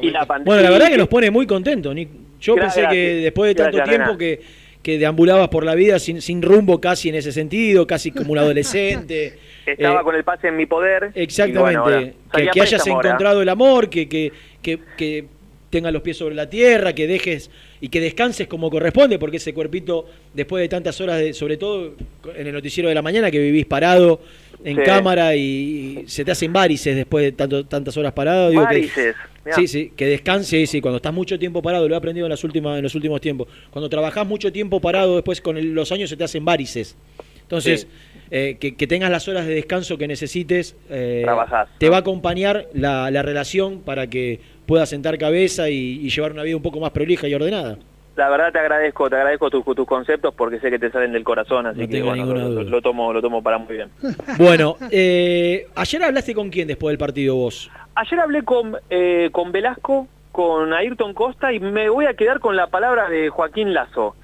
y 0.00 0.10
la 0.10 0.20
pantalla. 0.24 0.44
Bueno, 0.46 0.62
la 0.62 0.70
verdad 0.70 0.88
que 0.88 0.96
nos 0.98 1.08
pone 1.08 1.30
muy 1.30 1.46
contentos. 1.46 1.94
Nick. 1.94 2.08
Yo 2.40 2.54
Gracias, 2.54 2.74
pensé 2.86 2.94
que 2.96 3.02
gracias. 3.04 3.22
después 3.24 3.48
de 3.48 3.54
tanto 3.62 3.76
Gracias, 3.78 3.96
tiempo 3.96 4.16
que, 4.18 4.40
que 4.82 4.98
deambulabas 4.98 5.48
por 5.48 5.64
la 5.64 5.74
vida 5.74 5.98
sin, 5.98 6.20
sin 6.22 6.42
rumbo 6.42 6.80
casi 6.80 7.08
en 7.08 7.16
ese 7.16 7.32
sentido, 7.32 7.86
casi 7.86 8.10
como 8.12 8.32
un 8.32 8.38
adolescente. 8.38 9.38
Estaba 9.66 10.00
Eh, 10.00 10.04
con 10.04 10.14
el 10.14 10.24
pase 10.24 10.48
en 10.48 10.56
mi 10.56 10.66
poder. 10.66 11.10
Exactamente. 11.14 11.60
bueno, 11.60 11.82
ahora, 11.84 12.12
que, 12.34 12.50
que 12.52 12.60
hayas 12.60 12.86
ahora. 12.86 13.08
encontrado 13.08 13.42
el 13.42 13.48
amor, 13.48 13.88
que, 13.88 14.08
que, 14.08 14.32
que, 14.62 14.78
que 14.96 15.24
tengas 15.70 15.92
los 15.92 16.02
pies 16.02 16.16
sobre 16.16 16.34
la 16.34 16.48
tierra, 16.48 16.92
que 16.94 17.06
dejes 17.06 17.50
y 17.80 17.88
que 17.88 18.00
descanses 18.00 18.46
como 18.46 18.70
corresponde, 18.70 19.18
porque 19.18 19.38
ese 19.38 19.52
cuerpito, 19.52 20.06
después 20.32 20.60
de 20.62 20.68
tantas 20.68 21.00
horas, 21.00 21.18
de, 21.18 21.34
sobre 21.34 21.56
todo 21.56 21.94
en 22.36 22.46
el 22.46 22.52
noticiero 22.52 22.88
de 22.88 22.94
la 22.94 23.02
mañana, 23.02 23.30
que 23.30 23.38
vivís 23.40 23.66
parado 23.66 24.20
en 24.64 24.76
Sí. 24.76 24.82
cámara 24.82 25.34
y, 25.34 26.00
y 26.04 26.08
se 26.08 26.24
te 26.24 26.30
hacen 26.30 26.52
varices 26.52 26.94
después 26.96 27.24
de 27.24 27.32
tanto, 27.32 27.66
tantas 27.66 27.96
horas 27.96 28.12
parado. 28.12 28.50
digo 28.50 28.62
que- 28.62 28.74
Varices, 28.74 29.16
sí, 29.56 29.66
sí, 29.68 29.92
que 29.96 30.06
descanse, 30.06 30.64
sí, 30.66 30.80
cuando 30.80 30.96
estás 30.96 31.12
mucho 31.12 31.38
tiempo 31.38 31.60
parado, 31.60 31.86
lo 31.88 31.94
he 31.94 31.98
aprendido 31.98 32.26
en, 32.26 32.30
las 32.30 32.44
últimas, 32.44 32.78
en 32.78 32.82
los 32.84 32.94
últimos 32.94 33.20
tiempos. 33.20 33.48
Cuando 33.70 33.88
trabajás 33.90 34.26
mucho 34.26 34.50
tiempo 34.52 34.80
parado, 34.80 35.16
después 35.16 35.40
con 35.40 35.58
el- 35.58 35.72
los 35.74 35.90
años 35.92 36.08
se 36.08 36.16
te 36.16 36.24
hacen 36.24 36.44
varices. 36.44 36.96
Entonces, 37.42 37.82
Sí. 37.82 37.88
Eh, 38.30 38.56
que, 38.60 38.76
que 38.76 38.86
tengas 38.86 39.10
las 39.10 39.28
horas 39.28 39.46
de 39.46 39.54
descanso 39.54 39.98
que 39.98 40.06
necesites, 40.08 40.76
eh, 40.90 41.26
te 41.78 41.88
va 41.88 41.96
a 41.96 42.00
acompañar 42.00 42.66
la, 42.72 43.10
la 43.10 43.22
relación 43.22 43.80
para 43.80 44.08
que 44.08 44.40
puedas 44.66 44.88
sentar 44.88 45.18
cabeza 45.18 45.68
y, 45.68 46.00
y 46.00 46.10
llevar 46.10 46.32
una 46.32 46.42
vida 46.42 46.56
un 46.56 46.62
poco 46.62 46.80
más 46.80 46.90
prolija 46.90 47.28
y 47.28 47.34
ordenada. 47.34 47.78
La 48.16 48.28
verdad 48.28 48.52
te 48.52 48.60
agradezco, 48.60 49.10
te 49.10 49.16
agradezco 49.16 49.50
tus, 49.50 49.64
tus 49.64 49.86
conceptos 49.86 50.32
porque 50.34 50.60
sé 50.60 50.70
que 50.70 50.78
te 50.78 50.90
salen 50.90 51.12
del 51.12 51.24
corazón, 51.24 51.66
así 51.66 51.80
No 51.80 51.88
que 51.88 52.02
bueno, 52.02 52.24
lo 52.24 52.80
tomo, 52.80 53.12
lo 53.12 53.20
tomo 53.20 53.42
para 53.42 53.58
muy 53.58 53.74
bien. 53.74 53.88
Bueno, 54.38 54.76
eh, 54.90 55.66
ayer 55.74 56.02
hablaste 56.02 56.32
con 56.34 56.48
quién 56.50 56.68
después 56.68 56.92
del 56.92 56.98
partido 56.98 57.34
vos. 57.34 57.70
Ayer 57.96 58.20
hablé 58.20 58.42
con, 58.44 58.76
eh, 58.88 59.30
con 59.32 59.50
Velasco, 59.50 60.06
con 60.30 60.72
Ayrton 60.72 61.12
Costa 61.12 61.52
y 61.52 61.58
me 61.58 61.88
voy 61.88 62.06
a 62.06 62.14
quedar 62.14 62.38
con 62.38 62.54
la 62.54 62.68
palabra 62.68 63.08
de 63.08 63.30
Joaquín 63.30 63.74
Lazo. 63.74 64.14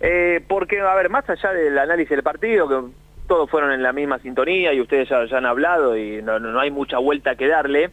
Eh, 0.00 0.42
porque, 0.48 0.80
a 0.80 0.94
ver, 0.94 1.10
más 1.10 1.28
allá 1.28 1.52
del 1.52 1.78
análisis 1.78 2.10
del 2.10 2.22
partido, 2.22 2.68
que 2.68 2.90
todos 3.30 3.48
fueron 3.48 3.70
en 3.70 3.80
la 3.84 3.92
misma 3.92 4.18
sintonía 4.18 4.72
y 4.74 4.80
ustedes 4.80 5.08
ya, 5.08 5.20
han 5.38 5.46
hablado 5.46 5.96
y 5.96 6.20
no, 6.20 6.40
no- 6.40 6.58
hay 6.58 6.72
mucha 6.72 6.98
vuelta 6.98 7.36
que 7.36 7.46
darle, 7.46 7.90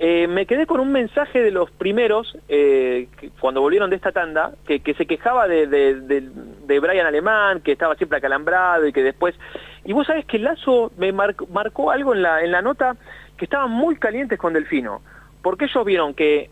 eh, 0.00 0.26
me 0.26 0.46
quedé 0.46 0.66
con 0.66 0.80
un 0.80 0.90
mensaje 0.90 1.40
de 1.44 1.52
los 1.52 1.70
primeros, 1.70 2.36
eh, 2.48 3.06
cuando 3.38 3.60
volvieron 3.60 3.88
de 3.88 3.94
esta 3.94 4.10
tanda, 4.10 4.50
que, 4.66 4.80
que 4.80 4.94
se 4.94 5.06
quejaba 5.06 5.46
de, 5.46 5.68
de, 5.68 5.94
de- 6.00 6.28
de 6.66 6.80
Brian 6.80 7.06
Alemán, 7.06 7.60
que 7.60 7.70
estaba 7.70 7.94
siempre 7.94 8.18
acalambrado 8.18 8.84
y 8.88 8.92
que 8.92 9.04
después... 9.04 9.36
Y 9.84 9.92
vos 9.92 10.08
sabés 10.08 10.24
que 10.24 10.40
Lazo 10.40 10.90
me 10.98 11.12
mar- 11.12 11.36
marcó 11.52 11.92
algo 11.92 12.12
en 12.12 12.22
la, 12.22 12.42
en 12.42 12.50
la 12.50 12.60
nota 12.60 12.96
que 13.36 13.44
estaban 13.44 13.70
muy 13.70 13.94
calientes 13.94 14.40
con 14.40 14.54
Delfino, 14.54 15.02
porque 15.40 15.66
ellos 15.66 15.84
vieron 15.84 16.14
que, 16.14 16.50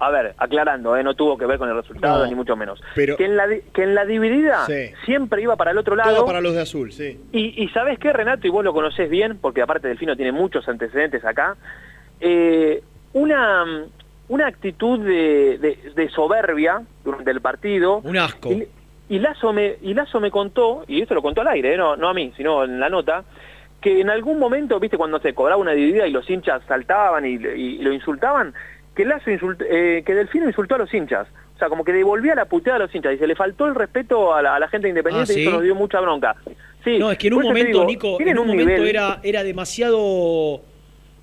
a 0.00 0.10
ver, 0.10 0.34
aclarando, 0.38 0.96
eh, 0.96 1.02
no 1.04 1.14
tuvo 1.14 1.38
que 1.38 1.46
ver 1.46 1.58
con 1.58 1.68
el 1.68 1.76
resultado, 1.76 2.18
No, 2.24 2.26
ni 2.26 2.34
mucho 2.34 2.56
menos, 2.56 2.82
pero- 2.94 3.16
que, 3.16 3.24
en 3.26 3.36
la, 3.36 3.46
que 3.72 3.82
en 3.84 3.94
la 3.94 4.04
dividida 4.04 4.66
Sí. 4.66 4.90
siempre 5.04 5.40
iba 5.42 5.56
para 5.56 5.70
el 5.70 5.78
otro 5.78 5.94
lado. 5.96 6.14
Todo 6.16 6.26
para 6.26 6.40
los 6.40 6.52
de 6.54 6.60
azul, 6.62 6.92
sí. 6.92 7.20
Y, 7.32 7.62
y 7.62 7.68
sabes 7.68 7.98
qué, 7.98 8.12
Renato, 8.12 8.46
y 8.46 8.50
vos 8.50 8.64
lo 8.64 8.72
conocés 8.72 9.08
bien, 9.08 9.38
porque 9.40 9.62
aparte 9.62 9.88
Delfino 9.88 10.16
tiene 10.16 10.32
muchos 10.32 10.68
antecedentes 10.68 11.24
acá, 11.24 11.56
eh, 12.20 12.82
una, 13.12 13.64
una 14.28 14.46
actitud 14.46 14.98
de, 15.00 15.58
de- 15.58 15.92
de 15.94 16.08
soberbia 16.10 16.82
durante 17.04 17.30
el 17.30 17.40
partido. 17.40 17.98
Un 17.98 18.16
asco. 18.18 18.50
Y, 18.52 18.66
y 19.08 19.18
Lazo 19.20 19.52
me, 19.52 19.76
y 19.82 19.94
Lazo 19.94 20.20
me 20.20 20.30
contó, 20.30 20.84
y 20.88 21.00
esto 21.02 21.14
lo 21.14 21.22
contó 21.22 21.42
al 21.42 21.48
aire, 21.48 21.74
eh, 21.74 21.76
no, 21.76 21.96
no 21.96 22.08
a 22.08 22.14
mí, 22.14 22.32
sino 22.36 22.64
en 22.64 22.80
la 22.80 22.88
nota, 22.88 23.22
que 23.80 24.00
en 24.00 24.08
algún 24.08 24.38
momento, 24.38 24.80
viste, 24.80 24.96
cuando 24.96 25.18
se 25.20 25.34
cobraba 25.34 25.60
una 25.60 25.72
dividida 25.72 26.06
y 26.06 26.10
los 26.10 26.28
hinchas 26.28 26.62
saltaban 26.66 27.26
y, 27.26 27.34
y 27.34 27.78
lo 27.82 27.92
insultaban, 27.92 28.54
que 28.94 29.04
Lazo 29.04 29.30
insult- 29.30 29.64
eh, 29.68 30.02
que 30.04 30.14
Delfino 30.14 30.46
insultó 30.48 30.74
a 30.76 30.78
los 30.78 30.92
hinchas. 30.94 31.26
O 31.54 31.58
sea, 31.58 31.68
como 31.68 31.84
que 31.84 31.92
devolvía 31.92 32.34
la 32.34 32.46
puteada 32.46 32.76
a 32.76 32.82
los 32.82 32.94
hinchas 32.94 33.14
y 33.14 33.18
se 33.18 33.26
le 33.26 33.34
faltó 33.36 33.66
el 33.66 33.74
respeto 33.74 34.34
a 34.34 34.42
la, 34.42 34.56
a 34.56 34.58
la 34.58 34.68
gente 34.68 34.88
independiente 34.88 35.32
Ah, 35.34 35.38
y 35.38 35.42
eso 35.42 35.50
nos 35.52 35.62
dio 35.62 35.74
mucha 35.74 36.00
bronca. 36.00 36.34
Sí, 36.84 36.98
No, 36.98 37.10
es 37.10 37.16
que 37.18 37.28
en 37.28 37.34
un 37.34 37.42
momento, 37.44 37.68
digo, 37.78 37.84
Nico, 37.86 38.20
en 38.20 38.28
un, 38.30 38.38
un 38.40 38.46
momento 38.48 38.72
nivel- 38.82 38.88
era, 38.88 39.20
era 39.22 39.42
demasiado... 39.44 40.60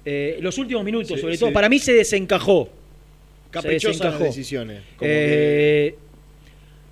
eh, 0.06 0.38
los 0.42 0.58
últimos 0.58 0.84
minutos, 0.84 1.10
Sí, 1.10 1.18
sobre 1.18 1.34
sí. 1.36 1.40
todo, 1.42 1.54
para 1.54 1.70
mí 1.70 1.80
se 1.80 1.94
desencajó. 1.94 2.70
Caprichosas 3.52 3.98
Se 3.98 4.04
desencajó. 4.04 4.24
las 4.26 4.36
decisiones. 4.36 4.82
Como 4.98 5.12
Eh, 5.14 5.96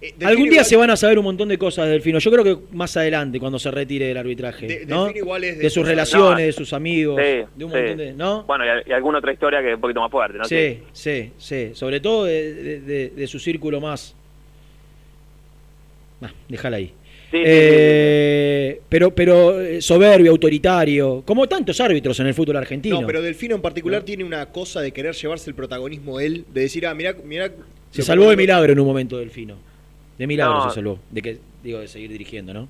Delfino 0.02 0.28
algún 0.30 0.44
día 0.46 0.52
igual- 0.54 0.66
se 0.66 0.76
van 0.78 0.90
a 0.92 0.96
saber 0.96 1.20
un 1.20 1.26
montón 1.26 1.50
de 1.50 1.58
cosas 1.58 1.86
de 1.86 1.92
Delfino. 1.92 2.20
Yo 2.20 2.32
creo 2.32 2.44
que 2.44 2.58
más 2.74 2.96
adelante, 2.96 3.38
cuando 3.40 3.60
se 3.60 3.70
retire 3.70 4.08
del 4.08 4.18
arbitraje. 4.18 4.66
De- 4.66 4.86
¿no? 4.86 5.06
Delfino 5.06 5.26
igual 5.26 5.44
es 5.44 5.58
de 5.58 5.64
de 5.64 5.70
sus 5.70 5.86
relaciones, 5.86 6.40
No, 6.40 6.46
de 6.46 6.52
sus 6.54 6.72
amigos, 6.74 7.18
Sí, 7.22 7.24
de 7.56 7.66
un 7.66 7.72
sí. 7.72 7.78
montón 7.78 7.98
de. 7.98 8.14
¿No? 8.14 8.44
Bueno, 8.44 8.64
y, 8.66 8.90
y 8.90 8.94
alguna 8.94 9.18
otra 9.18 9.34
historia 9.34 9.62
que 9.62 9.70
es 9.70 9.76
un 9.76 9.82
poquito 9.82 10.00
más 10.00 10.10
fuerte, 10.12 10.38
¿no? 10.38 10.46
Sí, 10.46 10.80
sí, 10.94 11.32
sí. 11.38 11.72
Sobre 11.74 12.00
todo 12.00 12.24
de, 12.26 12.54
de- 12.54 12.80
de- 12.80 13.10
de 13.10 13.28
su 13.28 13.40
círculo 13.40 13.82
más. 13.82 14.16
Ah, 16.22 16.32
déjala 16.48 16.78
ahí. 16.78 16.88
Sí, 17.32 17.38
sí, 17.38 17.44
Eh, 17.46 18.82
Pero, 18.90 19.14
pero 19.14 19.62
eh, 19.62 19.82
soberbio, 19.82 20.32
autoritario, 20.32 21.22
como 21.26 21.48
tantos 21.48 21.80
árbitros 21.80 22.20
en 22.20 22.28
el 22.28 22.34
fútbol 22.34 22.56
argentino. 22.58 23.02
No, 23.02 23.06
pero 23.08 23.22
Delfino 23.22 23.56
en 23.56 23.62
particular 23.62 24.02
tiene 24.04 24.24
una 24.24 24.46
cosa 24.48 24.82
de 24.82 24.92
querer 24.92 25.14
llevarse 25.14 25.50
el 25.50 25.56
protagonismo 25.56 26.20
él, 26.20 26.46
de 26.54 26.62
decir, 26.62 26.88
ah, 26.88 26.94
mirá, 26.96 27.16
mirá. 27.24 27.52
se 27.92 28.02
salvó 28.02 28.30
de 28.30 28.36
milagro 28.38 28.74
en 28.74 28.80
un 28.80 28.88
momento 28.88 29.18
Delfino. 29.18 29.56
De 30.20 30.28
milagro 30.28 30.56
No. 30.56 30.70
se 30.70 30.76
salvó. 30.76 31.00
De 31.10 31.22
que, 31.24 31.40
digo, 31.64 31.80
de 31.80 31.88
seguir 31.88 32.12
dirigiendo, 32.12 32.54
¿no? 32.54 32.68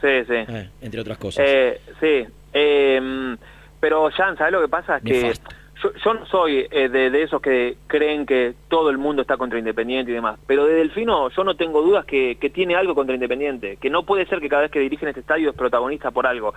Sí, 0.00 0.24
sí. 0.28 0.34
Eh, 0.34 0.68
entre 0.82 1.00
otras 1.00 1.18
cosas. 1.18 1.44
Eh, 1.48 1.80
sí. 2.00 2.24
Eh, 2.52 3.36
pero, 3.80 4.08
Jan, 4.10 4.36
¿sabes 4.36 4.52
lo 4.52 4.60
que 4.60 4.68
pasa? 4.68 4.98
Es 4.98 5.02
que 5.02 5.32
yo, 5.82 5.92
yo 5.94 6.14
no 6.14 6.26
soy 6.26 6.66
eh, 6.70 6.90
de, 6.90 7.08
de 7.10 7.22
esos 7.22 7.40
que 7.40 7.78
creen 7.86 8.26
que 8.26 8.54
todo 8.68 8.90
el 8.90 8.98
mundo 8.98 9.22
está 9.22 9.38
contra 9.38 9.58
Independiente 9.58 10.10
y 10.12 10.14
demás. 10.14 10.38
Pero 10.46 10.66
de 10.66 10.74
Delfino 10.74 11.30
yo 11.30 11.42
no 11.42 11.56
tengo 11.56 11.80
dudas 11.82 12.04
que, 12.04 12.36
que 12.38 12.50
tiene 12.50 12.74
algo 12.76 12.94
contra 12.94 13.14
Independiente. 13.14 13.78
Que 13.78 13.88
no 13.88 14.02
puede 14.04 14.26
ser 14.26 14.40
que 14.40 14.48
cada 14.50 14.62
vez 14.62 14.70
que 14.70 14.78
dirigen 14.80 15.08
este 15.08 15.20
estadio 15.22 15.48
es 15.50 15.56
protagonista 15.56 16.10
por 16.10 16.26
algo. 16.26 16.52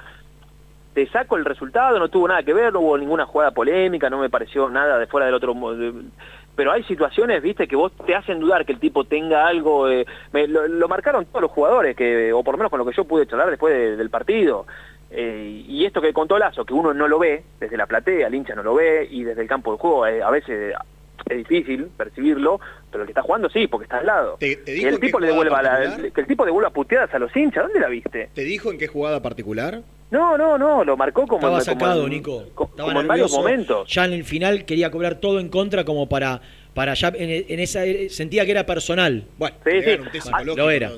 Te 0.93 1.07
saco 1.07 1.37
el 1.37 1.45
resultado, 1.45 1.97
no 1.97 2.09
tuvo 2.09 2.27
nada 2.27 2.43
que 2.43 2.53
ver, 2.53 2.71
no 2.73 2.81
hubo 2.81 2.97
ninguna 2.97 3.25
jugada 3.25 3.51
polémica, 3.51 4.09
no 4.11 4.19
me 4.19 4.29
pareció 4.29 4.69
nada 4.69 4.99
de 4.99 5.07
fuera 5.07 5.25
del 5.25 5.35
otro... 5.35 5.53
de- 5.75 5.93
pero 6.55 6.71
hay 6.71 6.83
situaciones, 6.83 7.41
viste, 7.41 7.67
que 7.67 7.75
vos 7.75 7.91
te 8.05 8.15
hacen 8.15 8.39
dudar 8.39 8.65
que 8.65 8.73
el 8.73 8.79
tipo 8.79 9.03
tenga 9.05 9.47
algo... 9.47 9.89
eh, 9.89 10.05
me- 10.31 10.47
lo, 10.47 10.67
lo 10.67 10.87
marcaron 10.87 11.25
todos 11.25 11.41
los 11.41 11.51
jugadores, 11.51 11.95
que 11.95 12.31
o 12.33 12.43
por 12.43 12.53
lo 12.53 12.57
menos 12.59 12.69
con 12.69 12.79
lo 12.79 12.85
que 12.85 12.95
yo 12.95 13.05
pude 13.05 13.25
charlar 13.27 13.49
después 13.49 13.73
de- 13.73 13.95
del 13.97 14.09
partido. 14.09 14.65
Eh, 15.11 15.63
y 15.67 15.85
esto 15.85 16.01
que 16.01 16.11
contó 16.13 16.37
Lazo, 16.39 16.65
que 16.65 16.73
uno 16.73 16.93
no 16.93 17.07
lo 17.07 17.19
ve, 17.19 17.43
desde 17.59 17.77
la 17.77 17.85
platea, 17.85 18.27
el 18.27 18.35
hincha 18.35 18.55
no 18.55 18.63
lo 18.63 18.73
ve, 18.75 19.07
y 19.09 19.23
desde 19.23 19.41
el 19.43 19.47
campo 19.47 19.71
de 19.73 19.77
juego 19.77 20.07
eh, 20.07 20.23
a 20.23 20.31
veces 20.31 20.73
es 21.29 21.37
difícil 21.37 21.85
percibirlo, 21.95 22.59
pero 22.91 23.03
el 23.03 23.07
que 23.07 23.11
está 23.11 23.21
jugando 23.21 23.47
sí, 23.49 23.67
porque 23.67 23.83
está 23.85 23.99
al 23.99 24.05
lado. 24.07 24.37
¿Te, 24.39 24.55
te 24.57 24.63
que 24.65 24.71
dijo 24.73 24.89
el 24.89 24.99
tipo 24.99 25.19
le 25.19 25.27
devuelva 25.27 25.61
la- 25.61 25.95
que 26.13 26.21
el 26.21 26.27
tipo 26.27 26.45
devuelva 26.45 26.71
puteadas 26.71 27.13
a 27.13 27.19
los 27.19 27.35
hinchas, 27.35 27.63
¿dónde 27.63 27.79
la 27.79 27.87
viste? 27.89 28.29
¿Te 28.33 28.41
dijo 28.43 28.71
en 28.71 28.77
qué 28.79 28.87
jugada 28.87 29.21
particular? 29.21 29.81
No, 30.13 30.37
no, 30.37 30.57
no, 30.59 30.83
lo 30.83 30.95
marcó 30.95 31.25
como, 31.25 31.37
Estaba 31.39 31.59
sacado, 31.61 32.07
Nico. 32.07 32.43
co- 32.53 32.65
Estaba 32.65 32.89
como 32.89 33.01
en 33.01 33.07
varios 33.07 33.31
momentos. 33.31 33.89
Ya 33.91 34.05
en 34.05 34.13
el 34.13 34.23
final 34.23 34.63
quería 34.63 34.91
cobrar 34.91 35.15
todo 35.15 35.39
en 35.39 35.49
contra 35.49 35.83
como 35.85 36.07
para 36.07 36.39
para 36.75 36.93
ya 36.93 37.07
en, 37.15 37.45
en 37.49 37.59
esa 37.59 37.81
sentía 38.09 38.45
que 38.45 38.51
era 38.51 38.65
personal. 38.65 39.25
Bueno, 39.37 39.55
Sí, 39.65 39.71
sí. 39.81 39.97
bueno, 40.31 40.55
lo 40.55 40.69
era. 40.69 40.91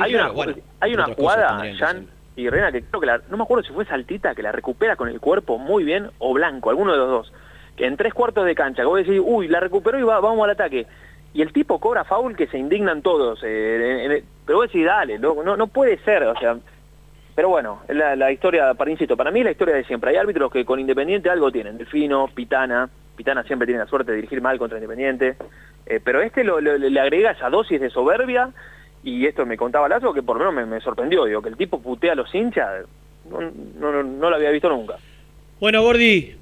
hay 0.00 0.14
una, 0.14 0.30
bueno, 0.30 0.54
hay 0.80 0.94
una 0.94 1.04
jugada, 1.14 1.62
Jan 1.78 2.06
y 2.34 2.48
Rena, 2.48 2.72
que 2.72 2.82
creo 2.82 3.00
que 3.00 3.06
la, 3.06 3.20
no 3.28 3.36
me 3.36 3.42
acuerdo 3.44 3.62
si 3.62 3.72
fue 3.74 3.84
Saltita, 3.84 4.34
que 4.34 4.42
la 4.42 4.52
recupera 4.52 4.96
con 4.96 5.08
el 5.10 5.20
cuerpo 5.20 5.58
muy 5.58 5.84
bien, 5.84 6.10
o 6.18 6.32
Blanco, 6.32 6.70
alguno 6.70 6.92
de 6.92 6.98
los 6.98 7.08
dos. 7.08 7.32
Que 7.76 7.86
en 7.86 7.96
tres 7.98 8.14
cuartos 8.14 8.46
de 8.46 8.54
cancha, 8.54 8.82
que 8.82 8.86
vos 8.86 8.98
decís, 8.98 9.20
uy, 9.22 9.48
la 9.48 9.60
recuperó 9.60 9.98
y 9.98 10.02
va, 10.02 10.18
vamos 10.20 10.44
al 10.44 10.50
ataque. 10.50 10.86
Y 11.34 11.40
el 11.42 11.52
tipo 11.52 11.78
cobra 11.78 12.04
foul 12.04 12.36
que 12.36 12.46
se 12.46 12.56
indignan 12.58 13.02
todos. 13.02 13.40
eh, 13.44 14.04
en- 14.06 14.24
pero 14.46 14.58
vos 14.58 14.66
decís, 14.68 14.84
dale, 14.86 15.18
no, 15.18 15.42
no, 15.42 15.56
no 15.58 15.66
puede 15.66 15.98
ser, 16.04 16.22
o 16.24 16.38
sea... 16.38 16.56
Pero 17.34 17.48
bueno, 17.48 17.80
la, 17.88 18.14
la 18.14 18.30
historia, 18.30 18.74
para 18.74 18.90
insisto, 18.90 19.16
para 19.16 19.30
mí 19.30 19.40
es 19.40 19.44
la 19.46 19.50
historia 19.52 19.74
de 19.74 19.84
siempre. 19.84 20.10
Hay 20.10 20.16
árbitros 20.16 20.52
que 20.52 20.64
con 20.64 20.78
Independiente 20.78 21.30
algo 21.30 21.50
tienen. 21.50 21.78
Delfino, 21.78 22.28
Pitana. 22.34 22.90
Pitana 23.16 23.42
siempre 23.44 23.66
tiene 23.66 23.80
la 23.80 23.86
suerte 23.86 24.10
de 24.12 24.16
dirigir 24.16 24.42
mal 24.42 24.58
contra 24.58 24.76
Independiente. 24.78 25.36
Eh, 25.86 26.00
pero 26.04 26.20
este 26.20 26.44
lo- 26.44 26.60
lo- 26.60 26.76
le 26.76 27.00
agrega 27.00 27.30
esa 27.32 27.48
dosis 27.48 27.80
de 27.80 27.88
soberbia. 27.90 28.50
Y 29.02 29.26
esto 29.26 29.46
me 29.46 29.56
contaba 29.56 29.88
Lazo 29.88 30.12
que 30.12 30.22
por 30.22 30.38
lo 30.38 30.52
menos 30.52 30.68
me, 30.68 30.76
me 30.76 30.80
sorprendió. 30.82 31.24
Digo, 31.24 31.40
que 31.42 31.48
el 31.48 31.56
tipo 31.56 31.80
putea 31.80 32.12
a 32.12 32.16
los 32.16 32.32
hinchas. 32.34 32.84
No, 33.30 33.40
no, 33.40 34.02
no- 34.02 34.30
lo 34.30 34.36
había 34.36 34.50
visto 34.50 34.68
nunca. 34.68 34.96
Bueno, 35.58 35.82
Gordi, 35.82 36.36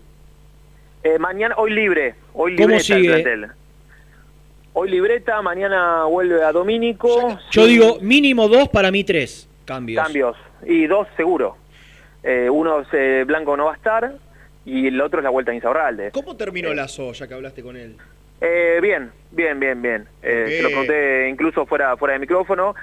Eh, 1.04 1.18
mañana, 1.18 1.54
hoy 1.56 1.70
libre. 1.70 2.14
Hoy 2.34 2.56
¿Cómo 2.56 2.68
libreta 2.76 2.94
el 2.96 3.06
plantel. 3.06 3.46
Hoy 4.72 4.90
libreta, 4.90 5.40
mañana 5.42 6.04
vuelve 6.04 6.42
a 6.44 6.52
Domínico. 6.52 7.38
yo 7.50 7.62
Sí. 7.64 7.68
digo 7.70 7.98
mínimo 8.00 8.48
dos, 8.48 8.68
para 8.68 8.90
mí 8.90 9.02
tres 9.04 9.48
cambios. 9.64 10.02
Cambios. 10.02 10.36
Y 10.66 10.86
dos 10.86 11.06
seguro. 11.16 11.56
Eh, 12.22 12.48
uno 12.50 12.84
eh, 12.92 13.24
Blanco 13.26 13.56
no 13.56 13.66
va 13.66 13.72
a 13.72 13.76
estar 13.76 14.12
y 14.64 14.88
el 14.88 15.00
otro 15.00 15.20
es 15.20 15.24
la 15.24 15.30
vuelta 15.30 15.52
a 15.52 15.54
Insaurralde. 15.54 16.10
¿Cómo 16.10 16.36
terminó 16.36 16.72
Lazo, 16.74 17.12
ya 17.12 17.26
que 17.26 17.34
hablaste 17.34 17.62
con 17.62 17.76
él? 17.76 17.96
Eh, 18.40 18.78
bien, 18.82 19.10
bien, 19.30 19.58
bien, 19.60 19.80
bien. 19.82 20.06
Eh, 20.22 20.44
Ok. 20.44 20.50
Se 20.50 20.62
lo 20.62 20.68
pregunté 20.68 21.28
incluso 21.28 21.66
fuera, 21.66 21.96
fuera 21.96 22.14
de 22.14 22.20
micrófono. 22.20 22.74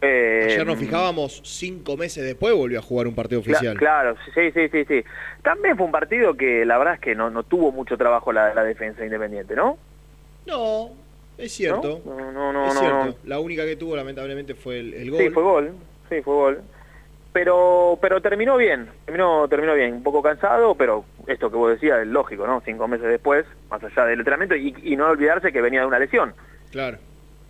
Eh, 0.00 0.48
Ayer 0.50 0.66
nos 0.66 0.78
fijábamos, 0.78 1.40
cinco 1.44 1.96
meses 1.96 2.24
después 2.24 2.54
volvió 2.54 2.78
a 2.78 2.82
jugar 2.82 3.06
un 3.06 3.14
partido 3.14 3.40
oficial. 3.40 3.76
claro, 3.78 4.16
sí, 4.34 4.50
sí, 4.52 4.68
sí, 4.70 4.84
sí. 4.86 5.02
También 5.42 5.76
fue 5.78 5.86
un 5.86 5.92
partido 5.92 6.34
que 6.36 6.64
la 6.66 6.76
verdad 6.76 6.94
es 6.94 7.00
que 7.00 7.14
no, 7.14 7.30
no 7.30 7.42
tuvo 7.42 7.72
mucho 7.72 7.96
trabajo 7.96 8.30
la, 8.32 8.52
la 8.52 8.64
defensa 8.64 9.02
independiente, 9.04 9.54
¿no? 9.56 9.78
No, 10.46 10.90
es 11.38 11.52
cierto. 11.52 12.02
No, 12.04 12.32
no, 12.32 12.52
no, 12.52 12.66
es 12.68 12.74
no, 12.74 12.80
cierto. 12.80 13.04
no. 13.06 13.14
La 13.24 13.38
única 13.38 13.64
que 13.64 13.76
tuvo, 13.76 13.96
lamentablemente, 13.96 14.54
fue 14.54 14.80
el, 14.80 14.92
el 14.92 15.10
gol. 15.10 15.20
Sí, 15.22 15.30
fue 15.30 15.42
gol, 15.42 15.72
sí, 16.10 16.20
fue 16.22 16.34
gol. 16.34 16.62
Pero 17.34 17.98
pero 18.00 18.22
terminó 18.22 18.56
bien, 18.56 18.88
terminó 19.04 19.48
terminó 19.48 19.74
bien, 19.74 19.92
un 19.94 20.02
poco 20.04 20.22
cansado, 20.22 20.76
pero 20.76 21.04
esto 21.26 21.50
que 21.50 21.56
vos 21.56 21.68
decías 21.72 21.98
es 22.00 22.06
lógico, 22.06 22.46
¿no? 22.46 22.62
Cinco 22.64 22.86
meses 22.86 23.08
después, 23.08 23.44
más 23.68 23.82
allá 23.82 24.06
del 24.06 24.20
entrenamiento, 24.20 24.54
y, 24.54 24.72
y 24.84 24.94
no 24.96 25.08
olvidarse 25.08 25.50
que 25.52 25.60
venía 25.60 25.80
de 25.80 25.86
una 25.86 25.98
lesión. 25.98 26.32
Claro. 26.70 26.98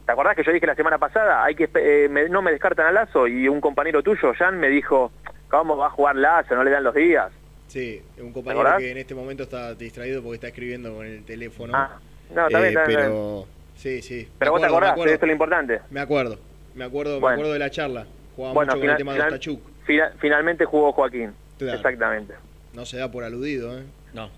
¿Te 0.07 0.13
acordás 0.13 0.37
que 0.37 0.43
yo 0.43 0.53
dije 0.53 0.67
la 0.67 0.75
semana 0.75 0.97
pasada, 0.97 1.45
hay 1.45 1.55
que 1.55 1.69
eh, 1.75 2.09
me- 2.11 2.31
no 2.31 2.41
me 2.41 2.51
descartan 2.53 2.87
a 2.87 2.93
Lazo 2.93 3.27
y 3.29 3.47
un 3.47 3.61
compañero 3.61 4.03
tuyo, 4.03 4.33
Jan, 4.39 4.59
me 4.59 4.71
dijo, 4.71 5.13
¿cómo 5.51 5.77
va 5.77 5.89
a 5.89 5.91
jugar 5.91 6.17
Lazo? 6.17 6.55
No 6.55 6.65
le 6.65 6.71
dan 6.71 6.83
los 6.85 6.95
días. 6.95 7.31
Sí, 7.69 8.01
un 8.19 8.29
¿Te 8.29 8.33
compañero 8.33 8.79
que 8.79 8.91
en 8.91 8.97
este 8.99 9.15
momento 9.15 9.43
está 9.43 9.75
distraído 9.75 10.23
porque 10.23 10.37
está 10.37 10.49
escribiendo 10.49 10.95
con 10.95 11.05
el 11.05 11.23
teléfono. 11.27 11.75
Ah, 11.77 11.99
no, 12.35 12.47
está 12.47 12.59
bien, 12.59 12.69
está 12.71 12.85
bien, 12.87 13.01
está 13.01 13.11
Pero, 13.11 13.47
sí, 13.77 14.01
sí. 14.01 14.29
Pero 14.39 14.51
Me 14.51 14.53
vos 14.53 14.61
te 14.63 14.67
acuerdo, 14.67 14.89
acordás, 14.89 15.13
esto 15.13 15.27
es 15.27 15.29
lo 15.29 15.33
importante. 15.33 15.81
Me 15.91 16.01
acuerdo, 16.01 16.39
me 16.75 16.85
acuerdo, 16.87 17.21
me 17.21 17.29
acuerdo 17.29 17.53
de 17.53 17.59
la 17.59 17.69
charla. 17.69 18.07
Jugaba 18.35 18.55
Bueno, 18.55 18.73
mucho 18.73 18.81
con 18.81 18.91
el 18.91 18.97
tema 18.97 19.13
final- 19.13 19.29
de 19.31 19.35
Ostachuk. 19.37 19.74
Fina- 19.85 20.13
finalmente 20.19 20.65
jugó 20.65 20.93
Joaquín. 20.93 21.33
Claro. 21.59 21.77
Exactamente. 21.77 22.35
No 22.73 22.85
se 22.85 22.97
da 22.99 23.11
por 23.11 23.25
aludido, 23.25 23.79
¿eh? 23.79 23.85
No, 24.13 24.31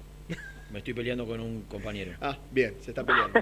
me 0.70 0.78
estoy 0.78 0.94
peleando 0.94 1.26
con 1.26 1.40
un 1.40 1.62
compañero. 1.62 2.12
Ah, 2.20 2.36
bien, 2.50 2.74
se 2.80 2.90
está 2.90 3.04
peleando. 3.04 3.40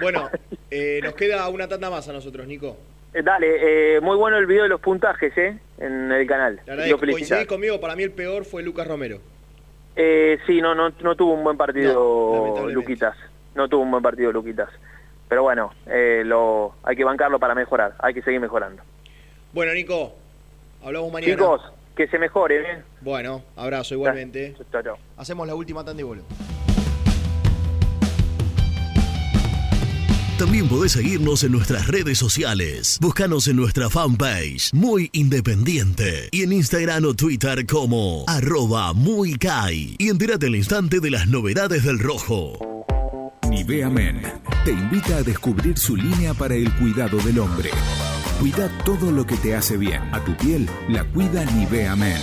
bueno, 0.00 0.28
eh, 0.70 1.00
nos 1.02 1.14
queda 1.14 1.48
una 1.48 1.68
tanda 1.68 1.90
más 1.90 2.08
a 2.08 2.12
nosotros, 2.12 2.46
Nico. 2.46 2.76
Eh, 3.12 3.22
dale, 3.22 3.96
eh, 3.96 4.00
muy 4.00 4.16
bueno 4.16 4.36
el 4.38 4.46
video 4.46 4.64
de 4.64 4.68
los 4.70 4.80
puntajes, 4.80 5.32
¿eh? 5.38 5.58
En 5.78 6.10
el 6.10 6.26
canal. 6.26 6.60
La 6.66 6.96
coincidís 6.96 7.46
conmigo, 7.46 7.80
para 7.80 7.94
mí 7.94 8.02
el 8.02 8.10
peor 8.10 8.44
fue 8.44 8.62
Lucas 8.62 8.86
Romero. 8.88 9.20
Eh, 9.96 10.38
sí, 10.46 10.60
no, 10.60 10.74
no, 10.74 10.90
no 11.00 11.14
tuvo 11.14 11.34
un 11.34 11.44
buen 11.44 11.56
partido. 11.56 12.68
Luquitas. 12.70 13.16
No 13.54 13.68
tuvo 13.68 13.82
un 13.82 13.92
buen 13.92 14.02
partido 14.02 14.32
Luquitas. 14.32 14.68
Pero 15.28 15.44
bueno, 15.44 15.72
eh, 15.86 16.22
lo, 16.24 16.74
hay 16.82 16.96
que 16.96 17.04
bancarlo 17.04 17.38
para 17.38 17.54
mejorar. 17.54 17.94
Hay 18.00 18.12
que 18.14 18.22
seguir 18.22 18.40
mejorando. 18.40 18.82
Bueno, 19.52 19.72
Nico, 19.72 20.16
hablamos 20.84 21.12
mañana. 21.12 21.32
Chicos, 21.32 21.60
que 21.96 22.06
se 22.08 22.18
mejore, 22.18 22.60
¿eh? 22.60 22.82
Bueno, 23.00 23.42
abrazo 23.56 23.94
igualmente. 23.94 24.54
Hacemos 25.16 25.46
la 25.46 25.54
última 25.54 25.84
tanda 25.84 26.00
y 26.00 26.04
vuelo. 26.04 26.22
También 30.38 30.68
podés 30.68 30.92
seguirnos 30.92 31.44
en 31.44 31.52
nuestras 31.52 31.86
redes 31.86 32.18
sociales. 32.18 32.98
Búscanos 33.00 33.46
en 33.46 33.54
nuestra 33.54 33.88
fanpage, 33.88 34.74
Muy 34.74 35.08
Independiente. 35.12 36.28
Y 36.32 36.42
en 36.42 36.52
Instagram 36.52 37.04
o 37.04 37.14
Twitter 37.14 37.64
como 37.66 38.24
arroba 38.26 38.92
muy 38.92 39.36
Kai. 39.36 39.94
Y 39.96 40.08
entérate 40.08 40.46
al 40.46 40.56
instante 40.56 40.98
de 40.98 41.10
las 41.12 41.28
novedades 41.28 41.84
del 41.84 42.00
rojo. 42.00 42.84
Nivea 43.48 43.88
Men 43.88 44.22
te 44.64 44.72
invita 44.72 45.18
a 45.18 45.22
descubrir 45.22 45.78
su 45.78 45.96
línea 45.96 46.34
para 46.34 46.56
el 46.56 46.72
cuidado 46.78 47.18
del 47.18 47.38
hombre. 47.38 47.70
Cuida 48.40 48.68
todo 48.84 49.10
lo 49.12 49.26
que 49.26 49.36
te 49.36 49.54
hace 49.54 49.76
bien. 49.76 50.02
A 50.12 50.22
tu 50.24 50.36
piel 50.36 50.68
la 50.88 51.04
cuida 51.04 51.44
Nivea 51.44 51.96
Men. 51.96 52.20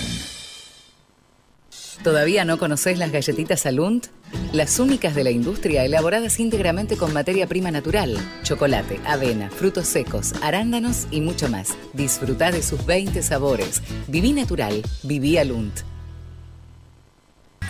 ¿Todavía 2.04 2.46
no 2.46 2.58
conoces 2.58 2.98
las 2.98 3.12
galletitas 3.12 3.66
Alunt? 3.66 4.08
Las 4.54 4.80
únicas 4.80 5.16
de 5.16 5.24
la 5.24 5.32
industria 5.32 5.86
elaboradas 5.86 6.40
íntegramente 6.40 6.98
con 6.98 7.14
materia 7.14 7.48
prima 7.48 7.70
natural, 7.72 8.18
chocolate, 8.44 9.00
avena, 9.06 9.50
frutos 9.50 9.88
secos, 9.88 10.34
arándanos 10.42 11.08
y 11.12 11.22
mucho 11.22 11.48
más. 11.48 11.78
Disfruta 11.94 12.52
de 12.52 12.64
sus 12.64 12.86
20 12.86 13.22
sabores. 13.24 13.82
Viví 14.08 14.34
natural, 14.34 14.82
viví 15.04 15.38
Alunt. 15.38 15.82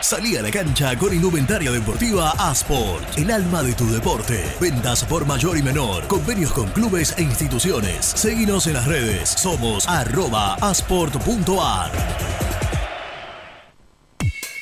Salí 0.00 0.36
a 0.36 0.42
la 0.42 0.50
cancha 0.50 0.96
con 0.96 1.12
indumentaria 1.12 1.72
deportiva 1.72 2.30
Asport, 2.38 3.18
el 3.18 3.30
alma 3.30 3.62
de 3.62 3.74
tu 3.74 3.90
deporte. 3.90 4.44
Ventas 4.60 5.04
por 5.04 5.26
mayor 5.26 5.56
y 5.56 5.62
menor, 5.62 6.06
convenios 6.06 6.52
con 6.52 6.68
clubes 6.70 7.14
e 7.16 7.22
instituciones. 7.22 8.04
Seguinos 8.04 8.66
en 8.66 8.74
las 8.74 8.86
redes, 8.86 9.30
somos 9.30 9.88
arroba 9.88 10.54
asport.ar. 10.56 11.90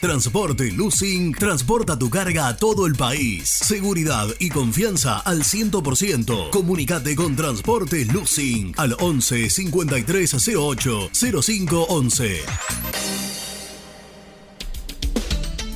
Transporte 0.00 0.70
Lucing 0.70 1.32
transporta 1.32 1.98
tu 1.98 2.10
carga 2.10 2.48
a 2.48 2.56
todo 2.56 2.86
el 2.86 2.94
país. 2.94 3.48
Seguridad 3.48 4.28
y 4.38 4.50
confianza 4.50 5.20
al 5.20 5.44
100%. 5.44 6.50
Comunicate 6.50 7.16
con 7.16 7.34
Transporte 7.34 8.04
Lucing 8.04 8.74
al 8.76 8.94
11 9.00 9.48
5308 9.48 11.10
0511. 11.42 13.23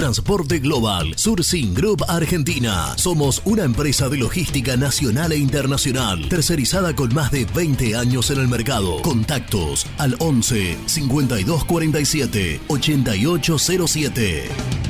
Transporte 0.00 0.60
Global, 0.60 1.12
Sourcing 1.14 1.74
Group 1.74 2.02
Argentina. 2.08 2.94
Somos 2.96 3.42
una 3.44 3.64
empresa 3.64 4.08
de 4.08 4.16
logística 4.16 4.74
nacional 4.74 5.32
e 5.32 5.36
internacional, 5.36 6.26
tercerizada 6.30 6.96
con 6.96 7.12
más 7.12 7.30
de 7.30 7.44
20 7.44 7.96
años 7.96 8.30
en 8.30 8.40
el 8.40 8.48
mercado. 8.48 9.02
Contactos 9.02 9.86
al 9.98 10.16
11 10.18 10.78
5247 10.86 12.60
8807. 12.68 14.89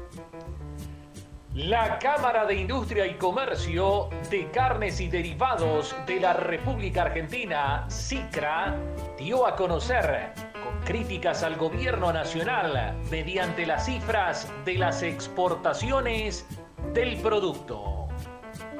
La 1.53 1.99
Cámara 1.99 2.45
de 2.45 2.55
Industria 2.55 3.05
y 3.05 3.15
Comercio 3.15 4.07
de 4.29 4.49
Carnes 4.51 5.01
y 5.01 5.09
Derivados 5.09 5.93
de 6.07 6.21
la 6.21 6.31
República 6.31 7.01
Argentina, 7.01 7.85
CICRA, 7.89 8.77
dio 9.17 9.45
a 9.45 9.57
conocer, 9.57 10.31
con 10.63 10.79
críticas 10.85 11.43
al 11.43 11.57
gobierno 11.57 12.13
nacional, 12.13 12.95
mediante 13.09 13.65
las 13.65 13.85
cifras 13.85 14.49
de 14.63 14.75
las 14.75 15.03
exportaciones 15.03 16.47
del 16.93 17.17
producto. 17.17 18.07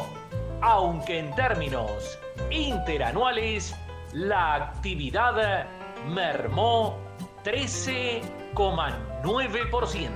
aunque 0.61 1.19
en 1.19 1.35
términos 1.35 2.17
interanuales 2.49 3.75
la 4.13 4.55
actividad 4.55 5.67
mermó 6.07 6.97
13,9%. 7.43 10.09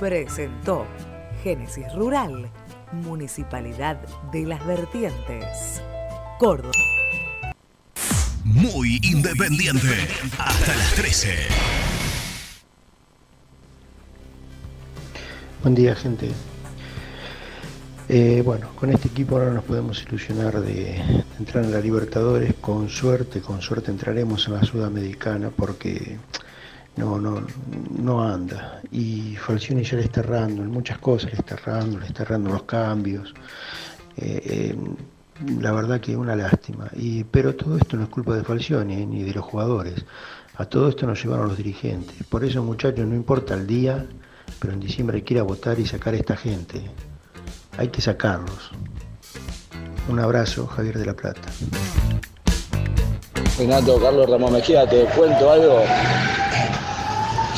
Presentó 0.00 0.86
Génesis 1.42 1.92
Rural, 1.94 2.50
Municipalidad 2.92 3.98
de 4.32 4.46
las 4.46 4.64
Vertientes. 4.66 5.82
Córdoba. 6.38 6.72
Muy 8.44 8.98
independiente. 9.02 10.08
Hasta 10.38 10.74
las 10.76 10.94
13. 10.94 11.85
Buen 15.66 15.74
día, 15.74 15.96
gente. 15.96 16.30
Eh, 18.08 18.40
bueno, 18.44 18.68
con 18.76 18.92
este 18.92 19.08
equipo 19.08 19.34
ahora 19.34 19.50
nos 19.50 19.64
podemos 19.64 20.00
ilusionar 20.04 20.60
de, 20.60 20.94
entrar 21.40 21.64
en 21.64 21.72
la 21.72 21.80
Libertadores. 21.80 22.54
Con 22.60 22.88
suerte, 22.88 23.40
con 23.40 23.60
suerte 23.60 23.90
entraremos 23.90 24.46
en 24.46 24.54
la 24.54 24.62
Sudamericana 24.62 25.50
porque 25.50 26.18
no, 26.94 27.18
no, 27.18 27.44
no 27.98 28.22
anda. 28.22 28.80
Y 28.92 29.34
Falcioni 29.34 29.82
ya 29.82 29.96
le 29.96 30.04
está 30.04 30.20
errando 30.20 30.62
en 30.62 30.70
muchas 30.70 30.98
cosas, 30.98 31.32
le 31.32 31.38
está 31.38 31.56
errando, 31.56 31.98
le 31.98 32.06
está 32.06 32.22
errando 32.22 32.50
los 32.50 32.62
cambios. 32.62 33.34
Eh, 34.18 34.40
eh, 34.44 34.76
la 35.60 35.72
verdad 35.72 36.00
que 36.00 36.16
una 36.16 36.36
lástima. 36.36 36.88
Y, 36.94 37.24
pero 37.24 37.56
todo 37.56 37.76
esto 37.76 37.96
no 37.96 38.04
es 38.04 38.08
culpa 38.08 38.36
de 38.36 38.44
Falcioni 38.44 39.04
ni 39.04 39.24
de 39.24 39.34
los 39.34 39.44
jugadores. 39.44 40.04
A 40.58 40.64
todo 40.66 40.90
esto 40.90 41.08
nos 41.08 41.20
llevaron 41.20 41.48
los 41.48 41.56
dirigentes. 41.56 42.22
Por 42.28 42.44
eso, 42.44 42.62
muchachos, 42.62 43.04
no 43.04 43.16
importa 43.16 43.54
el 43.54 43.66
día, 43.66 44.06
pero 44.60 44.72
en 44.72 44.80
diciembre 44.80 45.16
hay 45.16 45.22
que 45.22 45.34
ir 45.34 45.40
a 45.40 45.44
votar 45.44 45.78
y 45.78 45.86
sacar 45.86 46.14
a 46.14 46.16
esta 46.16 46.36
gente. 46.36 46.82
Hay 47.78 47.88
que 47.88 48.00
sacarlos. 48.00 48.70
Un 50.08 50.18
abrazo, 50.20 50.66
Javier 50.66 50.98
de 50.98 51.06
la 51.06 51.14
Plata. 51.14 51.48
Renato, 53.58 54.00
Carlos 54.00 54.28
Ramón 54.28 54.52
Mejía, 54.52 54.86
te 54.86 55.04
cuento 55.16 55.50
algo. 55.50 55.80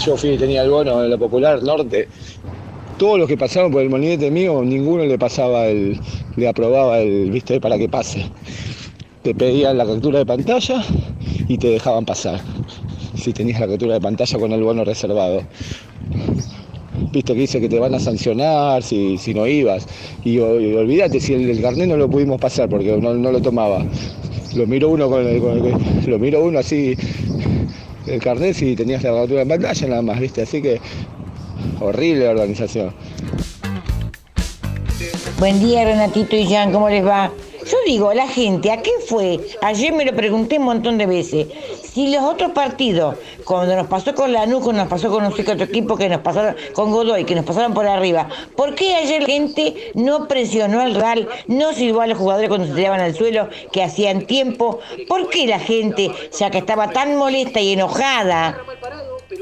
Yo 0.04 0.16
fui, 0.16 0.38
tenía 0.38 0.62
el 0.62 0.70
bono 0.70 1.02
en 1.02 1.10
la 1.10 1.18
Popular 1.18 1.62
Norte. 1.62 2.08
Todos 2.98 3.18
los 3.18 3.28
que 3.28 3.36
pasaron 3.36 3.70
por 3.70 3.82
el 3.82 3.90
molinete 3.90 4.30
mío, 4.30 4.62
ninguno 4.62 5.04
le 5.04 5.18
pasaba 5.18 5.66
el, 5.66 6.00
le 6.36 6.48
aprobaba 6.48 6.98
el, 7.00 7.30
viste, 7.30 7.60
para 7.60 7.76
que 7.78 7.88
pase. 7.88 8.30
Te 9.22 9.34
pedían 9.34 9.76
la 9.76 9.84
captura 9.84 10.20
de 10.20 10.26
pantalla 10.26 10.82
y 11.48 11.58
te 11.58 11.68
dejaban 11.68 12.04
pasar. 12.04 12.40
Si 13.14 13.32
tenías 13.32 13.60
la 13.60 13.68
captura 13.68 13.94
de 13.94 14.00
pantalla 14.00 14.38
con 14.38 14.52
el 14.52 14.62
bono 14.62 14.84
reservado. 14.84 15.42
Viste 17.12 17.32
que 17.32 17.40
dice 17.40 17.60
que 17.60 17.68
te 17.68 17.78
van 17.78 17.94
a 17.94 18.00
sancionar 18.00 18.82
si, 18.82 19.16
si 19.18 19.32
no 19.34 19.46
ibas. 19.46 19.86
Y, 20.24 20.34
y 20.34 20.40
olvídate, 20.40 21.20
si 21.20 21.34
el, 21.34 21.60
carnet 21.62 21.88
no 21.88 21.96
lo 21.96 22.08
pudimos 22.08 22.40
pasar 22.40 22.68
porque 22.68 22.96
no, 22.96 23.14
no 23.14 23.32
lo 23.32 23.40
tomaba. 23.40 23.84
Lo 24.54 24.66
miró 24.66 24.90
uno 24.90 25.08
lo 25.08 26.18
miró 26.18 26.44
uno 26.44 26.58
así 26.58 26.96
el 28.08 28.20
carnet 28.20 28.54
si 28.54 28.74
tenías 28.74 29.02
la 29.02 29.12
captura 29.12 29.40
de 29.40 29.46
pantalla 29.46 29.86
nada 29.86 30.02
más, 30.02 30.20
viste, 30.20 30.42
así 30.42 30.62
que 30.62 30.80
horrible 31.80 32.24
la 32.24 32.30
organización. 32.30 32.92
Buen 35.38 35.60
día, 35.60 35.84
Renatito 35.84 36.34
y 36.36 36.46
Jan, 36.46 36.72
¿cómo 36.72 36.88
les 36.88 37.04
va? 37.04 37.30
Yo 37.70 37.76
digo, 37.86 38.14
la 38.14 38.26
gente, 38.26 38.72
¿a 38.72 38.82
qué 38.82 38.90
fue? 39.06 39.38
Ayer 39.62 39.92
me 39.92 40.04
lo 40.04 40.14
pregunté 40.16 40.58
un 40.58 40.64
montón 40.64 40.98
de 40.98 41.06
veces. 41.06 41.46
Si 41.98 42.06
los 42.06 42.22
otros 42.22 42.52
partidos, 42.52 43.16
cuando 43.44 43.74
nos 43.74 43.88
pasó 43.88 44.14
con 44.14 44.32
Lanús, 44.32 44.62
cuando 44.62 44.82
nos 44.82 44.88
pasó 44.88 45.10
con 45.10 45.32
qué 45.32 45.42
otro 45.42 45.64
equipo, 45.64 45.96
que 45.96 46.08
nos 46.08 46.20
pasaron 46.20 46.54
con 46.72 46.92
Godoy, 46.92 47.24
que 47.24 47.34
nos 47.34 47.44
pasaron 47.44 47.74
por 47.74 47.88
arriba, 47.88 48.28
¿por 48.54 48.76
qué 48.76 48.94
ayer 48.94 49.22
la 49.22 49.26
gente 49.26 49.90
no 49.94 50.28
presionó 50.28 50.80
al 50.80 50.94
Real, 50.94 51.28
no 51.48 51.72
silbó 51.72 52.02
a 52.02 52.06
los 52.06 52.16
jugadores 52.16 52.50
cuando 52.50 52.68
se 52.68 52.74
tiraban 52.74 53.00
al 53.00 53.16
suelo, 53.16 53.48
que 53.72 53.82
hacían 53.82 54.26
tiempo? 54.26 54.78
¿Por 55.08 55.28
qué 55.28 55.48
la 55.48 55.58
gente, 55.58 56.12
ya 56.38 56.52
que 56.52 56.58
estaba 56.58 56.92
tan 56.92 57.16
molesta 57.16 57.60
y 57.60 57.72
enojada, 57.72 58.56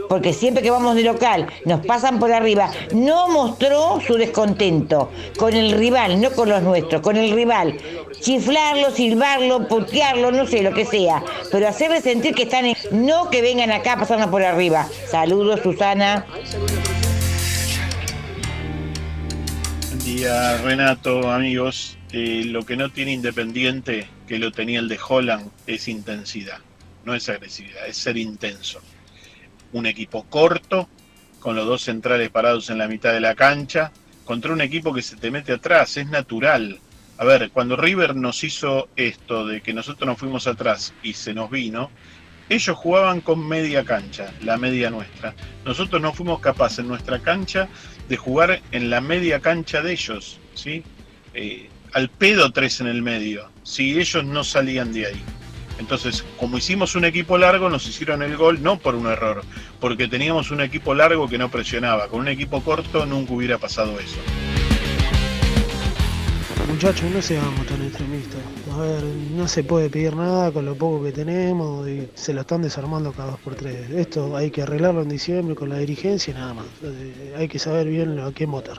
porque 0.08 0.32
siempre 0.32 0.62
que 0.62 0.70
vamos 0.70 0.94
de 0.94 1.02
local 1.02 1.46
nos 1.64 1.84
pasan 1.84 2.18
por 2.18 2.32
arriba, 2.32 2.70
no 2.92 3.28
mostró 3.28 4.00
su 4.06 4.14
descontento 4.14 5.10
con 5.36 5.54
el 5.54 5.72
rival, 5.72 6.20
no 6.20 6.30
con 6.32 6.48
los 6.48 6.62
nuestros, 6.62 7.02
con 7.02 7.16
el 7.16 7.32
rival. 7.32 7.76
Chiflarlo, 8.20 8.90
silbarlo, 8.90 9.68
putearlo, 9.68 10.32
no 10.32 10.46
sé, 10.46 10.62
lo 10.62 10.72
que 10.72 10.84
sea, 10.84 11.22
pero 11.52 11.68
hacerle 11.68 12.00
sentir 12.00 12.34
que 12.34 12.44
están 12.44 12.66
en... 12.66 12.76
No 12.90 13.30
que 13.30 13.42
vengan 13.42 13.70
acá 13.70 13.94
a 13.94 13.98
pasarnos 13.98 14.28
por 14.28 14.42
arriba. 14.42 14.88
Saludos, 15.08 15.60
Susana. 15.62 16.24
Buen 19.88 19.98
día, 20.04 20.56
Renato, 20.58 21.30
amigos. 21.30 21.98
Eh, 22.12 22.44
lo 22.46 22.64
que 22.64 22.76
no 22.76 22.90
tiene 22.90 23.12
Independiente, 23.12 24.08
que 24.26 24.38
lo 24.38 24.50
tenía 24.50 24.78
el 24.78 24.88
de 24.88 24.98
Holland, 25.06 25.50
es 25.66 25.88
intensidad. 25.88 26.58
No 27.04 27.14
es 27.14 27.28
agresividad, 27.28 27.86
es 27.86 27.98
ser 27.98 28.16
intenso. 28.16 28.80
Un 29.76 29.84
equipo 29.84 30.24
corto, 30.24 30.88
con 31.38 31.54
los 31.54 31.66
dos 31.66 31.82
centrales 31.82 32.30
parados 32.30 32.70
en 32.70 32.78
la 32.78 32.88
mitad 32.88 33.12
de 33.12 33.20
la 33.20 33.34
cancha, 33.34 33.92
contra 34.24 34.54
un 34.54 34.62
equipo 34.62 34.94
que 34.94 35.02
se 35.02 35.16
te 35.16 35.30
mete 35.30 35.52
atrás. 35.52 35.98
Es 35.98 36.08
natural. 36.08 36.80
A 37.18 37.24
ver, 37.26 37.50
cuando 37.50 37.76
River 37.76 38.16
nos 38.16 38.42
hizo 38.42 38.88
esto 38.96 39.46
de 39.46 39.60
que 39.60 39.74
nosotros 39.74 40.08
nos 40.08 40.18
fuimos 40.18 40.46
atrás 40.46 40.94
y 41.02 41.12
se 41.12 41.34
nos 41.34 41.50
vino, 41.50 41.90
ellos 42.48 42.74
jugaban 42.74 43.20
con 43.20 43.46
media 43.46 43.84
cancha, 43.84 44.32
la 44.42 44.56
media 44.56 44.88
nuestra. 44.88 45.34
Nosotros 45.66 46.00
no 46.00 46.14
fuimos 46.14 46.40
capaces 46.40 46.78
en 46.78 46.88
nuestra 46.88 47.18
cancha 47.18 47.68
de 48.08 48.16
jugar 48.16 48.62
en 48.72 48.88
la 48.88 49.02
media 49.02 49.40
cancha 49.40 49.82
de 49.82 49.92
ellos, 49.92 50.40
¿sí? 50.54 50.84
Eh, 51.34 51.68
al 51.92 52.08
pedo 52.08 52.50
tres 52.50 52.80
en 52.80 52.86
el 52.86 53.02
medio, 53.02 53.50
si 53.62 54.00
ellos 54.00 54.24
no 54.24 54.42
salían 54.42 54.94
de 54.94 55.06
ahí. 55.08 55.22
Entonces, 55.78 56.24
como 56.38 56.58
hicimos 56.58 56.94
un 56.94 57.04
equipo 57.04 57.36
largo, 57.38 57.68
nos 57.68 57.86
hicieron 57.86 58.22
el 58.22 58.36
gol 58.36 58.62
no 58.62 58.78
por 58.78 58.94
un 58.94 59.06
error, 59.06 59.42
porque 59.80 60.08
teníamos 60.08 60.50
un 60.50 60.60
equipo 60.60 60.94
largo 60.94 61.28
que 61.28 61.38
no 61.38 61.50
presionaba. 61.50 62.08
Con 62.08 62.20
un 62.20 62.28
equipo 62.28 62.62
corto 62.62 63.04
nunca 63.06 63.34
hubiera 63.34 63.58
pasado 63.58 63.98
eso. 64.00 64.16
Muchachos, 66.68 67.10
no 67.10 67.22
seamos 67.22 67.64
tan 67.66 67.80
extremistas. 67.82 68.40
A 68.72 68.78
ver, 68.78 69.02
no 69.04 69.46
se 69.46 69.62
puede 69.62 69.88
pedir 69.88 70.16
nada 70.16 70.50
con 70.50 70.64
lo 70.64 70.74
poco 70.74 71.04
que 71.04 71.12
tenemos 71.12 71.88
y 71.88 72.08
se 72.14 72.34
lo 72.34 72.40
están 72.40 72.60
desarmando 72.60 73.12
cada 73.12 73.30
dos 73.30 73.40
por 73.40 73.54
tres. 73.54 73.88
Esto 73.90 74.36
hay 74.36 74.50
que 74.50 74.62
arreglarlo 74.62 75.02
en 75.02 75.08
diciembre 75.08 75.54
con 75.54 75.68
la 75.68 75.78
dirigencia 75.78 76.32
y 76.32 76.34
nada 76.34 76.54
más. 76.54 76.66
Eh, 76.82 77.34
Hay 77.38 77.48
que 77.48 77.58
saber 77.58 77.86
bien 77.86 78.18
a 78.18 78.32
quién 78.32 78.50
votar. 78.50 78.78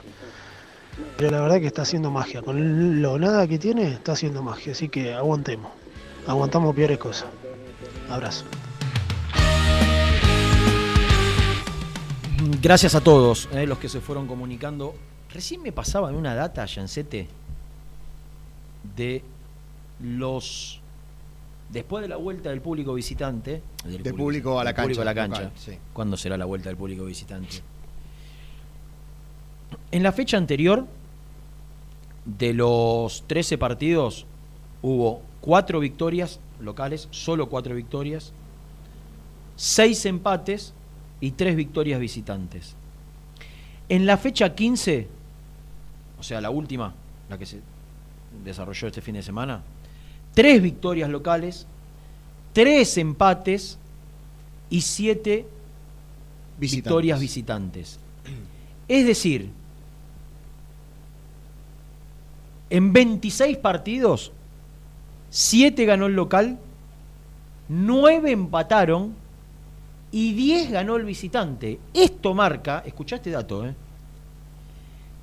Pero 1.16 1.30
la 1.30 1.40
verdad 1.40 1.60
que 1.60 1.66
está 1.66 1.82
haciendo 1.82 2.10
magia. 2.10 2.42
Con 2.42 3.00
lo 3.00 3.18
nada 3.18 3.46
que 3.46 3.58
tiene, 3.58 3.92
está 3.92 4.12
haciendo 4.12 4.42
magia. 4.42 4.72
Así 4.72 4.88
que 4.88 5.14
aguantemos. 5.14 5.72
Aguantamos 6.28 6.74
peores 6.74 6.98
cosas. 6.98 7.26
Abrazo. 8.10 8.44
Gracias 12.60 12.94
a 12.94 13.00
todos 13.00 13.48
eh, 13.52 13.66
los 13.66 13.78
que 13.78 13.88
se 13.88 14.00
fueron 14.00 14.26
comunicando. 14.26 14.94
Recién 15.32 15.62
me 15.62 15.72
pasaban 15.72 16.14
una 16.14 16.34
data, 16.34 16.66
Yancete, 16.66 17.28
de 18.94 19.24
los. 20.00 20.80
Después 21.70 22.02
de 22.02 22.08
la 22.08 22.16
vuelta 22.16 22.50
del 22.50 22.60
público 22.60 22.92
visitante. 22.92 23.62
Del 23.84 24.02
Del 24.02 24.14
público 24.14 24.60
a 24.60 24.64
la 24.64 24.74
cancha, 24.74 25.00
a 25.00 25.04
la 25.06 25.14
cancha. 25.14 25.42
local, 25.42 25.56
sí. 25.56 25.78
¿Cuándo 25.94 26.18
será 26.18 26.36
la 26.36 26.44
vuelta 26.44 26.68
del 26.68 26.76
público 26.76 27.06
visitante? 27.06 27.62
En 29.90 30.02
la 30.02 30.12
fecha 30.12 30.36
anterior, 30.36 30.86
de 32.26 32.52
los 32.52 33.24
13 33.26 33.56
partidos, 33.56 34.26
hubo 34.82 35.22
cuatro 35.40 35.80
victorias 35.80 36.40
locales, 36.60 37.08
solo 37.10 37.48
cuatro 37.48 37.74
victorias, 37.74 38.32
seis 39.56 40.04
empates 40.06 40.72
y 41.20 41.32
tres 41.32 41.56
victorias 41.56 42.00
visitantes. 42.00 42.74
En 43.88 44.06
la 44.06 44.16
fecha 44.16 44.54
15, 44.54 45.08
o 46.18 46.22
sea, 46.22 46.40
la 46.40 46.50
última, 46.50 46.94
la 47.28 47.38
que 47.38 47.46
se 47.46 47.60
desarrolló 48.44 48.88
este 48.88 49.00
fin 49.00 49.14
de 49.14 49.22
semana, 49.22 49.62
tres 50.34 50.62
victorias 50.62 51.08
locales, 51.10 51.66
tres 52.52 52.96
empates 52.98 53.78
y 54.70 54.80
siete 54.82 55.46
victorias 56.58 57.20
visitantes. 57.20 57.98
Es 58.86 59.06
decir, 59.06 59.50
en 62.70 62.92
26 62.92 63.56
partidos, 63.58 64.32
7 65.30 65.84
ganó 65.84 66.06
el 66.06 66.14
local, 66.14 66.58
9 67.68 68.30
empataron 68.30 69.14
y 70.10 70.32
10 70.32 70.70
ganó 70.70 70.96
el 70.96 71.04
visitante. 71.04 71.78
Esto 71.92 72.32
marca, 72.34 72.82
escuchá 72.86 73.16
este 73.16 73.30
dato, 73.30 73.66
¿eh? 73.66 73.74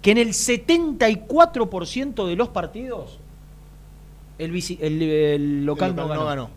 que 0.01 0.11
en 0.11 0.19
el 0.19 0.29
74% 0.29 2.27
de 2.27 2.35
los 2.35 2.49
partidos 2.49 3.17
el, 4.37 4.51
visi- 4.53 4.77
el- 4.81 5.01
el 5.01 5.65
local, 5.65 5.91
El 5.91 5.95
no, 5.95 6.07
ganó. 6.07 6.21
no 6.21 6.27
ganó. 6.27 6.49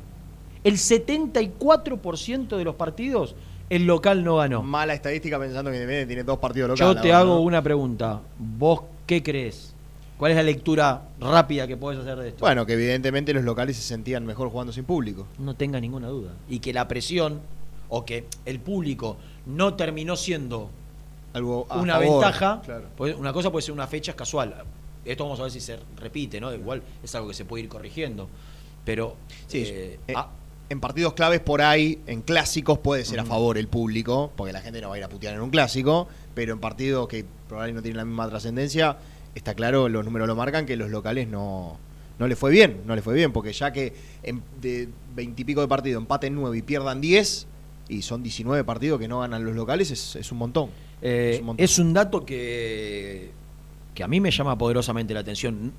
El 0.64 0.74
74% 0.76 2.56
de 2.56 2.64
los 2.64 2.74
partidos 2.74 3.34
el 3.70 3.86
local 3.86 4.24
no 4.24 4.36
ganó. 4.36 4.62
Mala 4.62 4.94
estadística 4.94 5.38
pensando 5.38 5.70
que 5.70 5.76
Independiente 5.76 6.08
tiene 6.08 6.24
dos 6.24 6.38
partidos 6.38 6.78
Yo 6.78 6.86
locales. 6.88 7.02
te 7.02 7.12
ahora, 7.12 7.30
hago 7.32 7.40
una 7.40 7.62
pregunta. 7.62 8.20
¿Vos 8.38 8.80
qué 9.06 9.22
crees? 9.22 9.74
¿Cuál 10.18 10.32
es 10.32 10.36
la 10.36 10.42
lectura 10.42 11.02
rápida 11.20 11.66
que 11.68 11.76
podés 11.76 12.00
hacer 12.00 12.18
de 12.18 12.28
esto? 12.30 12.40
Bueno, 12.40 12.66
que 12.66 12.72
evidentemente 12.74 13.32
los 13.32 13.44
locales 13.44 13.76
se 13.76 13.82
sentían 13.82 14.26
mejor 14.26 14.50
jugando 14.50 14.72
sin 14.72 14.84
público. 14.84 15.26
No 15.38 15.54
tenga 15.54 15.80
ninguna 15.80 16.08
duda. 16.08 16.32
Y 16.48 16.58
que 16.58 16.72
la 16.72 16.88
presión 16.88 17.40
o 17.88 18.04
que 18.04 18.26
el 18.44 18.58
público 18.60 19.16
no 19.46 19.74
terminó 19.74 20.16
siendo 20.16 20.70
Algo 21.32 21.66
a 21.70 21.78
una 21.80 21.94
favor, 21.94 22.10
ventaja. 22.22 22.60
claro. 22.64 22.86
pues 22.96 23.14
una 23.16 23.32
cosa 23.32 23.50
puede 23.52 23.62
ser 23.62 23.72
una 23.72 23.86
fecha 23.86 24.14
casual. 24.14 24.54
Esto 25.04 25.24
vamos 25.24 25.38
a 25.38 25.44
ver 25.44 25.52
si 25.52 25.60
se 25.60 25.78
repite, 25.96 26.40
¿no? 26.40 26.52
Igual 26.52 26.82
es 27.02 27.14
algo 27.14 27.28
que 27.28 27.34
se 27.34 27.44
puede 27.44 27.62
ir 27.62 27.68
corrigiendo. 27.68 28.28
Pero 28.84 29.14
Sí, 29.46 29.62
eh, 29.66 30.00
eh, 30.08 30.14
ah, 30.16 30.30
en 30.68 30.80
partidos 30.80 31.12
claves 31.14 31.40
por 31.40 31.62
ahí, 31.62 32.00
en 32.06 32.22
clásicos 32.22 32.78
puede 32.78 33.04
ser 33.04 33.20
a 33.20 33.24
favor 33.24 33.56
el 33.56 33.68
público, 33.68 34.32
porque 34.36 34.52
la 34.52 34.60
gente 34.60 34.80
no 34.80 34.88
va 34.88 34.96
a 34.96 34.98
ir 34.98 35.04
a 35.04 35.08
putear 35.08 35.34
en 35.34 35.40
un 35.40 35.50
clásico, 35.50 36.08
pero 36.34 36.52
en 36.52 36.58
partidos 36.58 37.06
que 37.08 37.24
probablemente 37.46 37.78
no 37.78 37.82
tienen 37.82 37.96
la 37.98 38.04
misma 38.04 38.28
trascendencia, 38.28 38.96
está 39.38 39.54
claro, 39.54 39.88
los 39.88 40.04
números 40.04 40.28
lo 40.28 40.36
marcan, 40.36 40.66
que 40.66 40.76
los 40.76 40.90
locales 40.90 41.28
no, 41.28 41.76
no 42.18 42.26
le 42.28 42.36
fue 42.36 42.50
bien, 42.50 42.82
no 42.86 42.94
le 42.94 43.02
fue 43.02 43.14
bien, 43.14 43.32
porque 43.32 43.52
ya 43.52 43.72
que 43.72 43.92
en- 44.22 44.42
de 44.60 44.88
veintipico 45.14 45.60
de 45.60 45.68
partidos 45.68 46.00
empaten 46.02 46.34
nueve 46.34 46.58
y 46.58 46.62
pierdan 46.62 47.00
10, 47.00 47.46
y 47.88 48.02
son 48.02 48.22
19 48.22 48.64
partidos 48.64 49.00
que 49.00 49.08
no 49.08 49.20
ganan 49.20 49.44
los 49.44 49.54
locales, 49.56 49.90
es, 49.90 50.16
es 50.16 50.30
un 50.32 50.38
montón. 50.38 50.68
Eh, 51.00 51.32
Es 51.34 51.40
un 51.40 51.46
montón. 51.46 51.64
es 51.64 51.78
un 51.78 51.94
dato 51.94 52.24
que, 52.26 53.30
que 53.94 54.02
a 54.04 54.08
mí 54.08 54.20
me 54.20 54.30
llama 54.30 54.58
poderosamente 54.58 55.14
la 55.14 55.20
atención. 55.20 55.72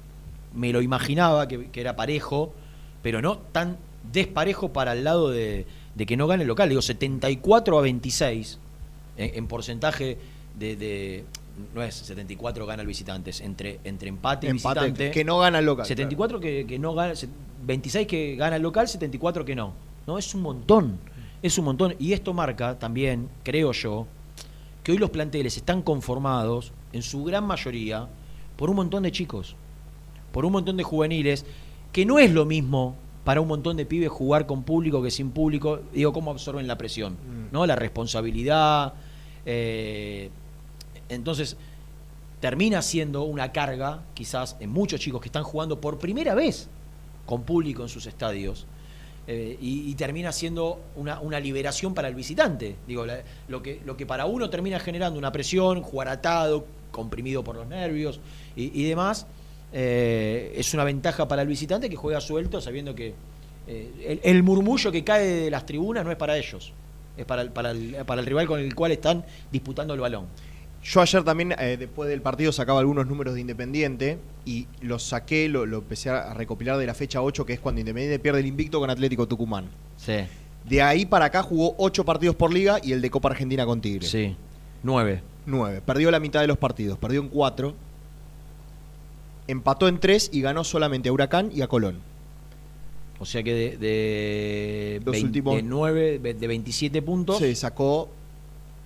Me 0.55 0.73
lo 0.73 0.81
imaginaba 0.81 1.47
que, 1.47 1.67
que 1.69 1.81
era 1.81 1.95
parejo, 1.95 2.51
pero 3.03 3.21
no 3.21 3.37
tan 3.37 3.77
desparejo 4.11 4.73
para 4.73 4.93
el 4.93 5.03
lado 5.03 5.29
de, 5.29 5.65
de 5.95 6.05
que 6.05 6.17
no 6.17 6.25
gane 6.25 6.43
el 6.43 6.47
local. 6.47 6.69
Digo, 6.69 6.81
74 6.81 7.77
a 7.77 7.81
26 7.81 8.57
en, 9.17 9.35
en 9.35 9.47
porcentaje 9.47 10.17
de, 10.57 10.75
de- 10.75 11.23
No 11.73 11.83
es 11.83 11.95
74 11.95 12.65
gana 12.65 12.81
el 12.81 12.87
visitante, 12.87 13.29
es 13.31 13.41
entre, 13.41 13.79
entre 13.83 14.09
empate 14.09 14.47
y 14.47 14.49
Empate, 14.51 14.79
visitante. 14.81 15.11
que 15.11 15.23
no 15.23 15.39
gana 15.39 15.59
el 15.59 15.65
local, 15.65 15.85
74 15.85 16.39
que, 16.39 16.65
que 16.65 16.79
no 16.79 16.93
gana, 16.93 17.15
se- 17.15 17.27
26 17.65 18.07
que 18.07 18.35
gana 18.35 18.55
el 18.55 18.61
local, 18.61 18.87
74 18.87 19.43
que 19.45 19.55
no. 19.55 19.73
No, 20.07 20.17
es 20.17 20.33
un 20.33 20.41
montón. 20.41 20.97
Es 21.41 21.57
un 21.57 21.65
montón. 21.65 21.95
Y 21.99 22.13
esto 22.13 22.33
marca 22.33 22.77
también, 22.79 23.29
creo 23.43 23.71
yo, 23.71 24.07
que 24.83 24.91
hoy 24.91 24.97
los 24.97 25.09
planteles 25.09 25.55
están 25.57 25.81
conformados, 25.81 26.71
en 26.93 27.01
su 27.03 27.23
gran 27.23 27.45
mayoría, 27.45 28.07
por 28.55 28.69
un 28.69 28.75
montón 28.77 29.03
de 29.03 29.11
chicos, 29.11 29.55
por 30.31 30.45
un 30.45 30.51
montón 30.51 30.77
de 30.77 30.83
juveniles, 30.83 31.45
que 31.91 32.05
no 32.05 32.19
es 32.19 32.31
lo 32.31 32.45
mismo 32.45 32.95
para 33.23 33.41
un 33.41 33.47
montón 33.47 33.77
de 33.77 33.85
pibes 33.85 34.09
jugar 34.09 34.45
con 34.47 34.63
público 34.63 35.01
que 35.03 35.11
sin 35.11 35.31
público. 35.31 35.79
Digo, 35.93 36.11
cómo 36.13 36.31
absorben 36.31 36.65
la 36.67 36.77
presión, 36.77 37.15
¿no? 37.51 37.65
La 37.65 37.75
responsabilidad. 37.75 38.93
eh, 39.45 40.29
entonces, 41.09 41.57
termina 42.39 42.81
siendo 42.81 43.23
una 43.23 43.51
carga, 43.51 44.01
quizás, 44.13 44.55
en 44.59 44.69
muchos 44.69 44.99
chicos 44.99 45.21
que 45.21 45.27
están 45.27 45.43
jugando 45.43 45.81
por 45.81 45.99
primera 45.99 46.35
vez 46.35 46.69
con 47.25 47.43
público 47.43 47.83
en 47.83 47.89
sus 47.89 48.05
estadios. 48.05 48.65
eh, 49.31 49.57
y, 49.61 49.93
termina 49.93 50.31
siendo 50.31 50.79
una, 50.95 51.39
liberación 51.39 51.93
para 51.93 52.07
el 52.07 52.15
visitante. 52.15 52.75
Digo, 52.87 53.05
la- 53.05 53.21
lo, 53.47 53.61
que, 53.61 53.79
lo 53.85 53.95
que 53.95 54.07
para 54.07 54.25
uno 54.25 54.49
termina 54.49 54.79
generando 54.79 55.19
una 55.19 55.31
presión, 55.31 55.83
jugar 55.83 56.07
atado, 56.07 56.65
comprimido 56.91 57.43
por 57.43 57.55
los 57.55 57.67
nervios 57.67 58.19
y, 58.55 58.83
demás, 58.85 59.27
eh, 59.71 60.53
es 60.55 60.73
una 60.73 60.83
ventaja 60.83 61.27
para 61.27 61.43
el 61.43 61.47
visitante 61.47 61.91
que 61.91 61.95
juega 61.95 62.19
suelto 62.19 62.59
sabiendo 62.59 62.95
que 62.95 63.13
eh, 63.67 64.19
el, 64.23 64.41
murmullo 64.41 64.91
que 64.91 65.03
cae 65.03 65.25
de 65.25 65.51
las 65.51 65.63
tribunas 65.63 66.03
no 66.03 66.11
es 66.11 66.17
para 66.17 66.35
ellos, 66.35 66.73
es 67.15 67.25
para 67.25 67.43
el, 67.43 67.51
para 67.51 67.73
para 68.05 68.21
el 68.21 68.25
rival 68.25 68.47
con 68.47 68.59
el 68.59 68.73
cual 68.73 68.91
están 68.93 69.23
disputando 69.51 69.93
el 69.93 69.99
balón. 69.99 70.25
Yo 70.83 71.01
ayer 71.01 71.23
también, 71.23 71.53
eh, 71.59 71.75
después 71.77 72.09
del 72.09 72.21
partido, 72.21 72.51
sacaba 72.51 72.79
algunos 72.79 73.05
números 73.05 73.33
de 73.35 73.41
Independiente 73.41 74.17
y 74.45 74.65
los 74.81 75.03
saqué, 75.03 75.49
lo, 75.49 75.65
lo 75.65 75.79
empecé 75.79 76.09
a 76.09 76.33
recopilar 76.33 76.77
de 76.77 76.85
la 76.85 76.93
fecha 76.93 77.21
8, 77.21 77.45
que 77.45 77.53
es 77.53 77.59
cuando 77.59 77.79
Independiente 77.81 78.17
pierde 78.19 78.39
el 78.39 78.45
invicto 78.45 78.79
con 78.79 78.89
Atlético 78.89 79.27
Tucumán. 79.27 79.65
Sí. 79.97 80.13
De 80.67 80.81
ahí 80.81 81.05
para 81.05 81.25
acá 81.25 81.43
jugó 81.43 81.75
8 81.77 82.05
partidos 82.05 82.35
por 82.35 82.53
liga 82.53 82.79
y 82.81 82.93
el 82.93 83.01
de 83.01 83.09
Copa 83.09 83.29
Argentina 83.29 83.65
con 83.65 83.81
Tigre. 83.81 84.07
Sí. 84.07 84.35
9. 84.83 85.21
9. 85.45 85.81
Perdió 85.85 86.11
la 86.11 86.19
mitad 86.19 86.39
de 86.41 86.47
los 86.47 86.57
partidos, 86.57 86.97
perdió 86.97 87.19
en 87.21 87.27
4. 87.29 87.73
Empató 89.47 89.87
en 89.87 89.99
3 89.99 90.29
y 90.31 90.41
ganó 90.41 90.63
solamente 90.63 91.09
a 91.09 91.11
Huracán 91.11 91.49
y 91.53 91.61
a 91.61 91.67
Colón. 91.67 91.97
O 93.19 93.25
sea 93.25 93.43
que 93.43 93.53
de, 93.53 93.77
de, 93.77 95.01
Los 95.03 95.11
20 95.11 95.27
últimos- 95.27 95.55
de 95.57 95.63
9, 95.63 96.19
de 96.19 96.47
27 96.47 97.01
puntos, 97.01 97.39
Se 97.39 97.53
sacó. 97.55 98.09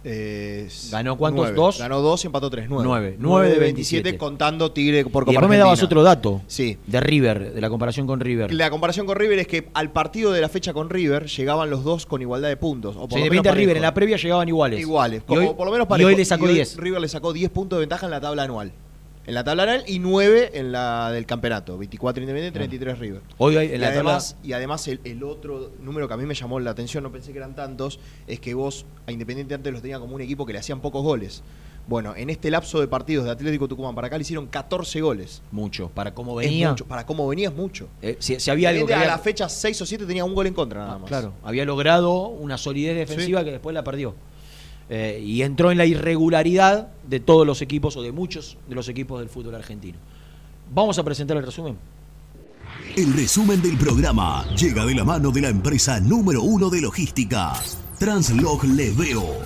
Eh, 0.03 0.67
¿Ganó 0.91 1.17
cuántos? 1.17 1.41
nueve. 1.43 1.55
¿Dos? 1.55 1.79
Ganó 1.79 2.01
2 2.01 2.23
y 2.23 2.27
empató 2.27 2.49
3. 2.49 2.65
9. 2.69 2.83
Nueve. 2.87 3.15
Nueve 3.19 3.49
de 3.49 3.59
27 3.59 4.03
27. 4.03 4.17
contando 4.17 4.71
Tigre 4.71 5.03
por 5.05 5.23
y 5.23 5.25
Copa 5.25 5.31
después 5.31 5.49
me 5.49 5.57
dabas 5.57 5.81
otro 5.83 6.03
dato 6.03 6.41
Sí. 6.47 6.77
de 6.87 6.99
River, 6.99 7.53
de 7.53 7.61
la 7.61 7.69
comparación 7.69 8.05
con 8.07 8.19
River. 8.19 8.53
La 8.53 8.69
comparación 8.69 9.05
con 9.05 9.15
River 9.15 9.39
es 9.39 9.47
que 9.47 9.69
al 9.73 9.91
partido 9.91 10.31
de 10.31 10.41
la 10.41 10.49
fecha 10.49 10.73
con 10.73 10.89
River 10.89 11.27
llegaban 11.27 11.69
los 11.69 11.83
dos 11.83 12.05
con 12.05 12.21
igualdad 12.21 12.49
de 12.49 12.57
puntos. 12.57 12.95
O 12.95 13.07
por 13.07 13.17
Si 13.19 13.25
lo 13.25 13.31
menos 13.31 13.55
River 13.55 13.77
en 13.77 13.83
la 13.83 13.93
previa 13.93 14.17
llegaban 14.17 14.47
iguales. 14.47 14.79
Iguales, 14.79 15.21
Y 15.21 15.25
como 15.25 15.39
hoy- 15.41 15.53
por 15.55 15.65
lo 15.65 15.71
menos 15.71 15.85
y 15.85 15.89
parejo. 15.89 16.07
hoy 16.09 16.15
le 16.15 16.25
sacó 16.25 16.49
Y 16.49 16.53
10. 16.55 16.77
River 16.77 17.01
le 17.01 17.07
sacó 17.07 17.33
10 17.33 17.49
puntos 17.51 17.77
de 17.77 17.81
ventaja 17.81 18.05
en 18.05 18.11
la 18.11 18.19
tabla 18.21 18.43
anual. 18.43 18.71
En 19.25 19.33
la 19.33 19.43
tabla 19.43 19.63
general 19.63 19.85
y 19.87 19.99
9 19.99 20.51
en 20.53 20.71
la 20.71 21.11
del 21.11 21.25
campeonato. 21.25 21.77
24 21.77 22.21
Independiente, 22.23 22.57
33 22.59 22.99
River. 22.99 23.21
Hoy 23.37 23.57
hay- 23.57 23.67
en 23.69 23.75
y, 23.75 23.77
la 23.77 23.87
además, 23.87 24.35
y 24.43 24.53
además 24.53 24.87
el, 24.87 24.99
el 25.03 25.23
otro 25.23 25.71
número 25.81 26.07
que 26.07 26.13
a 26.13 26.17
mí 26.17 26.25
me 26.25 26.33
llamó 26.35 26.59
la 26.59 26.71
atención, 26.71 27.03
no 27.03 27.11
pensé 27.11 27.31
que 27.31 27.37
eran 27.37 27.55
tantos, 27.55 27.99
es 28.27 28.39
que 28.39 28.53
vos 28.53 28.85
a 29.07 29.11
Independiente 29.11 29.53
antes 29.53 29.71
los 29.71 29.81
tenía 29.81 29.99
como 29.99 30.15
un 30.15 30.21
equipo 30.21 30.45
que 30.45 30.53
le 30.53 30.59
hacían 30.59 30.81
pocos 30.81 31.03
goles. 31.03 31.41
Bueno, 31.85 32.13
en 32.15 32.29
este 32.29 32.49
lapso 32.49 32.79
de 32.79 32.87
partidos 32.87 33.25
de 33.25 33.31
Atlético 33.31 33.67
Tucumán 33.67 33.93
para 33.93 34.07
acá 34.07 34.17
le 34.17 34.21
hicieron 34.21 34.47
14 34.47 35.01
goles. 35.01 35.41
Mucho. 35.51 35.89
Para 35.93 36.13
cómo 36.13 36.39
Es 36.39 36.47
venía. 36.47 36.69
mucho. 36.69 36.85
Para 36.85 37.05
cómo 37.05 37.27
venía 37.27 37.49
es 37.49 37.55
mucho. 37.55 37.89
Eh, 38.01 38.15
si, 38.19 38.39
si 38.39 38.49
había 38.49 38.69
algo 38.69 38.79
que 38.87 38.93
Independiente 38.93 39.03
había- 39.05 39.13
a 39.13 39.17
la 39.17 39.21
fecha 39.23 39.49
6 39.49 39.81
o 39.81 39.85
7 39.85 40.05
tenía 40.05 40.23
un 40.23 40.33
gol 40.33 40.47
en 40.47 40.53
contra 40.53 40.79
nada 40.85 40.97
más. 40.99 41.09
Claro, 41.09 41.33
había 41.43 41.65
logrado 41.65 42.27
una 42.27 42.57
solidez 42.57 42.95
defensiva 42.95 43.43
que 43.43 43.51
después 43.51 43.73
la 43.73 43.83
perdió. 43.83 44.15
Eh, 44.95 45.23
y 45.25 45.41
entró 45.41 45.71
en 45.71 45.79
la 45.79 45.87
irregularidad 45.87 46.89
de 47.09 47.19
todos 47.19 47.47
los 47.47 47.63
equipos 47.63 47.97
o 47.97 48.03
de 48.03 48.11
muchos 48.11 48.59
de 48.69 48.75
los 48.75 48.87
equipos 48.89 49.19
del 49.19 49.27
fútbol 49.27 49.55
argentino. 49.55 49.97
Vamos 50.71 50.99
a 50.99 51.03
presentar 51.03 51.35
el 51.35 51.43
resumen. 51.43 51.75
El 52.95 53.11
resumen 53.11 53.59
del 53.59 53.75
programa 53.75 54.45
llega 54.55 54.85
de 54.85 54.93
la 54.93 55.03
mano 55.03 55.31
de 55.31 55.41
la 55.41 55.49
empresa 55.49 55.99
número 55.99 56.43
uno 56.43 56.69
de 56.69 56.81
logística, 56.81 57.53
Translog 57.97 58.65
Leveo. 58.65 59.39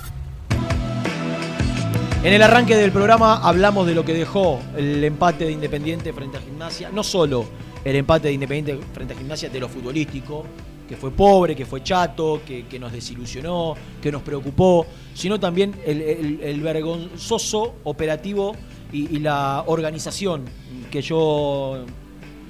En 2.26 2.34
el 2.34 2.42
arranque 2.42 2.76
del 2.76 2.92
programa 2.92 3.38
hablamos 3.38 3.88
de 3.88 3.96
lo 3.96 4.04
que 4.04 4.14
dejó 4.14 4.60
el 4.76 5.02
empate 5.02 5.46
de 5.46 5.54
Independiente 5.54 6.12
frente 6.12 6.40
a 6.40 6.42
Gimnasia. 6.42 6.90
No 6.90 7.06
solo 7.06 7.46
el 7.86 7.96
empate 7.96 8.28
de 8.28 8.34
Independiente 8.34 8.86
frente 8.94 9.14
a 9.14 9.18
Gimnasia 9.18 9.48
de 9.48 9.62
lo 9.62 9.70
futbolístico, 9.70 10.44
que 10.88 10.96
fue 10.96 11.12
pobre, 11.12 11.56
que 11.56 11.66
fue 11.66 11.84
chato, 11.84 12.42
que, 12.46 12.66
que 12.66 12.80
nos 12.80 12.92
desilusionó, 12.92 13.76
que 14.02 14.12
nos 14.12 14.22
preocupó, 14.22 14.86
sino 15.14 15.40
también 15.40 15.76
el, 15.86 16.62
vergonzoso 16.62 17.76
operativo 17.84 18.56
y, 18.92 19.20
la 19.20 19.64
organización, 19.68 20.46
que 20.90 21.02
yo 21.02 21.86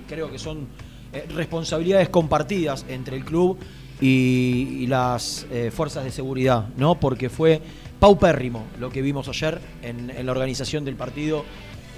creo 0.07 0.31
que 0.31 0.37
son 0.37 0.67
eh, 1.13 1.25
responsabilidades 1.33 2.09
compartidas 2.09 2.85
entre 2.89 3.17
el 3.17 3.25
club 3.25 3.57
y, 3.99 4.85
las 4.87 5.47
eh, 5.51 5.71
fuerzas 5.73 6.03
de 6.03 6.11
seguridad, 6.11 6.67
¿no? 6.77 6.99
Porque 6.99 7.29
fue 7.29 7.61
paupérrimo 7.99 8.65
lo 8.79 8.89
que 8.89 9.01
vimos 9.01 9.27
ayer 9.27 9.59
en 9.81 10.25
la 10.25 10.31
organización 10.31 10.85
del 10.85 10.95
partido 10.95 11.43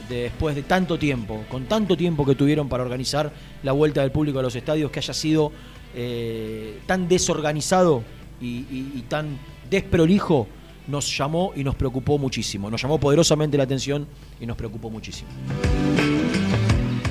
después 0.10 0.56
de 0.56 0.64
tanto 0.64 0.98
tiempo, 0.98 1.44
con 1.50 1.66
tanto 1.66 1.96
tiempo 1.96 2.26
que 2.26 2.36
tuvieron 2.36 2.68
para 2.68 2.84
organizar 2.84 3.32
la 3.64 3.72
vuelta 3.72 4.02
del 4.02 4.12
público 4.12 4.40
a 4.40 4.42
los 4.42 4.56
estadios, 4.56 4.92
que 4.92 5.00
haya 5.00 5.14
sido 5.14 5.52
eh, 5.96 6.80
tan 6.86 7.08
desorganizado 7.08 8.04
y, 8.42 9.02
tan 9.10 9.38
desprolijo, 9.70 10.48
nos 10.88 11.16
llamó 11.16 11.52
y 11.56 11.64
nos 11.64 11.76
preocupó 11.76 12.18
muchísimo. 12.18 12.70
Nos 12.70 12.82
llamó 12.82 13.00
poderosamente 13.00 13.58
la 13.58 13.64
atención 13.64 14.08
y 14.40 14.46
nos 14.46 14.58
preocupó 14.58 14.90
muchísimo. 14.90 15.30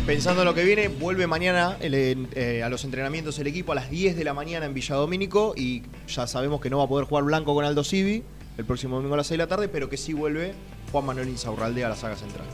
Pensando 0.07 0.41
en 0.41 0.47
lo 0.47 0.55
que 0.55 0.65
viene, 0.65 0.89
vuelve 0.89 1.27
mañana 1.27 1.77
eh, 1.81 2.63
a 2.65 2.69
los 2.71 2.85
entrenamientos 2.85 3.39
el 3.39 3.47
equipo 3.47 3.73
a 3.73 3.75
las 3.75 3.91
10 3.91 4.17
de 4.17 4.25
la 4.25 4.33
mañana 4.33 4.65
en 4.65 4.73
Villadomínico 4.73 5.53
y 5.55 5.83
ya 6.09 6.27
sabemos 6.27 6.63
que 6.63 6.71
no 6.71 6.79
va 6.79 6.85
a 6.85 6.89
poder 6.89 7.05
jugar 7.05 7.25
Blanco 7.25 7.55
con 7.55 7.65
Aldo 7.65 7.85
Civi 7.85 8.25
el 8.59 8.65
próximo 8.65 8.97
domingo 8.97 9.15
a 9.15 9.19
las 9.19 9.29
6 9.29 9.39
de 9.39 9.45
la 9.45 9.49
tarde, 9.49 9.69
pero 9.69 9.89
que 9.89 9.97
sí 9.97 10.13
vuelve 10.13 10.53
Juan 10.91 11.07
Manuel 11.07 11.29
Insaurralde 11.29 11.85
a 11.85 11.91
la 11.91 11.97
saga 11.97 12.17
central. 12.17 12.47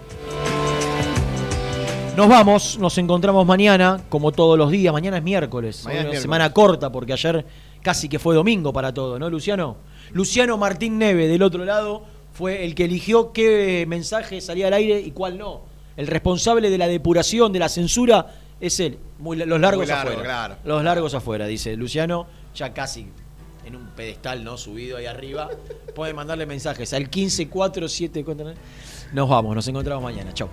Nos 2.17 2.29
vamos, 2.29 2.79
nos 2.79 2.97
encontramos 2.99 3.45
mañana, 3.45 4.01
como 4.09 4.31
todos 4.31 4.57
los 4.57 4.71
días. 4.71 4.93
Mañana 4.93 5.17
es 5.17 5.23
miércoles. 5.25 5.83
Mañana 5.85 6.01
es 6.01 6.05
miércoles. 6.05 6.23
semana 6.23 6.53
corta, 6.53 6.93
porque 6.93 7.13
ayer 7.13 7.45
casi 7.83 8.09
que 8.09 8.21
fue 8.21 8.37
domingo 8.37 8.73
para 8.73 8.95
todo, 8.95 9.19
¿no, 9.19 9.29
Luciano? 9.29 9.77
Luciano 10.13 10.57
Martín 10.57 10.97
Neve, 10.97 11.27
del 11.27 11.43
otro 11.43 11.65
lado, 11.65 12.05
fue 12.33 12.65
el 12.65 12.77
que 12.77 12.85
eligió 12.85 13.33
qué 13.33 13.85
mensaje 13.89 14.41
salía 14.41 14.69
al 14.69 14.75
aire 14.75 15.01
y 15.01 15.11
cuál 15.11 15.39
no. 15.39 15.63
El 15.97 16.07
responsable 16.07 16.71
de 16.71 16.79
la 16.79 16.87
depuración, 16.87 17.53
de 17.53 17.59
la 17.59 17.69
censura, 17.69 18.33
es 18.61 18.79
él. 18.79 18.99
Muy, 19.19 19.37
los 19.37 19.61
largos 19.61 19.87
Muy 19.87 19.89
largo, 19.89 20.11
afuera. 20.11 20.23
claro. 20.29 20.57
Los 20.65 20.85
largos 20.85 21.15
afuera, 21.15 21.47
dice 21.47 21.77
Luciano, 21.77 22.27
ya 22.55 22.73
casi 22.73 23.09
en 23.67 23.75
un 23.75 23.89
pedestal, 23.89 24.45
¿no? 24.45 24.57
Subido 24.57 24.99
ahí 24.99 25.07
arriba. 25.07 25.51
Puede 25.97 26.15
mandarle 26.15 26.47
mensajes 26.47 26.93
al 26.93 27.03
1547. 27.03 28.25
Nos 29.13 29.29
vamos, 29.29 29.55
nos 29.57 29.67
encontramos 29.67 30.03
mañana. 30.05 30.33
Chau. 30.33 30.49